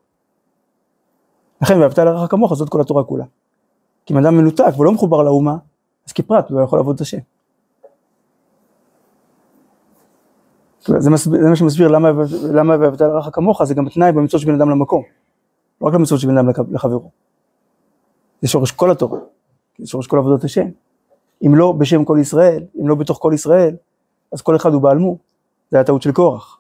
לכן 1.61 1.79
ואהבת 1.79 1.99
לרעך 1.99 2.31
כמוך 2.31 2.53
זאת 2.53 2.69
כל 2.69 2.81
התורה 2.81 3.03
כולה. 3.03 3.25
כי 4.05 4.13
אם 4.13 4.19
אדם 4.19 4.37
מנותק 4.37 4.79
ולא 4.79 4.91
מחובר 4.91 5.23
לאומה, 5.23 5.57
אז 6.07 6.13
כפרט 6.13 6.49
הוא 6.49 6.59
לא 6.59 6.63
יכול 6.63 6.79
לעבוד 6.79 6.95
את 6.95 7.01
השם. 7.01 7.17
זה, 10.97 11.09
מס, 11.09 11.23
זה 11.23 11.49
מה 11.49 11.55
שמסביר 11.55 11.87
למה, 11.87 12.09
למה 12.53 12.75
ואהבת 12.79 13.01
לרעך 13.01 13.29
כמוך, 13.33 13.63
זה 13.63 13.73
גם 13.73 13.89
תנאי 13.89 14.11
במצוות 14.11 14.41
של 14.41 14.47
בן 14.47 14.55
אדם 14.55 14.69
למקום. 14.69 15.03
לא 15.81 15.87
רק 15.87 15.93
למצוות 15.93 16.19
של 16.21 16.27
בן 16.27 16.37
אדם 16.37 16.49
לח- 16.49 16.59
לחברו. 16.71 17.09
זה 18.41 18.47
שורש 18.47 18.71
כל 18.71 18.91
התורה, 18.91 19.19
זה 19.79 19.87
שורש 19.87 20.07
כל 20.07 20.17
עבודת 20.17 20.43
השם. 20.43 20.67
אם 21.45 21.55
לא 21.55 21.71
בשם 21.71 22.05
כל 22.05 22.17
ישראל, 22.21 22.63
אם 22.81 22.87
לא 22.87 22.95
בתוך 22.95 23.17
כל 23.21 23.31
ישראל, 23.35 23.75
אז 24.33 24.41
כל 24.41 24.55
אחד 24.55 24.73
הוא 24.73 24.81
בעל 24.81 24.97
מו. 24.97 25.17
זה 25.71 25.79
הטעות 25.79 26.01
של 26.01 26.11
קורח. 26.11 26.59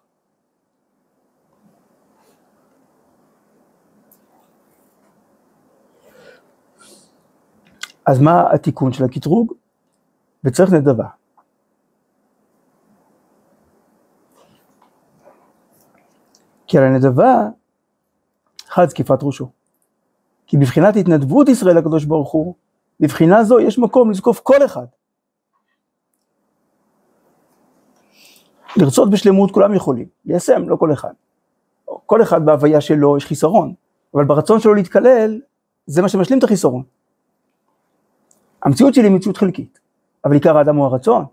אז 8.07 8.19
מה 8.21 8.51
התיקון 8.53 8.93
של 8.93 9.03
הקטרוג? 9.03 9.53
וצריך 10.43 10.73
נדבה. 10.73 11.05
כי 16.67 16.77
על 16.77 16.83
הנדבה 16.83 17.47
חד 18.67 18.89
זקיפת 18.89 19.19
ראשו. 19.21 19.49
כי 20.47 20.57
בבחינת 20.57 20.95
התנדבות 20.95 21.49
ישראל 21.49 21.77
לקדוש 21.77 22.05
ברוך 22.05 22.31
הוא, 22.31 22.55
בבחינה 22.99 23.43
זו 23.43 23.59
יש 23.59 23.79
מקום 23.79 24.11
לזקוף 24.11 24.39
כל 24.39 24.65
אחד. 24.65 24.85
לרצות 28.77 29.09
בשלמות 29.09 29.51
כולם 29.51 29.73
יכולים, 29.73 30.07
ליישם 30.25 30.69
לא 30.69 30.75
כל 30.75 30.93
אחד. 30.93 31.13
כל 32.05 32.21
אחד 32.21 32.45
בהוויה 32.45 32.81
שלו 32.81 33.17
יש 33.17 33.25
חיסרון, 33.25 33.73
אבל 34.13 34.25
ברצון 34.25 34.59
שלו 34.59 34.73
להתקלל, 34.73 35.41
זה 35.85 36.01
מה 36.01 36.09
שמשלים 36.09 36.39
את 36.39 36.43
החיסרון. 36.43 36.83
המציאות 38.67 38.93
שלי 38.93 39.03
היא 39.03 39.11
מציאות 39.11 39.37
חלקית, 39.37 39.79
אבל 40.25 40.33
עיקר 40.33 40.57
האדם 40.57 40.75
הוא 40.75 40.85
הרצון. 40.85 41.25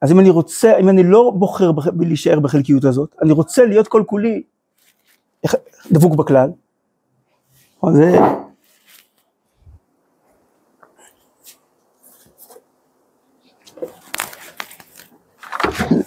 אז 0.00 0.12
אם 0.12 0.20
אני 0.20 0.30
רוצה, 0.30 0.78
אם 0.78 0.88
אני 0.88 1.02
לא 1.02 1.32
בוחר 1.34 1.70
להישאר 2.00 2.40
בחלקיות 2.40 2.84
הזאת, 2.84 3.14
אני 3.22 3.32
רוצה 3.32 3.64
להיות 3.64 3.88
כל 3.88 4.02
כולי 4.06 4.42
דבוק 5.92 6.14
בכלל. 6.16 6.50
נכון, 7.76 7.94
זה... 7.94 8.18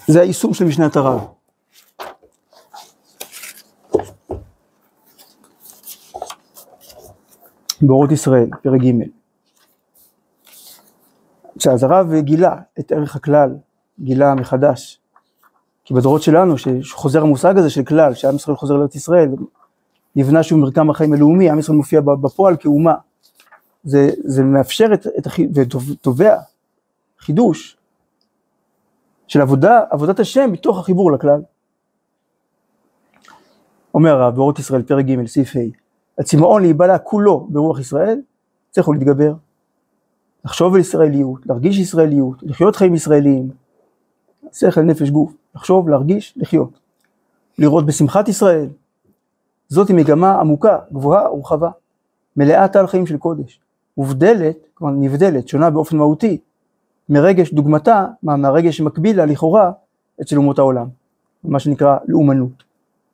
זה 0.07 0.21
היישום 0.21 0.53
של 0.53 0.65
משנת 0.65 0.95
הרב. 0.95 1.21
באורות 7.81 8.11
ישראל, 8.11 8.49
פרק 8.63 8.81
ג' 8.81 9.14
אז 11.71 11.83
הרב 11.83 12.13
גילה 12.13 12.55
את 12.79 12.91
ערך 12.91 13.15
הכלל, 13.15 13.55
גילה 13.99 14.35
מחדש. 14.35 15.01
כי 15.85 15.93
בדורות 15.93 16.21
שלנו, 16.21 16.55
שחוזר 16.81 17.21
המושג 17.21 17.57
הזה 17.57 17.69
של 17.69 17.83
כלל, 17.83 18.13
שעם 18.13 18.35
ישראל 18.35 18.57
חוזר 18.57 18.73
לארץ 18.73 18.95
ישראל, 18.95 19.29
נבנה 20.15 20.43
שוב 20.43 20.59
מרקם 20.59 20.89
החיים 20.89 21.13
הלאומי, 21.13 21.49
עם 21.49 21.59
ישראל 21.59 21.77
מופיע 21.77 22.01
בפועל 22.01 22.57
כאומה. 22.57 22.93
זה, 23.83 24.09
זה 24.23 24.43
מאפשר 24.43 24.93
את, 24.93 25.07
את. 25.07 25.27
ותובע 25.55 26.37
חידוש 27.19 27.77
של 29.27 29.41
עבודה, 29.41 29.81
עבודת 29.89 30.19
השם 30.19 30.51
מתוך 30.51 30.79
החיבור 30.79 31.11
לכלל. 31.11 31.41
אומר 33.93 34.09
הרב 34.09 34.35
באורות 34.35 34.59
ישראל, 34.59 34.81
פרק 34.83 35.05
ג', 35.05 35.27
סעיף 35.27 35.55
ה', 35.55 35.59
הצמאון 36.21 36.61
להיבלע 36.61 36.97
כולו 36.97 37.47
ברוח 37.49 37.79
ישראל, 37.79 38.21
צריך 38.71 38.87
הוא 38.87 38.95
להתגבר. 38.95 39.33
לחשוב 40.45 40.73
על 40.73 40.79
ישראליות, 40.79 41.45
להרגיש 41.45 41.77
ישראליות, 41.77 42.43
לחיות 42.43 42.75
חיים 42.75 42.95
ישראליים, 42.95 43.49
שכל, 44.53 44.81
נפש, 44.81 45.09
גוף, 45.09 45.33
לחשוב, 45.55 45.89
להרגיש, 45.89 46.33
לחיות. 46.37 46.79
לראות 47.57 47.85
בשמחת 47.85 48.27
ישראל. 48.27 48.67
זאת 49.67 49.87
היא 49.87 49.95
מגמה 49.95 50.39
עמוקה, 50.39 50.77
גבוהה 50.93 51.33
ורחבה, 51.33 51.69
מלאה 52.37 52.67
טל 52.67 52.87
חיים 52.87 53.07
של 53.07 53.17
קודש, 53.17 53.59
מובדלת, 53.97 54.57
כלומר 54.73 54.93
נבדלת, 54.93 55.47
שונה 55.47 55.69
באופן 55.69 55.97
מהותי, 55.97 56.37
מרגש 57.09 57.53
דוגמתה, 57.53 58.05
מה, 58.23 58.35
מהרגש 58.35 58.77
שמקביל 58.77 59.17
לה 59.17 59.25
לכאורה 59.25 59.71
אצל 60.21 60.37
אומות 60.37 60.59
העולם, 60.59 60.87
מה 61.43 61.59
שנקרא 61.59 61.97
לאומנות, 62.07 62.63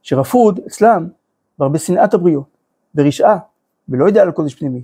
שרפוד 0.02 0.60
אצלם 0.68 1.08
בהרבה 1.60 1.80
שנאת 1.80 2.14
הבריות, 2.14 2.58
ברשעה, 2.96 3.38
ולא 3.90 4.06
יודע 4.06 4.22
על 4.22 4.32
קודש 4.32 4.56
פנימי. 4.56 4.82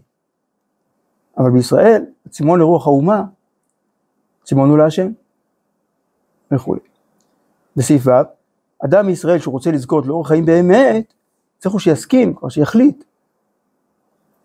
אבל 1.38 1.52
בישראל, 1.52 2.06
הצימון 2.26 2.60
לרוח 2.60 2.88
האומה, 2.88 3.24
צימון 4.44 4.70
הוא 4.70 4.78
להשם, 4.78 5.08
וכולי. 6.52 6.80
בסעיף 7.76 8.08
ו', 8.08 8.12
אדם 8.86 9.06
מישראל 9.06 9.40
שהוא 9.40 9.52
רוצה 9.52 9.72
לזכות 9.72 10.06
לאורח 10.06 10.28
חיים 10.28 10.46
באמת, 10.46 11.14
צריך 11.58 11.74
הוא 11.74 11.80
שיסכים, 11.80 12.34
כלומר 12.34 12.50
שיחליט, 12.50 13.04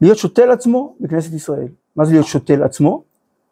להיות 0.00 0.18
שותה 0.18 0.46
לעצמו 0.46 0.94
בכנסת 1.00 1.32
ישראל. 1.32 1.68
מה 1.96 2.04
זה 2.04 2.12
להיות 2.12 2.26
שותה 2.26 2.56
לעצמו? 2.56 3.02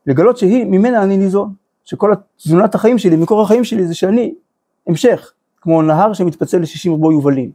לגלות 0.06 0.36
שהיא, 0.36 0.64
ממנה 0.64 1.02
אני 1.02 1.16
ניזון. 1.16 1.54
שכל 1.84 2.12
תזונת 2.36 2.74
החיים 2.74 2.98
שלי, 2.98 3.16
מקור 3.16 3.42
החיים 3.42 3.64
שלי 3.64 3.86
זה 3.86 3.94
שאני, 3.94 4.34
המשך, 4.86 5.32
כמו 5.60 5.82
נהר 5.82 6.12
שמתפצל 6.12 6.58
לשישים 6.58 6.94
רבו 6.94 7.12
יובלים. 7.12 7.50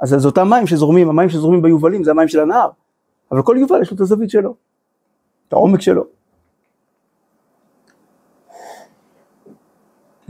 אז 0.00 0.08
זה 0.08 0.28
אותם 0.28 0.48
מים 0.50 0.66
שזורמים, 0.66 1.08
המים 1.08 1.28
שזורמים 1.28 1.62
ביובלים 1.62 2.04
זה 2.04 2.10
המים 2.10 2.28
של 2.28 2.40
הנהר, 2.40 2.68
אבל 3.32 3.42
כל 3.42 3.56
יובל 3.60 3.82
יש 3.82 3.90
לו 3.90 3.94
את 3.94 4.00
הזווית 4.00 4.30
שלו, 4.30 4.54
את 5.48 5.52
העומק 5.52 5.80
שלו. 5.80 6.04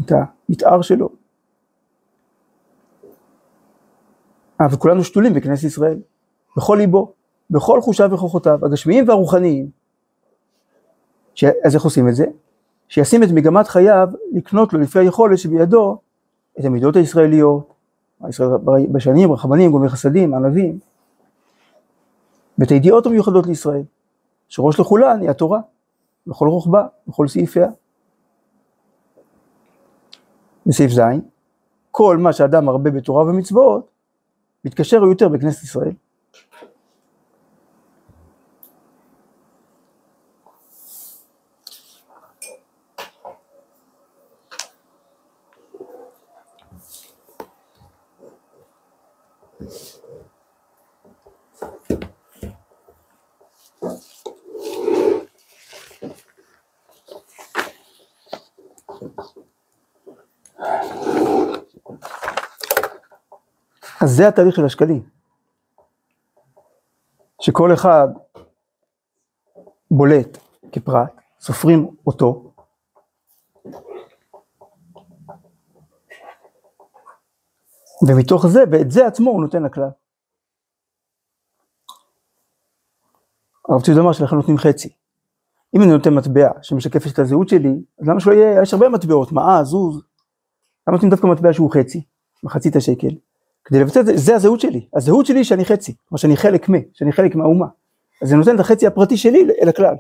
את 0.01 0.13
המתאר 0.49 0.83
שלו. 0.83 1.09
אה, 4.61 4.67
וכולנו 4.73 5.05
שתולים 5.05 5.35
בכנסת 5.35 5.65
ישראל, 5.65 5.99
בכל 6.57 6.77
ליבו, 6.81 7.13
בכל 7.51 7.81
חושיו 7.81 8.11
וכוחותיו, 8.13 8.59
הגשמיים 8.63 9.09
והרוחניים. 9.09 9.71
ש... 11.35 11.45
אז 11.65 11.75
איך 11.75 11.83
עושים 11.83 12.09
את 12.09 12.15
זה? 12.15 12.27
שישים 12.89 13.23
את 13.23 13.29
מגמת 13.35 13.69
חייו 13.69 14.09
לקנות 14.33 14.73
לו 14.73 14.81
לפי 14.81 14.99
היכולת 14.99 15.39
שבידו 15.39 15.99
את 16.61 16.65
המידות 16.65 16.97
הישראליות, 16.97 17.73
הישראל 18.21 18.51
בשנים, 18.93 19.33
רחמנים, 19.33 19.71
גומי 19.71 19.89
חסדים, 19.89 20.35
ענבים, 20.35 20.79
ואת 22.59 22.71
הידיעות 22.71 23.07
המיוחדות 23.07 23.47
לישראל, 23.47 23.83
שראש 24.49 24.81
לכולן 24.81 25.21
היא 25.21 25.31
התורה, 25.31 25.61
בכל 26.27 26.49
רוחבה, 26.49 26.87
בכל 27.07 27.29
סעיפיה. 27.29 27.69
בסעיף 30.67 30.91
ז', 30.91 31.01
כל 31.91 32.17
מה 32.17 32.33
שאדם 32.33 32.65
מרבה 32.65 32.91
בתורה 32.91 33.25
ומצוות, 33.25 33.91
מתקשר 34.65 34.97
יותר 34.97 35.29
בכנסת 35.29 35.63
ישראל. 35.63 35.93
זה 64.17 64.29
התהליך 64.29 64.57
של 64.57 64.65
השקלים. 64.65 65.03
שכל 67.41 67.75
אחד 67.75 68.09
בולט 69.91 70.39
כפרט, 70.73 71.21
סופרים 71.41 71.97
אותו, 72.07 72.53
ומתוך 78.09 78.47
זה, 78.47 78.61
ואת 78.73 78.91
זה 78.91 79.07
עצמו 79.07 79.31
הוא 79.31 79.43
נותן 79.43 79.63
לכלל. 79.63 79.91
הרב 83.69 83.83
ציוד 83.83 83.99
אמר 83.99 84.13
שלכן 84.13 84.37
נותנים 84.37 84.59
חצי. 84.59 84.89
אם 85.77 85.83
אני 85.83 85.91
נותן 85.91 86.15
מטבע 86.15 86.51
שמשקפת 86.63 87.13
את 87.13 87.19
הזהות 87.19 87.49
שלי, 87.49 87.83
אז 88.01 88.09
למה 88.09 88.21
שלא 88.21 88.33
יהיה, 88.33 88.63
יש 88.63 88.75
הרבה 88.75 88.89
מטבעות, 88.89 89.33
מעה, 89.33 89.65
זוז. 89.65 90.03
למה 90.87 90.97
נותנים 90.97 91.11
דווקא 91.11 91.27
מטבע 91.27 91.53
שהוא 91.53 91.71
חצי, 91.73 92.05
מחצית 92.43 92.77
השקל? 92.77 93.27
כדי 93.67 93.81
לבצע 93.81 94.01
את 94.01 94.07
זה, 94.07 94.17
זה 94.17 94.35
הזהות 94.35 94.61
שלי. 94.61 94.89
הזהות 94.97 95.27
שלי 95.27 95.45
שאני 95.45 95.65
חצי, 95.65 95.97
כלומר 96.09 96.19
שאני 96.19 96.37
חלק 96.37 96.69
מ, 96.71 96.75
שאני 96.93 97.13
חלק 97.13 97.35
מהאומה. 97.35 97.67
אז 98.23 98.29
זה 98.29 98.37
נותן 98.37 98.55
את 98.55 98.61
החצי 98.61 98.87
הפרטי 98.87 99.17
שלי 99.17 99.47
אל 99.63 99.69
הכלל, 99.69 99.95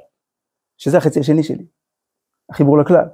שזה 0.77 0.99
החצי 0.99 1.21
השני 1.21 1.43
שלי, 1.43 1.67
החיבור 2.51 2.79
לכלל. 2.79 3.05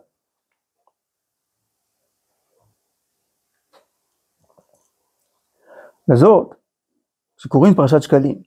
לזאת, 6.09 6.55
כשקוראים 7.37 7.75
פרשת 7.75 8.03
שקלים, 8.03 8.43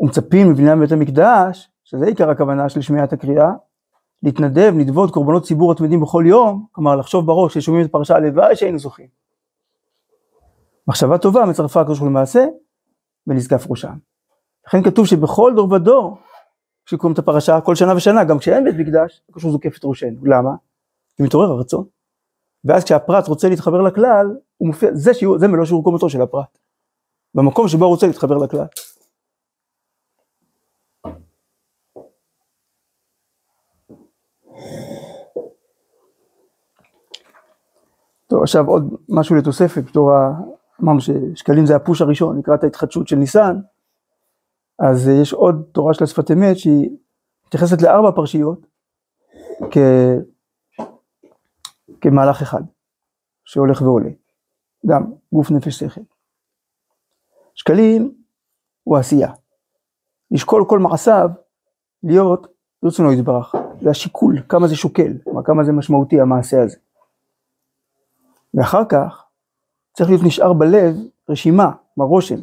ומצפים 0.00 0.50
לבניין 0.50 0.80
בית 0.80 0.92
המקדש, 0.92 1.70
שזה 1.84 2.06
עיקר 2.06 2.30
הכוונה 2.30 2.68
של 2.68 2.80
שמיעת 2.80 3.12
הקריאה, 3.12 3.50
להתנדב, 4.22 4.74
לדבות 4.78 5.10
קורבנות 5.10 5.44
ציבור 5.44 5.72
התמידים 5.72 6.00
בכל 6.00 6.24
יום, 6.26 6.66
כלומר 6.72 6.96
לחשוב 6.96 7.26
בראש 7.26 7.52
כששומעים 7.52 7.84
את 7.84 7.88
הפרשה, 7.88 8.16
הלוואי 8.16 8.56
שהיינו 8.56 8.78
זוכים. 8.78 9.21
מחשבה 10.88 11.18
טובה 11.18 11.46
מצרפה 11.46 11.80
הקדוש 11.80 11.98
ברוך 11.98 12.10
הוא 12.10 12.18
למעשה, 12.18 12.44
ונזקף 13.26 13.66
ראשם. 13.70 13.94
לכן 14.66 14.82
כתוב 14.82 15.06
שבכל 15.06 15.52
דור 15.56 15.72
ודור, 15.72 16.18
כשקוראים 16.86 17.14
את 17.14 17.18
הפרשה, 17.18 17.60
כל 17.60 17.74
שנה 17.74 17.96
ושנה, 17.96 18.24
גם 18.24 18.38
כשאין 18.38 18.64
בית 18.64 18.74
מקדש, 18.78 19.22
הקדוש 19.28 19.42
ברוך 19.42 19.44
הוא 19.44 19.52
זוקף 19.52 19.78
את 19.78 19.84
ראשנו. 19.84 20.24
למה? 20.24 20.50
כי 21.16 21.22
מתעורר 21.22 21.50
הרצון. 21.50 21.84
ואז 22.64 22.84
כשהפרט 22.84 23.28
רוצה 23.28 23.48
להתחבר 23.48 23.82
לכלל, 23.82 24.26
הוא 24.56 24.68
מופיע, 24.68 24.90
זה, 24.92 25.14
שיעור, 25.14 25.38
זה 25.38 25.48
מלוא 25.48 25.64
שיעור 25.64 25.84
קומתו 25.84 26.10
של 26.10 26.22
הפרט. 26.22 26.58
במקום 27.34 27.68
שבו 27.68 27.84
הוא 27.84 27.92
רוצה 27.92 28.06
להתחבר 28.06 28.38
לכלל. 28.38 28.66
טוב, 38.26 38.42
עכשיו 38.42 38.66
עוד 38.66 38.96
משהו 39.08 39.36
לתוספת, 39.36 39.82
בתור. 39.84 40.10
אמרנו 40.82 41.00
ששקלים 41.00 41.66
זה 41.66 41.76
הפוש 41.76 42.00
הראשון 42.00 42.38
לקראת 42.38 42.64
ההתחדשות 42.64 43.08
של 43.08 43.16
ניסן, 43.16 43.56
אז 44.78 45.08
יש 45.08 45.32
עוד 45.32 45.62
תורה 45.72 45.94
של 45.94 46.04
השפת 46.04 46.30
אמת 46.30 46.58
שהיא 46.58 46.90
מתייחסת 47.46 47.82
לארבע 47.82 48.10
פרשיות 48.12 48.66
כ... 49.70 49.76
כמהלך 52.00 52.42
אחד 52.42 52.62
שהולך 53.44 53.82
ועולה, 53.82 54.10
גם 54.86 55.12
גוף 55.32 55.50
נפש 55.50 55.78
שכל. 55.78 56.00
שקלים 57.54 58.14
הוא 58.84 58.96
עשייה, 58.98 59.32
לשקול 60.30 60.64
כל 60.68 60.78
מעשיו 60.78 61.28
להיות 62.02 62.46
ברצונו 62.82 63.12
יתברך, 63.12 63.54
זה 63.80 63.90
השיקול, 63.90 64.42
כמה 64.48 64.68
זה 64.68 64.76
שוקל, 64.76 65.12
כמה 65.44 65.64
זה 65.64 65.72
משמעותי 65.72 66.20
המעשה 66.20 66.62
הזה. 66.62 66.76
ואחר 68.54 68.82
כך 68.88 69.21
צריך 69.96 70.10
להיות 70.10 70.22
נשאר 70.22 70.52
בלב 70.52 70.96
רשימה, 71.28 71.70
כלומר 71.94 72.10
רושם, 72.10 72.38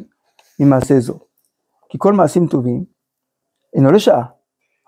ממעשה 0.60 1.00
זו. 1.00 1.18
כי 1.88 1.98
כל 2.00 2.12
מעשים 2.12 2.46
טובים 2.46 2.84
אינו 3.74 3.92
לשעה, 3.92 4.24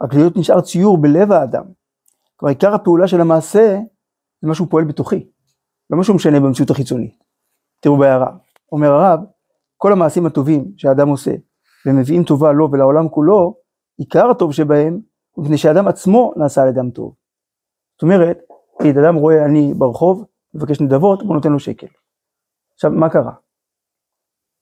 רק 0.02 0.14
להיות 0.14 0.36
נשאר 0.36 0.60
ציור 0.60 0.98
בלב 0.98 1.32
האדם. 1.32 1.64
כלומר 2.36 2.50
עיקר 2.50 2.74
הפעולה 2.74 3.08
של 3.08 3.20
המעשה 3.20 3.78
זה 4.42 4.48
מה 4.48 4.54
שהוא 4.54 4.68
פועל 4.70 4.84
בתוכי, 4.84 5.30
לא 5.90 5.98
מה 5.98 6.04
שהוא 6.04 6.16
משנה 6.16 6.40
במציאות 6.40 6.70
החיצונית. 6.70 7.14
תראו 7.80 7.98
בהערה, 7.98 8.36
אומר 8.72 8.88
הרב, 8.88 9.20
כל 9.76 9.92
המעשים 9.92 10.26
הטובים 10.26 10.72
שהאדם 10.76 11.08
עושה 11.08 11.32
ומביאים 11.86 12.24
טובה 12.24 12.52
לו 12.52 12.68
ולעולם 12.72 13.08
כולו, 13.08 13.54
עיקר 13.98 14.30
הטוב 14.30 14.52
שבהם 14.52 15.00
הוא 15.30 15.44
מפני 15.44 15.58
שהאדם 15.58 15.88
עצמו 15.88 16.32
נעשה 16.36 16.62
על 16.62 16.68
ידם 16.68 16.90
טוב. 16.90 17.14
זאת 17.94 18.02
אומרת, 18.02 18.38
אם 18.84 18.98
אדם 18.98 19.14
רואה 19.14 19.44
עני 19.44 19.74
ברחוב, 19.74 20.24
מבקש 20.54 20.80
נדבות, 20.80 21.20
הוא 21.20 21.34
נותן 21.34 21.52
לו 21.52 21.60
שקל. 21.60 21.86
עכשיו, 22.82 22.90
מה 22.90 23.10
קרה? 23.10 23.32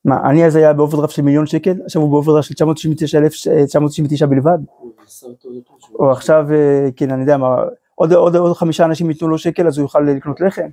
מה, 0.04 0.30
העני 0.30 0.46
הזה 0.46 0.56
היה 0.56 0.72
באוברדרפט 0.72 1.12
של 1.12 1.22
מיליון 1.22 1.46
שקל, 1.46 1.82
עכשיו 1.84 2.02
הוא 2.02 2.10
באוברדרפט 2.10 2.46
של 2.46 2.54
999 2.54 4.26
בלבד? 4.26 4.58
או 5.94 6.10
עכשיו, 6.10 6.46
אה, 6.52 6.88
כן, 6.96 7.10
אני 7.10 7.20
יודע 7.20 7.36
מה, 7.36 7.56
עוד, 7.94 8.12
עוד, 8.12 8.36
עוד 8.36 8.56
חמישה 8.56 8.84
אנשים 8.84 9.10
ייתנו 9.10 9.28
לו 9.28 9.38
שקל, 9.38 9.66
אז 9.66 9.78
הוא 9.78 9.84
יוכל 9.84 10.00
לקנות 10.00 10.40
לחם? 10.40 10.68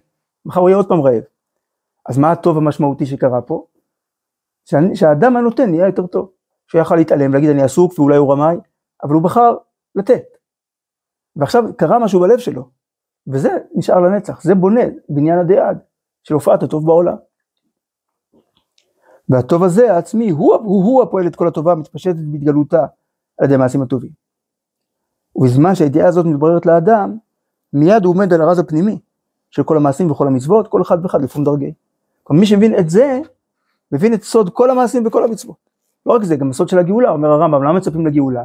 מחר 0.45 0.59
הוא 0.59 0.69
יהיה 0.69 0.77
עוד 0.77 0.87
פעם 0.87 1.01
רעב. 1.01 1.23
אז 2.09 2.17
מה 2.17 2.31
הטוב 2.31 2.57
המשמעותי 2.57 3.05
שקרה 3.05 3.41
פה? 3.41 3.65
שאני, 4.65 4.95
שהאדם 4.95 5.37
הנותן 5.37 5.69
נהיה 5.69 5.85
יותר 5.85 6.07
טוב. 6.07 6.31
שהוא 6.67 6.81
יכל 6.81 6.95
להתעלם, 6.95 7.33
להגיד 7.33 7.49
אני 7.49 7.61
עסוק 7.61 7.99
ואולי 7.99 8.17
הוא 8.17 8.33
רמאי, 8.33 8.57
אבל 9.03 9.13
הוא 9.13 9.23
בחר 9.23 9.55
לתת. 9.95 10.23
ועכשיו 11.35 11.63
קרה 11.77 11.99
משהו 11.99 12.19
בלב 12.19 12.37
שלו, 12.37 12.69
וזה 13.27 13.49
נשאר 13.75 13.99
לנצח, 13.99 14.41
זה 14.41 14.55
בונה 14.55 14.81
בניין 15.09 15.39
הדעד 15.39 15.79
של 16.23 16.33
הופעת 16.33 16.63
הטוב 16.63 16.85
בעולם. 16.85 17.15
והטוב 19.29 19.63
הזה 19.63 19.93
העצמי 19.93 20.29
הוא, 20.29 20.55
הוא, 20.55 20.83
הוא 20.83 21.03
הפועל 21.03 21.27
את 21.27 21.35
כל 21.35 21.47
הטובה 21.47 21.71
המתפשטת 21.71 22.15
בהתגלותה 22.15 22.85
על 23.37 23.45
ידי 23.45 23.55
המעשים 23.55 23.81
הטובים. 23.81 24.11
ובזמן 25.35 25.75
שהידיעה 25.75 26.07
הזאת 26.07 26.25
מתבררת 26.25 26.65
לאדם, 26.65 27.17
מיד 27.73 28.05
הוא 28.05 28.13
עומד 28.13 28.33
על 28.33 28.41
הרז 28.41 28.59
הפנימי 28.59 28.99
של 29.49 29.63
כל 29.63 29.77
המעשים 29.77 30.11
וכל 30.11 30.27
המצוות, 30.27 30.67
כל 30.67 30.81
אחד 30.81 30.97
ואחד 31.03 31.23
לפעמים 31.23 31.45
דרגי. 31.45 31.73
כלומר 32.23 32.39
מי 32.39 32.45
שמבין 32.45 32.79
את 32.79 32.89
זה, 32.89 33.19
מבין 33.91 34.13
את 34.13 34.23
סוד 34.23 34.49
כל 34.49 34.69
המעשים 34.69 35.07
וכל 35.07 35.23
המצוות. 35.23 35.69
לא 36.05 36.13
רק 36.13 36.23
זה, 36.23 36.35
גם 36.35 36.49
הסוד 36.49 36.69
של 36.69 36.79
הגאולה, 36.79 37.09
אומר 37.09 37.29
הרמב"ם, 37.29 37.63
למה 37.63 37.73
מצפים 37.73 38.07
לגאולה? 38.07 38.43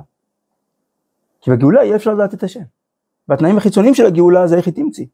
כי 1.41 1.51
בגאולה 1.51 1.85
יהיה 1.85 1.97
אפשר 1.97 2.15
לדעת 2.15 2.35
את 2.35 2.43
השם. 2.43 2.63
והתנאים 3.29 3.57
החיצוניים 3.57 3.95
של 3.95 4.07
הגאולה 4.07 4.47
זה 4.47 4.57
איך 4.57 4.67
היא 4.67 4.75
תמציא. 4.75 5.07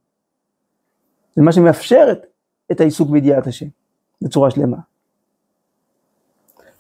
זה 1.37 1.43
מה 1.43 1.53
שמאפשר 1.53 2.12
את 2.73 2.81
העיסוק 2.81 3.11
בידיעת 3.11 3.47
השם 3.47 3.66
בצורה 4.23 4.51
שלמה. 4.51 4.77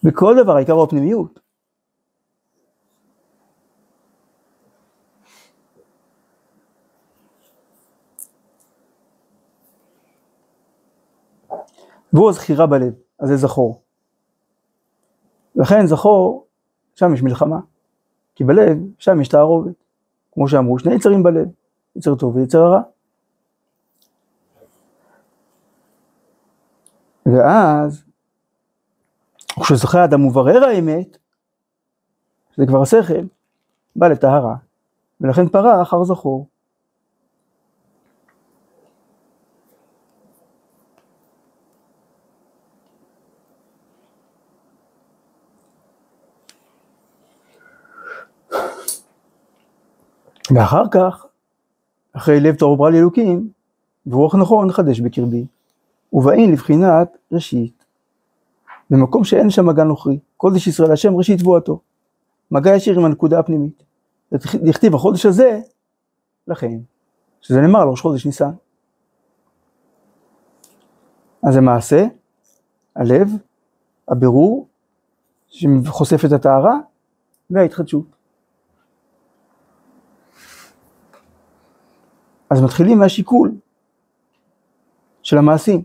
בכל 0.02 0.36
דבר 0.42 0.56
העיקר 0.56 0.72
הוא 0.72 0.84
הפנימיות. 0.84 1.40
והוא 12.12 12.30
הזכירה 12.30 12.66
בלב, 12.66 12.94
אז 13.18 13.28
זה 13.28 13.36
זכור. 13.36 13.82
לכן 15.56 15.86
זכור, 15.86 16.46
שם 16.94 17.14
יש 17.14 17.22
מלחמה. 17.22 17.58
כי 18.34 18.44
בלב, 18.44 18.78
שם 18.98 19.20
יש 19.20 19.28
תערובת. 19.28 19.74
כמו 20.32 20.48
שאמרו, 20.48 20.78
שני 20.78 20.94
יצרים 20.94 21.22
בלב, 21.22 21.48
יצר 21.96 22.14
טוב 22.14 22.36
ויצר 22.36 22.64
רע. 22.64 22.80
ואז, 27.26 28.04
כשזוכה 29.62 30.00
האדם 30.02 30.26
מברר 30.26 30.64
האמת, 30.64 31.18
זה 32.56 32.66
כבר 32.66 32.82
השכל, 32.82 33.26
בא 33.96 34.08
לטהרה, 34.08 34.56
ולכן 35.20 35.48
פרה 35.48 35.82
אחר 35.82 36.04
זכור. 36.04 36.46
ואחר 50.54 50.82
כך, 50.90 51.26
אחרי 52.12 52.40
לב 52.40 52.56
טהור 52.56 52.76
ברא 52.76 52.90
לאלוקים, 52.90 53.48
ורוח 54.06 54.34
נכון 54.34 54.72
חדש 54.72 55.00
בקרבי, 55.00 55.46
ובאין 56.12 56.52
לבחינת 56.52 57.16
ראשית. 57.32 57.77
במקום 58.90 59.24
שאין 59.24 59.50
שם 59.50 59.66
מגע 59.66 59.84
נוכרי, 59.84 60.18
קודש 60.36 60.66
ישראל 60.66 60.92
השם 60.92 61.16
ראשית 61.16 61.40
תבואתו. 61.40 61.80
מגע 62.50 62.76
ישיר 62.76 62.98
עם 62.98 63.04
הנקודה 63.04 63.38
הפנימית. 63.38 63.82
לכתיב 64.62 64.94
החודש 64.94 65.26
הזה, 65.26 65.60
לכן, 66.48 66.78
שזה 67.40 67.60
נאמר 67.60 67.80
על 67.80 67.88
ראש 67.88 68.00
חודש 68.00 68.26
ניסן. 68.26 68.50
אז 71.42 71.54
זה 71.54 71.60
מעשה, 71.60 72.06
הלב, 72.96 73.30
הבירור, 74.08 74.68
שחושף 75.48 76.24
את 76.24 76.32
הטהרה, 76.32 76.78
וההתחדשות. 77.50 78.04
אז 82.50 82.62
מתחילים 82.62 82.98
מהשיקול 82.98 83.54
של 85.22 85.38
המעשים. 85.38 85.82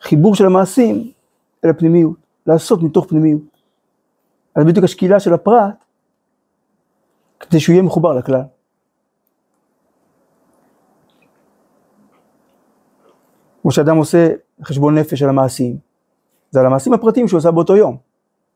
חיבור 0.00 0.34
של 0.34 0.46
המעשים 0.46 1.12
אל 1.64 1.70
הפנימיות, 1.70 2.16
לעשות 2.46 2.82
מתוך 2.82 3.06
פנימיות. 3.08 3.40
אז 4.54 4.64
בדיוק 4.64 4.84
השקילה 4.84 5.20
של 5.20 5.34
הפרט, 5.34 5.84
כדי 7.40 7.60
שהוא 7.60 7.72
יהיה 7.72 7.82
מחובר 7.82 8.14
לכלל. 8.14 8.42
כמו 13.62 13.70
שאדם 13.72 13.96
עושה 13.96 14.28
חשבון 14.64 14.98
נפש 14.98 15.22
על 15.22 15.28
המעשים, 15.28 15.76
זה 16.50 16.60
על 16.60 16.66
המעשים 16.66 16.92
הפרטיים 16.92 17.28
שהוא 17.28 17.38
עשה 17.38 17.50
באותו 17.50 17.76
יום. 17.76 17.96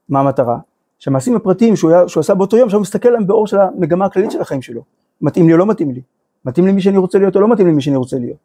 מה 0.08 0.20
המטרה? 0.20 0.58
שהמעשים 0.98 1.36
הפרטיים 1.36 1.76
שהוא, 1.76 1.90
היה, 1.90 2.08
שהוא 2.08 2.20
עשה 2.20 2.34
באותו 2.34 2.56
יום, 2.56 2.70
שהוא 2.70 2.80
מסתכל 2.80 3.08
עליהם 3.08 3.26
באור 3.26 3.46
של 3.46 3.58
המגמה 3.58 4.04
הכללית 4.04 4.30
של 4.30 4.40
החיים 4.40 4.62
שלו. 4.62 4.82
מתאים 5.20 5.46
לי 5.46 5.52
או 5.52 5.58
לא 5.58 5.66
מתאים 5.66 5.90
לי? 5.90 6.00
מתאים 6.44 6.66
לי 6.66 6.72
מי 6.72 6.80
שאני 6.80 6.98
רוצה 6.98 7.18
להיות 7.18 7.36
או 7.36 7.40
לא 7.40 7.48
מתאים 7.48 7.66
לי 7.66 7.72
מי 7.72 7.82
שאני 7.82 7.96
רוצה 7.96 8.18
להיות? 8.18 8.38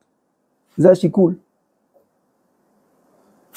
זה 0.78 0.92
השיקול. 0.92 1.34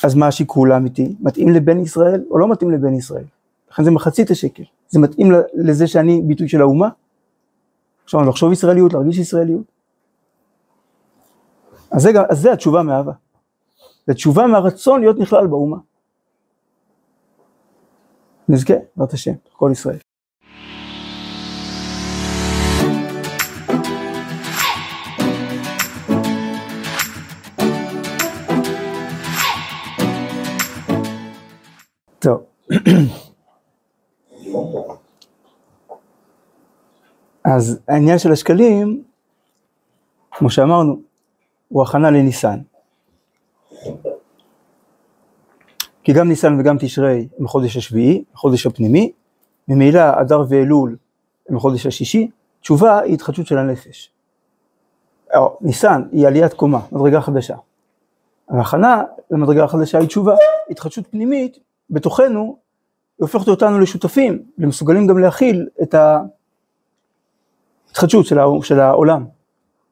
אז 0.04 0.14
מה 0.14 0.26
השיקול 0.26 0.72
האמיתי? 0.72 1.16
מתאים 1.20 1.48
לבן 1.48 1.80
ישראל 1.80 2.24
או 2.30 2.38
לא 2.38 2.48
מתאים 2.48 2.70
לבן 2.70 2.94
ישראל? 2.94 3.24
לכן 3.70 3.84
זה 3.84 3.90
מחצית 3.90 4.30
השקל. 4.30 4.62
זה 4.88 5.00
מתאים 5.00 5.32
לזה 5.54 5.86
שאני 5.86 6.22
ביטוי 6.22 6.48
של 6.48 6.60
האומה? 6.60 6.88
עכשיו 8.04 8.24
לחשוב 8.24 8.52
ישראליות, 8.52 8.92
להרגיש 8.92 9.18
ישראליות? 9.18 9.64
אז 11.90 12.02
זה, 12.02 12.10
אז 12.28 12.38
זה 12.40 12.52
התשובה 12.52 12.82
מאהבה. 12.82 13.12
זה 14.06 14.14
תשובה 14.14 14.46
מהרצון 14.46 15.00
להיות 15.00 15.18
נכלל 15.18 15.46
באומה. 15.46 15.76
נזכה, 18.48 18.74
בעזרת 18.96 19.12
השם, 19.12 19.32
כל 19.52 19.70
ישראל. 19.72 19.98
טוב. 32.18 32.42
אז 37.44 37.80
העניין 37.88 38.18
של 38.18 38.32
השקלים, 38.32 39.02
כמו 40.30 40.50
שאמרנו, 40.50 41.00
הוא 41.68 41.82
הכנה 41.82 42.10
לניסן. 42.10 42.58
כי 46.02 46.12
גם 46.12 46.28
ניסן 46.28 46.60
וגם 46.60 46.76
תשרי 46.80 47.28
הם 47.38 47.44
החודש 47.44 47.76
השביעי, 47.76 48.24
החודש 48.34 48.66
הפנימי, 48.66 49.12
ממילא 49.68 50.00
אדר 50.20 50.44
ואלול 50.48 50.96
הם 51.48 51.56
החודש 51.56 51.86
השישי, 51.86 52.30
תשובה 52.60 52.98
היא 52.98 53.14
התחדשות 53.14 53.46
של 53.46 53.58
הנפש. 53.58 54.12
ניסן 55.60 56.02
היא 56.12 56.26
עליית 56.26 56.54
קומה, 56.54 56.80
מדרגה 56.92 57.20
חדשה. 57.20 57.56
ההכנה 58.48 59.02
למדרגה 59.30 59.64
החדשה 59.64 59.98
היא 59.98 60.08
תשובה, 60.08 60.34
התחדשות 60.70 61.06
פנימית 61.10 61.58
בתוכנו, 61.90 62.56
היא 63.18 63.24
הופכת 63.24 63.48
אותנו 63.48 63.78
לשותפים, 63.78 64.42
למסוגלים 64.58 65.06
גם 65.06 65.18
להכיל 65.18 65.68
את 65.82 65.94
ההתחדשות 67.88 68.26
של 68.62 68.80
העולם, 68.80 69.24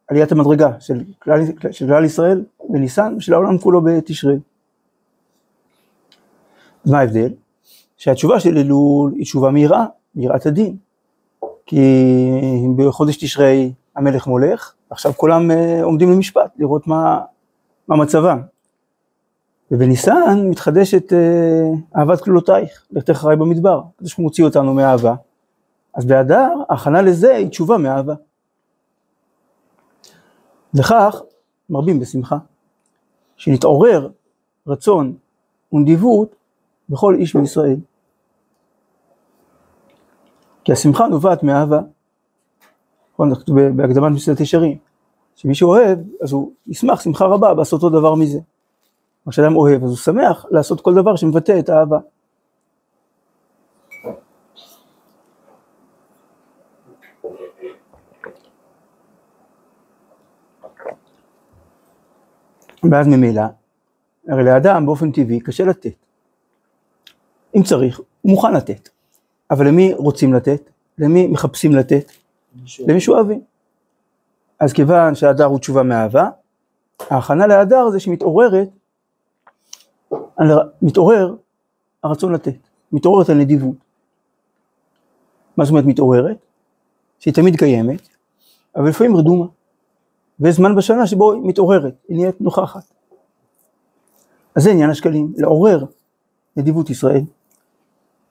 עליית 0.08 0.32
המדרגה 0.32 0.80
של 0.80 1.04
כלל, 1.18 1.40
של 1.70 1.86
כלל 1.86 2.04
ישראל 2.04 2.44
בניסן 2.68 3.14
ושל 3.18 3.34
העולם 3.34 3.58
כולו 3.58 3.80
בתשרי. 3.80 4.38
אז 6.84 6.90
מה 6.90 6.98
ההבדל? 6.98 7.32
שהתשובה 7.96 8.40
של 8.40 8.58
אלול 8.58 9.12
היא 9.12 9.22
תשובה 9.22 9.50
מהירה, 9.50 9.86
מיראת 10.14 10.46
הדין. 10.46 10.76
כי 11.66 11.82
בחודש 12.76 13.16
תשרי 13.16 13.72
המלך 13.96 14.26
מולך, 14.26 14.74
עכשיו 14.90 15.12
כולם 15.16 15.50
אה, 15.50 15.82
עומדים 15.82 16.10
למשפט, 16.10 16.50
לראות 16.58 16.86
מה, 16.86 17.20
מה 17.88 17.96
מצבם. 17.96 18.40
ובניסן 19.70 20.48
מתחדשת 20.50 21.12
אה, 21.12 21.68
אהבת 21.96 22.20
כלולותייך, 22.20 22.86
לכתך 22.90 23.10
אחריי 23.10 23.36
במדבר, 23.36 23.82
שהוא 24.04 24.22
מוציא 24.22 24.44
אותנו 24.44 24.74
מאהבה. 24.74 25.14
אז 25.94 26.04
באדר, 26.04 26.52
ההכנה 26.68 27.02
לזה 27.02 27.34
היא 27.36 27.48
תשובה 27.48 27.78
מאהבה. 27.78 28.14
וכך 30.74 31.22
מרבים 31.70 32.00
בשמחה, 32.00 32.36
שנתעורר 33.36 34.08
רצון 34.66 35.16
ונדיבות 35.72 36.36
בכל 36.88 37.14
איש 37.14 37.34
מישראל. 37.34 37.76
כי 40.64 40.72
השמחה 40.72 41.06
נובעת 41.06 41.42
מאהבה. 41.42 41.80
נכון, 43.14 43.32
בהקדמת 43.76 44.12
מסעדת 44.12 44.40
ישרים, 44.40 44.78
שמי 45.36 45.54
שאוהב, 45.54 45.98
אז 46.22 46.32
הוא 46.32 46.52
ישמח 46.66 47.00
שמחה 47.00 47.24
רבה 47.24 47.54
לעשות 47.54 47.82
אותו 47.82 47.98
דבר 47.98 48.14
מזה. 48.14 48.38
מה 49.26 49.32
שאדם 49.32 49.56
אוהב, 49.56 49.84
אז 49.84 49.90
הוא 49.90 49.96
שמח 49.96 50.46
לעשות 50.50 50.80
כל 50.80 50.94
דבר 50.94 51.16
שמבטא 51.16 51.58
את 51.58 51.68
האהבה. 51.68 51.98
ואז 62.90 63.06
ממילא, 63.06 63.42
הרי 64.28 64.44
לאדם 64.44 64.86
באופן 64.86 65.12
טבעי 65.12 65.40
קשה 65.40 65.64
לתת. 65.64 65.94
אם 67.56 67.62
צריך, 67.62 67.98
הוא 67.98 68.30
מוכן 68.30 68.54
לתת. 68.54 68.88
אבל 69.50 69.68
למי 69.68 69.94
רוצים 69.94 70.34
לתת? 70.34 70.70
למי 70.98 71.26
מחפשים 71.26 71.74
לתת? 71.74 72.12
למי 72.80 73.00
שאוהבים. 73.00 73.40
אז 74.60 74.72
כיוון 74.72 75.14
שהדר 75.14 75.44
הוא 75.44 75.58
תשובה 75.58 75.82
מאהבה, 75.82 76.28
ההכנה 77.10 77.46
להדר 77.46 77.90
זה 77.90 78.00
שמתעוררת, 78.00 78.68
מתעורר 80.82 81.34
הרצון 82.02 82.32
לתת, 82.32 82.56
מתעוררת 82.92 83.28
הנדיבות. 83.28 83.76
מה 85.56 85.64
זאת 85.64 85.70
אומרת 85.70 85.84
מתעוררת? 85.84 86.36
שהיא 87.18 87.34
תמיד 87.34 87.56
קיימת, 87.56 88.08
אבל 88.76 88.88
לפעמים 88.88 89.16
רדומה. 89.16 89.46
ויש 90.40 90.56
זמן 90.56 90.76
בשנה 90.76 91.06
שבו 91.06 91.32
היא 91.32 91.40
מתעוררת, 91.44 91.94
היא 92.08 92.16
נהיית 92.16 92.40
נוכחת. 92.40 92.82
אז 94.54 94.62
זה 94.62 94.70
עניין 94.70 94.90
השקלים, 94.90 95.32
לעורר 95.36 95.84
נדיבות 96.56 96.90
ישראל. 96.90 97.22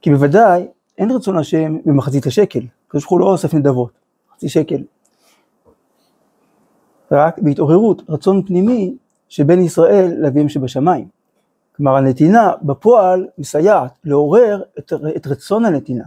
כי 0.01 0.09
בוודאי 0.09 0.67
אין 0.97 1.11
רצון 1.11 1.37
השם 1.37 1.77
במחצית 1.85 2.25
השקל, 2.25 2.59
הקדוש 2.87 3.03
ברוך 3.03 3.11
הוא 3.11 3.19
לא 3.19 3.25
אוסף 3.25 3.53
נדבות, 3.53 3.91
חצי 4.33 4.49
שקל. 4.49 4.83
רק 7.11 7.39
בהתעוררות, 7.39 8.01
רצון 8.09 8.45
פנימי 8.45 8.95
שבין 9.29 9.59
ישראל 9.61 10.13
לאביהם 10.19 10.49
שבשמיים. 10.49 11.14
כלומר 11.77 11.95
הנתינה 11.95 12.51
בפועל 12.61 13.27
מסייעת 13.37 13.91
לעורר 14.03 14.63
את, 14.79 14.93
את 15.15 15.27
רצון 15.27 15.65
הנתינה. 15.65 16.05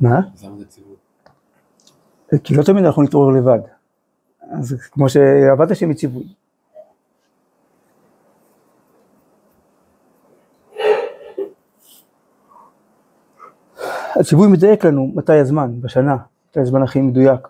מה? 0.00 0.20
כי 2.44 2.54
לא 2.54 2.62
תמיד 2.62 2.84
אנחנו 2.84 3.02
נתעורר 3.02 3.30
לבד. 3.30 3.58
אז 4.50 4.76
כמו 4.90 5.08
שעבד 5.08 5.72
השם 5.72 5.88
מציווי. 5.88 6.24
הציווי 14.20 14.48
מדייק 14.48 14.84
לנו 14.84 15.12
מתי 15.14 15.32
הזמן, 15.32 15.80
בשנה, 15.80 16.16
מתי 16.50 16.60
הזמן 16.60 16.82
הכי 16.82 17.00
מדויק. 17.00 17.48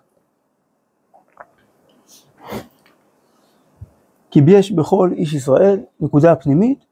כי 4.37 4.41
יש 4.47 4.71
בכל 4.71 5.09
איש 5.13 5.33
ישראל 5.33 5.79
נקודה 5.99 6.35
פנימית 6.35 6.85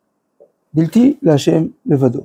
בלתי 0.73 1.17
להשם 1.21 1.65
לבדו. 1.85 2.21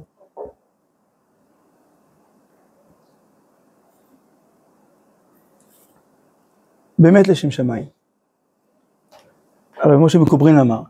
באמת 6.98 7.28
לשם 7.28 7.50
שמיים. 7.50 7.84
אבל 9.82 9.96
משה 9.96 10.18
מקוברין 10.18 10.58
אמר, 10.58 10.82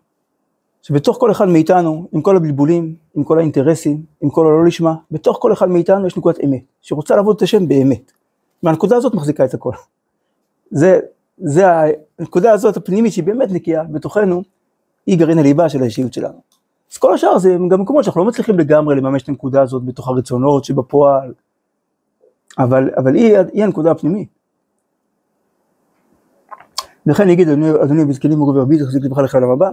שבתוך 0.83 1.17
כל 1.21 1.31
אחד 1.31 1.49
מאיתנו, 1.49 2.09
עם 2.13 2.23
כל 2.23 2.37
הבלבולים, 2.37 2.97
עם 3.15 3.25
כל 3.25 3.39
האינטרסים, 3.39 4.03
עם 4.21 4.31
כל 4.31 4.47
הלא 4.47 4.65
לשמה, 4.65 4.95
בתוך 5.11 5.39
כל 5.41 5.53
אחד 5.53 5.69
מאיתנו 5.69 6.07
יש 6.07 6.17
נקודת 6.17 6.41
אמת, 6.45 6.63
שרוצה 6.81 7.17
לעבוד 7.17 7.37
את 7.37 7.43
השם 7.43 7.69
באמת. 7.69 8.13
והנקודה 8.63 8.97
הזאת 8.97 9.15
מחזיקה 9.15 9.45
את 9.45 9.55
הכל. 9.55 9.73
זה, 10.71 11.01
זה 11.41 11.65
הנקודה 12.19 12.53
הזאת 12.53 12.77
הפנימית 12.77 13.13
שהיא 13.13 13.25
באמת 13.25 13.51
נקייה 13.51 13.85
בתוכנו, 13.85 14.43
היא 15.07 15.19
גרעין 15.19 15.39
הליבה 15.39 15.69
של 15.69 15.83
האישיות 15.83 16.13
שלנו. 16.13 16.41
אז 16.93 16.99
כל 16.99 17.15
השאר 17.15 17.39
זה 17.39 17.57
גם 17.71 17.81
מקומות 17.81 18.05
שאנחנו 18.05 18.21
לא 18.21 18.27
מצליחים 18.27 18.59
לגמרי 18.59 18.97
לממש 18.97 19.23
את 19.23 19.29
הנקודה 19.29 19.63
הזאת 19.63 19.85
בתוך 19.85 20.09
הרצונות 20.09 20.65
שבפועל, 20.65 21.35
אבל, 22.59 22.91
אבל 22.97 23.15
היא, 23.15 23.37
היא 23.53 23.65
הנקודה 23.65 23.91
הפנימית. 23.91 24.29
לכן 27.07 27.29
יגיד 27.29 27.49
אדוני 27.49 28.05
בזקנים 28.05 28.39
מורי 28.39 28.59
ורבי 28.59 28.79
תחזיק 28.79 29.05
לבך 29.05 29.19
לך 29.19 29.35
לעולם 29.35 29.51
הבא, 29.51 29.71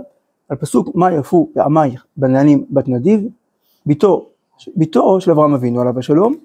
על 0.49 0.57
פסוק 0.57 0.95
מה 0.95 1.11
יפו 1.11 1.49
פעמייך 1.53 2.05
בנענים 2.17 2.65
בת 2.69 2.87
נדיב, 2.87 3.21
ביתו 3.85 4.29
בתו 4.77 5.21
של 5.21 5.31
אברהם 5.31 5.53
אבינו 5.53 5.81
עליו 5.81 5.99
השלום. 5.99 6.35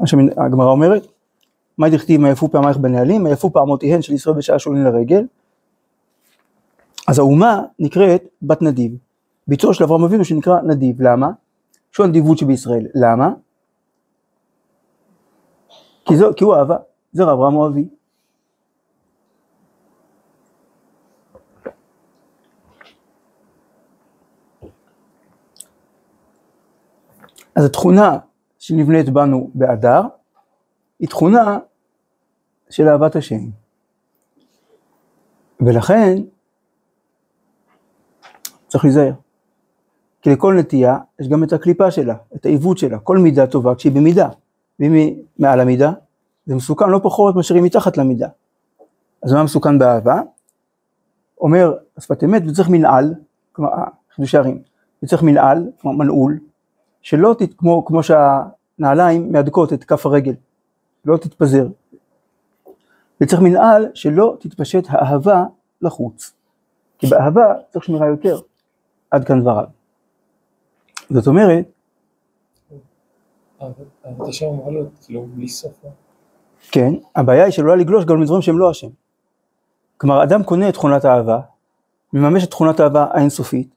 מה 0.00 0.06
שהגמרא 0.06 0.70
אומרת, 0.70 1.06
מה 1.80 1.90
דכתיב 1.90 2.20
מה 2.20 2.30
יפו 2.30 2.50
פעמייך 2.50 2.76
בנהלים, 2.76 3.22
מה 3.22 3.30
יפו 3.30 3.52
פעמותיהן 3.52 4.02
של 4.02 4.12
ישראל 4.12 4.36
בשעה 4.36 4.58
שולין 4.58 4.84
לרגל. 4.84 5.26
אז 7.08 7.18
האומה 7.18 7.62
נקראת 7.78 8.24
בת 8.42 8.62
נדיב, 8.62 8.92
ביצוע 9.48 9.74
של 9.74 9.84
אברהם 9.84 10.04
אבינו 10.04 10.24
שנקרא 10.24 10.60
נדיב, 10.60 11.02
למה? 11.02 11.30
שהוא 11.92 12.06
הנדיבות 12.06 12.38
שבישראל, 12.38 12.86
למה? 12.94 13.32
כי, 16.04 16.16
זו, 16.16 16.30
כי 16.36 16.44
הוא 16.44 16.54
אהבה, 16.54 16.76
זרע 17.12 17.32
אברהם 17.32 17.52
הוא 17.52 17.66
אבי. 17.66 17.88
אז 27.54 27.64
התכונה 27.64 28.18
שנבנית 28.58 29.08
בנו 29.08 29.50
באדר, 29.54 30.02
היא 30.98 31.08
תכונה 31.08 31.58
של 32.70 32.88
אהבת 32.88 33.16
השם. 33.16 33.40
ולכן 35.60 36.22
צריך 38.68 38.84
להיזהר. 38.84 39.12
כי 40.22 40.30
לכל 40.30 40.54
נטייה 40.58 40.98
יש 41.20 41.28
גם 41.28 41.44
את 41.44 41.52
הקליפה 41.52 41.90
שלה, 41.90 42.14
את 42.36 42.46
העיוות 42.46 42.78
שלה, 42.78 42.98
כל 42.98 43.18
מידה 43.18 43.46
טובה 43.46 43.74
כשהיא 43.74 43.92
במידה, 43.92 44.28
ואם 44.80 44.92
היא 44.92 45.22
מעל 45.38 45.60
המידה, 45.60 45.92
זה 46.46 46.54
מסוכן 46.54 46.90
לא 46.90 47.00
פחות 47.02 47.36
מאשר 47.36 47.54
היא 47.54 47.62
מתחת 47.62 47.96
למידה. 47.96 48.28
אז 49.22 49.32
מה 49.32 49.44
מסוכן 49.44 49.78
באהבה? 49.78 50.20
אומר 51.40 51.74
השפת 51.96 52.24
אמת, 52.24 52.42
וצריך 52.48 52.68
מנעל, 52.68 53.14
כלומר 53.52 53.70
חידושי 54.14 54.36
ערים, 54.36 54.62
וצריך 55.02 55.22
מנעל, 55.22 55.70
כלומר 55.80 55.98
מנעול, 55.98 56.38
שלא 57.02 57.34
תת, 57.38 57.54
כמו, 57.58 57.84
כמו 57.84 58.00
שהנעליים 58.02 59.32
מהדקות 59.32 59.72
את 59.72 59.84
כף 59.84 60.06
הרגל, 60.06 60.34
לא 61.04 61.16
תתפזר. 61.16 61.66
וצריך 63.20 63.42
מנעל 63.42 63.88
שלא 63.94 64.36
תתפשט 64.40 64.84
האהבה 64.88 65.44
לחוץ. 65.82 66.32
כי 66.98 67.06
באהבה 67.06 67.54
צריך 67.70 67.84
שמירה 67.84 68.06
יותר. 68.06 68.40
עד 69.10 69.24
כאן 69.24 69.40
דבריו. 69.40 69.64
זאת 71.10 71.26
אומרת, 71.26 71.64
אהבת 73.62 74.28
השם 74.28 74.46
אמורה 74.46 74.72
להיות 74.72 74.88
כאילו 75.04 75.26
בלי 75.34 75.48
סוף. 75.48 75.72
לא? 75.84 75.90
כן, 76.70 76.94
הבעיה 77.16 77.44
היא 77.44 77.52
שלא 77.52 77.76
לגלוש 77.76 78.04
גם 78.04 78.22
לדברים 78.22 78.42
שהם 78.42 78.58
לא 78.58 78.70
השם. 78.70 78.88
כלומר, 79.96 80.22
אדם 80.22 80.42
קונה 80.42 80.68
את 80.68 80.74
תכונת 80.74 81.04
האהבה, 81.04 81.40
מממש 82.12 82.44
את 82.44 82.50
תכונת 82.50 82.80
האהבה 82.80 83.06
האינסופית, 83.10 83.74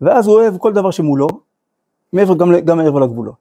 ואז 0.00 0.26
הוא 0.26 0.34
אוהב 0.34 0.58
כל 0.58 0.72
דבר 0.72 0.90
שמולו, 0.90 1.28
מעבר, 2.12 2.34
גם, 2.36 2.52
גם 2.64 2.78
מעבר 2.78 2.98
לגבולות. 2.98 3.34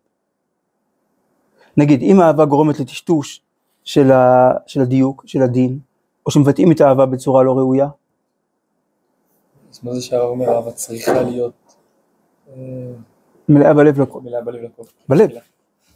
נגיד, 1.77 2.01
אם 2.01 2.19
האהבה 2.19 2.45
גורמת 2.45 2.79
לטשטוש 2.79 3.41
של, 3.89 4.11
ה, 4.11 4.51
של 4.67 4.81
הדיוק, 4.81 5.23
של 5.27 5.41
הדין, 5.41 5.79
או 6.25 6.31
שמבטאים 6.31 6.71
את 6.71 6.81
האהבה 6.81 7.05
בצורה 7.05 7.43
לא 7.43 7.51
ראויה, 7.57 7.87
אז 9.71 9.79
מה 9.83 9.93
זה 9.93 10.01
שהרב 10.01 10.29
אומר 10.29 10.55
אהבה 10.55 10.71
צריכה 10.71 11.21
להיות 11.21 11.75
אה, 12.49 12.53
מלאה 13.49 13.73
בלב 13.73 14.01
לכל. 14.01 14.21
מלאה 14.21 14.41
בלב 14.41 14.63
לכל? 14.63 14.83
בלב. 15.09 15.29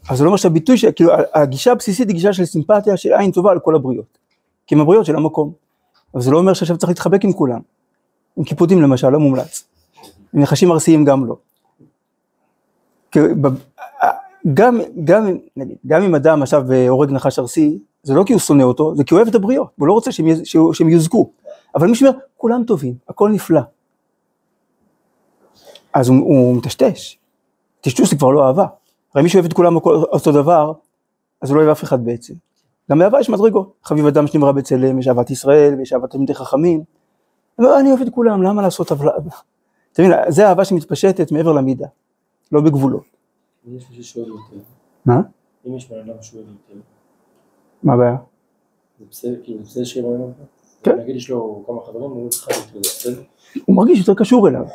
אז 0.10 0.18
זה 0.18 0.24
לא 0.24 0.30
אומר 0.30 0.38
שהביטוי, 0.38 0.76
כאילו 0.96 1.12
הגישה 1.34 1.72
הבסיסית 1.72 2.08
היא 2.08 2.16
גישה 2.16 2.34
של 2.34 2.46
סימפתיה, 2.46 2.98
של 2.98 3.14
עין 3.14 3.32
טובה 3.32 3.52
על 3.52 3.60
כל 3.60 3.76
הבריות. 3.76 4.18
כי 4.68 4.76
הם 4.76 4.82
הבריות 4.82 5.06
של 5.06 5.16
המקום. 5.16 5.54
אבל 6.14 6.22
זה 6.22 6.32
לא 6.32 6.38
אומר 6.38 6.54
שעכשיו 6.54 6.78
צריך 6.78 6.90
להתחבק 6.90 7.24
עם 7.24 7.34
כולם. 7.34 7.60
עם 8.38 8.44
קיפודים 8.44 8.82
למשל, 8.82 9.10
לא 9.10 9.20
מומלץ. 9.20 9.64
עם 10.34 10.42
נחשים 10.42 10.72
ארסיים 10.72 11.06
גם 11.06 11.26
לא. 11.26 11.36
גם, 14.54 14.80
גם, 15.04 15.38
נגיד, 15.58 15.78
גם 15.88 16.02
אם 16.04 16.16
אדם 16.16 16.42
עכשיו 16.42 16.64
הורג 16.90 17.12
נחש 17.12 17.40
ארסי, 17.40 17.80
זה 18.04 18.14
לא 18.14 18.24
כי 18.24 18.34
הוא 18.34 18.40
שונא 18.40 18.64
אותו, 18.64 18.96
זה 18.96 19.04
כי 19.04 19.14
הוא 19.14 19.18
אוהב 19.20 19.28
את 19.28 19.36
הבריות, 19.36 19.68
הוא 19.80 19.88
לא 19.88 19.94
רוצה 19.94 20.12
שהם, 20.12 20.26
שהוא- 20.44 20.74
שהם 20.74 20.90
יוזקו. 20.90 21.30
אבל 21.76 21.88
מי 21.88 21.96
שאומר, 21.96 22.18
כולם 22.38 22.64
טובים, 22.64 22.94
הכל 23.10 23.30
נפלא. 23.30 23.62
אז 25.94 26.10
הוא, 26.10 26.18
הוא 26.18 26.56
מטשטש. 26.56 27.18
טשטוש 27.82 28.10
זה 28.10 28.16
כבר 28.16 28.30
לא 28.32 28.48
אהבה. 28.48 28.66
הרי 29.14 29.24
מי 29.24 29.30
שאוהב 29.30 29.46
את 29.46 29.54
כולם 29.54 29.76
אותו 29.86 30.32
דבר, 30.32 30.74
אז 31.42 31.50
הוא 31.50 31.56
לא 31.58 31.62
אוהב 31.62 31.72
אף 31.72 31.84
אחד 31.84 32.06
בעצם. 32.06 32.34
גם 32.92 33.00
באהבה 33.00 33.20
יש 33.20 33.30
מדרגות. 33.30 33.74
חביב 33.84 34.06
אדם 34.06 34.28
שנברא 34.28 34.52
בצלם, 34.52 35.00
יש 35.00 35.08
אהבת 35.08 35.30
ישראל, 35.32 35.76
ויש 35.78 35.94
אהבת 35.94 36.10
תלמידי 36.12 36.34
חכמים. 36.36 36.84
אבל 37.60 37.68
אני 37.68 37.90
אוהב 37.90 38.02
את 38.02 38.10
כולם, 38.10 38.44
למה 38.44 38.62
לעשות 38.62 38.92
עוולה? 38.92 39.12
אתה 39.94 40.02
מבין, 40.02 40.18
זה 40.28 40.48
אהבה 40.48 40.66
שמתפשטת 40.66 41.32
מעבר 41.32 41.52
למידה, 41.52 41.88
לא 42.52 42.62
בגבולות. 42.62 43.13
יש 43.68 43.90
מישהו 43.90 44.04
שאוהב 44.04 44.28
יותר, 44.28 44.58
מה? 45.06 45.22
אם 45.68 45.76
יש 45.78 45.90
בן 45.90 46.00
אדם 46.00 46.22
שאוהב 46.22 46.46
יותר, 46.48 46.82
מה 47.84 47.94
הבעיה? 47.94 48.16
זה 49.00 49.06
בסדר, 49.12 49.36
כאילו 49.44 49.60
זה 49.60 49.66
בסדר 49.66 49.84
שיהיה 49.84 50.08
בן 50.08 50.22
אדם? 50.22 50.32
כן. 50.84 51.00
נגיד 51.00 51.16
יש 51.16 51.30
לו 51.30 51.64
כמה 51.68 51.82
חברים, 51.86 52.02
הוא 52.12 52.30
צריך 52.30 52.50
יותר, 52.76 52.80
בסדר? 52.80 53.22
הוא 53.66 53.76
מרגיש 53.76 54.00
יותר 54.00 54.14
קשור 54.14 54.48
אליו. 54.48 54.66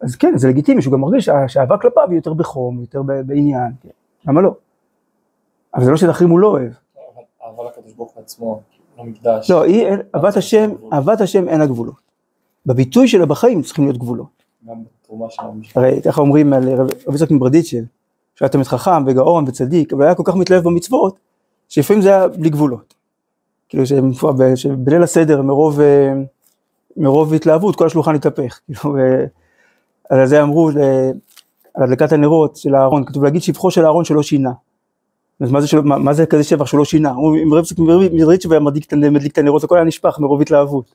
אז 0.00 0.16
כן, 0.16 0.32
זה 0.36 0.48
לגיטימי, 0.48 0.82
שהוא 0.82 0.92
גם 0.92 1.00
מרגיש 1.00 1.24
שה- 1.24 1.48
שהאהבה 1.48 1.78
כלפיו 1.78 2.08
היא 2.08 2.16
יותר 2.16 2.34
בחום, 2.34 2.80
יותר 2.80 3.02
בעניין, 3.02 3.72
כן. 3.80 3.88
למה 4.28 4.40
לא? 4.40 4.54
אבל 5.74 5.84
זה 5.84 5.90
לא 5.90 5.96
שאת 5.96 6.10
אחרים 6.10 6.30
הוא 6.30 6.38
לא 6.38 6.46
אוהב. 6.48 6.72
אבל 7.14 7.22
אהבה 7.44 7.64
לקדוש 7.64 7.92
ברוך 7.92 8.12
הוא 8.14 8.22
עצמו, 8.22 8.60
לא 8.98 9.04
מקדש. 9.04 9.50
לא, 9.50 9.62
היא, 9.62 9.86
אין- 9.86 10.00
אהבת 10.14 10.36
השם, 10.36 10.70
אהבת 10.92 11.20
השם 11.20 11.48
אין 11.48 11.58
לה 11.60 11.66
גבולות. 11.66 12.00
בביטוי 12.66 13.08
שלה 13.08 13.26
בחיים 13.26 13.62
צריכים 13.62 13.84
להיות 13.84 13.98
גבולות. 13.98 14.42
הרי 15.74 16.02
ככה 16.02 16.20
אומרים 16.20 16.52
על 16.52 16.68
רב 16.68 16.86
רב 17.06 17.14
יצחק 17.14 17.30
מברדיצ'ב, 17.30 17.82
שהיה 18.34 18.48
תמיד 18.48 18.66
חכם 18.66 19.04
וגאון 19.06 19.44
וצדיק, 19.48 19.92
אבל 19.92 20.04
היה 20.04 20.14
כל 20.14 20.22
כך 20.26 20.36
מתלהב 20.36 20.64
במצוות, 20.64 21.18
שלפעמים 21.68 22.02
זה 22.02 22.08
היה 22.08 22.28
בלי 22.28 22.50
גבולות. 22.50 22.94
כאילו 23.68 23.84
שבליל 24.56 25.02
הסדר 25.02 25.42
מרוב, 25.42 25.80
אה, 25.80 26.12
מרוב 26.96 27.34
התלהבות 27.34 27.76
כל 27.76 27.86
השולחן 27.86 28.14
התהפך. 28.14 28.60
כאילו, 28.66 28.96
אה, 28.96 29.24
על 30.10 30.26
זה 30.26 30.42
אמרו, 30.42 30.70
ל- 30.70 31.10
על 31.74 31.82
הדלקת 31.82 32.12
הנרות 32.12 32.56
של 32.56 32.74
אהרון, 32.74 33.04
כתוב 33.04 33.24
להגיד 33.24 33.42
שבחו 33.42 33.70
של 33.70 33.84
אהרון 33.84 34.04
שלא 34.04 34.22
שינה. 34.22 34.52
אז 35.40 35.50
מה 35.50 35.60
זה, 35.60 35.66
שלא, 35.66 35.82
מה, 35.82 35.98
מה 35.98 36.12
זה 36.12 36.26
כזה 36.26 36.44
שבח 36.44 36.66
שהוא 36.66 36.78
לא 36.78 36.84
שינה? 36.84 37.10
אמרו, 37.10 37.34
אם 37.34 37.54
רב 37.54 37.64
מברדיצ'ב 38.12 38.52
היה 38.52 38.60
מדליק 38.60 39.32
את 39.32 39.38
הנרות, 39.38 39.64
הכל 39.64 39.76
היה 39.76 39.84
נשפך 39.84 40.18
מרוב 40.20 40.40
התלהבות. 40.40 40.94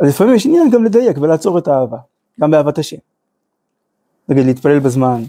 אז 0.00 0.08
לפעמים 0.08 0.34
יש 0.34 0.46
עניין 0.46 0.70
גם 0.70 0.84
לדייק 0.84 1.18
ולעצור 1.18 1.58
את 1.58 1.68
האהבה, 1.68 1.96
גם 2.40 2.50
באהבת 2.50 2.78
השם. 2.78 2.96
נגיד 4.28 4.46
להתפלל 4.46 4.78
בזמן, 4.78 5.22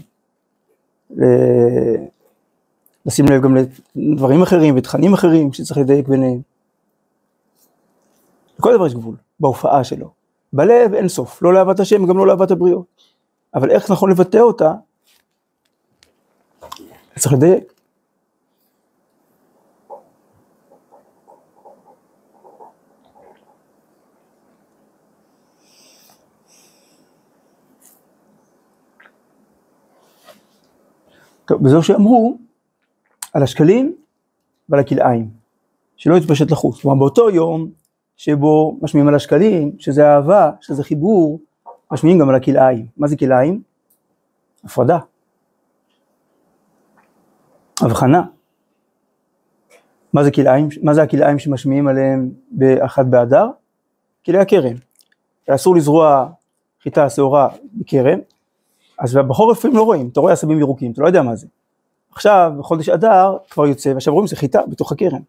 ל- 1.10 2.04
לשים 3.06 3.24
לב 3.28 3.42
גם 3.42 3.56
לדברים 3.96 4.42
אחרים 4.42 4.76
ותכנים 4.76 5.14
אחרים 5.14 5.52
שצריך 5.52 5.78
לדייק 5.78 6.08
ביניהם. 6.08 6.40
לכל 8.58 8.74
דבר 8.76 8.86
יש 8.86 8.94
גבול, 8.94 9.16
בהופעה 9.40 9.84
שלו. 9.84 10.10
בלב 10.52 10.94
אין 10.94 11.08
סוף, 11.08 11.42
לא 11.42 11.54
לאהבת 11.54 11.80
השם, 11.80 12.06
גם 12.06 12.18
לא 12.18 12.26
לאהבת 12.26 12.50
הבריות. 12.50 12.86
אבל 13.54 13.70
איך 13.70 13.90
נכון 13.90 14.10
לבטא 14.10 14.38
אותה, 14.38 14.72
צריך 17.18 17.32
לדייק. 17.32 17.79
טוב, 31.50 31.66
וזהו 31.66 31.82
שאמרו 31.82 32.38
על 33.32 33.42
השקלים 33.42 33.96
ועל 34.68 34.80
הכלאיים, 34.80 35.30
שלא 35.96 36.16
יתפשט 36.16 36.50
לחוץ. 36.50 36.80
כלומר, 36.80 36.98
באותו 36.98 37.30
יום 37.30 37.70
שבו 38.16 38.78
משמיעים 38.82 39.08
על 39.08 39.14
השקלים, 39.14 39.72
שזה 39.78 40.06
אהבה, 40.06 40.50
שזה 40.60 40.84
חיבור, 40.84 41.40
משמיעים 41.92 42.18
גם 42.18 42.28
על 42.28 42.34
הכלאיים. 42.34 42.86
מה 42.96 43.06
זה 43.06 43.16
כלאיים? 43.16 43.62
הפרדה. 44.64 44.98
הבחנה. 47.80 48.22
מה 50.12 50.24
זה 50.24 50.30
כלאיים? 50.30 50.68
מה 50.82 50.94
זה 50.94 51.02
הכלאיים 51.02 51.38
שמשמיעים 51.38 51.88
עליהם 51.88 52.30
באחד 52.50 53.10
באדר? 53.10 53.46
כלאי 54.26 54.40
הכרם. 54.40 54.76
אסור 55.48 55.76
לזרוע 55.76 56.26
חיטה 56.82 57.10
שעורה 57.10 57.48
בכרם, 57.72 58.18
אז 59.00 59.18
בחורף 59.28 59.58
לפעמים 59.58 59.76
לא 59.76 59.82
רואים, 59.82 60.08
אתה 60.12 60.20
רואה 60.20 60.32
עשבים 60.32 60.58
ירוקים, 60.58 60.92
אתה 60.92 61.02
לא 61.02 61.06
יודע 61.06 61.22
מה 61.22 61.36
זה. 61.36 61.46
עכשיו, 62.12 62.52
בחודש 62.58 62.88
אדר 62.88 63.36
כבר 63.50 63.66
יוצא, 63.66 63.88
ועכשיו 63.88 64.12
רואים 64.12 64.26
שזה 64.26 64.36
חיטה 64.36 64.60
בתוך 64.68 64.92
הכרם. 64.92 65.20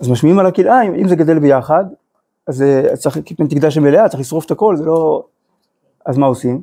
אז 0.00 0.08
משמיעים 0.08 0.38
על 0.38 0.46
הכלאיים, 0.46 0.94
אם 0.94 1.08
זה 1.08 1.16
גדל 1.16 1.38
ביחד, 1.38 1.84
אז 2.46 2.62
אה, 2.62 2.96
צריך 2.96 3.18
כיפן 3.24 3.46
תקדש 3.46 3.78
מלאה, 3.78 4.08
צריך 4.08 4.20
לשרוף 4.20 4.46
את 4.46 4.50
הכל, 4.50 4.76
זה 4.76 4.84
לא... 4.84 5.24
אז 6.06 6.18
מה 6.18 6.26
עושים? 6.26 6.62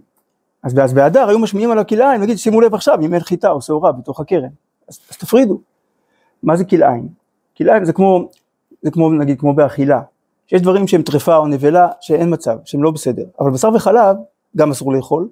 אז, 0.63 0.79
אז 0.79 0.93
באדר 0.93 1.29
היו 1.29 1.39
משמיעים 1.39 1.71
על 1.71 1.79
הכלאיים, 1.79 2.21
נגיד 2.21 2.37
שימו 2.37 2.61
לב 2.61 2.73
עכשיו, 2.73 2.99
אם 3.01 3.13
אין 3.13 3.21
חיטה 3.21 3.51
או 3.51 3.61
שעורה 3.61 3.91
בתוך 3.91 4.19
הכרם, 4.19 4.49
אז, 4.89 4.99
אז 5.11 5.17
תפרידו. 5.17 5.59
מה 6.43 6.55
זה 6.55 6.65
כלאיים? 6.65 7.07
כלאיים 7.57 7.85
זה 7.85 7.93
כמו, 7.93 8.29
זה 8.81 8.91
כמו 8.91 9.09
נגיד 9.09 9.39
כמו 9.39 9.53
באכילה, 9.53 10.01
שיש 10.47 10.61
דברים 10.61 10.87
שהם 10.87 11.01
טרפה 11.01 11.37
או 11.37 11.47
נבלה 11.47 11.87
שאין 12.01 12.33
מצב, 12.33 12.57
שהם 12.65 12.83
לא 12.83 12.91
בסדר, 12.91 13.25
אבל 13.39 13.51
בשר 13.51 13.69
וחלב 13.75 14.17
גם 14.57 14.71
אסור 14.71 14.93
לאכול, 14.93 15.27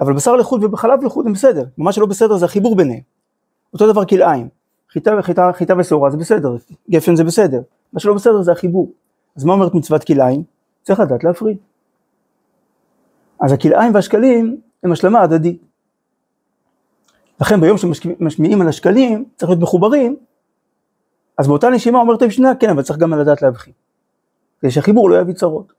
אבל 0.00 0.12
בשר 0.12 0.36
לחוד 0.36 0.64
ובחלב 0.64 1.04
לחוד 1.04 1.26
הם 1.26 1.32
בסדר, 1.32 1.64
מה 1.78 1.92
שלא 1.92 2.06
בסדר 2.06 2.36
זה 2.36 2.44
החיבור 2.44 2.76
ביניהם. 2.76 3.00
אותו 3.72 3.92
דבר 3.92 4.04
כלאיים, 4.04 4.48
חיטה 4.90 5.16
וחיטה 5.18 5.50
חיטה 5.54 5.74
ושעורה 5.78 6.10
זה 6.10 6.16
בסדר, 6.16 6.56
גפן 6.90 7.16
זה 7.16 7.24
בסדר, 7.24 7.60
מה 7.92 8.00
שלא 8.00 8.14
בסדר 8.14 8.42
זה 8.42 8.52
החיבור. 8.52 8.92
אז 9.36 9.44
מה 9.44 9.52
אומרת 9.52 9.74
מצוות 9.74 10.04
כלאיים? 10.04 10.42
צריך 10.82 11.00
לדעת 11.00 11.24
להפריד. 11.24 11.56
אז 13.40 13.52
הכלאיים 13.52 13.94
והשקלים 13.94 14.60
הם 14.82 14.92
השלמה 14.92 15.20
הדדית. 15.20 15.62
לכן 17.40 17.60
ביום 17.60 17.78
שמשמיעים 17.78 18.60
על 18.60 18.68
השקלים 18.68 19.24
צריך 19.36 19.50
להיות 19.50 19.62
מחוברים, 19.62 20.16
אז 21.38 21.48
באותה 21.48 21.70
נשימה 21.70 21.98
אומרת 21.98 22.22
המשנה, 22.22 22.54
כן, 22.54 22.70
אבל 22.70 22.82
צריך 22.82 22.98
גם 22.98 23.14
לדעת 23.14 23.42
להבחין. 23.42 23.72
כדי 24.60 24.70
שהחיבור 24.70 25.10
לא 25.10 25.16
יביא 25.20 25.34
צרות. 25.34 25.72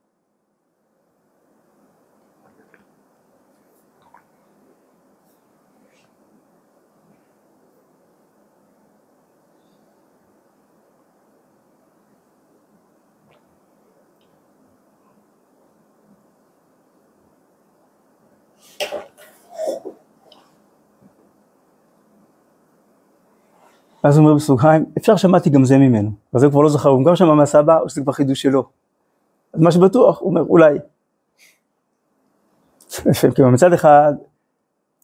ואז 24.05 24.17
הוא 24.17 24.26
אומר 24.26 24.36
בסוגריים, 24.36 24.86
אפשר 24.97 25.15
שמעתי 25.15 25.49
גם 25.49 25.65
זה 25.65 25.78
ממנו. 25.78 26.11
אז 26.34 26.43
הוא 26.43 26.51
כבר 26.51 26.61
לא 26.61 26.69
זוכר, 26.69 26.89
הוא 26.89 27.05
גם 27.05 27.15
שמע 27.15 27.34
מהסבא, 27.34 27.80
או 27.80 27.89
שזה 27.89 28.01
כבר 28.01 28.13
חידוש 28.13 28.41
שלו. 28.41 28.63
אז 29.53 29.61
מה 29.61 29.71
שבטוח, 29.71 30.19
הוא 30.19 30.30
אומר, 30.30 30.41
אולי. 30.41 30.78
כאילו 33.36 33.51
מצד 33.51 33.73
אחד, 33.73 34.13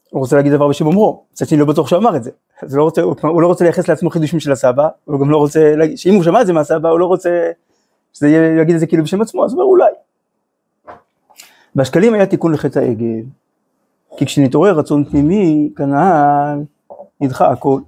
הוא 0.10 0.20
רוצה 0.20 0.36
להגיד 0.36 0.54
דבר 0.54 0.68
בשם 0.68 0.86
אומרו, 0.86 1.24
מצד 1.32 1.46
שני 1.48 1.58
לא 1.58 1.66
בטוח 1.66 1.88
שהוא 1.88 2.00
אמר 2.00 2.16
את 2.16 2.24
זה. 2.24 2.32
אז 2.64 2.74
הוא 2.74 2.78
לא 2.78 2.84
רוצה, 2.84 3.02
הוא 3.02 3.42
לא 3.42 3.48
רוצה 3.48 3.64
לייחס 3.64 3.88
לעצמו 3.88 4.10
חידושים 4.10 4.40
של 4.40 4.52
הסבא, 4.52 4.88
הוא 5.06 5.20
גם 5.20 5.30
לא 5.30 5.38
רוצה, 5.38 5.74
שאם 5.96 6.14
הוא 6.14 6.24
שמע 6.24 6.42
את 6.42 6.48
זה 6.48 6.54
מהסבא, 6.54 6.90
הוא 6.90 7.00
לא 7.00 7.06
רוצה 7.06 7.52
שזה 8.14 8.30
יגיד 8.62 8.74
את 8.74 8.80
זה 8.80 8.88
כאילו 8.88 9.04
בשם 9.04 9.22
עצמו, 9.22 9.46
אז 9.46 9.54
הוא 9.54 9.62
אומר 9.62 9.70
אולי. 9.70 9.92
בשקלים 11.76 12.14
היה 12.14 12.26
תיקון 12.26 12.52
לחטא 12.52 12.80
העגל, 12.80 13.22
כי 14.18 14.26
כשנתעורר 14.26 14.80
רצון 14.80 15.04
פנימי, 15.04 15.70
כנ"ל, 15.76 16.60
נדחה 17.22 17.52
הכל. 17.52 17.82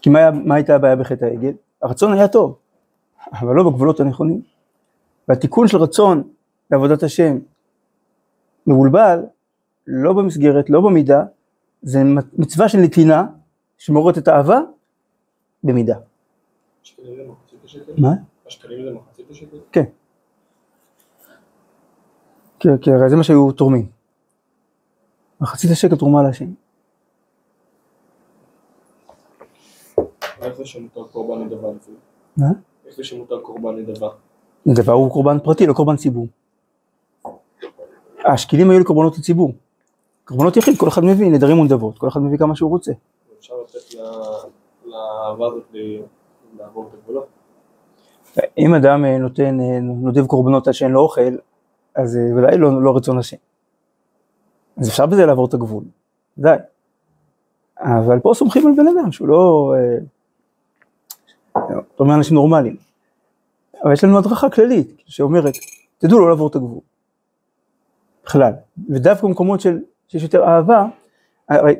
כי 0.00 0.10
מה, 0.10 0.30
מה 0.30 0.54
הייתה 0.54 0.74
הבעיה 0.74 0.96
בחטא 0.96 1.24
העגל? 1.24 1.52
הרצון 1.82 2.12
היה 2.12 2.28
טוב, 2.28 2.58
אבל 3.32 3.54
לא 3.54 3.70
בגבולות 3.70 4.00
הנכונים. 4.00 4.42
והתיקון 5.28 5.68
של 5.68 5.76
רצון 5.76 6.22
לעבודת 6.70 7.02
השם 7.02 7.38
מבולבל, 8.66 9.20
לא 9.86 10.12
במסגרת, 10.12 10.70
לא 10.70 10.80
במידה, 10.80 11.24
זה 11.82 12.02
מצווה 12.38 12.68
של 12.68 12.78
נתינה 12.78 13.26
שמעוררת 13.78 14.18
את 14.18 14.28
האהבה 14.28 14.60
במידה. 15.64 15.96
מה? 17.98 18.12
השקלים 18.46 18.84
זה 18.84 18.90
מחצית 18.94 19.30
השקל? 19.30 19.56
כן. 19.72 19.84
כי 22.80 22.92
הרי 22.92 23.10
זה 23.10 23.16
מה 23.16 23.22
שהיו 23.22 23.52
תורמים. 23.52 23.86
מחצית 25.40 25.70
השקל 25.70 25.96
תרומה 25.96 26.22
להשם. 26.22 26.46
איך 30.42 30.56
זה 30.56 30.64
שמותר 30.64 31.04
קורבן 31.12 31.44
נדבה? 31.44 31.68
איך 32.86 32.96
זה 32.96 33.04
שמותר 33.04 33.40
קורבן 33.40 33.76
נדבה? 33.76 34.08
נדבה 34.66 34.92
הוא 34.92 35.10
קורבן 35.10 35.38
פרטי, 35.38 35.66
לא 35.66 35.72
קורבן 35.72 35.96
ציבור. 35.96 36.26
השקילים 38.24 38.70
היו 38.70 38.80
לקורבנות 38.80 39.16
הציבור. 39.16 39.52
קורבנות 40.24 40.56
יחיד, 40.56 40.78
כל 40.78 40.88
אחד 40.88 41.04
מביא 41.04 41.30
נדרים 41.30 41.58
ונדבות, 41.58 41.98
כל 41.98 42.08
אחד 42.08 42.20
מביא 42.20 42.38
כמה 42.38 42.56
שהוא 42.56 42.70
רוצה. 42.70 42.92
אפשר 43.38 43.54
לתת 43.64 43.94
לאהבה 44.84 45.46
הזאת 45.46 45.74
לעבור 46.58 46.88
את 46.88 46.94
הגבולות? 46.94 47.26
אם 48.58 48.74
אדם 48.74 49.04
אה, 49.04 49.18
נותן, 49.18 49.60
אה, 49.60 49.80
נודב 49.80 50.26
קורבנות 50.26 50.68
עד 50.68 50.74
שאין 50.74 50.90
לו 50.90 51.00
אוכל, 51.00 51.36
אז 51.94 52.16
אה, 52.16 52.36
ודאי 52.36 52.58
לא, 52.58 52.82
לא 52.82 52.96
רצון 52.96 53.18
השם. 53.18 53.36
אז 54.76 54.88
אפשר 54.88 55.06
בזה 55.06 55.26
לעבור 55.26 55.46
את 55.46 55.54
הגבול, 55.54 55.84
ודאי. 56.38 56.58
אבל 57.80 58.20
פה 58.20 58.32
סומכים 58.34 58.66
על 58.66 58.72
בן 58.76 58.86
אדם 58.88 59.12
שהוא 59.12 59.28
לא... 59.28 59.74
אה, 59.76 59.98
אומר 62.00 62.14
אנשים 62.14 62.34
נורמליים. 62.34 62.76
אבל 63.84 63.92
יש 63.92 64.04
לנו 64.04 64.18
הדרכה 64.18 64.50
כללית 64.50 65.02
שאומרת, 65.06 65.52
תדעו 65.98 66.18
לא 66.18 66.28
לעבור 66.28 66.48
את 66.48 66.54
הגבול. 66.54 66.80
בכלל. 68.24 68.52
ודווקא 68.88 69.26
במקומות 69.26 69.60
של, 69.60 69.78
שיש 70.08 70.22
יותר 70.22 70.44
אהבה, 70.44 70.86
הרי 71.48 71.74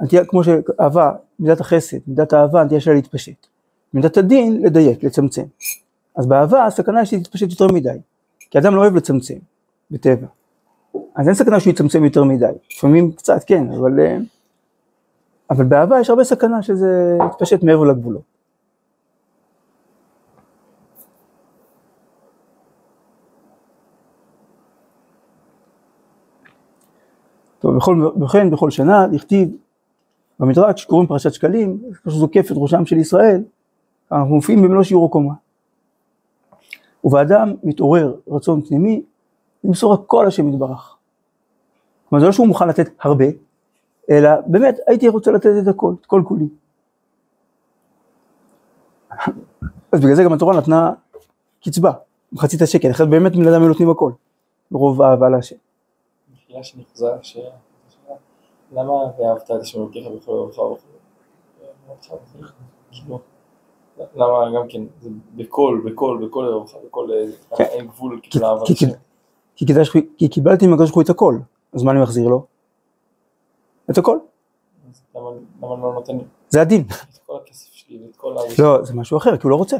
הנטייה 0.00 0.24
כמו 0.24 0.44
שאהבה, 0.44 1.12
מידת 1.38 1.60
החסד, 1.60 1.96
מידת 2.06 2.32
האהבה, 2.32 2.60
הנטייה 2.60 2.80
שלה 2.80 2.94
להתפשט. 2.94 3.46
מידת 3.94 4.16
הדין, 4.16 4.62
לדייק, 4.62 5.04
לצמצם. 5.04 5.42
אז 6.16 6.26
באהבה 6.26 6.64
הסכנה 6.64 6.98
היא 6.98 7.06
שהיא 7.06 7.24
תתפשט 7.24 7.50
יותר 7.50 7.66
מדי. 7.66 7.98
כי 8.50 8.58
אדם 8.58 8.76
לא 8.76 8.80
אוהב 8.80 8.96
לצמצם, 8.96 9.38
בטבע. 9.90 10.26
אז 11.14 11.26
אין 11.26 11.34
סכנה 11.34 11.60
שהוא 11.60 11.70
יצמצם 11.70 12.04
יותר 12.04 12.24
מדי. 12.24 12.46
לפעמים 12.72 13.12
קצת 13.12 13.44
כן, 13.46 13.72
אבל, 13.72 14.00
אה, 14.00 14.18
אבל 15.50 15.64
באהבה 15.64 16.00
יש 16.00 16.10
הרבה 16.10 16.24
סכנה 16.24 16.62
שזה 16.62 17.18
יתפשט 17.32 17.62
מעבר 17.62 17.84
לגבולות. 17.84 18.22
טוב, 27.58 27.76
בכל, 27.76 28.10
וכן 28.22 28.50
בכל 28.50 28.70
שנה 28.70 29.06
לכתיב 29.06 29.48
במדרג 30.40 30.76
שקוראים 30.76 31.08
פרשת 31.08 31.32
שקלים, 31.32 31.78
שזוקף 32.08 32.52
את 32.52 32.56
ראשם 32.56 32.86
של 32.86 32.98
ישראל, 32.98 33.42
אנחנו 34.12 34.34
מופיעים 34.34 34.62
במלוא 34.62 34.82
שיעור 34.82 35.06
הקומה. 35.06 35.34
ובאדם 37.04 37.54
מתעורר 37.62 38.14
רצון 38.28 38.62
פנימי 38.62 39.02
למסור 39.64 39.94
את 39.94 40.00
כל 40.06 40.26
השם 40.26 40.48
יתברך. 40.48 40.96
כלומר 42.08 42.20
זה 42.20 42.26
לא 42.26 42.32
שהוא 42.32 42.46
מוכן 42.46 42.68
לתת 42.68 42.90
הרבה, 43.00 43.24
אלא 44.10 44.30
באמת 44.46 44.76
הייתי 44.86 45.08
רוצה 45.08 45.30
לתת 45.30 45.50
את 45.62 45.68
הכל, 45.68 45.94
את 46.00 46.06
כל 46.06 46.22
כולי. 46.28 46.48
אז 49.92 50.00
בגלל 50.00 50.14
זה 50.14 50.24
גם 50.24 50.32
התורה 50.32 50.56
נתנה 50.56 50.92
קצבה, 51.64 51.92
מחצית 52.32 52.62
השקל, 52.62 52.90
אחרת 52.90 53.08
באמת 53.08 53.36
בן 53.36 53.48
אדם 53.48 53.62
נותנים 53.62 53.90
הכל, 53.90 54.12
ברוב 54.70 55.02
אהבה 55.02 55.28
להשם. 55.28 55.56
למה 58.72 58.92
ואהבת 58.92 59.42
את 59.44 59.50
השם 59.50 59.78
אלוקיך 59.80 60.06
בכל 60.06 60.32
אורך 60.32 60.80
כאילו, 62.90 63.18
למה 64.14 64.50
גם 64.56 64.68
כן, 64.68 64.82
זה 65.00 65.10
בכל, 65.36 65.80
בכל, 65.84 66.26
בכל 66.26 66.44
אורך, 66.46 66.74
בכל, 66.86 67.08
כן. 67.56 67.64
אין 67.64 67.86
גבול 67.86 68.20
כאילו 68.22 68.46
לאהבת 68.46 68.66
כי- 70.16 70.28
קיבלתי 70.28 70.66
מהקדוש 70.66 70.88
ברוך 70.88 70.94
הוא 70.94 71.02
את 71.02 71.10
הכל, 71.10 71.38
אז 71.72 71.82
מה 71.82 71.90
אני 71.92 72.02
מחזיר 72.02 72.28
לו? 72.28 72.46
את 73.90 73.98
הכל, 73.98 74.18
למה 75.14 75.30
אני 75.74 75.82
לא 75.82 75.92
נותן 75.94 76.16
לי 76.16 76.24
זה 76.48 76.60
הדין. 76.60 76.84
את 76.90 77.18
כל 77.26 77.36
הכסף 77.36 77.72
שלי 77.72 77.98
ואת 78.06 78.16
כל 78.16 78.34
ה... 78.38 78.40
לא, 78.62 78.84
זה 78.84 78.94
משהו 78.94 79.16
אחר, 79.18 79.36
כי 79.36 79.42
הוא 79.42 79.50
לא 79.50 79.56
רוצה. 79.56 79.76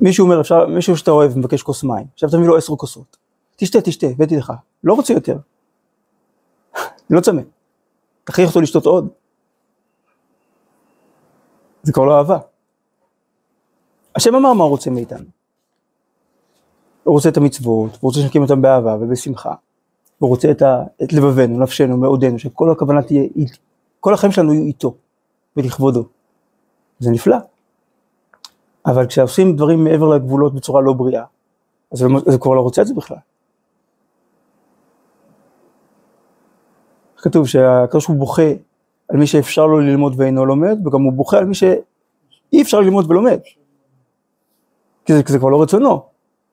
מישהו 0.00 0.24
אומר, 0.24 0.40
אפשר, 0.40 0.66
מישהו 0.66 0.96
שאתה 0.96 1.10
אוהב 1.10 1.38
מבקש 1.38 1.62
כוס 1.62 1.84
מים, 1.84 2.06
עכשיו 2.14 2.28
תביא 2.30 2.46
לו 2.46 2.56
עשר 2.56 2.76
כוסות. 2.76 3.16
תשתה, 3.56 3.80
תשתה, 3.80 4.06
הבאתי 4.06 4.36
לך. 4.36 4.52
לא 4.84 4.94
רוצה 4.94 5.12
יותר. 5.12 5.36
לא 7.10 7.20
צמא. 7.20 7.42
תכריח 8.24 8.48
אותו 8.48 8.60
לשתות 8.60 8.86
עוד. 8.86 9.08
זה 11.82 11.92
כבר 11.92 12.04
לא 12.04 12.18
אהבה. 12.18 12.38
השם 14.16 14.34
אמר 14.34 14.52
מה 14.52 14.64
הוא 14.64 14.70
רוצה 14.70 14.90
מאיתנו. 14.90 15.24
הוא 17.04 17.14
רוצה 17.14 17.28
את 17.28 17.36
המצוות, 17.36 17.90
הוא 17.90 18.08
רוצה 18.08 18.20
שנקים 18.20 18.42
אותם 18.42 18.62
באהבה 18.62 18.96
ובשמחה. 19.00 19.54
הוא 20.18 20.28
רוצה 20.28 20.50
את, 20.50 20.62
ה, 20.62 20.82
את 21.02 21.12
לבבנו, 21.12 21.58
נפשנו, 21.58 21.96
מאודנו, 21.96 22.38
שכל 22.38 22.70
הכוונה 22.70 23.02
תהיה, 23.02 23.22
כל 24.00 24.14
החיים 24.14 24.32
שלנו 24.32 24.54
יהיו 24.54 24.66
איתו 24.66 24.94
ולכבודו. 25.56 26.04
זה 26.98 27.10
נפלא. 27.10 27.36
אבל 28.86 29.06
כשעושים 29.06 29.56
דברים 29.56 29.84
מעבר 29.84 30.06
לגבולות 30.08 30.54
בצורה 30.54 30.80
לא 30.82 30.92
בריאה, 30.92 31.24
אז 31.92 32.02
לא- 32.02 32.20
זה 32.26 32.38
כבר 32.38 32.54
לא 32.54 32.60
רוצה 32.60 32.82
את 32.82 32.86
זה 32.86 32.94
בכלל. 32.94 33.16
כתוב 37.22 37.46
שהקדוש 37.46 38.06
הוא 38.06 38.16
בוכה 38.16 38.50
על 39.08 39.16
מי 39.16 39.26
שאפשר 39.26 39.66
לו 39.66 39.80
ללמוד 39.80 40.14
ואינו 40.16 40.46
לומד, 40.46 40.86
וגם 40.86 41.02
הוא 41.02 41.12
בוכה 41.12 41.38
על 41.38 41.44
מי 41.44 41.54
שאי 41.54 42.62
אפשר 42.62 42.80
ללמוד 42.80 43.10
ולומד. 43.10 43.40
כי 45.04 45.12
זה, 45.14 45.22
כי 45.22 45.32
זה 45.32 45.38
כבר 45.38 45.48
לא 45.48 45.62
רצונו, 45.62 46.02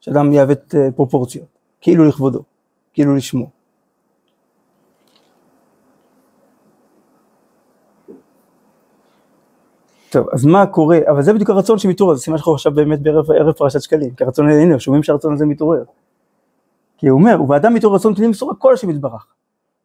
שאדם 0.01 0.33
יעוות 0.33 0.75
אה, 0.75 0.91
פרופורציות, 0.95 1.45
כאילו 1.81 2.05
לכבודו, 2.05 2.39
כאילו 2.93 3.15
לשמו. 3.15 3.49
טוב, 10.09 10.27
אז 10.33 10.45
מה 10.45 10.65
קורה? 10.65 10.97
אבל 11.07 11.21
זה 11.21 11.33
בדיוק 11.33 11.49
הרצון 11.49 11.79
שמתעורר, 11.79 12.15
זה 12.15 12.21
סימן 12.21 12.37
שאנחנו 12.37 12.53
עכשיו 12.53 12.71
באמת 12.71 13.01
בערב 13.01 13.31
ערב 13.31 13.53
פרשת 13.53 13.81
שקלים, 13.81 14.15
כי 14.15 14.23
הרצון, 14.23 14.49
הנה, 14.49 14.79
שומעים 14.79 15.03
שהרצון 15.03 15.33
הזה 15.33 15.45
מתעורר. 15.45 15.83
כי 16.97 17.07
הוא 17.07 17.19
אומר, 17.19 17.41
ובאדם 17.41 17.73
מתעורר 17.73 17.95
רצון 17.95 18.15
כלים 18.15 18.29
מסורה 18.29 18.55
כל 18.55 18.73
השם 18.73 18.89
יתברך. 18.89 19.25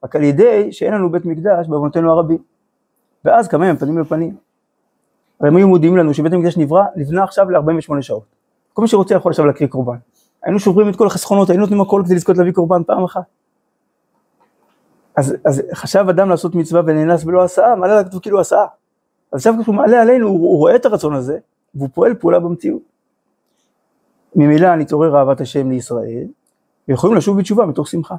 רק 0.05 0.16
על 0.16 0.22
ידי 0.22 0.72
שאין 0.72 0.94
לנו 0.94 1.12
בית 1.12 1.24
מקדש 1.24 1.68
בעוונותינו 1.68 2.12
הרבים. 2.12 2.38
ואז 3.24 3.48
כמה 3.48 3.66
ימים 3.66 3.76
פנים 3.76 3.98
לפנים. 3.98 4.36
הרי 5.40 5.48
הם 5.48 5.57
היו 5.57 5.68
מודיעים 5.68 5.96
לנו 5.96 6.14
שבית 6.14 6.32
המקדש 6.32 6.57
נברא, 6.57 6.84
נבנה 6.96 7.24
עכשיו 7.24 7.50
ל-48 7.50 8.00
שעות. 8.02 8.24
כל 8.72 8.82
מי 8.82 8.88
שרוצה 8.88 9.14
יכול 9.14 9.32
עכשיו 9.32 9.46
להקריא 9.46 9.68
קורבן. 9.68 9.96
היינו 10.42 10.59
שוברים 10.59 10.88
את 10.88 10.96
כל 10.96 11.07
החסכונות, 11.07 11.50
היינו 11.50 11.62
נותנים 11.62 11.80
הכל 11.80 12.02
כדי 12.05 12.14
לזכות 12.14 12.38
להביא 12.38 12.52
קורבן 12.52 12.84
פעם 12.84 13.05
אחת. 13.05 13.22
אז, 15.16 15.36
אז 15.44 15.62
חשב 15.74 16.07
אדם 16.11 16.28
לעשות 16.28 16.55
מצווה 16.55 16.82
ונאנס 16.86 17.24
ולא 17.24 17.42
עשה, 17.42 17.74
מעלה 17.74 17.98
עליו 17.98 18.20
כאילו 18.22 18.40
עשה. 18.40 18.62
אז 19.32 19.38
עכשיו 19.38 19.55
כשהוא 19.61 19.74
מעלה 19.74 20.02
עלינו, 20.02 20.28
הוא, 20.28 20.40
הוא 20.40 20.59
רואה 20.59 20.76
את 20.76 20.86
הרצון 20.86 21.14
הזה, 21.14 21.38
והוא 21.74 21.88
פועל 21.94 22.14
פעולה 22.14 22.40
במציאות. 22.40 22.82
ממילא 24.36 24.76
נתעורר 24.76 25.16
אהבת 25.16 25.40
השם 25.40 25.70
לישראל, 25.70 26.26
ויכולים 26.88 27.16
לשוב 27.16 27.38
בתשובה 27.38 27.66
מתוך 27.66 27.88
שמחה. 27.88 28.14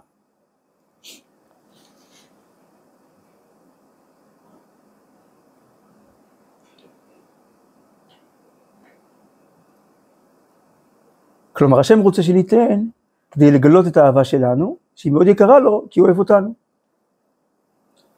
כלומר 11.55 11.79
השם 11.79 11.99
רוצה 11.99 12.23
שניתן 12.23 12.83
כדי 13.31 13.51
לגלות 13.51 13.87
את 13.87 13.97
האהבה 13.97 14.23
שלנו, 14.23 14.77
שהיא 14.95 15.13
מאוד 15.13 15.27
יקרה 15.27 15.59
לו, 15.59 15.85
כי 15.89 15.99
הוא 15.99 16.07
אוהב 16.07 16.19
אותנו. 16.19 16.53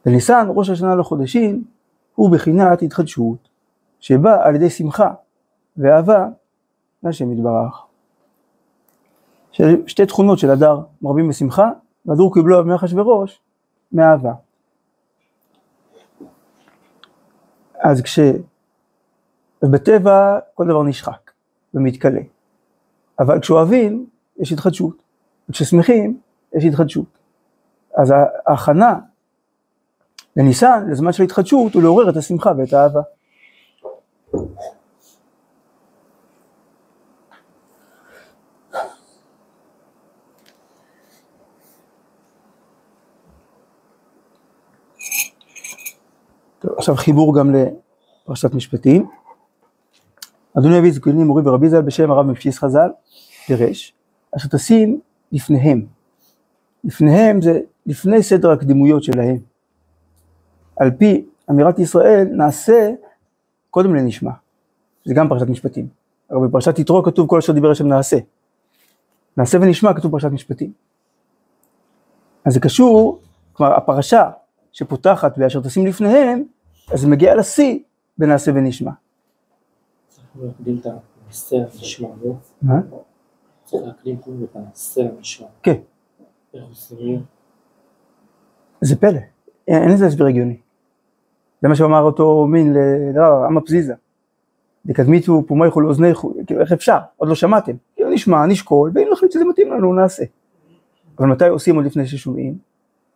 וניסן, 0.06 0.48
ראש 0.50 0.70
השנה 0.70 0.96
לחודשים, 0.96 1.64
הוא 2.16 2.32
בחינת 2.32 2.82
התחדשות, 2.82 3.50
שבא 4.00 4.48
על 4.48 4.56
ידי 4.56 4.70
שמחה 4.70 5.12
ואהבה 5.78 6.28
להשם 7.04 7.32
יתברך. 7.32 7.86
שתי 9.88 10.06
תכונות 10.06 10.40
של 10.40 10.52
הדר, 10.52 10.80
מרבים 11.02 11.30
בשמחה, 11.30 11.72
והדור 12.06 12.34
קיבלו 12.34 12.66
מאחשוורוש, 12.66 13.40
מאהבה. 13.92 14.34
אז 17.80 18.02
כש... 18.02 18.20
אז 19.62 19.70
בטבע 19.70 20.40
כל 20.54 20.68
דבר 20.68 20.84
נשחק 20.84 21.32
ומתכלה. 21.74 22.22
אבל 23.20 23.40
כשאוהבים, 23.40 24.06
יש 24.38 24.52
התחדשות. 24.52 25.04
וכששמחים, 25.50 26.20
יש 26.56 26.64
התחדשות. 26.66 27.18
אז 27.96 28.14
ההכנה 28.48 29.00
לניסן, 30.36 30.88
לזמן 30.90 31.14
של 31.14 31.24
התחדשות, 31.24 31.74
הוא 31.74 31.82
לעורר 31.84 32.10
את 32.10 32.18
השמחה 32.18 32.52
ואת 32.58 32.74
האהבה. 32.74 33.02
טוב, 46.60 46.72
עכשיו 46.78 46.96
חיבור 46.96 47.40
גם 47.40 47.56
לפרשת 47.56 48.54
משפטים. 48.54 49.10
אדוני 50.60 50.80
אבי 50.80 50.92
זקני 50.92 51.24
מורי 51.24 51.44
ורבי 51.46 51.70
ז"ל 51.70 51.82
בשם 51.82 52.12
הרב 52.12 52.26
מפשיס 52.26 52.60
חז"ל, 52.60 52.90
פירש, 53.46 53.94
אשר 54.38 54.48
תשים 54.48 55.00
לפניהם. 55.32 55.86
לפניהם 56.84 57.42
זה 57.42 57.60
לפני 57.86 58.24
סדר 58.24 58.52
הקדימויות 58.52 59.04
שלהם. 59.04 59.38
על 60.76 60.92
פי 60.92 61.26
אמירת 61.50 61.80
ישראל, 61.80 62.28
נעשה 62.32 62.92
קודם 63.70 63.96
לנשמע. 63.96 64.32
זה 65.06 65.14
גם 65.14 65.30
פרשת 65.30 65.48
משפטים. 65.48 65.88
אבל 66.32 66.48
בפרשת 66.48 66.80
יתרו 66.80 67.04
כתוב 67.04 67.28
כל 67.28 67.38
אשר 67.38 67.54
דיבר 67.54 67.72
השם 67.72 67.88
נעשה. 67.88 68.18
נעשה 69.38 69.58
ונשמע 69.62 69.94
כתוב 69.94 70.12
פרשת 70.12 70.32
משפטים. 70.32 70.72
אז 72.46 72.54
זה 72.54 72.60
קשור, 72.60 73.20
כלומר 73.54 73.74
הפרשה 73.74 74.30
שפותחת 74.72 75.34
ואשר 75.38 75.62
תשים 75.62 75.86
לפניהם, 75.86 76.44
אז 76.92 77.00
זה 77.00 77.08
מגיע 77.08 77.36
לשיא 77.36 77.80
בנעשה 78.18 78.52
ונשמע. 78.52 78.92
להקדים 80.46 80.78
את 80.82 80.86
הנעשה 80.86 81.58
לנשמע, 81.58 82.08
לא? 82.24 82.34
מה? 82.62 82.80
צריך 83.64 83.84
להקדים 83.86 84.18
קודם 84.18 84.44
את 84.44 84.56
הנעשה 84.56 85.02
לנשמע. 85.02 85.48
כן, 85.64 85.78
איך 86.54 86.64
עושים? 86.70 87.24
זה 88.82 88.96
פלא, 88.96 89.20
אין 89.68 89.92
לזה 89.92 90.06
הסבר 90.06 90.26
הגיוני. 90.26 90.58
זה 91.62 91.68
מה 91.68 91.76
שאמר 91.76 92.02
אותו 92.02 92.48
מין 92.48 92.74
לרב 92.74 93.44
עמא 93.44 93.62
פזיזה. 93.66 93.94
דקדמיתו 94.86 95.44
פומייכו 95.48 95.82
לאוזניכו, 95.82 96.34
כאילו 96.48 96.62
איך 96.62 96.72
אפשר? 96.72 96.98
עוד 97.18 97.30
לא 97.30 97.36
שמעתם. 97.36 97.72
כאילו 97.96 98.10
נשמע, 98.10 98.46
נשקול, 98.46 98.92
ואם 98.94 99.08
נחליט 99.12 99.32
שזה 99.32 99.46
מתאים 99.46 99.72
לנו, 99.74 99.94
נעשה. 99.94 100.24
אבל 101.20 101.28
מתי 101.28 101.48
עושים 101.48 101.76
עוד 101.76 101.86
לפני 101.86 102.08
ששומעים? 102.08 102.58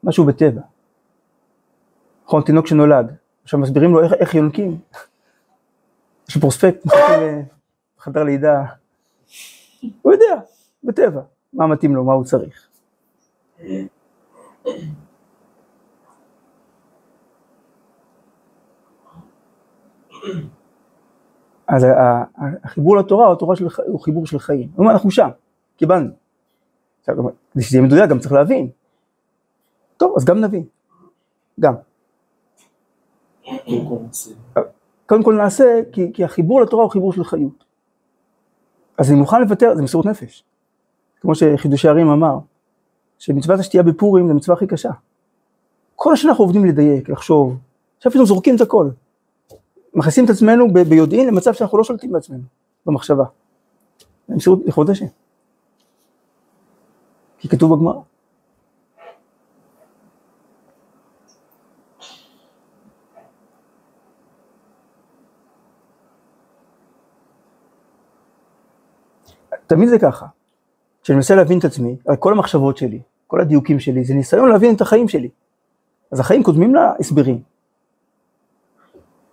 משהו 0.03 0.26
בטבע. 0.26 0.61
נכון, 2.26 2.41
תינוק 2.41 2.67
שנולד, 2.67 3.15
עכשיו 3.43 3.59
מסבירים 3.59 3.91
לו 3.91 4.03
איך, 4.03 4.13
איך 4.13 4.36
יונקים. 4.36 4.78
יש 6.32 6.36
לו 6.36 6.42
פרוספקט, 6.42 6.86
מחכים 6.86 7.46
לחדר 7.98 8.24
לידה. 8.24 8.64
הוא 10.02 10.14
יודע, 10.14 10.42
בטבע, 10.84 11.22
מה 11.54 11.68
מתאים 11.68 11.96
לו, 11.96 12.04
מה 12.04 12.14
הוא 12.14 12.24
צריך. 12.24 12.68
אז 21.68 21.86
החיבור 22.64 22.98
לתורה, 22.98 23.32
התורה 23.32 23.56
של, 23.56 23.68
הוא 23.88 24.00
חיבור 24.00 24.26
של 24.26 24.40
חיים. 24.40 24.70
הוא 24.76 24.84
אומר, 24.84 24.92
אנחנו 24.92 25.12
שם, 25.12 25.30
קיבלנו. 25.78 26.10
כדי 27.04 27.14
שזה 27.62 27.78
יהיה 27.78 27.88
מדויק, 27.88 28.10
גם 28.10 28.20
צריך 28.20 28.32
להבין. 28.32 28.70
טוב, 29.98 30.14
אז 30.18 30.26
גם 30.26 30.42
נבין. 30.42 30.66
גם. 31.60 31.74
קודם 35.12 35.24
כל 35.24 35.34
נעשה. 35.34 35.80
כי, 35.91 36.14
כי 36.14 36.24
החיבור 36.24 36.62
לתורה 36.62 36.84
הוא 36.84 36.91
חיבור 36.91 37.14
של 37.14 37.24
חיות. 37.24 37.64
אז 38.97 39.12
אני 39.12 39.20
מוכן 39.20 39.41
לוותר, 39.41 39.76
זה 39.76 39.81
מסירות 39.81 40.06
נפש. 40.06 40.44
כמו 41.22 41.36
שחידושי 41.36 41.88
הרים 41.88 42.10
אמר, 42.10 42.38
שמצוות 43.18 43.60
השתייה 43.60 43.84
בפורים 43.84 44.27
זה 44.27 44.34
המצווה 44.34 44.57
הכי 44.57 44.68
קשה. 44.68 44.90
כל 45.95 46.14
השנה 46.14 46.31
אנחנו 46.31 46.44
עובדים 46.44 46.65
לדייק, 46.65 47.10
לחשוב, 47.10 47.57
עכשיו 47.98 48.11
פתאום 48.11 48.26
זורקים 48.26 48.56
את 48.56 48.61
הכל. 48.61 48.90
מכניסים 49.94 50.26
את 50.26 50.30
עצמנו 50.30 50.73
ב- 50.73 50.80
ביודעין 50.80 51.27
למצב 51.27 51.53
שאנחנו 51.53 51.77
לא 51.77 51.84
שולטים 51.84 52.11
בעצמנו, 52.11 52.44
במחשבה. 52.86 53.26
זה 54.27 54.36
מסירות 54.36 54.60
לכבוד 54.65 54.90
השם. 54.90 55.06
כי 57.38 57.49
כתוב 57.49 57.76
בגמרא. 57.76 58.02
תמיד 69.72 69.89
זה 69.89 69.99
ככה. 69.99 70.26
כשאני 71.03 71.15
מנסה 71.15 71.35
להבין 71.35 71.60
את 71.60 71.65
עצמי, 71.65 71.95
על 72.07 72.15
כל 72.15 72.34
המחשבות 72.34 72.77
שלי, 72.77 72.99
כל 73.27 73.41
הדיוקים 73.41 73.80
שלי, 73.80 74.03
זה 74.03 74.14
ניסיון 74.14 74.49
להבין 74.49 74.76
את 74.76 74.81
החיים 74.81 75.07
שלי. 75.07 75.30
אז 76.11 76.19
החיים 76.19 76.43
קודמים 76.43 76.76
להסברים. 76.76 77.41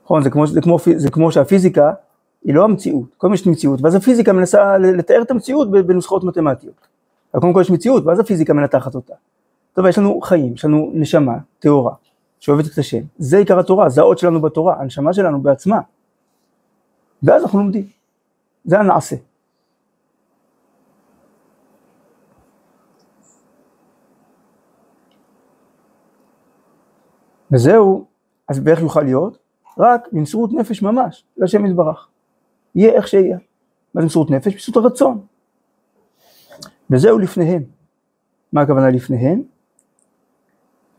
נכון, 0.05 0.23
זה 0.23 0.31
זה, 0.47 0.61
זה 0.97 1.11
כמו 1.11 1.33
שהפיזיקה 1.33 1.93
היא 2.45 2.55
לא 2.55 2.65
המציאות, 2.65 3.15
קודם 3.17 3.35
יש 3.35 3.47
מציאות, 3.47 3.81
ואז 3.83 3.95
הפיזיקה 3.95 4.33
מנסה 4.33 4.79
לתאר 4.79 5.23
את 5.23 5.31
המציאות 5.31 5.71
בנוסחאות 5.71 6.25
מתמטיות. 6.25 6.87
אבל 7.35 7.41
קודם 7.41 7.53
כל 7.55 7.61
יש 7.61 7.71
מציאות, 7.71 8.07
ואז 8.07 8.21
הפיזיקה 8.21 8.53
מנתחת 8.53 8.95
אותה. 8.95 9.15
טוב, 9.73 9.87
יש 9.87 9.99
לנו 9.99 10.21
חיים, 10.21 10.55
יש 10.55 10.65
לנו 10.65 10.91
נשמה, 10.95 11.39
טהורה, 11.59 11.95
שאוהבת 12.41 12.67
את 12.67 12.79
השם. 12.79 13.03
זה 13.19 13.39
עיקר 13.39 13.59
התורה, 13.59 13.89
זה 13.89 14.01
האות 14.01 14.19
שלנו 14.19 14.41
בתורה, 14.41 14.81
הנשמה 14.81 15.13
שלנו 15.13 15.41
בעצמה. 15.41 15.81
ואז 17.23 17.43
אנחנו 17.43 17.59
לומדים. 17.59 17.87
זה 18.65 18.81
הנעשה. 18.81 19.17
וזהו, 27.53 28.07
אז 28.49 28.61
באיך 28.61 28.81
יוכל 28.81 29.03
להיות? 29.03 29.39
רק 29.79 30.09
במסירות 30.13 30.53
נפש 30.53 30.83
ממש, 30.83 31.25
להשם 31.37 31.67
יתברך. 31.67 32.09
יהיה 32.75 32.93
איך 32.93 33.09
שיהיה. 33.09 33.39
מה 33.95 34.01
זה 34.01 34.07
מסירות 34.07 34.31
נפש? 34.31 34.55
פשוט 34.55 34.77
הרצון. 34.77 35.21
וזהו 36.91 37.19
לפניהם. 37.19 37.63
מה 38.53 38.61
הכוונה 38.61 38.91
לפניהם? 38.91 39.43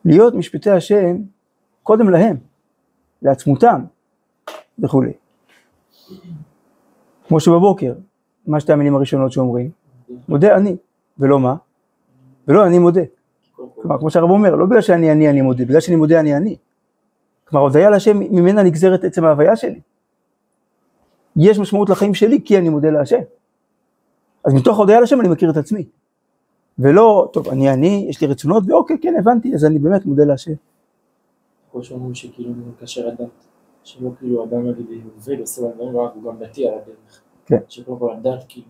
להיות 0.06 0.34
משפטי 0.34 0.70
השם 0.70 1.18
קודם 1.84 2.10
להם, 2.10 2.38
לעצמותם 3.22 3.82
וכולי. 4.80 5.12
כמו 7.28 7.40
שבבוקר, 7.40 7.94
מה 8.48 8.60
שתי 8.60 8.74
המילים 8.74 8.96
הראשונות 8.96 9.32
שאומרים? 9.32 9.72
מודה 10.30 10.58
אני, 10.58 10.76
ולא 11.20 11.40
מה? 11.40 11.56
ולא 12.48 12.68
אני 12.68 12.80
מודה. 12.80 13.02
כלומר, 13.90 14.00
כמו 14.00 14.10
שהרב 14.10 14.30
אומר, 14.30 14.56
לא 14.56 14.66
בגלל 14.66 14.82
שאני 14.82 15.12
אני 15.12 15.30
אני 15.30 15.42
מודה, 15.42 15.66
בגלל 15.66 15.80
שאני 15.80 15.96
מודה 15.96 16.20
אני 16.20 16.38
אני. 16.38 16.56
כלומר, 17.46 17.66
הודיה 17.66 17.90
להשם 17.90 18.20
ממנה 18.20 18.64
נגזרת 18.64 19.04
עצם 19.04 19.26
ההוויה 19.26 19.56
שלי. 19.56 19.80
יש 21.36 21.60
משמעות 21.60 21.90
לחיים 21.90 22.14
שלי 22.14 22.42
כי 22.46 22.58
אני 22.58 22.70
מודה 22.70 22.90
להשם. 22.90 23.20
אז 24.46 24.54
מתוך 24.54 24.78
ההודיה 24.78 25.00
להשם 25.00 25.22
אני 25.22 25.30
מכיר 25.30 25.50
את 25.52 25.58
עצמי. 25.58 25.86
ולא, 26.80 27.30
טוב, 27.34 27.48
אני 27.48 27.74
אני, 27.74 28.06
יש 28.10 28.22
לי 28.22 28.28
רצונות, 28.28 28.64
ואוקיי, 28.68 28.98
כן, 29.02 29.14
הבנתי, 29.20 29.54
אז 29.54 29.66
אני 29.66 29.80
באמת 29.80 30.06
מודה 30.06 30.26
להשם. 30.26 30.54
כמו 31.72 31.84
שאומרים 31.84 32.16
שכאילו 32.16 32.54
מקשר 32.54 33.08
הדת, 33.08 33.30
שלא 33.84 34.10
כאילו 34.20 34.46
אדם 34.46 34.68
על 34.68 34.76
ידי 34.80 35.02
עובד 35.16 35.40
עושה 35.40 35.62
דברים, 35.76 35.98
רק 35.98 36.12
הוא 36.16 36.24
גם 36.24 36.40
דתי 36.40 36.68
על 36.68 36.74
הדרך. 36.74 37.22
כן. 37.46 37.58
שקודם 37.68 38.00
כל 38.00 38.14
הדת 38.14 38.46
כאילו, 38.48 38.68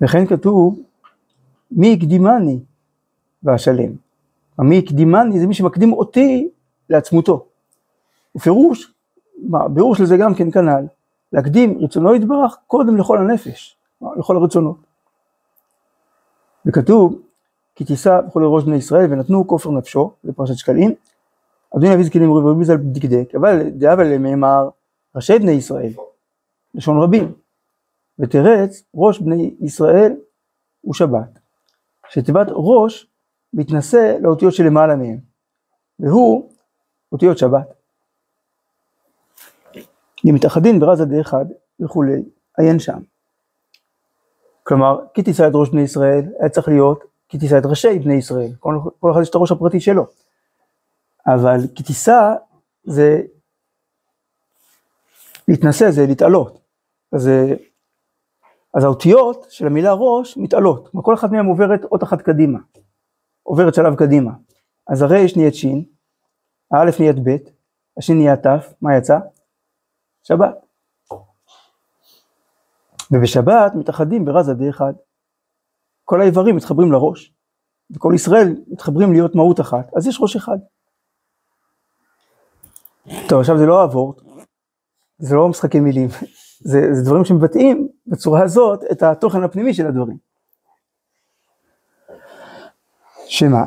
לכן 0.00 0.26
כתוב, 0.26 0.80
מי 1.70 1.92
הקדימני 1.92 2.58
ואשלם. 3.42 3.92
מי 4.58 4.78
הקדימני 4.78 5.40
זה 5.40 5.46
מי 5.46 5.54
שמקדים 5.54 5.92
אותי 5.92 6.48
לעצמותו. 6.90 7.46
ופירוש, 8.36 8.92
מה, 9.48 9.68
ביאור 9.68 9.94
של 9.94 10.04
זה 10.04 10.16
גם 10.16 10.34
כן 10.34 10.50
כנ"ל, 10.50 10.86
להקדים 11.32 11.78
רצונו 11.80 12.14
יתברך 12.14 12.56
קודם 12.66 12.96
לכל 12.96 13.18
הנפש, 13.18 13.76
לכל 14.16 14.36
הרצונות. 14.36 14.76
וכתוב, 16.66 17.20
כי 17.74 17.84
תישא 17.84 18.20
בכל 18.20 18.44
ראש 18.44 18.64
בני 18.64 18.76
ישראל 18.76 19.12
ונתנו 19.12 19.46
כופר 19.46 19.70
נפשו, 19.70 20.10
זה 20.22 20.32
פרשת 20.32 20.54
שקלים, 20.54 20.94
אדוני 21.76 21.94
אבי 21.94 22.04
זקנים 22.04 22.30
ורבי 22.30 22.64
ז"ל 22.64 22.76
דקדק, 22.76 23.34
אבל 23.34 23.70
דאבל 23.70 24.18
נאמר 24.18 24.68
ראשי 25.16 25.38
בני 25.38 25.52
ישראל, 25.52 25.92
לשון 26.74 27.02
רבים, 27.02 27.32
ותרץ 28.18 28.82
ראש 28.94 29.20
בני 29.20 29.56
ישראל 29.60 30.16
הוא 30.80 30.94
שבת, 30.94 31.38
שתיבת 32.08 32.46
ראש 32.50 33.10
מתנשא 33.52 34.16
לאותיות 34.20 34.54
שלמעלה 34.54 34.96
מהם, 34.96 35.18
והוא 35.98 36.52
אותיות 37.12 37.38
שבת. 37.38 37.74
אם 40.28 40.34
מתאחדים 40.34 40.80
ברזה 40.80 41.04
דאחד 41.04 41.44
וכולי, 41.80 42.22
עיין 42.58 42.78
שם. 42.78 42.98
כלומר, 44.62 44.98
כי 45.14 45.22
תישא 45.22 45.48
את 45.48 45.52
ראש 45.54 45.68
בני 45.68 45.80
ישראל, 45.80 46.24
היה 46.40 46.48
צריך 46.48 46.68
להיות 46.68 47.04
כי 47.28 47.38
תישא 47.38 47.58
את 47.58 47.66
ראשי 47.66 47.98
בני 47.98 48.14
ישראל, 48.14 48.50
כל, 48.60 48.78
כל 49.00 49.12
אחד 49.12 49.20
יש 49.22 49.30
את 49.30 49.34
הראש 49.34 49.52
הפרטי 49.52 49.80
שלו. 49.80 50.06
אבל 51.26 51.58
כי 51.74 51.82
תישא 51.82 52.34
זה 52.84 53.20
להתנשא, 55.48 55.90
זה 55.90 56.06
להתעלות. 56.06 56.58
אז, 57.12 57.30
אז 58.76 58.84
האותיות 58.84 59.46
של 59.50 59.66
המילה 59.66 59.92
ראש 59.92 60.36
מתעלות, 60.36 60.90
כל 61.02 61.14
אחת 61.14 61.30
מהן 61.30 61.46
עוברת 61.46 61.84
אות 61.84 62.02
אחת 62.02 62.22
קדימה, 62.22 62.58
עוברת 63.42 63.74
שלב 63.74 63.94
קדימה. 63.94 64.32
אז 64.88 65.02
הרייש 65.02 65.36
נהיית 65.36 65.54
שין, 65.54 65.84
האלף 66.72 67.00
נהיית 67.00 67.16
ב', 67.16 67.36
השין 67.98 68.18
נהיית 68.18 68.46
ת', 68.46 68.74
מה 68.82 68.96
יצא? 68.96 69.18
שבת. 70.22 70.66
ובשבת 73.10 73.72
מתאחדים 73.74 74.24
ברזה 74.24 74.54
די 74.54 74.70
אחד. 74.70 74.92
כל 76.04 76.20
האיברים 76.20 76.56
מתחברים 76.56 76.92
לראש, 76.92 77.34
וכל 77.90 78.12
ישראל 78.14 78.56
מתחברים 78.68 79.12
להיות 79.12 79.34
מהות 79.34 79.60
אחת, 79.60 79.90
אז 79.96 80.06
יש 80.06 80.18
ראש 80.20 80.36
אחד. 80.36 80.58
טוב, 83.28 83.40
עכשיו 83.40 83.58
זה 83.58 83.66
לא 83.66 83.84
אבורט, 83.84 84.20
זה 85.18 85.34
לא 85.34 85.48
משחקי 85.48 85.80
מילים, 85.80 86.08
זה, 86.60 86.94
זה 86.94 87.02
דברים 87.04 87.24
שמבטאים 87.24 87.88
בצורה 88.06 88.42
הזאת 88.42 88.84
את 88.92 89.02
התוכן 89.02 89.42
הפנימי 89.42 89.74
של 89.74 89.86
הדברים. 89.86 90.16
שמה? 93.28 93.64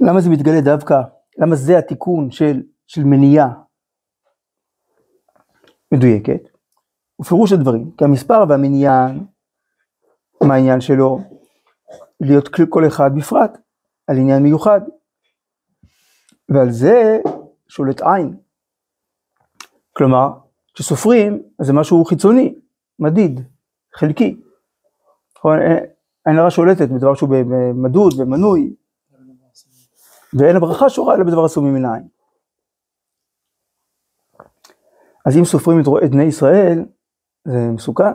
למה 0.00 0.20
זה 0.20 0.30
מתגלה 0.30 0.60
דווקא? 0.60 1.00
למה 1.38 1.56
זה 1.56 1.78
התיקון 1.78 2.30
של, 2.30 2.62
של 2.86 3.04
מניעה 3.04 3.48
מדויקת? 5.92 6.48
ופירוש 7.20 7.52
הדברים, 7.52 7.90
כי 7.98 8.04
המספר 8.04 8.44
והמניין, 8.48 9.26
מה 10.42 10.54
העניין 10.54 10.80
שלו? 10.80 11.20
להיות 12.20 12.48
כל 12.68 12.86
אחד 12.86 13.10
בפרט, 13.16 13.58
על 14.06 14.16
עניין 14.16 14.42
מיוחד. 14.42 14.80
ועל 16.48 16.70
זה 16.70 17.18
שולט 17.68 18.00
עין. 18.02 18.41
כלומר, 19.92 20.28
כשסופרים, 20.74 21.42
זה 21.60 21.72
משהו 21.72 22.04
חיצוני, 22.04 22.54
מדיד, 22.98 23.40
חלקי. 23.94 24.40
נכון? 25.36 25.58
אין 26.26 26.38
הרע 26.38 26.50
שולטת 26.50 26.88
בדבר 26.88 27.14
שהוא 27.14 27.30
מדוד 27.74 28.12
ומנוי, 28.18 28.74
ואין 30.38 30.56
הברכה 30.56 30.90
שורה 30.90 31.14
אלא 31.14 31.24
בדבר 31.24 31.44
עשוי 31.44 31.70
מן. 31.70 32.02
אז 35.26 35.36
אם 35.38 35.44
סופרים 35.44 35.80
את 36.04 36.10
בני 36.10 36.24
ישראל, 36.24 36.84
זה 37.44 37.58
מסוכן, 37.74 38.12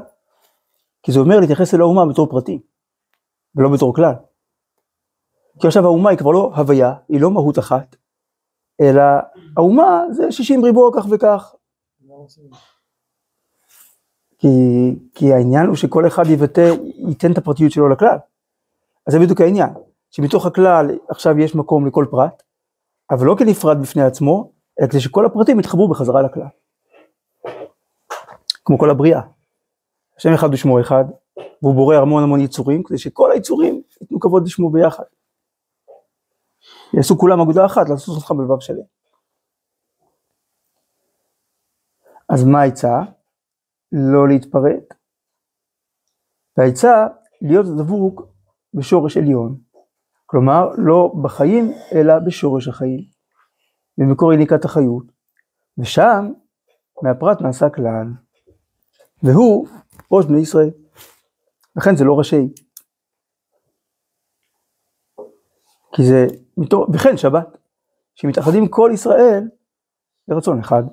כי 1.03 1.11
זה 1.11 1.19
אומר 1.19 1.39
להתייחס 1.39 1.73
אל 1.73 1.81
האומה 1.81 2.05
בתור 2.05 2.29
פרטי, 2.29 2.61
ולא 3.55 3.69
בתור 3.73 3.95
כלל. 3.95 4.13
כי 5.61 5.67
עכשיו 5.67 5.83
האומה 5.83 6.09
היא 6.09 6.17
כבר 6.17 6.31
לא 6.31 6.51
הוויה, 6.55 6.93
היא 7.09 7.21
לא 7.21 7.31
מהות 7.31 7.59
אחת, 7.59 7.95
אלא 8.81 9.01
האומה 9.57 10.03
זה 10.11 10.31
60 10.31 10.63
ריבוע 10.63 10.91
כך 10.95 11.05
וכך. 11.11 11.55
כי, 14.39 14.48
כי 15.15 15.34
העניין 15.34 15.65
הוא 15.65 15.76
שכל 15.76 16.07
אחד 16.07 16.23
יבטא, 16.30 16.72
ייתן 17.07 17.31
את 17.31 17.38
הפרטיות 17.38 17.72
שלו 17.72 17.89
לכלל. 17.89 18.18
אז 19.07 19.14
זה 19.14 19.19
בדיוק 19.19 19.41
העניין, 19.41 19.69
שמתוך 20.11 20.45
הכלל 20.45 20.98
עכשיו 21.10 21.39
יש 21.39 21.56
מקום 21.56 21.88
לכל 21.88 22.06
פרט, 22.11 22.44
אבל 23.11 23.26
לא 23.26 23.35
כנפרד 23.39 23.81
בפני 23.81 24.02
עצמו, 24.02 24.52
אלא 24.81 24.88
כדי 24.88 24.99
שכל 24.99 25.26
הפרטים 25.26 25.60
יתחברו 25.60 25.89
בחזרה 25.89 26.22
לכלל. 26.22 26.48
כמו 28.65 28.77
כל 28.77 28.89
הבריאה. 28.89 29.22
השם 30.18 30.34
אחד 30.34 30.53
ושמו 30.53 30.81
אחד, 30.81 31.06
והוא 31.61 31.76
בורא 31.76 31.95
המון 31.95 32.23
המון 32.23 32.41
יצורים, 32.41 32.84
כדי 32.84 32.98
שכל 32.98 33.31
היצורים 33.31 33.81
ייתנו 34.02 34.19
כבוד 34.19 34.44
לשמו 34.45 34.69
ביחד. 34.69 35.03
יעשו 36.94 37.18
כולם 37.18 37.41
אגודה 37.41 37.65
אחת, 37.65 37.89
לעשות 37.89 38.15
אותך 38.15 38.31
בלבב 38.31 38.60
שלם. 38.60 38.97
אז 42.29 42.43
מה 42.43 42.61
העצה? 42.61 42.99
לא 43.91 44.27
להתפרט. 44.27 44.93
והעצה, 46.57 47.07
להיות 47.41 47.65
דבוק 47.65 48.21
בשורש 48.73 49.17
עליון. 49.17 49.57
כלומר, 50.25 50.69
לא 50.77 51.13
בחיים, 51.23 51.71
אלא 51.95 52.13
בשורש 52.25 52.67
החיים. 52.67 53.03
במקור 53.97 54.33
יניקת 54.33 54.65
החיות. 54.65 55.05
ושם, 55.77 56.31
מהפרט 57.03 57.41
נעשה 57.41 57.69
כלל. 57.69 58.07
והוא 59.23 59.67
ראש 60.11 60.25
בני 60.25 60.39
ישראל. 60.39 60.69
לכן 61.75 61.95
זה 61.95 62.03
לא 62.03 62.17
ראשי. 62.17 62.53
כי 65.95 66.03
זה, 66.03 66.25
וכן 66.93 67.17
שבת, 67.17 67.57
שמתאחדים 68.15 68.67
כל 68.67 68.91
ישראל 68.93 69.43
לרצון 70.27 70.59
אחד. 70.59 70.83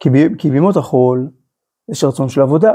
כי, 0.00 0.08
כי 0.38 0.50
בימות 0.50 0.76
החול 0.76 1.30
יש 1.90 2.04
רצון 2.04 2.28
של 2.28 2.40
עבודה, 2.40 2.74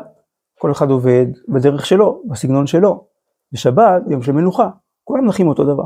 כל 0.59 0.71
אחד 0.71 0.89
עובד 0.89 1.25
בדרך 1.47 1.85
שלו, 1.85 2.23
בסגנון 2.29 2.67
שלו. 2.67 3.07
בשבת, 3.53 4.01
יום 4.09 4.21
של 4.21 4.31
מנוחה, 4.31 4.69
כולם 5.03 5.25
נחים 5.25 5.47
אותו 5.47 5.63
דבר. 5.63 5.83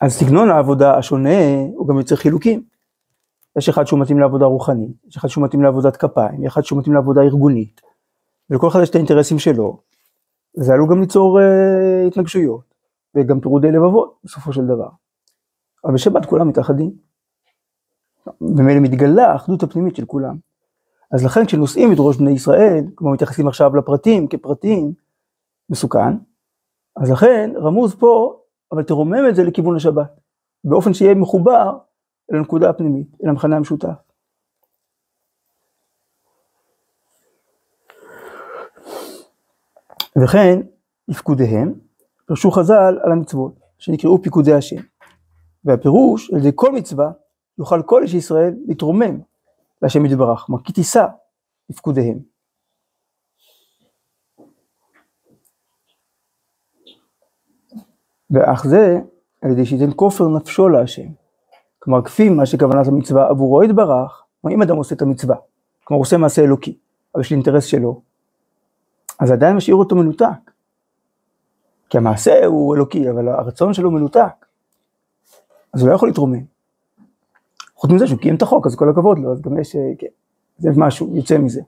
אז 0.00 0.12
סגנון 0.12 0.50
העבודה 0.50 0.98
השונה 0.98 1.38
הוא 1.74 1.88
גם 1.88 1.98
יוצר 1.98 2.16
חילוקים. 2.16 2.64
יש 3.58 3.68
אחד 3.68 3.84
שהוא 3.86 4.00
מתאים 4.00 4.18
לעבודה 4.18 4.46
רוחנית, 4.46 4.96
יש 5.06 5.16
אחד 5.16 5.28
שהוא 5.28 5.44
מתאים 5.44 5.62
לעבודת 5.62 5.96
כפיים, 5.96 6.44
יש 6.44 6.52
אחד 6.52 6.62
שהוא 6.62 6.78
מתאים 6.78 6.94
לעבודה 6.94 7.20
ארגונית, 7.20 7.80
ולכל 8.50 8.68
אחד 8.68 8.80
יש 8.82 8.90
את 8.90 8.94
האינטרסים 8.94 9.38
שלו, 9.38 9.82
וזה 10.58 10.72
עלול 10.72 10.90
גם 10.90 11.00
ליצור 11.00 11.38
uh, 11.38 12.06
התנגשויות, 12.06 12.74
וגם 13.16 13.40
פירודי 13.40 13.72
לבבות 13.72 14.18
בסופו 14.24 14.52
של 14.52 14.64
דבר. 14.64 14.88
אבל 15.84 15.94
בשבת 15.94 16.26
כולם 16.26 16.48
מתאחדים. 16.48 16.92
ומילא 18.40 18.80
מתגלה 18.80 19.32
האחדות 19.32 19.62
הפנימית 19.62 19.96
של 19.96 20.04
כולם. 20.04 20.36
אז 21.14 21.24
לכן 21.24 21.46
כשנושאים 21.46 21.92
את 21.92 21.96
ראש 21.98 22.16
בני 22.16 22.30
ישראל, 22.30 22.84
כמו 22.96 23.12
מתייחסים 23.12 23.48
עכשיו 23.48 23.76
לפרטים 23.76 24.28
כפרטים, 24.28 24.92
מסוכן, 25.70 26.16
אז 26.96 27.10
לכן 27.10 27.50
רמוז 27.56 27.94
פה 27.94 28.40
אבל 28.72 28.82
תרומם 28.82 29.28
את 29.28 29.34
זה 29.34 29.42
לכיוון 29.42 29.76
השבת, 29.76 30.20
באופן 30.64 30.94
שיהיה 30.94 31.14
מחובר 31.14 31.78
אל 32.32 32.36
הנקודה 32.36 32.70
הפנימית, 32.70 33.08
אל 33.24 33.28
המכנה 33.28 33.56
המשותף. 33.56 33.94
וכן, 40.24 40.60
לפקודיהם, 41.08 41.74
פרשו 42.26 42.50
חז"ל 42.50 42.98
על 43.02 43.12
המצוות, 43.12 43.60
שנקראו 43.78 44.22
פיקודי 44.22 44.52
השם. 44.52 44.82
והפירוש, 45.64 46.30
על 46.30 46.38
ידי 46.38 46.50
כל 46.54 46.72
מצווה, 46.72 47.10
יוכל 47.58 47.82
כל 47.82 48.02
איש 48.02 48.14
ישראל 48.14 48.54
להתרומם 48.66 49.20
להשם 49.82 50.06
יתברך, 50.06 50.40
כלומר 50.40 50.62
כי 50.62 50.72
תישא 50.72 51.06
לפקודיהם. 51.70 52.18
ואך 58.30 58.66
זה 58.66 58.98
על 59.42 59.50
ידי 59.50 59.66
שייתן 59.66 59.90
כופר 59.96 60.28
נפשו 60.28 60.68
להשם. 60.68 61.08
כלומר 61.78 62.02
כפי 62.02 62.28
מה 62.28 62.46
שכוונת 62.46 62.86
המצווה 62.86 63.28
עבורו 63.28 63.62
יתברך, 63.62 64.22
כלומר 64.40 64.56
אם 64.56 64.62
אדם 64.62 64.76
עושה 64.76 64.94
את 64.94 65.02
המצווה, 65.02 65.36
כלומר 65.84 66.00
עושה 66.00 66.16
מעשה 66.16 66.42
אלוקי, 66.42 66.78
אבל 67.14 67.22
יש 67.22 67.30
לי 67.30 67.36
אינטרס 67.36 67.64
שלו, 67.64 68.00
אז 69.20 69.30
עדיין 69.30 69.56
משאיר 69.56 69.76
אותו 69.76 69.96
מנותק. 69.96 70.50
כי 71.90 71.98
המעשה 71.98 72.46
הוא 72.46 72.74
אלוקי, 72.74 73.10
אבל 73.10 73.28
הרצון 73.28 73.74
שלו 73.74 73.90
מנותק. 73.90 74.46
אז 75.72 75.80
הוא 75.80 75.88
לא 75.90 75.94
יכול 75.94 76.08
להתרומם. 76.08 76.53
חוץ 77.84 77.92
מזה 77.92 78.06
שהוא 78.06 78.18
קיים 78.18 78.34
את 78.34 78.42
החוק, 78.42 78.66
אז 78.66 78.76
כל 78.76 78.90
הכבוד 78.90 79.18
לו, 79.18 79.32
אז 79.32 79.40
גם 79.40 79.58
יש, 79.58 79.76
אה, 79.76 79.80
כן, 79.98 80.06
זה 80.58 80.70
משהו, 80.76 81.16
יוצא 81.16 81.38
מזה. 81.38 81.60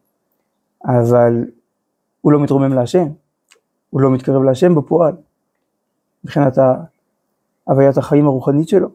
אבל 0.85 1.45
הוא 2.21 2.33
לא 2.33 2.41
מתרומם 2.41 2.73
להשם, 2.73 3.07
הוא 3.91 4.01
לא 4.01 4.11
מתקרב 4.11 4.43
להשם 4.43 4.75
בפועל, 4.75 5.17
מבחינת 6.25 6.59
הוויית 7.65 7.97
החיים 7.97 8.27
הרוחנית 8.27 8.69
שלו. 8.69 8.89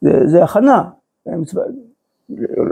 זה, 0.00 0.10
זה 0.26 0.44
הכנה, 0.44 0.90
מצווה, 1.26 1.64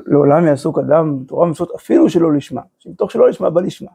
לעולם 0.07 0.47
יעסוק 0.47 0.79
אדם 0.79 1.25
תורה 1.27 1.47
ומצוות 1.47 1.71
אפילו 1.77 2.11
שלא 2.11 2.33
לשמה, 2.33 2.63
שמתוך 2.79 3.11
שלא 3.11 3.29
לשמה 3.29 3.51
בא 3.51 3.61
לשמה. 3.61 3.91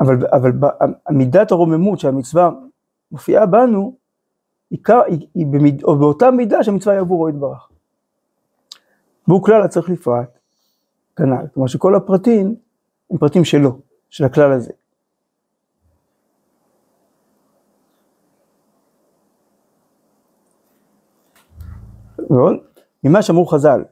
אבל, 0.00 0.26
אבל 0.32 0.52
מידת 1.10 1.50
הרוממות 1.50 2.00
שהמצווה 2.00 2.50
מופיעה 3.12 3.46
בנו, 3.46 3.99
היא, 4.70 4.80
היא, 5.06 5.28
היא 5.34 5.46
במיד, 5.46 5.84
או 5.84 5.98
באותה 5.98 6.30
מידה 6.30 6.64
שהמצווה 6.64 6.94
היא 6.94 7.00
עבורו 7.00 7.28
יתברך. 7.28 7.68
והוא 9.28 9.42
כלל 9.42 9.62
הצריך 9.62 9.90
לפרט, 9.90 10.38
כנ"ל, 11.16 11.46
כלומר 11.54 11.66
שכל 11.68 11.94
הפרטים 11.94 12.56
הם 13.10 13.18
פרטים 13.18 13.44
שלו, 13.44 13.80
של 14.10 14.24
הכלל 14.24 14.52
הזה. 14.52 14.72
ועוד, 22.30 22.56
ממה 23.04 23.22
שאמרו 23.22 23.46
חז"ל, 23.46 23.84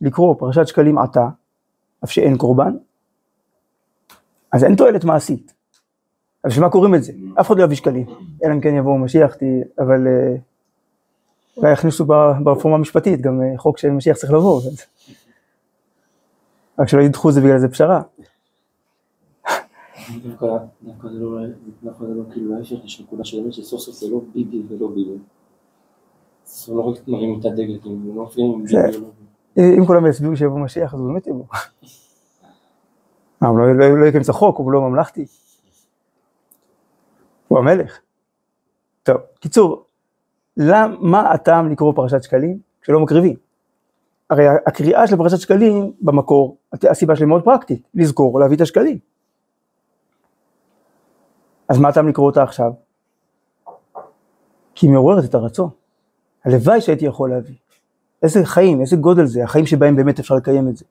לקרוא 0.00 0.34
פרשת 0.38 0.66
שקלים 0.66 0.98
עתה, 0.98 1.28
אף 2.04 2.10
שאין 2.10 2.36
קורבן, 2.36 2.76
אז 4.52 4.64
אין 4.64 4.76
תועלת 4.76 5.04
מעשית. 5.04 5.59
אז 6.44 6.50
בשביל 6.50 6.64
מה 6.64 6.70
קוראים 6.70 6.94
את 6.94 7.02
זה? 7.02 7.12
אף 7.40 7.46
אחד 7.46 7.58
לא 7.58 7.64
יביא 7.64 7.76
שקלים, 7.76 8.06
אלא 8.44 8.52
אם 8.52 8.60
כן 8.60 8.74
יבוא 8.74 8.98
משיח, 8.98 9.36
אבל 9.78 10.06
אה, 10.06 10.36
אולי 11.56 11.72
יכניסו 11.72 12.04
ברפורמה 12.44 12.76
המשפטית, 12.76 13.20
גם 13.20 13.42
אה, 13.42 13.58
חוק 13.58 13.78
של 13.78 13.90
משיח 13.90 14.16
צריך 14.16 14.32
לבוא, 14.32 14.60
רק 16.78 16.88
שלא 16.88 17.02
ידחו 17.02 17.28
את 17.28 17.34
זה 17.34 17.40
בגלל 17.40 17.58
זה 17.58 17.68
פשרה. 17.68 18.02
דווקא 20.22 21.08
זה 21.08 21.20
לא, 21.20 21.38
לא 22.00 22.22
כאילו 22.32 22.56
ההפך, 22.56 22.84
יש 22.84 23.00
נקודה 23.00 23.24
של 23.24 23.52
שסוף 23.52 23.80
סוף 23.80 23.94
זה 23.94 24.06
לא 24.10 24.20
ביבי 24.34 24.62
ולא 24.68 24.88
ביבי. 24.88 25.18
זה 26.44 26.74
לא 26.74 26.80
רק 26.80 27.08
מרים 27.08 27.40
את 27.40 27.44
הדגל, 27.44 27.78
כאילו, 27.82 27.96
לא 28.14 28.24
מפריעים 28.24 28.52
עם 28.52 28.64
ביבי 28.64 28.76
ולא 28.76 29.08
ביבי. 29.56 29.76
אם 29.78 29.86
כולם 29.86 30.06
יצביעו 30.06 30.36
שיבוא 30.36 30.58
משיח, 30.58 30.94
אז 30.94 31.00
הוא 31.00 31.08
באמת 31.08 31.26
יבוא. 31.26 31.44
מה, 33.42 33.48
הוא 33.48 33.58
לא 33.98 34.06
יקיים 34.06 34.22
את 34.22 34.28
החוק, 34.28 34.58
הוא 34.58 34.72
לא 34.72 34.80
ממלכתי. 34.80 35.26
הוא 37.50 37.58
המלך. 37.58 38.00
טוב, 39.02 39.16
קיצור, 39.40 39.84
מה 41.00 41.32
הטעם 41.32 41.72
לקרוא 41.72 41.92
פרשת 41.96 42.22
שקלים 42.22 42.58
כשלא 42.82 43.00
מקריבים? 43.00 43.36
הרי 44.30 44.48
הקריאה 44.66 45.06
של 45.06 45.16
פרשת 45.16 45.38
שקלים 45.38 45.92
במקור, 46.00 46.56
הסיבה 46.72 47.16
שלי 47.16 47.26
מאוד 47.26 47.44
פרקטית, 47.44 47.82
לזכור, 47.94 48.40
להביא 48.40 48.56
את 48.56 48.60
השקלים. 48.60 48.98
אז 51.68 51.78
מה 51.78 51.88
הטעם 51.88 52.08
לקרוא 52.08 52.26
אותה 52.26 52.42
עכשיו? 52.42 52.72
כי 54.74 54.86
היא 54.86 54.92
מעוררת 54.92 55.24
את 55.24 55.34
הרצון. 55.34 55.70
הלוואי 56.44 56.80
שהייתי 56.80 57.04
יכול 57.04 57.30
להביא. 57.30 57.56
איזה 58.22 58.44
חיים, 58.44 58.80
איזה 58.80 58.96
גודל 58.96 59.24
זה, 59.24 59.44
החיים 59.44 59.66
שבהם 59.66 59.96
באמת 59.96 60.18
אפשר 60.18 60.34
לקיים 60.34 60.68
את 60.68 60.76
זה. 60.76 60.84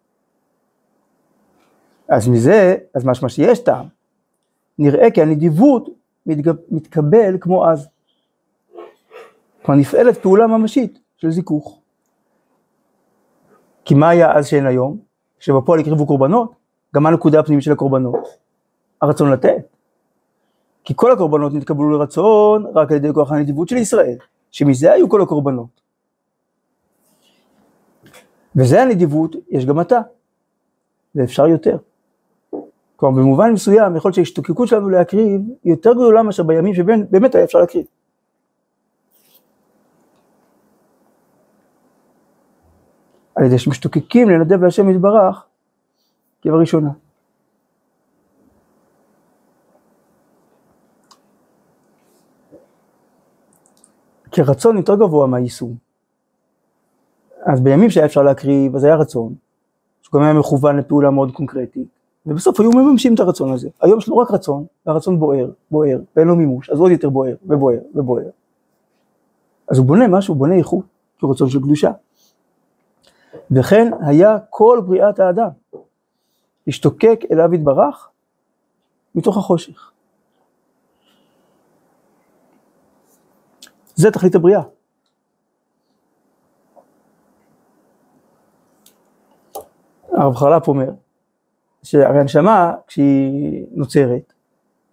אז 2.09 2.27
מזה, 2.27 2.75
אז 2.95 3.05
משמע 3.05 3.29
שיש 3.29 3.59
טעם. 3.59 3.87
נראה 4.79 5.11
כי 5.11 5.21
הנדיבות 5.21 5.98
מתקבל 6.71 7.37
כמו 7.41 7.69
אז. 7.69 7.87
כלומר 9.61 9.81
נפעלת 9.81 10.17
פעולה 10.17 10.47
ממשית 10.47 10.99
של 11.17 11.31
זיכוך. 11.31 11.81
כי 13.85 13.95
מה 13.95 14.09
היה 14.09 14.37
אז 14.37 14.47
שאין 14.47 14.65
היום? 14.65 14.99
שבפועל 15.39 15.79
הקריבו 15.79 16.07
קורבנות, 16.07 16.51
גם 16.95 17.03
מה 17.03 17.09
הנקודה 17.09 17.39
הפנימית 17.39 17.63
של 17.63 17.71
הקורבנות? 17.71 18.27
הרצון 19.01 19.31
לתת. 19.31 19.75
כי 20.83 20.93
כל 20.95 21.11
הקורבנות 21.11 21.53
נתקבלו 21.53 21.89
לרצון 21.89 22.65
רק 22.75 22.91
על 22.91 22.97
ידי 22.97 23.13
כוח 23.13 23.31
הנדיבות 23.31 23.69
של 23.69 23.77
ישראל, 23.77 24.17
שמזה 24.51 24.91
היו 24.91 25.09
כל 25.09 25.21
הקורבנות. 25.21 25.81
וזה 28.55 28.81
הנדיבות, 28.81 29.35
יש 29.49 29.65
גם 29.65 29.81
אתה, 29.81 29.99
ואפשר 31.15 31.47
יותר. 31.47 31.77
כלומר 32.99 33.21
במובן 33.21 33.51
מסוים 33.51 33.95
יכול 33.95 34.09
להיות 34.09 34.15
שההשתוקקות 34.15 34.67
שלנו 34.67 34.89
להקריב 34.89 35.41
היא 35.63 35.73
יותר 35.73 35.93
גדולה 35.93 36.23
מאשר 36.23 36.43
בימים 36.43 36.73
שבאמת 36.73 37.35
היה 37.35 37.43
אפשר 37.43 37.59
להקריב. 37.59 37.85
על 43.35 43.45
ידי 43.45 43.57
שמשתוקקים 43.57 44.29
לנדב 44.29 44.63
להשם 44.63 44.89
יתברך 44.89 45.45
כבראשונה. 46.41 46.89
כי 54.31 54.41
רצון 54.41 54.77
יותר 54.77 54.95
גבוה 54.95 55.27
מהיישום. 55.27 55.75
אז 57.45 57.61
בימים 57.61 57.89
שהיה 57.89 58.05
אפשר 58.05 58.21
להקריב, 58.21 58.75
אז 58.75 58.83
היה 58.83 58.95
רצון, 58.95 59.33
שגם 60.01 60.21
היה 60.21 60.33
מכוון 60.33 60.77
לפעולה 60.77 61.09
מאוד 61.09 61.31
קונקרטית. 61.31 61.98
ובסוף 62.29 62.59
היו 62.59 62.71
מממשים 62.71 63.15
את 63.15 63.19
הרצון 63.19 63.53
הזה. 63.53 63.69
היום 63.81 63.97
יש 63.97 64.07
לנו 64.07 64.17
רק 64.17 64.31
רצון, 64.31 64.65
והרצון 64.85 65.19
בוער, 65.19 65.49
בוער, 65.71 65.99
ואין 66.15 66.27
לו 66.27 66.35
מימוש, 66.35 66.69
אז 66.69 66.79
עוד 66.79 66.91
יותר 66.91 67.09
בוער, 67.09 67.35
ובוער, 67.45 67.79
ובוער. 67.95 68.29
אז 69.67 69.77
הוא 69.77 69.85
בונה 69.85 70.07
משהו, 70.07 70.35
בונה 70.35 70.55
איכות, 70.55 70.85
כרצון 71.19 71.49
של 71.49 71.59
קדושה. 71.59 71.91
וכן 73.51 73.91
היה 74.01 74.37
כל 74.49 74.81
בריאת 74.85 75.19
האדם, 75.19 75.49
להשתוקק 76.67 77.19
אליו 77.31 77.53
יתברך 77.53 78.09
מתוך 79.15 79.37
החושך. 79.37 79.91
זה 83.95 84.11
תכלית 84.11 84.35
הבריאה. 84.35 84.61
הרב 90.11 90.35
חרל"פ 90.35 90.67
אומר, 90.67 90.89
שהרי 91.83 92.19
הנשמה 92.19 92.73
כשהיא 92.87 93.65
נוצרת, 93.71 94.33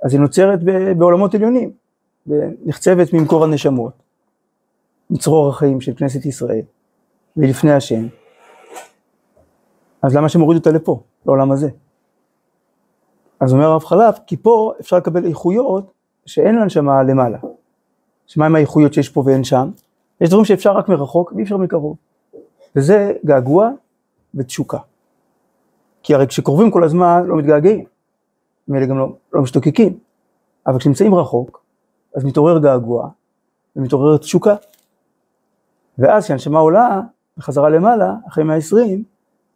אז 0.02 0.12
היא 0.12 0.20
נוצרת 0.20 0.58
בעולמות 0.98 1.34
עליונים, 1.34 1.70
ונחצבת 2.26 3.12
ממקור 3.12 3.44
הנשמות, 3.44 3.92
מצרור 5.10 5.48
החיים 5.48 5.80
של 5.80 5.94
כנסת 5.94 6.26
ישראל, 6.26 6.62
ולפני 7.36 7.72
השם. 7.72 8.06
אז 10.02 10.16
למה 10.16 10.28
שמוריד 10.28 10.58
אותה 10.58 10.70
לפה, 10.70 11.00
לעולם 11.26 11.52
הזה? 11.52 11.68
אז 13.40 13.52
אומר 13.52 13.64
הרב 13.64 13.84
חלף, 13.84 14.18
כי 14.26 14.36
פה 14.36 14.72
אפשר 14.80 14.96
לקבל 14.96 15.26
איכויות 15.26 15.92
שאין 16.26 16.54
לנשמה 16.54 17.02
למעלה. 17.02 17.38
שמה 18.26 18.46
עם 18.46 18.54
האיכויות 18.54 18.94
שיש 18.94 19.08
פה 19.08 19.22
ואין 19.26 19.44
שם? 19.44 19.70
יש 20.20 20.28
דברים 20.28 20.44
שאפשר 20.44 20.72
רק 20.72 20.88
מרחוק 20.88 21.32
ואי 21.32 21.42
אפשר 21.42 21.56
מקרוב. 21.56 21.96
וזה 22.76 23.12
געגוע 23.24 23.70
ותשוקה. 24.34 24.78
כי 26.06 26.14
הרי 26.14 26.26
כשקרובים 26.26 26.70
כל 26.70 26.84
הזמן 26.84 27.22
לא 27.26 27.36
מתגעגעים, 27.36 27.84
ואלה 28.68 28.86
גם 28.86 28.98
לא, 28.98 29.12
לא 29.32 29.42
משתוקקים, 29.42 29.98
אבל 30.66 30.78
כשנמצאים 30.78 31.14
רחוק, 31.14 31.62
אז 32.16 32.24
מתעורר 32.24 32.58
געגוע 32.58 33.08
ומתעוררת 33.76 34.20
תשוקה. 34.20 34.54
ואז 35.98 36.24
כשהנשמה 36.24 36.58
עולה 36.58 37.00
בחזרה 37.36 37.68
למעלה, 37.68 38.14
אחרי 38.28 38.44
120, 38.44 39.04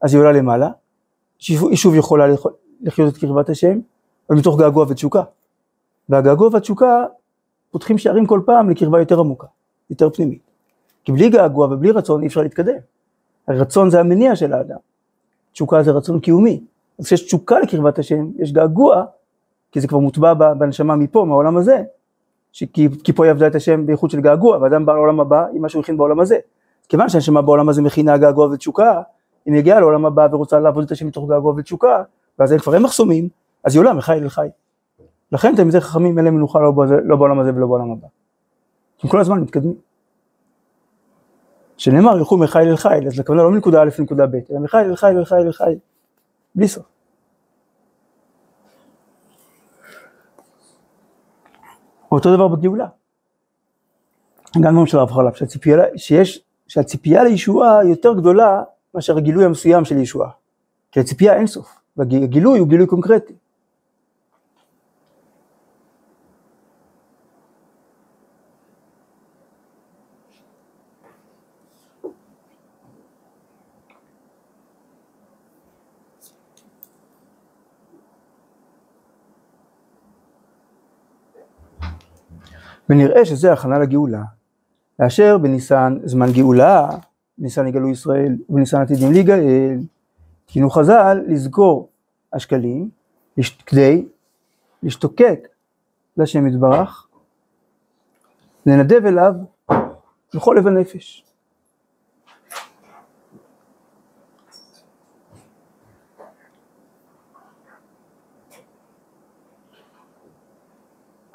אז 0.03 0.15
היא 0.15 0.21
עולה 0.21 0.33
למעלה, 0.33 0.71
היא 1.49 1.77
שוב 1.77 1.95
יכולה 1.95 2.25
לחיות 2.81 3.15
את 3.15 3.19
קרבת 3.19 3.49
השם, 3.49 3.79
אבל 4.31 4.39
מתוך 4.39 4.59
געגוע 4.59 4.87
ותשוקה. 4.89 5.23
והגעגוע 6.09 6.49
והתשוקה 6.53 7.05
פותחים 7.71 7.99
שערים 7.99 8.27
כל 8.27 8.41
פעם 8.47 8.71
לקרבה 8.71 8.99
יותר 8.99 9.21
עמוקה, 9.21 9.47
יותר 9.91 10.11
פנימית. 10.11 10.43
כי 11.05 11.13
בלי 11.13 11.29
געגוע 11.29 11.67
ובלי 11.67 11.91
רצון 11.91 12.23
אי 12.23 12.27
אפשר 12.27 12.43
להתקדם. 12.43 12.79
הרצון 13.49 13.91
זה 13.91 14.01
המניע 14.01 14.37
של 14.37 14.53
האדם. 14.53 14.90
תשוקה 15.53 15.83
זה 15.83 15.91
רצון 15.91 16.21
קיומי. 16.21 16.61
אז 16.99 17.05
כשיש 17.05 17.23
תשוקה 17.23 17.61
לקרבת 17.61 17.99
השם, 17.99 18.27
יש 18.39 18.53
געגוע, 18.53 19.05
כי 19.73 19.81
זה 19.81 19.89
כבר 19.89 19.99
מוטבע 19.99 20.35
בנשמה 20.55 20.97
מפה, 20.97 21.25
מהעולם 21.25 21.57
הזה, 21.57 21.83
שכי, 22.53 22.89
כי 23.05 23.13
פה 23.13 23.25
היא 23.25 23.31
עבדה 23.31 23.47
את 23.47 23.55
השם 23.55 23.87
בייחוד 23.87 24.11
של 24.11 24.21
געגוע, 24.21 24.59
ואדם 24.59 24.87
בא 24.87 24.93
לעולם 24.93 25.21
הבא 25.21 25.47
עם 25.53 25.63
מה 25.63 25.69
שהוא 25.69 25.81
הכין 25.81 25.97
בעולם 25.97 26.21
הזה. 26.21 26.39
כיוון 26.89 27.09
שהנשמה 27.09 27.43
בעולם 27.43 27.69
הזה 27.69 27.83
מכינה 27.83 28.19
געגוע 28.19 28.47
ותשוקה, 28.47 29.03
היא 29.47 29.55
מגיעה 29.55 29.81
לעולם 29.81 30.07
הבא 30.07 30.29
ורוצה 30.33 30.61
לעבוד 30.61 30.85
את 30.85 30.91
השם 30.91 31.07
מתוך 31.07 31.29
געגוע 31.29 31.55
ותשוקה, 31.57 32.03
ואז 32.39 32.53
אין 32.53 32.61
כבר 32.61 32.75
אין 32.75 32.83
מחסומים, 32.83 33.29
אז 33.65 33.75
היא 33.75 33.81
עולה 33.81 33.93
מחי 33.93 34.13
אל 34.13 34.29
חי. 34.29 34.49
לכן 35.33 35.57
תלמידי 35.57 35.81
חכמים 35.81 36.19
אין 36.19 36.25
להם 36.25 36.35
מנוחה 36.35 36.61
לא, 36.61 36.73
לא 37.05 37.17
בעולם 37.17 37.39
הזה 37.39 37.51
ולא 37.55 37.67
בעולם 37.67 37.91
הבא. 37.91 38.07
הם 39.03 39.11
כל 39.11 39.21
הזמן 39.21 39.41
מתקדמים. 39.41 39.90
שנאמר 41.81 42.17
ילכו 42.17 42.37
מחיל 42.37 42.69
אל 42.69 42.77
חיל, 42.77 43.07
אז 43.07 43.19
הכוונה 43.19 43.43
לא 43.43 43.51
מנקודה 43.51 43.83
א' 43.83 43.89
לנקודה 43.99 44.27
ב', 44.27 44.35
אלא 44.51 44.61
מחיל 44.61 44.81
אל 44.81 44.97
חיל 44.97 45.19
אל 45.19 45.25
חיל 45.25 45.39
אל 45.39 45.53
חיל, 45.53 45.79
בלי 46.55 46.69
סוף. 46.69 46.85
אותו 52.13 52.37
דבר 52.37 52.49
בגאולה. 52.49 52.87
גם 54.61 54.77
בממשל 54.77 54.99
הרב 54.99 55.11
חלב, 55.11 55.35
שהציפייה, 55.35 55.77
שיש, 55.97 56.45
שהציפייה 56.69 57.25
לישועה 57.25 57.85
יותר 57.85 58.15
גדולה 58.15 58.63
מאשר 58.95 59.17
הגילוי 59.17 59.45
המסוים 59.45 59.85
של 59.85 59.99
ישועה. 59.99 60.31
כי 60.93 61.01
הציפייה 61.01 61.37
אין 61.37 61.47
סוף, 61.47 61.81
והגילוי 61.97 62.59
הוא 62.59 62.69
גילוי 62.69 62.87
קונקרטי. 62.87 63.35
ונראה 82.91 83.25
שזה 83.25 83.53
הכנה 83.53 83.79
לגאולה. 83.79 84.23
לאשר 84.99 85.39
בניסן 85.39 85.99
זמן 86.05 86.33
גאולה, 86.33 86.89
בניסן 87.39 87.67
יגאלו 87.67 87.89
ישראל, 87.89 88.37
ובניסן 88.49 88.81
עתידים 88.81 89.13
להיגאל, 89.13 89.79
תקינו 90.47 90.71
חז"ל 90.71 91.21
לזכור 91.27 91.89
השקלים, 92.33 92.91
כדי 93.67 94.07
להשתוקק 94.83 95.49
להשם 96.17 96.47
יתברך, 96.47 97.07
לנדב 98.67 99.07
אליו 99.07 99.35
בכל 100.35 100.57
לב 100.59 100.67
הנפש. 100.67 101.25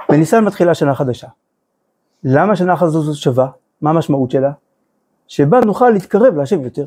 בניסן 0.10 0.44
מתחילה 0.44 0.76
שנה 0.76 0.96
חדשה. 0.96 1.28
למה 2.28 2.54
השנה 2.54 2.74
הזאת 2.82 3.16
שווה? 3.16 3.50
מה 3.82 3.90
המשמעות 3.90 4.32
שלה? 4.32 4.52
שבה 5.28 5.60
נוכל 5.60 5.90
להתקרב 5.90 6.36
להשם 6.36 6.64
יותר, 6.64 6.86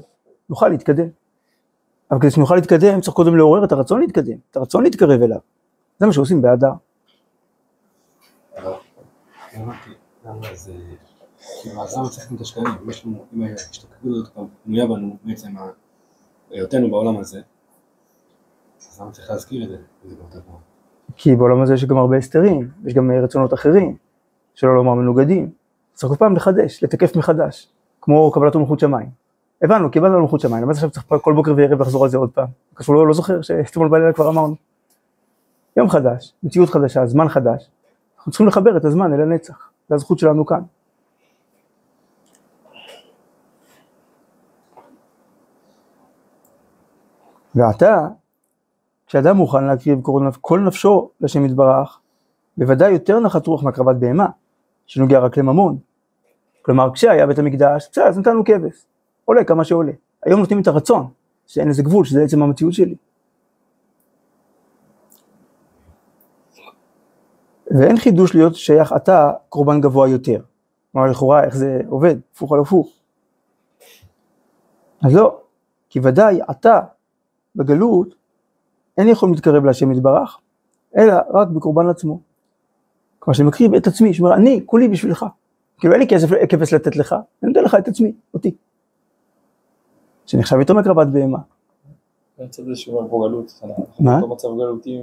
נוכל 0.48 0.68
להתקדם. 0.68 1.08
אבל 2.10 2.20
כדי 2.20 2.30
שנוכל 2.30 2.54
להתקדם 2.54 3.00
צריך 3.00 3.14
קודם 3.14 3.36
לעורר 3.36 3.64
את 3.64 3.72
הרצון 3.72 4.00
להתקדם, 4.00 4.36
את 4.50 4.56
הרצון 4.56 4.82
להתקרב 4.82 5.22
אליו. 5.22 5.38
זה 5.98 6.06
מה 6.06 6.12
שעושים 6.12 6.42
באדר. 6.42 6.72
הבנתי, 8.56 9.90
למה 10.24 10.54
זה... 10.54 10.72
כאילו, 11.62 11.82
אז 11.82 11.96
למה 11.96 12.08
צריכים 12.08 12.36
את 12.36 12.40
השקלים? 12.40 12.66
יש 12.88 13.06
לנו, 13.06 13.24
אם 13.34 13.42
ההשתקפות 13.42 14.10
הזאת 14.10 14.28
כבר 14.28 14.44
בנויה 14.66 14.86
בנו, 14.86 15.16
בעצם 15.24 15.54
היותנו 16.50 16.90
בעולם 16.90 17.16
הזה, 17.16 17.40
אז 18.80 19.00
למה 19.00 19.10
צריך 19.10 19.30
להזכיר 19.30 19.64
את 19.64 19.68
זה? 19.68 19.76
זה 20.04 20.14
באותה 20.16 20.40
תנועה. 20.40 20.60
כי 21.16 21.36
בעולם 21.36 21.62
הזה 21.62 21.74
יש 21.74 21.84
גם 21.84 21.96
הרבה 21.96 22.16
הסתרים, 22.16 22.70
יש 22.84 22.94
גם 22.94 23.10
רצונות 23.10 23.54
אחרים, 23.54 23.96
שלא 24.58 24.74
לומר 24.74 24.94
מנוגדים. 24.94 25.50
צריך 25.94 26.12
כל 26.12 26.18
פעם 26.18 26.36
לחדש, 26.36 26.84
לתקף 26.84 27.16
מחדש, 27.16 27.68
כמו 28.00 28.32
קבלת 28.32 28.56
מלכות 28.56 28.80
שמיים. 28.80 29.10
הבנו, 29.62 29.90
קיבלנו 29.90 30.20
מלכות 30.20 30.40
שמיים, 30.40 30.62
למה 30.62 30.72
עכשיו 30.72 30.90
צריך 30.90 31.06
כל 31.22 31.32
בוקר 31.32 31.54
וערב 31.56 31.80
לחזור 31.80 32.04
על 32.04 32.10
זה 32.10 32.18
עוד 32.18 32.30
פעם? 32.30 32.46
קשור, 32.74 32.94
לא, 32.94 33.06
לא 33.06 33.14
זוכר 33.14 33.42
שאתמול 33.42 33.88
בלילה 33.88 34.12
כבר 34.12 34.28
אמרנו. 34.28 34.54
יום 35.76 35.88
חדש, 35.88 36.32
מציאות 36.42 36.68
חדשה, 36.68 37.06
זמן 37.06 37.28
חדש. 37.28 37.70
אנחנו 38.16 38.32
צריכים 38.32 38.46
לחבר 38.46 38.76
את 38.76 38.84
הזמן 38.84 39.12
אל 39.12 39.20
הנצח, 39.20 39.70
זה 39.88 39.94
הזכות 39.94 40.18
שלנו 40.18 40.46
כאן. 40.46 40.60
ועתה, 47.54 48.06
כשאדם 49.06 49.36
מוכן 49.36 49.64
להקריב 49.64 50.00
כל 50.40 50.60
נפשו 50.60 51.10
לשם 51.20 51.44
יתברך, 51.44 51.98
בוודאי 52.56 52.92
יותר 52.92 53.20
נחת 53.20 53.46
רוח 53.46 53.62
מהקרבת 53.62 53.96
בהמה, 53.96 54.26
שנוגע 54.88 55.18
רק 55.18 55.36
לממון. 55.36 55.78
כלומר, 56.62 56.90
כשהיה 56.94 57.26
בית 57.26 57.38
המקדש, 57.38 57.88
בסדר, 57.92 58.04
אז 58.04 58.18
נתנו 58.18 58.44
כבש, 58.44 58.86
עולה 59.24 59.44
כמה 59.44 59.64
שעולה. 59.64 59.92
היום 60.22 60.40
נותנים 60.40 60.60
את 60.60 60.66
הרצון, 60.66 61.06
שאין 61.46 61.68
לזה 61.68 61.82
גבול, 61.82 62.04
שזה 62.04 62.22
עצם 62.22 62.42
המציאות 62.42 62.72
שלי. 62.72 62.94
ואין 67.70 67.96
חידוש 67.96 68.34
להיות 68.34 68.54
שייך 68.54 68.92
אתה 68.92 69.32
קורבן 69.48 69.80
גבוה 69.80 70.08
יותר. 70.08 70.40
כלומר, 70.92 71.10
לכאורה, 71.10 71.44
איך 71.44 71.56
זה 71.56 71.80
עובד, 71.88 72.16
הפוך 72.32 72.52
על 72.52 72.60
הפוך. 72.60 72.88
אז 75.02 75.14
לא, 75.14 75.40
כי 75.90 76.00
ודאי 76.02 76.40
אתה 76.50 76.80
בגלות 77.56 78.14
אין 78.98 79.08
יכולים 79.08 79.34
להתקרב 79.34 79.64
להשם 79.64 79.92
יתברך, 79.92 80.38
אלא 80.96 81.14
רק 81.34 81.48
בקורבן 81.48 81.88
עצמו. 81.88 82.27
כלומר 83.18 83.36
שאני 83.36 83.48
מקריב 83.48 83.74
את 83.74 83.86
עצמי, 83.86 84.14
שאומר 84.14 84.34
אני 84.34 84.62
כולי 84.66 84.88
בשבילך, 84.88 85.26
כאילו 85.78 85.92
אין 85.92 86.00
לי 86.00 86.08
כסף, 86.08 86.28
כבש 86.48 86.74
לתת 86.74 86.96
לך, 86.96 87.12
אני 87.12 87.52
נותן 87.52 87.64
לך 87.64 87.76
את 87.78 87.88
עצמי, 87.88 88.12
אותי. 88.34 88.54
שנחשב 90.26 90.56
יותר 90.58 90.74
מקרבת 90.74 91.06
בהמה. 91.06 91.38
מהצד 92.38 92.62
הזה 92.62 92.76
שהוא 92.76 92.98
אומר 92.98 93.10
פה 93.10 93.28
גלות, 93.28 93.62
מה? 94.00 94.20
במצב 94.20 94.48
גלותי 94.48 95.02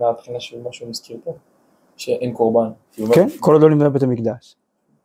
מהבחינה 0.00 0.40
של 0.40 0.62
מה 0.62 0.72
שהוא 0.72 0.88
מזכיר 0.88 1.18
פה, 1.24 1.34
שאין 1.96 2.32
קורבן. 2.32 2.70
כן, 3.12 3.28
כל 3.40 3.52
עוד 3.52 3.62
לא 3.62 3.70
נבנה 3.70 3.90
בית 3.90 4.02
המקדש. 4.02 4.56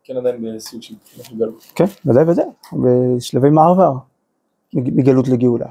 כן 0.04 0.18
עדיין 0.18 0.56
בסוג 0.56 0.82
של 0.82 0.96
גלות. 1.38 1.72
כן, 1.76 1.86
ודאי 2.06 2.24
ודאי, 2.24 2.46
בשלבי 2.74 3.50
מעבר 3.50 3.94
מגלות 4.74 5.28
לגאולה. 5.28 5.68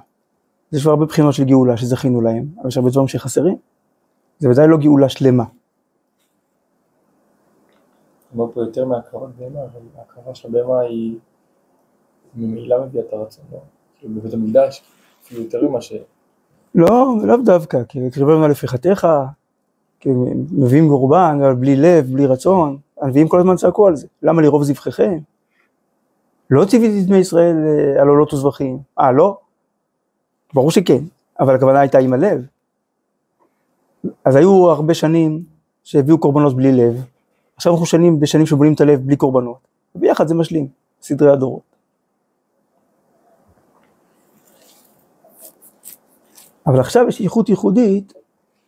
יש 0.72 0.82
כבר 0.82 0.90
הרבה 0.90 1.06
בחינות 1.06 1.34
של 1.34 1.44
גאולה 1.44 1.76
שזכינו 1.76 2.20
להם, 2.20 2.46
אבל 2.58 2.68
יש 2.68 2.76
הרבה 2.76 2.90
דברים 2.90 3.08
שחסרים. 3.08 3.56
זה 4.38 4.50
ודאי 4.50 4.68
לא 4.68 4.76
גאולה 4.76 5.08
שלמה. 5.08 5.44
אומר 8.34 8.52
פה 8.52 8.62
יותר 8.62 8.84
מהקרבת 8.84 9.34
בהמה, 9.38 9.60
אבל 9.60 9.80
ההקרבה 9.98 10.34
של 10.34 10.48
הבהמה 10.48 10.80
היא 10.80 11.18
ממילא 12.34 12.84
מביאה 12.84 13.04
את 13.04 13.12
הרצון, 13.12 13.44
לא? 13.52 13.58
כאילו 13.98 14.14
בבית 14.14 14.34
המקדש, 14.34 14.82
אפילו 15.24 15.42
יותר 15.42 15.68
ממה 15.68 15.80
ש... 15.80 15.92
לא, 16.74 17.14
לאו 17.24 17.36
דווקא, 17.44 17.84
כי 17.84 18.06
הקריבנו 18.06 18.44
על 18.44 18.50
הפיכתך, 18.50 19.08
כי 20.00 20.08
מביאים 20.52 20.88
קורבן, 20.88 21.38
אבל 21.40 21.54
בלי 21.54 21.76
לב, 21.76 22.06
בלי 22.12 22.26
רצון, 22.26 22.78
הנביאים 23.00 23.28
כל 23.28 23.38
הזמן 23.38 23.56
צעקו 23.56 23.86
על 23.86 23.96
זה, 23.96 24.06
למה 24.22 24.42
לרוב 24.42 24.62
זבחיכם? 24.62 25.18
לא 26.50 26.64
ציוויתי 26.64 27.00
את 27.00 27.06
בני 27.06 27.18
ישראל 27.18 27.56
אה, 27.66 28.02
על 28.02 28.08
עולות 28.08 28.32
וזבחים, 28.32 28.78
אה 28.98 29.12
לא? 29.12 29.38
ברור 30.54 30.70
שכן, 30.70 31.04
אבל 31.40 31.54
הכוונה 31.54 31.80
הייתה 31.80 31.98
עם 31.98 32.12
הלב. 32.12 32.46
אז 34.24 34.36
היו 34.36 34.70
הרבה 34.70 34.94
שנים 34.94 35.42
שהביאו 35.84 36.18
קורבנות 36.18 36.56
בלי 36.56 36.72
לב, 36.72 37.04
עכשיו 37.60 37.72
אנחנו 37.72 37.86
שנים 37.86 38.20
בשנים 38.20 38.46
שבונים 38.46 38.74
את 38.74 38.80
הלב 38.80 39.00
בלי 39.00 39.16
קורבנות, 39.16 39.58
וביחד 39.94 40.28
זה 40.28 40.34
משלים, 40.34 40.68
סדרי 41.02 41.32
הדורות. 41.32 41.76
אבל 46.66 46.80
עכשיו 46.80 47.08
יש 47.08 47.20
איכות 47.20 47.48
ייחודית, 47.48 48.12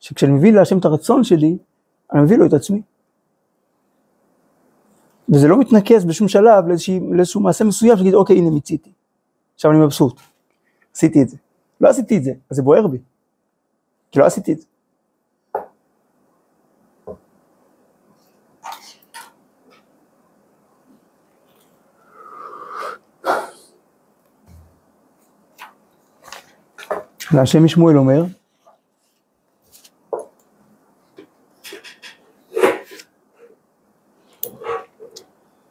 שכשאני 0.01 0.33
מביא 0.33 0.53
להשם 0.53 0.79
את 0.79 0.85
הרצון 0.85 1.25
שלי, 1.25 1.59
אני 2.13 2.23
מביא 2.23 2.37
לו 2.37 2.47
את 2.47 2.53
עצמי. 2.53 2.83
וזה 5.29 5.49
לא 5.49 5.61
מתנקז 5.61 6.05
בשום 6.05 6.29
שלב 6.29 6.67
לאיזשה, 6.69 6.93
לאיזשהו 7.11 7.41
מעשה 7.41 7.65
מסוים 7.65 7.97
שתגיד 7.97 8.15
אוקיי 8.15 8.37
הנה 8.39 8.51
מיציתי, 8.51 8.93
עכשיו 9.55 9.71
אני 9.71 9.81
מבסוט, 9.81 10.21
עשיתי 10.95 11.23
את 11.23 11.29
זה. 11.29 11.37
לא 11.81 11.89
עשיתי 11.89 12.17
את 12.17 12.25
זה, 12.25 12.33
אז 12.51 12.57
זה 12.57 12.63
בוער 12.63 12.87
בי, 12.87 12.99
כי 14.11 14.19
לא 14.19 14.27
עשיתי 14.27 14.53
את 14.53 14.61
זה. 14.61 14.67
והשם 27.33 27.65
משמואל 27.65 27.99
אומר, 27.99 28.25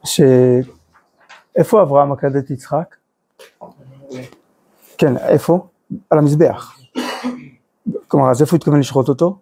שאיפה 0.03 1.81
אברהם 1.81 2.11
עקד 2.11 2.35
את 2.35 2.49
יצחק? 2.49 2.95
כן, 4.97 5.17
איפה? 5.17 5.67
על 6.09 6.17
המזבח. 6.17 6.77
כלומר, 8.07 8.31
אז 8.31 8.41
איפה 8.41 8.51
הוא 8.51 8.57
התכוון 8.57 8.79
לשחוט 8.79 9.09
אותו? 9.09 9.39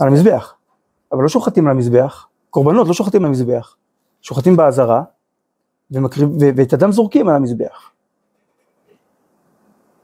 על 0.00 0.08
המזבח. 0.08 0.54
אבל 1.12 1.22
לא 1.22 1.28
שוחטים 1.28 1.66
על 1.66 1.70
המזבח, 1.70 2.26
קורבנות 2.50 2.88
לא 2.88 2.94
שוחטים 2.94 3.20
על 3.20 3.26
המזבח, 3.26 3.76
שוחטים 4.22 4.56
באזהרה, 4.56 5.02
ואת 6.56 6.72
הדם 6.72 6.92
זורקים 6.92 7.28
על 7.28 7.36
המזבח. 7.36 7.90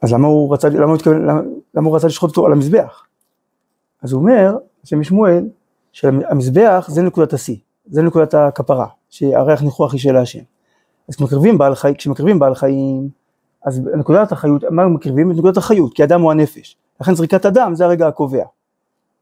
אז 0.05 0.12
למה 0.12 0.28
הוא 0.28 0.55
רצה, 0.55 0.68
למה 0.68 0.85
הוא, 0.85 0.94
התכוון, 0.94 1.26
למה, 1.26 1.40
למה 1.74 1.89
הוא 1.89 1.97
רצה 1.97 2.06
לשחוט 2.06 2.31
אותו 2.31 2.47
על 2.47 2.52
המזבח? 2.52 3.06
אז 4.02 4.12
הוא 4.12 4.20
אומר, 4.20 4.56
השם 4.85 5.01
משמואל, 5.01 5.48
שהמזבח 5.93 6.86
זה 6.89 7.02
נקודת 7.02 7.32
השיא, 7.32 7.56
זה 7.86 8.02
נקודת 8.02 8.35
הכפרה, 8.35 8.86
שהריח 9.10 9.62
ניחוח 9.62 9.93
היא 9.93 10.01
של 10.01 10.16
השם. 10.16 10.43
אז 11.09 11.16
כשמקריבים 11.16 11.59
בעל 11.59 11.74
חיים, 11.74 11.94
כשמקריבים 11.94 12.39
בעל 12.39 12.55
חיים, 12.55 13.09
אז 13.64 13.82
נקודת 13.98 14.32
החיות, 14.32 14.64
מה 14.70 14.89
מקריבים? 14.89 15.31
את 15.31 15.36
נקודת 15.36 15.56
החיות, 15.56 15.94
כי 15.94 16.05
אדם 16.05 16.20
הוא 16.20 16.31
הנפש. 16.31 16.76
לכן 17.01 17.14
זריקת 17.14 17.44
הדם 17.44 17.72
זה 17.74 17.85
הרגע 17.85 18.09
הקובע. 18.09 18.44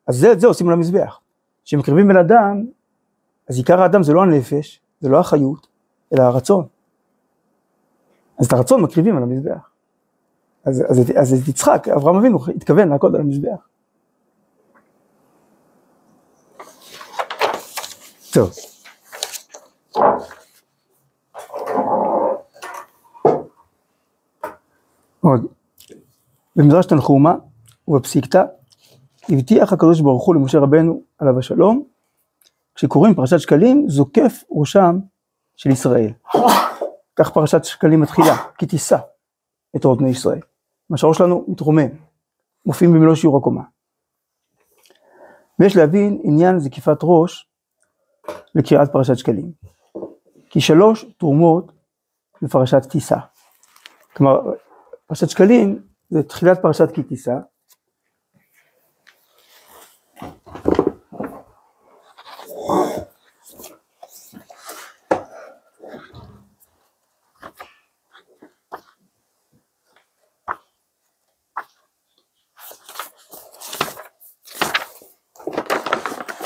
אז 0.07 0.17
זה, 0.17 0.39
זה 0.39 0.47
עושים 0.47 0.69
על 0.69 0.73
המזבח. 0.73 1.19
כשמקריבים 1.65 2.09
בן 2.09 2.17
אדם, 2.17 2.65
אז 3.49 3.57
עיקר 3.57 3.83
האדם 3.83 4.03
זה 4.03 4.13
לא 4.13 4.23
הנפש, 4.23 4.81
זה 5.01 5.09
לא 5.09 5.19
החיות, 5.19 5.67
אלא 6.15 6.23
הרצון. 6.23 6.65
אז 8.39 8.47
את 8.47 8.53
הרצון 8.53 8.83
מקריבים 8.83 9.17
על 9.17 9.23
המזבח. 9.23 9.72
אז, 10.65 10.83
אז, 10.91 11.13
אז 11.17 11.43
את 11.43 11.49
יצחק, 11.49 11.89
אברהם 11.89 12.17
אבינו 12.17 12.39
התכוון 12.57 12.89
לעקוד 12.89 13.15
על 13.15 13.21
המזבח. 13.21 13.69
טוב. 18.33 18.51
עוד. 25.21 25.47
במדרש 26.57 26.87
תנחומה 26.87 27.35
ובפסיקתא 27.89 28.45
הבטיח 29.29 29.73
הקדוש 29.73 30.01
ברוך 30.01 30.27
הוא 30.27 30.35
למשה 30.35 30.59
רבנו 30.59 31.03
עליו 31.19 31.39
השלום, 31.39 31.85
כשקוראים 32.75 33.15
פרשת 33.15 33.39
שקלים 33.39 33.89
זוקף 33.89 34.45
ראשם 34.51 34.99
של 35.57 35.71
ישראל. 35.71 36.13
כך 37.17 37.31
פרשת 37.31 37.65
שקלים 37.65 38.01
מתחילה, 38.01 38.37
כי 38.59 38.67
תישא 38.67 38.99
את 39.77 39.85
אורות 39.85 39.99
בני 39.99 40.11
ישראל. 40.11 40.41
שהראש 40.99 41.19
שלנו 41.19 41.45
מתרומם, 41.49 41.89
מופיעים 42.67 42.95
במלוא 42.95 43.15
שיעור 43.15 43.39
הקומה. 43.39 43.63
ויש 45.59 45.77
להבין 45.77 46.21
עניין 46.25 46.59
זקיפת 46.59 46.99
ראש 47.03 47.51
לקריאת 48.55 48.93
פרשת 48.93 49.17
שקלים. 49.17 49.53
כי 50.51 50.61
שלוש 50.61 51.05
תרומות 51.19 51.73
בפרשת 52.43 52.83
תישא. 52.91 53.17
כלומר, 54.17 54.41
פרשת 55.07 55.29
שקלים 55.29 55.83
זה 56.11 56.23
תחילת 56.23 56.63
פרשת 56.63 56.91
כי 56.95 57.03
תישא. 57.03 57.35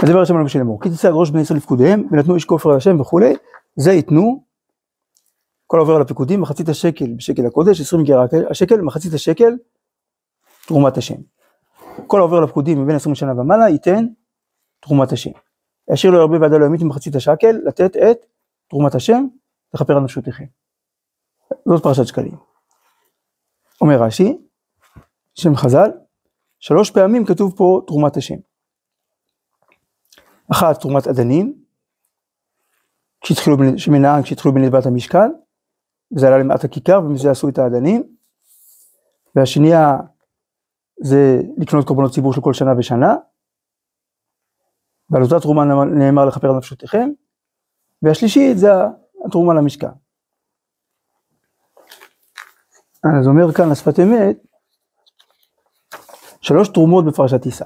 אז 0.06 0.10
דבר 0.10 0.20
ראשון 0.20 0.40
למשה 0.40 0.58
לאמור, 0.58 0.80
כי 0.82 0.88
על 1.06 1.12
ראש 1.12 1.30
בני 1.30 1.40
ישראל 1.40 1.56
לפקודיהם, 1.56 2.08
ונתנו 2.10 2.34
איש 2.34 2.44
כופר 2.44 2.70
על 2.70 2.76
השם 2.76 3.00
וכולי, 3.00 3.34
זה 3.76 3.92
ייתנו, 3.92 4.44
כל 5.66 5.78
העובר 5.78 5.94
על 5.94 6.02
הפיקודים, 6.02 6.40
מחצית 6.40 6.68
השקל 6.68 7.12
בשקל 7.16 7.46
הקודש, 7.46 7.80
20 7.80 8.04
גרה 8.04 8.26
השקל, 8.50 8.80
מחצית 8.80 9.14
השקל, 9.14 9.52
תרומת 10.66 10.96
השם. 10.96 11.14
כל 12.06 12.18
העובר 12.18 12.36
על 12.36 12.44
הפקודים 12.44 12.82
מבין 12.82 12.96
20 12.96 13.14
שנה 13.14 13.40
ומעלה, 13.40 13.68
ייתן 13.68 14.06
תרומת 14.80 15.12
השם. 15.12 15.30
ישאיר 15.92 16.12
לו 16.12 16.20
הרבה 16.20 16.40
ועדה 16.40 16.58
לא 16.58 16.64
ימית 16.66 16.82
ממחצית 16.82 17.14
השקל, 17.14 17.56
לתת 17.64 17.96
את 17.96 18.26
תרומת 18.68 18.94
השם, 18.94 19.26
לכפר 19.74 19.96
על 19.96 20.02
נפשותיכם. 20.02 20.44
זאת 21.68 21.82
פרשת 21.82 22.06
שקלים. 22.06 22.36
אומר 23.80 24.02
רש"י, 24.02 24.38
שם 25.34 25.56
חז"ל, 25.56 25.90
שלוש 26.58 26.90
פעמים 26.90 27.24
כתוב 27.24 27.54
פה 27.56 27.80
תרומת 27.86 28.16
השם. 28.16 28.36
אחת 30.52 30.80
תרומת 30.80 31.06
אדנים, 31.06 31.62
כשהתחילו, 33.20 33.56
שמנהג 33.76 34.22
כשהתחילו 34.24 34.54
בנדבת 34.54 34.86
המשכן, 34.86 35.30
וזה 36.16 36.26
עלה 36.26 36.38
למעט 36.38 36.64
הכיכר 36.64 37.00
ומזה 37.04 37.30
עשו 37.30 37.48
את 37.48 37.58
האדנים, 37.58 38.16
והשנייה 39.34 39.96
זה 41.02 41.40
לקנות 41.58 41.86
קורבנות 41.86 42.12
ציבור 42.12 42.32
של 42.32 42.40
כל 42.40 42.52
שנה 42.52 42.70
ושנה, 42.78 43.14
ועל 45.10 45.22
אותה 45.22 45.40
תרומה 45.40 45.64
נאמר 45.84 46.24
לכפר 46.24 46.50
על 46.50 46.56
נפשותיכם, 46.56 47.08
והשלישית 48.02 48.58
זה 48.58 48.68
התרומה 49.26 49.54
למשכן. 49.54 49.86
אז 53.20 53.26
אומר 53.26 53.52
כאן 53.52 53.70
לשפת 53.70 53.98
אמת, 53.98 54.36
שלוש 56.40 56.68
תרומות 56.68 57.04
בפרשת 57.04 57.42
תישא. 57.42 57.64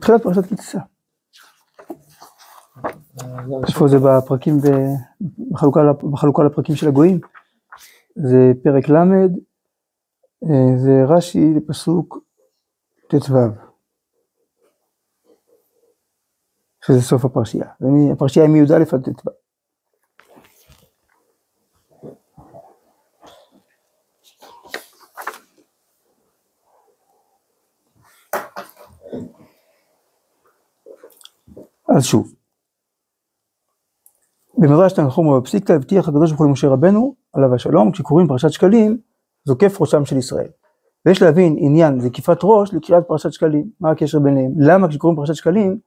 תחילת 0.00 0.22
פרשת 0.22 0.46
כי 0.46 0.56
תישא. 0.56 0.78
איפה 3.68 3.88
זה 3.88 3.96
בפרקים, 3.98 4.54
בחלוקה, 5.50 5.80
בחלוקה 6.12 6.42
לפרקים 6.42 6.76
של 6.76 6.88
הגויים? 6.88 7.20
זה 8.16 8.52
פרק 8.62 8.88
ל', 8.88 8.96
אה, 10.44 10.78
זה 10.78 11.04
רש"י 11.08 11.54
לפסוק 11.56 12.18
ט"ו. 13.08 13.34
שזה 16.86 17.02
סוף 17.02 17.24
הפרשייה. 17.24 17.66
הפרשייה 18.12 18.46
היא 18.46 18.52
מי"א 18.52 18.74
עד 18.74 19.02
ט"ו. 19.02 19.30
אז 31.96 32.04
שוב, 32.04 32.32
במדרש 34.58 34.92
תנחום 34.92 35.26
ובפסיקתא 35.26 35.72
הבטיח 35.72 36.08
הקדוש 36.08 36.30
ברוך 36.30 36.40
הוא 36.40 36.48
למשה 36.48 36.68
רבנו 36.68 37.14
עליו 37.32 37.54
השלום 37.54 37.92
כשקוראים 37.92 38.28
פרשת 38.28 38.50
שקלים 38.50 38.98
זוקף 39.44 39.80
ראשם 39.80 40.04
של 40.04 40.16
ישראל. 40.16 40.48
ויש 41.06 41.22
להבין 41.22 41.56
עניין 41.58 42.00
זקיפת 42.00 42.38
ראש 42.42 42.74
לקריאת 42.74 43.04
פרשת 43.08 43.32
שקלים, 43.32 43.70
מה 43.80 43.90
הקשר 43.90 44.18
ביניהם? 44.18 44.52
למה 44.58 44.88
כשקוראים 44.88 45.16
פרשת 45.18 45.34
שקלים 45.34 45.78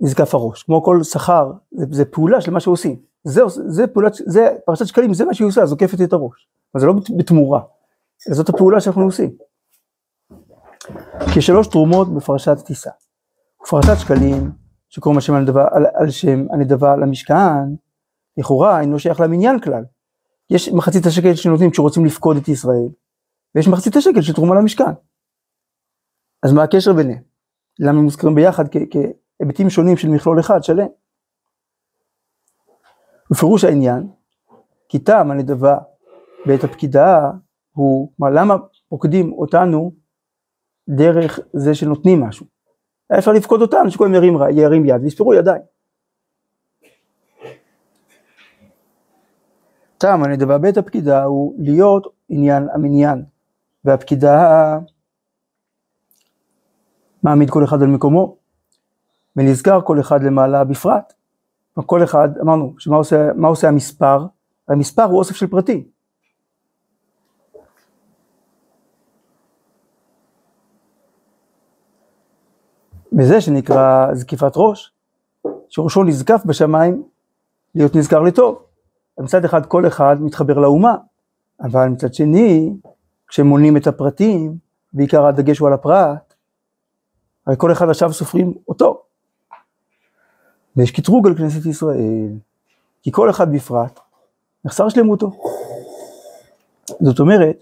נזקף 0.00 0.34
הראש? 0.34 0.62
כמו 0.62 0.82
כל 0.82 1.02
שכר, 1.02 1.52
זה, 1.72 1.86
זה 1.90 2.04
פעולה 2.04 2.40
של 2.40 2.50
מה 2.50 2.60
שעושים. 2.60 2.96
זה, 3.24 3.40
זה 3.48 3.86
פעולת, 3.86 4.12
זה 4.26 4.48
פרשת 4.66 4.86
שקלים, 4.86 5.14
זה 5.14 5.24
מה 5.24 5.34
שהיא 5.34 5.48
עושה, 5.48 5.66
זוקפת 5.66 6.00
את 6.04 6.12
הראש. 6.12 6.48
אבל 6.74 6.80
זה 6.80 6.86
לא 6.86 6.92
בת- 6.92 7.10
בתמורה, 7.18 7.60
זאת 8.30 8.48
הפעולה 8.48 8.80
שאנחנו 8.80 9.02
עושים. 9.02 9.30
כשלוש 11.34 11.66
תרומות 11.66 12.14
בפרשת 12.14 12.56
תישא. 12.64 12.90
ופרשת 13.62 13.98
שקלים 13.98 14.50
שקוראים 14.96 15.16
על 15.16 15.22
שם 15.22 15.34
הנדבה, 15.34 15.66
על, 15.72 15.86
על 15.94 16.10
שם 16.10 16.46
הנדבה 16.50 16.96
למשכן, 16.96 17.74
לכאורה 18.36 18.80
אינו 18.80 18.98
שייך 18.98 19.20
למניין 19.20 19.60
כלל. 19.60 19.84
יש 20.50 20.68
מחצית 20.68 21.06
השקל 21.06 21.34
שנותנים 21.34 21.70
כשרוצים 21.70 22.04
לפקוד 22.04 22.36
את 22.36 22.48
ישראל, 22.48 22.88
ויש 23.54 23.68
מחצית 23.68 23.96
השקל 23.96 24.22
של 24.22 24.32
תרומה 24.32 24.54
למשכן. 24.54 24.92
אז 26.42 26.52
מה 26.52 26.62
הקשר 26.62 26.92
ביניהם? 26.92 27.22
למה 27.78 27.98
הם 27.98 28.04
מוזכרים 28.04 28.34
ביחד 28.34 28.64
כהיבטים 28.68 29.70
שונים 29.70 29.96
של 29.96 30.08
מכלול 30.08 30.40
אחד 30.40 30.62
שלם? 30.62 30.86
בפירוש 33.30 33.64
העניין, 33.64 34.08
כי 34.88 34.98
טעם 34.98 35.30
הנדבה 35.30 35.78
בעת 36.46 36.64
הפקידה 36.64 37.30
הוא, 37.72 38.12
מה, 38.18 38.30
למה 38.30 38.54
פוקדים 38.88 39.32
אותנו 39.32 39.92
דרך 40.88 41.40
זה 41.52 41.74
שנותנים 41.74 42.20
משהו? 42.20 42.55
היה 43.10 43.18
אפשר 43.18 43.32
לפקוד 43.32 43.62
אותנו 43.62 43.90
שכולם 43.90 44.14
ירים, 44.14 44.38
ירים 44.50 44.84
יד 44.84 45.02
ויספרו 45.02 45.34
ידיים. 45.34 45.62
טעם 49.98 50.24
הנדבה 50.24 50.58
בית 50.58 50.76
הפקידה 50.76 51.24
הוא 51.24 51.54
להיות 51.58 52.06
עניין 52.28 52.68
המניין, 52.74 53.24
והפקידה 53.84 54.78
מעמיד 57.22 57.50
כל 57.50 57.64
אחד 57.64 57.82
על 57.82 57.88
מקומו, 57.88 58.36
ונזכר 59.36 59.80
כל 59.80 60.00
אחד 60.00 60.22
למעלה 60.22 60.64
בפרט. 60.64 61.12
כל 61.86 62.04
אחד, 62.04 62.28
אמרנו, 62.40 62.74
שמה 62.78 62.96
עושה, 62.96 63.32
עושה 63.42 63.68
המספר? 63.68 64.26
המספר 64.68 65.02
הוא 65.02 65.18
אוסף 65.18 65.36
של 65.36 65.46
פרטים. 65.46 65.95
וזה 73.16 73.40
שנקרא 73.40 74.14
זקיפת 74.14 74.52
ראש, 74.56 74.92
שראשו 75.68 76.04
נזקף 76.04 76.40
בשמיים 76.46 77.02
להיות 77.74 77.96
נזכר 77.96 78.20
לטוב. 78.20 78.62
מצד 79.18 79.44
אחד 79.44 79.66
כל 79.66 79.86
אחד 79.86 80.16
מתחבר 80.20 80.58
לאומה, 80.58 80.96
אבל 81.60 81.88
מצד 81.88 82.14
שני, 82.14 82.72
כשמונים 83.28 83.76
את 83.76 83.86
הפרטים, 83.86 84.56
בעיקר 84.92 85.26
הדגש 85.26 85.58
הוא 85.58 85.68
על 85.68 85.74
הפרט, 85.74 86.34
הרי 87.46 87.56
כל 87.58 87.72
אחד 87.72 87.88
עכשיו 87.88 88.12
סופרים 88.12 88.54
אותו. 88.68 89.02
ויש 90.76 90.90
קטרוג 90.90 91.26
על 91.26 91.36
כנסת 91.36 91.66
ישראל, 91.66 92.28
כי 93.02 93.12
כל 93.12 93.30
אחד 93.30 93.52
בפרט 93.52 94.00
נחסר 94.64 94.88
שלמותו. 94.88 95.30
זאת 97.00 97.20
אומרת, 97.20 97.56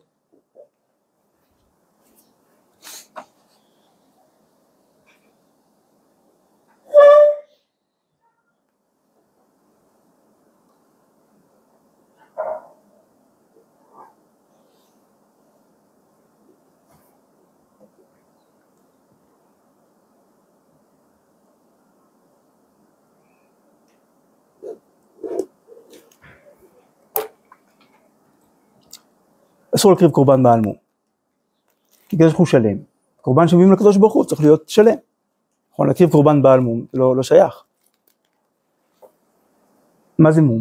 אסור 29.84 29.92
להקריב 29.92 30.10
קורבן 30.10 30.42
בעל 30.42 30.60
מום. 30.60 30.74
כי 32.08 32.16
הקדוש 32.16 32.32
ברוך 32.32 32.48
שלם. 32.48 32.76
קורבן 33.20 33.48
שמביאים 33.48 33.72
לקדוש 33.72 33.96
ברוך 33.96 34.12
הוא 34.12 34.24
צריך 34.24 34.40
להיות 34.40 34.68
שלם. 34.68 34.94
נכון, 35.72 35.86
להקריב 35.86 36.10
קורבן 36.10 36.42
בעל 36.42 36.60
מום 36.60 36.84
לא, 36.94 37.16
לא 37.16 37.22
שייך. 37.22 37.64
מה 40.18 40.32
זה 40.32 40.42
מום? 40.42 40.60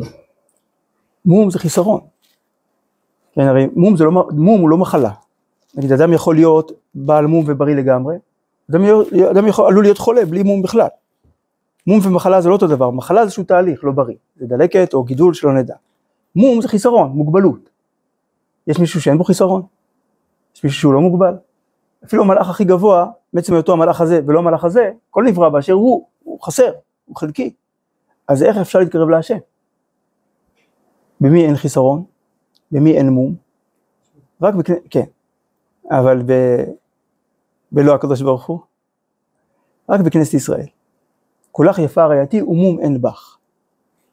מום 1.26 1.50
זה 1.50 1.60
חיסרון. 1.60 2.00
כן, 3.34 3.42
הרי 3.42 3.68
מום, 3.76 3.96
לא, 4.00 4.28
מום 4.32 4.62
הוא 4.62 4.70
לא 4.70 4.78
מחלה. 4.78 5.12
נגיד, 5.76 5.92
אדם 5.92 6.14
יכול 6.14 6.36
להיות 6.36 6.72
בעל 6.96 7.28
מום 7.28 7.46
ובריא 7.48 7.76
לגמרי, 7.76 8.16
אדם, 8.72 8.82
אדם 9.32 9.48
יכול, 9.48 9.68
עלול 9.68 9.84
להיות 9.84 9.98
חולה 9.98 10.26
בלי 10.26 10.44
מום 10.44 10.62
בכלל. 10.62 10.88
מום 11.88 12.00
ומחלה 12.04 12.42
זה 12.42 12.50
לא 12.50 12.54
אותו 12.54 12.68
דבר, 12.68 12.90
מחלה 12.90 13.20
זה 13.20 13.24
איזשהו 13.24 13.44
תהליך, 13.44 13.84
לא 13.84 13.92
בריא. 13.92 14.16
זה 14.36 14.46
דלקת 14.46 14.94
או 14.94 15.04
גידול 15.04 15.34
שלא 15.34 15.54
נדע. 15.54 15.76
מום 16.36 16.62
זה 16.62 16.68
חיסרון, 16.68 17.10
מוגבלות. 17.10 17.73
יש 18.68 18.80
מישהו 18.80 19.02
שאין 19.02 19.18
בו 19.18 19.24
חיסרון? 19.24 19.62
יש 20.56 20.64
מישהו 20.64 20.80
שהוא 20.80 20.94
לא 20.94 21.02
מוגבל? 21.02 21.38
אפילו 22.06 22.24
המלאך 22.24 22.50
הכי 22.50 22.64
גבוה, 22.64 23.12
בעצם 23.34 23.54
היותו 23.54 23.74
המלאך 23.74 24.02
הזה 24.02 24.20
ולא 24.28 24.40
המלאך 24.40 24.64
הזה, 24.64 24.92
כל 25.10 25.24
נברא 25.24 25.50
באשר 25.50 25.74
הוא, 25.74 26.08
הוא 26.24 26.42
חסר, 26.42 26.72
הוא 27.06 27.16
חלקי. 27.16 27.54
אז 28.28 28.44
איך 28.44 28.58
אפשר 28.58 28.80
להתקרב 28.80 29.10
להשם? 29.10 29.38
במי 31.22 31.46
אין 31.46 31.56
חיסרון? 31.56 32.04
במי 32.72 32.98
אין 32.98 33.10
מום? 33.10 33.36
רק 34.42 34.54
בכנסת, 34.54 34.82
כן, 34.90 35.06
אבל 35.92 36.24
ב... 36.26 36.34
בלא 37.72 37.94
הקדוש 37.96 38.22
ברוך 38.22 38.46
הוא, 38.46 38.60
רק 39.90 40.00
בכנסת 40.00 40.34
ישראל. 40.34 40.66
כולך 41.52 41.80
יפה 41.80 42.06
רעייתי 42.06 42.42
ומום 42.42 42.80
אין 42.80 43.02
בך. 43.02 43.38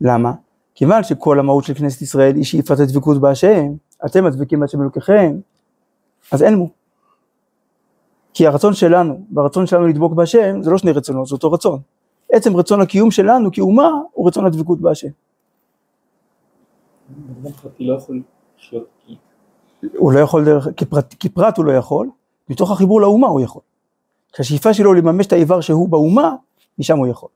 למה? 0.00 0.32
כיוון 0.74 1.02
שכל 1.02 1.38
המהות 1.38 1.64
של 1.64 1.74
כנסת 1.74 2.02
ישראל 2.02 2.36
היא 2.36 2.44
שאיפת 2.44 2.78
הדבקות 2.80 3.20
בהשם, 3.20 3.66
אתם 4.06 4.26
הדבקים 4.26 4.60
בהשם 4.60 4.82
אלוקיכם, 4.82 5.36
אז 6.32 6.42
אין 6.42 6.54
מום. 6.54 6.68
כי 8.34 8.46
הרצון 8.46 8.74
שלנו, 8.74 9.20
והרצון 9.34 9.66
שלנו 9.66 9.86
לדבוק 9.86 10.12
בהשם, 10.12 10.62
זה 10.62 10.70
לא 10.70 10.78
שני 10.78 10.92
רצונות, 10.92 11.26
זה 11.26 11.34
אותו 11.34 11.52
רצון. 11.52 11.80
עצם 12.32 12.56
רצון 12.56 12.80
הקיום 12.80 13.10
שלנו 13.10 13.52
כאומה, 13.52 13.90
הוא 14.12 14.28
רצון 14.28 14.46
הדבקות 14.46 14.80
בהשם. 14.80 15.08
לא. 17.80 17.98
הוא 19.96 20.12
לא 20.12 20.20
יכול 20.20 20.44
דרך, 20.44 20.68
כפרט, 20.76 21.14
כפרט 21.20 21.56
הוא 21.56 21.64
לא 21.64 21.72
יכול, 21.72 22.10
מתוך 22.48 22.70
החיבור 22.70 23.00
לאומה 23.00 23.26
הוא 23.26 23.40
יכול. 23.40 23.62
כשהשאיפה 24.32 24.74
שלו 24.74 24.94
לממש 24.94 25.26
את 25.26 25.32
האיבר 25.32 25.60
שהוא 25.60 25.88
באומה, 25.88 26.34
משם 26.78 26.98
הוא 26.98 27.06
יכול. 27.06 27.28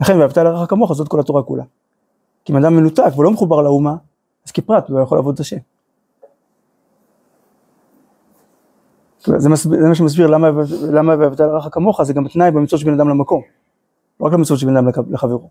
לכן 0.00 0.18
ואהבת 0.18 0.38
לרעך 0.38 0.70
כמוך 0.70 0.92
זאת 0.92 1.08
כל 1.08 1.20
התורה 1.20 1.42
כולה. 1.42 1.64
כי 2.44 2.52
אם 2.52 2.58
אדם 2.58 2.76
מנותק 2.76 3.18
ולא 3.18 3.30
מחובר 3.30 3.62
לאומה, 3.62 3.96
אז 4.50 4.52
כפרט 4.52 4.88
הוא 4.88 4.98
לא 4.98 5.02
יכול 5.02 5.18
לעבוד 5.18 5.34
את 5.34 5.40
השם. 5.40 5.56
זה, 9.24 9.48
מסביר, 9.48 9.80
זה 9.80 9.88
מה 9.88 9.94
שמסביר 9.94 10.26
למה, 10.26 10.48
למה 10.92 11.14
ואהבת 11.18 11.40
לרעך 11.40 11.68
כמוך, 11.72 12.02
זה 12.02 12.12
גם 12.12 12.28
תנאי 12.28 12.50
במצוות 12.50 12.80
של 12.80 12.86
בן 12.86 12.94
אדם 12.94 13.08
למקום. 13.08 13.42
לא 14.20 14.26
רק 14.26 14.32
למצוות 14.32 14.58
של 14.58 14.66
בן 14.66 14.76
אדם 14.76 14.88
לחברו. 15.10 15.48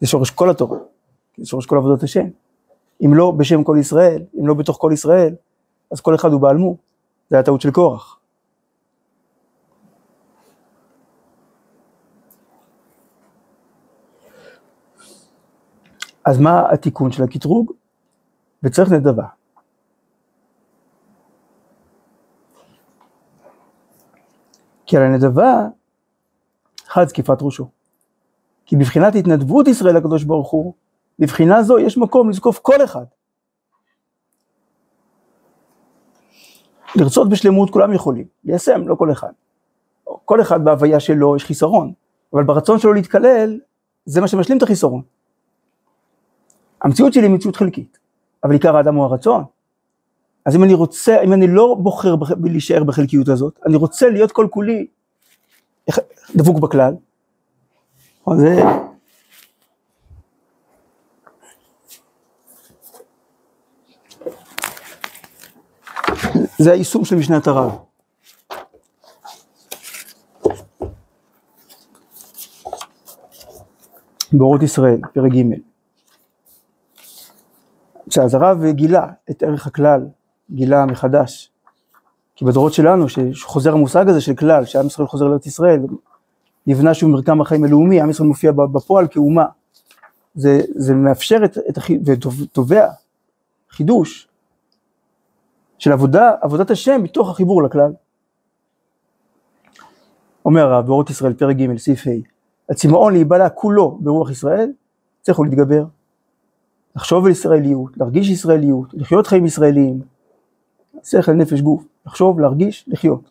זה 0.00 0.06
שורש 0.06 0.30
כל 0.30 0.50
התורה, 0.50 0.78
זה 1.38 1.46
שורש 1.46 1.66
כל 1.66 1.76
עבודות 1.76 2.02
השם. 2.02 2.26
אם 3.04 3.14
לא 3.14 3.30
בשם 3.30 3.64
כל 3.64 3.76
ישראל, 3.80 4.22
אם 4.40 4.46
לא 4.46 4.54
בתוך 4.54 4.76
כל 4.80 4.90
ישראל, 4.94 5.34
אז 5.90 6.00
כל 6.00 6.14
אחד 6.14 6.32
הוא 6.32 6.40
בעל 6.40 6.56
מו. 6.56 6.76
זה 7.30 7.38
הטעות 7.38 7.60
של 7.60 7.70
קורח. 7.70 8.18
אז 16.30 16.38
מה 16.38 16.70
התיקון 16.72 17.12
של 17.12 17.22
הקטרוג? 17.22 17.72
וצריך 18.62 18.92
נדבה. 18.92 19.26
כי 24.86 24.96
על 24.96 25.02
הנדבה 25.02 25.66
חד 26.86 27.08
זקיפת 27.08 27.38
ראשו. 27.42 27.68
כי 28.66 28.76
בבחינת 28.76 29.14
התנדבות 29.14 29.68
ישראל 29.68 29.96
לקדוש 29.96 30.24
ברוך 30.24 30.50
הוא, 30.50 30.74
בבחינה 31.18 31.62
זו 31.62 31.78
יש 31.78 31.98
מקום 31.98 32.30
לזקוף 32.30 32.58
כל 32.58 32.84
אחד. 32.84 33.04
לרצות 36.96 37.28
בשלמות 37.28 37.70
כולם 37.70 37.92
יכולים, 37.92 38.26
ליישם 38.44 38.88
לא 38.88 38.94
כל 38.94 39.12
אחד. 39.12 39.32
כל 40.24 40.40
אחד 40.40 40.64
בהוויה 40.64 41.00
שלו 41.00 41.36
יש 41.36 41.44
חיסרון, 41.44 41.92
אבל 42.32 42.44
ברצון 42.44 42.78
שלו 42.78 42.92
להתקלל, 42.92 43.60
זה 44.04 44.20
מה 44.20 44.28
שמשלים 44.28 44.58
את 44.58 44.62
החיסרון. 44.62 45.02
המציאות 46.82 47.12
שלי 47.12 47.22
היא 47.22 47.30
מציאות 47.30 47.56
חלקית, 47.56 47.98
אבל 48.44 48.52
עיקר 48.52 48.76
האדם 48.76 48.94
הוא 48.94 49.04
הרצון. 49.04 49.44
אז 50.46 50.56
אם 50.56 50.64
אני 50.64 50.74
רוצה, 50.74 51.22
אם 51.22 51.32
אני 51.32 51.46
לא 51.46 51.76
בוחר 51.78 52.14
להישאר 52.44 52.84
בחלקיות 52.84 53.28
הזאת, 53.28 53.60
אני 53.66 53.76
רוצה 53.76 54.10
להיות 54.10 54.32
כל 54.32 54.46
כולי 54.50 54.86
דבוק 56.36 56.58
בכלל. 56.58 56.94
זה... 58.36 58.62
זה 66.58 66.72
היישום 66.72 67.04
של 67.04 67.16
משנת 67.16 67.46
הרב. 67.46 67.70
באורות 74.32 74.62
ישראל, 74.62 75.00
פרק 75.14 75.32
ג' 75.32 75.69
שאז 78.10 78.34
הרב 78.34 78.64
גילה 78.64 79.06
את 79.30 79.42
ערך 79.42 79.66
הכלל, 79.66 80.06
גילה 80.50 80.86
מחדש. 80.86 81.50
כי 82.36 82.44
בדורות 82.44 82.72
שלנו, 82.72 83.06
שחוזר 83.32 83.72
המושג 83.72 84.08
הזה 84.08 84.20
של 84.20 84.34
כלל, 84.34 84.64
שעם 84.64 84.86
ישראל 84.86 85.08
חוזר 85.08 85.24
לארץ 85.24 85.46
ישראל, 85.46 85.80
נבנה 86.66 86.94
שוב 86.94 87.10
מרקם 87.10 87.40
החיים 87.40 87.64
הלאומי, 87.64 88.00
עם 88.00 88.10
ישראל 88.10 88.28
מופיע 88.28 88.52
בפועל 88.52 89.08
כאומה. 89.08 89.44
זה, 90.34 90.60
זה 90.74 90.94
מאפשר 90.94 91.36
את, 91.44 91.58
את 91.58 91.78
ותובע 92.06 92.88
חידוש 93.70 94.28
של 95.78 95.92
עבודה, 95.92 96.32
עבודת 96.40 96.70
השם 96.70 97.02
מתוך 97.02 97.30
החיבור 97.30 97.62
לכלל. 97.62 97.92
אומר 100.44 100.60
הרב 100.60 100.86
באורות 100.86 101.10
ישראל, 101.10 101.32
פרק 101.32 101.56
ג', 101.56 101.76
סעיף 101.78 102.06
ה', 102.06 102.10
הצמאון 102.72 103.12
להיבלע 103.12 103.48
כולו 103.48 103.98
ברוח 104.00 104.30
ישראל, 104.30 104.72
צריך 105.20 105.38
הוא 105.38 105.46
להתגבר. 105.46 105.84
לחשוב 106.96 107.24
על 107.24 107.30
ישראליות, 107.30 107.96
להרגיש 107.96 108.28
ישראליות, 108.28 108.94
לחיות 108.94 109.26
חיים 109.26 109.44
ישראליים, 109.44 110.00
שכל, 111.04 111.32
נפש, 111.32 111.60
גוף, 111.60 111.84
לחשוב, 112.06 112.40
להרגיש, 112.40 112.84
לחיות. 112.88 113.30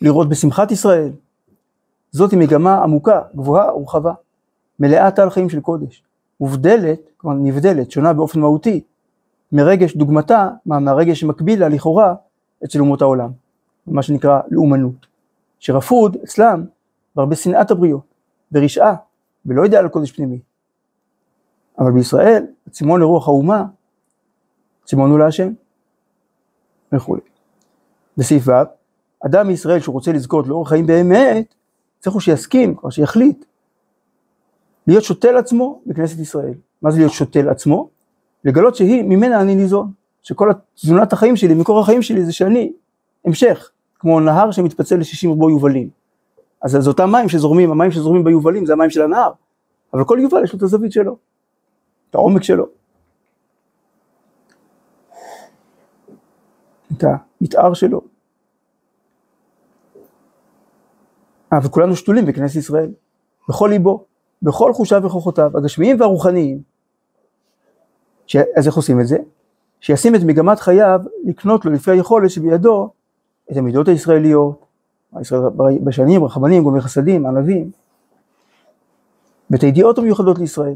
לראות 0.00 0.28
בשמחת 0.28 0.70
ישראל. 0.70 1.10
זאת 2.10 2.34
מגמה 2.34 2.82
עמוקה, 2.82 3.20
גבוהה 3.36 3.76
ורחבה, 3.76 4.12
מלאה 4.80 5.10
טל 5.10 5.30
חיים 5.30 5.48
של 5.48 5.60
קודש, 5.60 6.02
מובדלת, 6.40 7.00
כלומר 7.16 7.36
נבדלת, 7.36 7.90
שונה 7.90 8.12
באופן 8.12 8.40
מהותי, 8.40 8.80
מרגש 9.52 9.96
דוגמתה, 9.96 10.50
מה, 10.66 10.78
מהרגש 10.78 11.20
שמקביל 11.20 11.60
לה 11.60 11.68
לכאורה 11.68 12.14
אצל 12.64 12.80
אומות 12.80 13.02
העולם, 13.02 13.30
מה 13.86 14.02
שנקרא 14.02 14.40
לאומנות, 14.50 15.06
שרפוד 15.58 16.16
אצלם 16.24 16.64
בהרבה 17.16 17.36
שנאת 17.36 17.70
הבריות, 17.70 18.14
ברשעה, 18.50 18.94
ולא 19.46 19.62
יודע 19.62 19.78
על 19.78 19.88
קודש 19.88 20.12
פנימי. 20.12 20.38
אבל 21.78 21.92
בישראל, 21.92 22.46
הצימון 22.66 23.00
לרוח 23.00 23.28
האומה, 23.28 23.64
צימון 24.84 25.10
הוא 25.10 25.18
להשם, 25.18 25.52
וכולי. 26.92 27.20
בסעיף 28.16 28.48
ו', 28.48 28.52
אדם 29.26 29.48
מישראל 29.48 29.80
שהוא 29.80 29.92
רוצה 29.92 30.12
לזכות 30.12 30.46
לאורח 30.46 30.68
חיים 30.68 30.86
באמת, 30.86 31.54
צריך 31.98 32.14
הוא 32.14 32.20
שיסכים, 32.20 32.74
כלומר 32.74 32.90
שיחליט, 32.90 33.44
להיות 34.86 35.04
שותל 35.04 35.36
עצמו 35.36 35.80
בכנסת 35.86 36.18
ישראל. 36.18 36.54
מה 36.82 36.90
זה 36.90 36.98
להיות 36.98 37.12
שותל 37.12 37.48
עצמו? 37.48 37.88
לגלות 38.44 38.74
שהיא, 38.74 39.02
ממנה 39.02 39.40
אני 39.40 39.54
ניזון. 39.54 39.92
שכל 40.22 40.50
תזונת 40.74 41.12
החיים 41.12 41.36
שלי, 41.36 41.54
מקור 41.54 41.80
החיים 41.80 42.02
שלי 42.02 42.24
זה 42.24 42.32
שאני, 42.32 42.72
המשך, 43.24 43.70
כמו 43.98 44.20
נהר 44.20 44.50
שמתפצל 44.50 44.96
ל-60 44.96 45.28
רבו 45.28 45.50
יובלים. 45.50 45.88
אז 46.62 46.70
זה 46.70 46.90
אותם 46.90 47.10
מים 47.12 47.28
שזורמים, 47.28 47.70
המים 47.70 47.90
שזורמים 47.90 48.24
ביובלים 48.24 48.66
זה 48.66 48.72
המים 48.72 48.90
של 48.90 49.02
הנהר. 49.02 49.32
אבל 49.94 50.04
כל 50.04 50.18
יובל 50.22 50.44
יש 50.44 50.52
לו 50.52 50.56
את 50.56 50.62
הזווית 50.62 50.92
שלו, 50.92 51.16
את 52.12 52.14
העומק 52.14 52.42
שלו. 52.42 52.66
את 56.92 57.04
המתאר 57.40 57.74
שלו. 57.74 58.00
אה, 61.52 61.58
וכולנו 61.62 61.96
שתולים 61.96 62.26
בכנסת 62.26 62.56
ישראל, 62.56 62.90
בכל 63.48 63.68
ליבו, 63.72 64.04
בכל 64.42 64.72
חושיו 64.72 65.02
וכוחותיו, 65.04 65.58
הגשמיים 65.58 66.00
והרוחניים. 66.00 66.62
ש... 68.26 68.36
אז 68.36 68.66
איך 68.66 68.76
עושים 68.76 69.00
את 69.00 69.06
זה? 69.06 69.16
שישים 69.80 70.14
את 70.14 70.20
מגמת 70.26 70.60
חייו 70.60 71.00
לקנות 71.24 71.64
לו 71.64 71.72
לפי 71.72 71.90
היכולת 71.90 72.30
שבידו 72.30 72.90
את 73.52 73.56
המידות 73.56 73.88
הישראליות, 73.88 74.66
הישראל... 75.12 75.42
בשנים, 75.84 76.24
רחמנים, 76.24 76.62
גומי 76.62 76.80
חסדים, 76.80 77.26
ענבים, 77.26 77.70
ואת 79.50 79.62
הידיעות 79.62 79.98
המיוחדות 79.98 80.38
לישראל, 80.38 80.74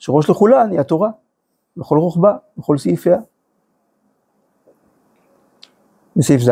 שראש 0.00 0.30
לכולן 0.30 0.70
היא 0.70 0.80
התורה, 0.80 1.10
בכל 1.76 1.98
רוחבה, 1.98 2.36
בכל 2.56 2.78
סעיפיה. 2.78 3.18
בסעיף 6.16 6.40
ז', 6.40 6.50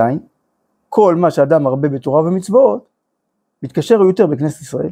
כל 0.88 1.14
מה 1.14 1.30
שאדם 1.30 1.62
מרבה 1.62 1.88
בתורה 1.88 2.22
ומצוות, 2.22 2.88
מתקשר 3.62 3.94
יותר 3.94 4.26
בכנסת 4.26 4.60
ישראל. 4.60 4.90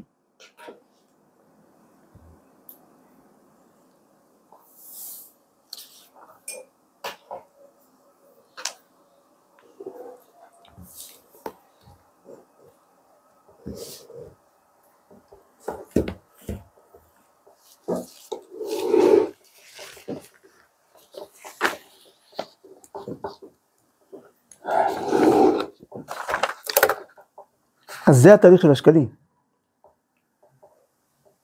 זה 28.23 28.35
התהליך 28.35 28.63
של 28.63 28.71
השקלים. 28.71 29.09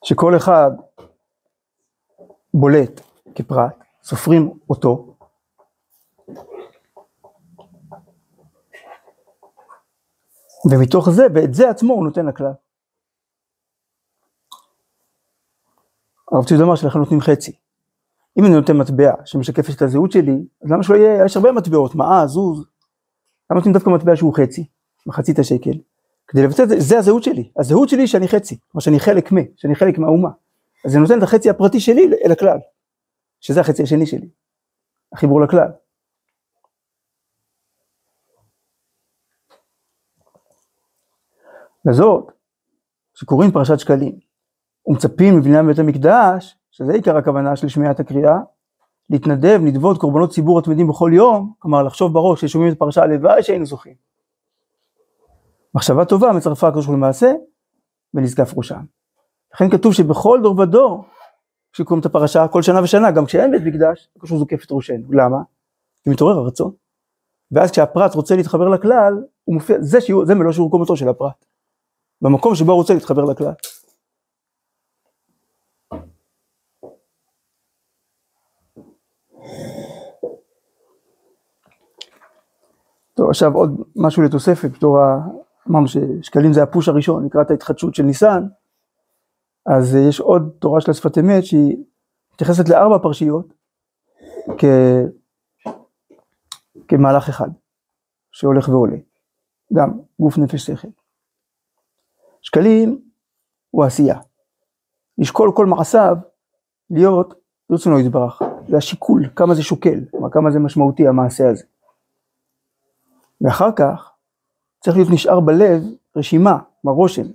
שכל 0.03 0.37
אחד 0.37 0.71
בולט 2.53 3.01
כפרט, 3.35 3.75
סופרים 4.03 4.59
אותו, 4.69 5.15
ומתוך 10.71 11.09
זה, 11.09 11.23
ואת 11.35 11.53
זה 11.53 11.69
עצמו 11.69 11.93
הוא 11.93 12.05
נותן 12.05 12.25
לכלל. 12.25 12.53
הרב 16.31 16.45
ציוד 16.45 16.61
אמר 16.61 16.75
שלכן 16.75 16.99
נותנים 16.99 17.21
חצי. 17.21 17.51
אם 18.39 18.45
אני 18.45 18.55
נותן 18.55 18.77
מטבע 18.77 19.11
שמשקפת 19.25 19.75
את 19.75 19.81
הזהות 19.81 20.11
שלי, 20.11 20.47
אז 20.63 20.71
למה 20.71 20.83
שלא 20.83 20.95
יהיה, 20.95 21.25
יש 21.25 21.37
הרבה 21.37 21.51
מטבעות, 21.51 21.95
מעה, 21.95 22.27
זוז, 22.27 22.65
למה 23.49 23.59
נותנים 23.59 23.73
דווקא 23.73 23.89
מטבע 23.89 24.15
שהוא 24.15 24.33
חצי, 24.37 24.67
מחצית 25.05 25.39
השקל? 25.39 25.92
כדי 26.27 26.43
לבצע 26.43 26.63
את 26.63 26.69
זה, 26.69 26.79
זה 26.79 26.97
הזהות 26.97 27.23
שלי, 27.23 27.51
הזהות 27.59 27.89
שלי 27.89 28.07
שאני 28.07 28.27
חצי, 28.27 28.59
כלומר 28.71 28.81
שאני 28.81 28.99
חלק 28.99 29.33
מ, 29.33 29.37
שאני 29.55 29.75
חלק 29.75 29.97
מהאומה, 29.97 30.29
אז 30.85 30.91
זה 30.91 30.99
נותן 30.99 31.17
את 31.17 31.23
החצי 31.23 31.49
הפרטי 31.49 31.79
שלי 31.79 32.11
אל 32.25 32.31
הכלל, 32.31 32.57
שזה 33.39 33.61
החצי 33.61 33.83
השני 33.83 34.05
שלי, 34.05 34.29
החיבור 35.13 35.41
לכלל. 35.41 35.67
לזאת, 41.85 42.31
שקוראים 43.13 43.51
פרשת 43.51 43.79
שקלים, 43.79 44.19
ומצפים 44.87 45.37
מבניין 45.37 45.67
בית 45.67 45.79
המקדש, 45.79 46.57
שזה 46.71 46.93
עיקר 46.93 47.17
הכוונה 47.17 47.55
של 47.55 47.67
שמיעת 47.67 47.99
הקריאה, 47.99 48.37
להתנדב, 49.09 49.61
לדבות 49.65 49.97
קורבנות 49.97 50.31
ציבור 50.31 50.59
התמידים 50.59 50.87
בכל 50.87 51.11
יום, 51.13 51.53
כלומר 51.59 51.83
לחשוב 51.83 52.13
בראש 52.13 52.41
ששומעים 52.41 52.73
את 52.73 52.79
פרשה 52.79 53.03
הלוואי 53.03 53.43
שהיינו 53.43 53.65
זוכים. 53.65 54.12
מחשבה 55.75 56.05
טובה 56.05 56.31
מצרפה 56.31 56.67
הקדוש 56.67 56.85
ברוך 56.85 56.97
הוא 56.97 57.05
למעשה 57.05 57.31
ונזקף 58.13 58.57
ראשם. 58.57 58.83
לכן 59.53 59.69
כתוב 59.69 59.93
שבכל 59.93 60.39
דור 60.43 60.59
ודור, 60.59 61.05
כשקוראים 61.73 62.01
את 62.01 62.05
הפרשה 62.05 62.47
כל 62.47 62.61
שנה 62.61 62.83
ושנה, 62.83 63.11
גם 63.11 63.25
כשאין 63.25 63.51
בית 63.51 63.61
מקדש, 63.65 64.09
הקדוש 64.15 64.29
ברוך 64.29 64.31
הוא 64.31 64.39
זוקף 64.39 64.65
את 64.65 64.71
ראשנו. 64.71 65.11
למה? 65.11 65.37
כי 66.03 66.09
מתעורר 66.09 66.37
הרצון. 66.37 66.71
ואז 67.51 67.71
כשהפרט 67.71 68.15
רוצה 68.15 68.35
להתחבר 68.35 68.69
לכלל, 68.69 69.13
הוא 69.43 69.55
מופיע, 69.55 69.77
זה, 69.79 70.01
שיעור, 70.01 70.25
זה 70.25 70.35
מלוא 70.35 70.51
שיעור 70.51 70.71
קומתו 70.71 70.97
של 70.97 71.09
הפרט. 71.09 71.45
במקום 72.21 72.55
שבו 72.55 72.71
הוא 72.71 72.77
רוצה 72.77 72.93
להתחבר 72.93 73.23
לכלל. 73.25 73.53
טוב, 83.13 83.29
עכשיו 83.29 83.53
עוד 83.53 83.81
משהו 83.95 84.23
לתוספת, 84.23 84.69
בתור. 84.71 84.97
אמרנו 85.69 85.87
ששקלים 85.87 86.53
זה 86.53 86.63
הפוש 86.63 86.87
הראשון 86.87 87.25
לקראת 87.25 87.51
ההתחדשות 87.51 87.95
של 87.95 88.03
ניסן, 88.03 88.43
אז 89.65 89.95
יש 89.95 90.19
עוד 90.19 90.51
תורה 90.59 90.81
של 90.81 90.91
השפת 90.91 91.17
אמת 91.17 91.45
שהיא 91.45 91.77
מתייחסת 92.33 92.69
לארבע 92.69 92.97
פרשיות 93.03 93.53
כ... 94.57 94.65
כמהלך 96.87 97.29
אחד 97.29 97.49
שהולך 98.31 98.69
ועולה, 98.69 98.97
גם 99.73 99.99
גוף 100.19 100.37
נפש 100.37 100.65
שכל. 100.65 100.87
שקלים 102.41 103.01
הוא 103.69 103.83
עשייה, 103.83 104.19
לשקול 105.17 105.51
כל 105.55 105.65
מעשיו 105.65 106.15
להיות 106.89 107.33
ברצונו 107.69 107.99
יתברך, 107.99 108.41
זה 108.69 108.77
השיקול, 108.77 109.29
כמה 109.35 109.55
זה 109.55 109.63
שוקל, 109.63 109.99
כמה 110.31 110.51
זה 110.51 110.59
משמעותי 110.59 111.07
המעשה 111.07 111.49
הזה. 111.49 111.63
ואחר 113.41 113.69
כך 113.75 114.12
צריך 114.83 114.95
להיות 114.97 115.09
נשאר 115.11 115.39
בלב 115.39 115.83
רשימה, 116.15 116.57
מרושם, 116.83 117.25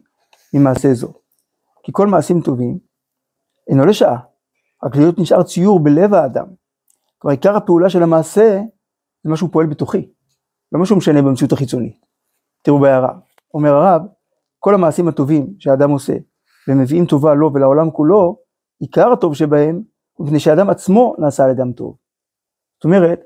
ממעשה 0.55 0.95
זו. 0.95 1.13
כי 1.83 1.93
כל 1.95 2.07
מעשים 2.07 2.41
טובים 2.41 2.79
אינו 3.69 3.87
לשעה, 3.87 4.19
רק 4.85 4.97
להיות 4.97 5.19
נשאר 5.19 5.43
ציור 5.43 5.81
בלב 5.81 6.15
האדם. 6.15 6.47
כלומר 7.19 7.33
עיקר 7.33 7.57
הפעולה 7.57 7.91
של 7.91 8.03
המעשה 8.03 8.61
זה 9.23 9.31
מה 9.31 9.37
שהוא 9.37 9.51
פועל 9.53 9.67
בתוכי, 9.67 10.11
לא 10.73 10.81
משהו 10.81 10.97
משנה 10.97 11.23
במציאות 11.23 11.53
החיצונית. 11.53 11.97
תראו 12.63 12.81
בהערה, 12.81 13.19
אומר 13.55 13.75
הרב, 13.75 14.03
כל 14.59 14.75
המעשים 14.75 15.09
הטובים 15.09 15.55
שהאדם 15.59 15.91
עושה 15.91 16.15
ומביאים 16.69 17.07
טובה 17.07 17.35
לו 17.35 17.51
ולעולם 17.55 17.91
כולו, 17.91 18.37
עיקר 18.81 19.13
הטוב 19.13 19.35
שבהם 19.35 19.83
הוא 20.13 20.27
מפני 20.27 20.41
שהאדם 20.41 20.71
עצמו 20.71 21.15
נעשה 21.19 21.45
על 21.45 21.51
ידם 21.51 21.73
טוב. 21.73 21.97
זאת 22.77 22.85
אומרת, 22.85 23.21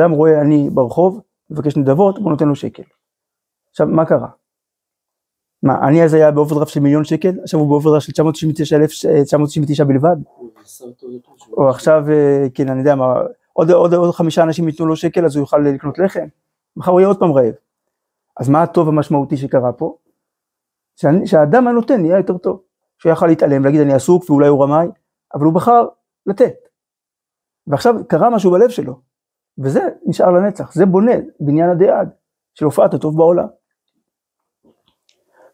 אדם 0.00 0.10
רואה 0.10 0.40
עני 0.40 0.70
ברחוב, 0.70 1.20
מבקש 1.50 1.76
נדבות, 1.76 2.16
הוא 2.16 2.30
נותן 2.30 2.48
לו 2.48 2.56
שקל. 2.56 2.82
עכשיו, 3.72 3.86
מה 3.86 4.06
קרה? 4.06 4.28
מה, 5.62 5.88
העני 5.88 6.04
הזה 6.04 6.14
היה 6.14 6.30
באוברדרפט 6.30 6.72
של 6.72 6.80
מיליון 6.80 7.04
שקל, 7.04 7.32
עכשיו 7.42 7.60
הוא 7.60 7.68
באוברדרפט 7.68 8.04
של 8.04 8.12
999 8.12 9.84
בלבד? 9.84 10.16
או 11.56 11.68
עכשיו, 11.68 12.04
אה, 12.10 12.46
כן, 12.54 12.68
אני 12.68 12.78
יודע 12.78 12.94
מה, 12.94 13.14
עוד, 13.52 13.70
עוד, 13.70 13.94
עוד 13.94 14.14
חמישה 14.14 14.42
אנשים 14.42 14.68
ייתנו 14.68 14.86
לו 14.86 14.96
שקל 14.96 15.24
אז 15.24 15.36
הוא 15.36 15.42
יוכל 15.42 15.58
לקנות 15.58 15.98
לחם? 15.98 16.26
מחר 16.76 16.90
הוא 16.90 17.00
יהיה 17.00 17.08
עוד 17.08 17.18
פעם 17.18 17.32
רעב. 17.32 17.54
אז 18.40 18.48
מה 18.48 18.62
הטוב 18.62 18.88
המשמעותי 18.88 19.36
שקרה 19.36 19.72
פה? 19.72 19.96
שהאדם 21.24 21.68
הנותן 21.68 22.00
נהיה 22.00 22.16
יותר 22.16 22.38
טוב. 22.38 22.62
שהוא 22.98 23.12
יכל 23.12 23.26
להתעלם 23.26 23.62
ולהגיד 23.62 23.80
אני 23.80 23.92
עסוק 23.92 24.30
ואולי 24.30 24.48
הוא 24.48 24.64
רמאי, 24.64 24.86
אבל 25.34 25.44
הוא 25.44 25.54
בחר 25.54 25.86
לתת. 26.26 26.54
ועכשיו 27.66 27.94
קרה 28.08 28.30
משהו 28.30 28.50
בלב 28.50 28.68
שלו, 28.70 29.00
וזה 29.58 29.80
נשאר 30.06 30.30
לנצח, 30.30 30.74
זה 30.74 30.86
בונה 30.86 31.12
בניין 31.40 31.70
הדעד 31.70 32.10
של 32.54 32.64
הופעת 32.64 32.94
הטוב 32.94 33.16
בעולם. 33.16 33.46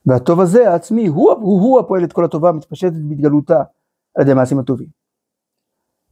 והטוב 0.09 0.40
הזה 0.40 0.70
העצמי 0.70 1.06
הוא, 1.06 1.32
הוא, 1.32 1.60
הוא 1.60 1.80
הפועל 1.80 2.05
את 2.05 2.12
כל 2.12 2.24
הטובה 2.24 2.48
המתפשטת 2.48 2.93
בהתגלותה 2.93 3.62
על 4.14 4.22
ידי 4.22 4.32
המעשים 4.32 4.59
הטובים. 4.59 4.89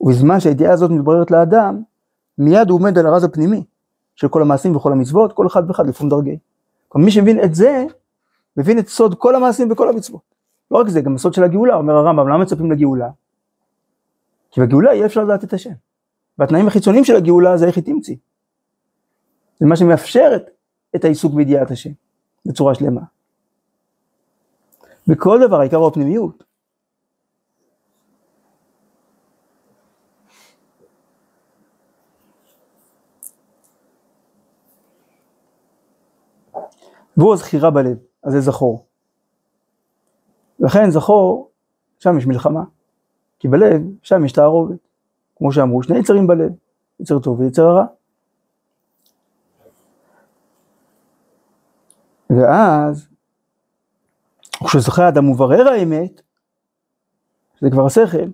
ובזמן 0.00 0.40
שהידיעה 0.40 0.72
הזאת 0.72 0.90
מתבררת 0.90 1.30
לאדם, 1.30 1.82
מיד 2.38 2.70
הוא 2.70 2.78
עומד 2.78 2.98
על 2.98 3.06
הרז 3.06 3.24
הפנימי 3.24 3.64
של 4.14 4.28
כל 4.28 4.42
המעשים 4.42 4.76
וכל 4.76 4.92
המצוות, 4.92 5.32
כל 5.32 5.46
אחד 5.46 5.62
ואחד 5.68 5.86
לפון 5.86 6.08
דרגי. 6.08 6.38
כלומר 6.88 7.04
מי 7.04 7.10
שמבין 7.10 7.44
את 7.44 7.54
זה, 7.54 7.84
מבין 8.56 8.78
את 8.78 8.88
סוד 8.88 9.14
כל 9.14 9.36
המעשים 9.36 9.72
וכל 9.72 9.88
המצוות. 9.88 10.20
לא 10.70 10.78
רק 10.78 10.88
זה, 10.88 11.00
גם 11.00 11.14
הסוד 11.14 11.34
של 11.34 11.44
הגאולה, 11.44 11.74
אומר 11.74 11.94
הרמב"ם, 11.94 12.28
למה 12.28 12.38
מצפים 12.38 12.72
לגאולה? 12.72 13.08
כי 14.50 14.60
בגאולה 14.60 14.94
יהיה 14.94 15.06
אפשר 15.06 15.24
לדעת 15.24 15.44
את 15.44 15.52
השם. 15.52 15.72
והתנאים 16.38 16.66
החיצוניים 16.66 17.04
של 17.04 17.16
הגאולה 17.16 17.56
זה 17.56 17.66
איך 17.66 17.76
היא 17.76 17.84
תמציא. 17.84 18.16
זה 19.60 19.66
מה 19.66 19.76
שמאפשר 19.76 20.32
את, 20.36 20.50
את 20.96 21.04
העיסוק 21.04 21.34
בידיעת 21.34 21.70
השם 21.70 21.90
בצורה 22.46 22.74
שלמה. 22.74 23.15
בכל 25.06 25.38
דבר 25.46 25.60
העיקר 25.60 25.76
הוא 25.76 25.88
הפנימיות. 25.88 26.44
והוא 37.16 37.34
הזכירה 37.34 37.70
בלב, 37.70 37.96
אז 38.22 38.32
זה 38.32 38.40
זכור. 38.40 38.86
לכן 40.60 40.90
זכור 40.90 41.50
שם 41.98 42.18
יש 42.18 42.26
מלחמה. 42.26 42.64
כי 43.38 43.48
בלב, 43.48 43.82
שם 44.02 44.24
יש 44.24 44.32
תערובת. 44.32 44.78
כמו 45.36 45.52
שאמרו, 45.52 45.82
שני 45.82 45.98
יצרים 45.98 46.26
בלב, 46.26 46.52
יצר 47.00 47.18
טוב 47.18 47.40
ויצר 47.40 47.62
רע. 47.62 47.86
ואז, 52.30 53.08
כשזוכה 54.64 55.04
האדם 55.04 55.30
מברר 55.30 55.68
האמת, 55.68 56.22
זה 57.60 57.70
כבר 57.70 57.86
השכל, 57.86 58.28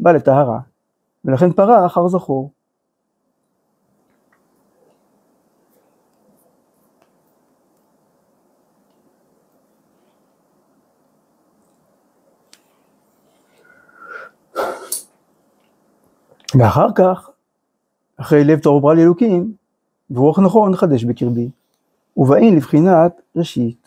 בא 0.00 0.12
לטהרה, 0.12 0.58
ולכן 1.24 1.52
פרה 1.52 1.86
אחר 1.86 2.08
זכור. 2.08 2.50
ואחר 16.58 16.86
כך, 16.94 17.30
אחרי 18.16 18.44
לב 18.44 18.58
טהור 18.58 18.80
ברא 18.80 18.94
לי 18.94 19.02
אלוקים, 19.02 19.52
ורוח 20.10 20.38
נכון 20.38 20.76
חדש 20.76 21.04
בקרבי, 21.04 21.50
ובאין 22.16 22.56
לבחינת 22.56 23.20
ראשית. 23.36 23.85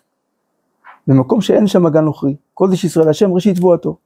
במקום 1.09 1.41
שאין 1.41 1.67
שם 1.67 1.83
מגע 1.83 2.01
נוכרי, 2.01 2.35
קודש 2.53 2.83
ישראל 2.83 3.09
השם 3.09 3.33
ראשית 3.33 3.55
תבואתו. 3.55 3.97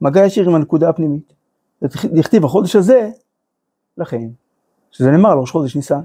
מגע 0.00 0.26
ישיר 0.26 0.48
עם 0.48 0.54
הנקודה 0.54 0.88
הפנימית. 0.88 1.32
דכתיב 2.04 2.44
החודש 2.44 2.76
הזה, 2.76 3.10
לכן, 3.98 4.28
שזה 4.90 5.10
נאמר 5.10 5.34
לראש 5.34 5.50
חודש 5.50 5.76
ניסן. 5.76 6.00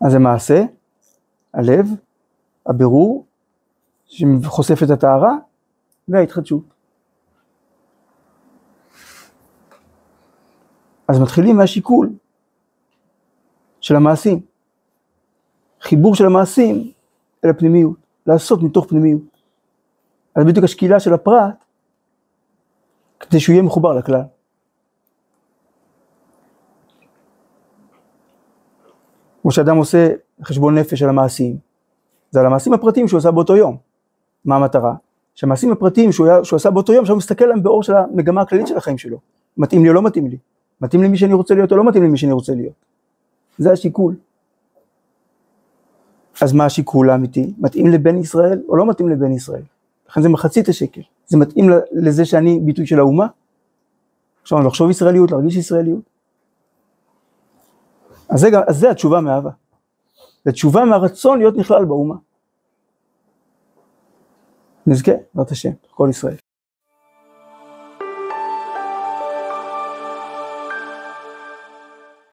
אז 0.00 0.12
זה 0.12 0.18
מעשה, 0.18 0.62
הלב, 1.54 1.86
הבירור, 2.66 3.26
שחושף 4.06 4.82
את 4.82 4.90
הטהרה, 4.90 5.36
וההתחדשות. 6.08 6.64
אז 11.08 11.20
מתחילים 11.20 11.56
מהשיקול 11.56 12.12
של 13.80 13.96
המעשים. 13.96 14.40
חיבור 15.80 16.14
של 16.14 16.26
המעשים 16.26 16.92
אל 17.44 17.50
הפנימיות, 17.50 17.96
לעשות 18.26 18.62
מתוך 18.62 18.86
פנימיות. 18.88 19.22
אז 20.36 20.44
בדיוק 20.44 20.64
השקילה 20.64 21.00
של 21.00 21.14
הפרט, 21.14 21.64
כדי 23.20 23.40
שהוא 23.40 23.52
יהיה 23.52 23.62
מחובר 23.62 23.92
לכלל. 23.92 24.22
כמו 29.42 29.50
שאדם 29.50 29.76
עושה 29.76 30.08
חשבון 30.42 30.78
נפש 30.78 31.02
על 31.02 31.08
המעשים, 31.08 31.56
זה 32.30 32.40
על 32.40 32.46
המעשים 32.46 32.72
הפרטיים 32.72 33.08
שהוא 33.08 33.18
עשה 33.18 33.30
באותו 33.30 33.56
יום. 33.56 33.76
מה 34.44 34.56
המטרה? 34.56 34.94
שהמעשים 35.34 35.72
הפרטיים 35.72 36.12
שהוא, 36.12 36.28
שהוא 36.42 36.56
עשה 36.56 36.70
באותו 36.70 36.92
יום, 36.92 37.06
שהוא 37.06 37.18
מסתכל 37.18 37.44
עליהם 37.44 37.62
באור 37.62 37.82
של 37.82 37.94
המגמה 37.96 38.40
הכללית 38.40 38.66
של 38.66 38.76
החיים 38.76 38.98
שלו. 38.98 39.18
מתאים 39.56 39.82
לי 39.82 39.88
או 39.88 39.94
לא 39.94 40.02
מתאים 40.02 40.26
לי. 40.26 40.36
מתאים 40.80 41.02
למי 41.02 41.16
שאני 41.16 41.34
רוצה 41.34 41.54
להיות 41.54 41.72
או 41.72 41.76
לא 41.76 41.84
מתאים 41.84 42.04
למי 42.04 42.18
שאני 42.18 42.32
רוצה 42.32 42.54
להיות. 42.54 42.74
זה 43.58 43.72
השיקול. 43.72 44.14
אז 46.42 46.52
מה 46.52 46.64
השיקול 46.64 47.10
האמיתי? 47.10 47.52
מתאים 47.58 47.86
לבן 47.86 48.16
ישראל 48.16 48.62
או 48.68 48.76
לא 48.76 48.86
מתאים 48.86 49.08
לבן 49.08 49.32
ישראל? 49.32 49.62
לכן 50.08 50.22
זה 50.22 50.28
מחצית 50.28 50.68
השקל. 50.68 51.00
זה 51.26 51.38
מתאים 51.38 51.70
לזה 51.92 52.24
שאני 52.24 52.60
ביטוי 52.60 52.86
של 52.86 52.98
האומה? 52.98 53.26
עכשיו 54.42 54.60
לחשוב 54.62 54.90
ישראליות, 54.90 55.30
להרגיש 55.30 55.56
ישראליות. 55.56 56.10
אז 58.28 58.40
זה, 58.40 58.48
אז 58.66 58.78
זה 58.78 58.90
התשובה 58.90 59.20
מאהבה. 59.20 59.50
זה 60.44 60.52
תשובה 60.52 60.84
מהרצון 60.84 61.38
להיות 61.38 61.56
נכלל 61.56 61.84
באומה. 61.84 62.14
נזכה, 64.86 65.12
בעזרת 65.34 65.50
השם, 65.50 65.70
כל 65.90 66.06
ישראל. 66.10 66.36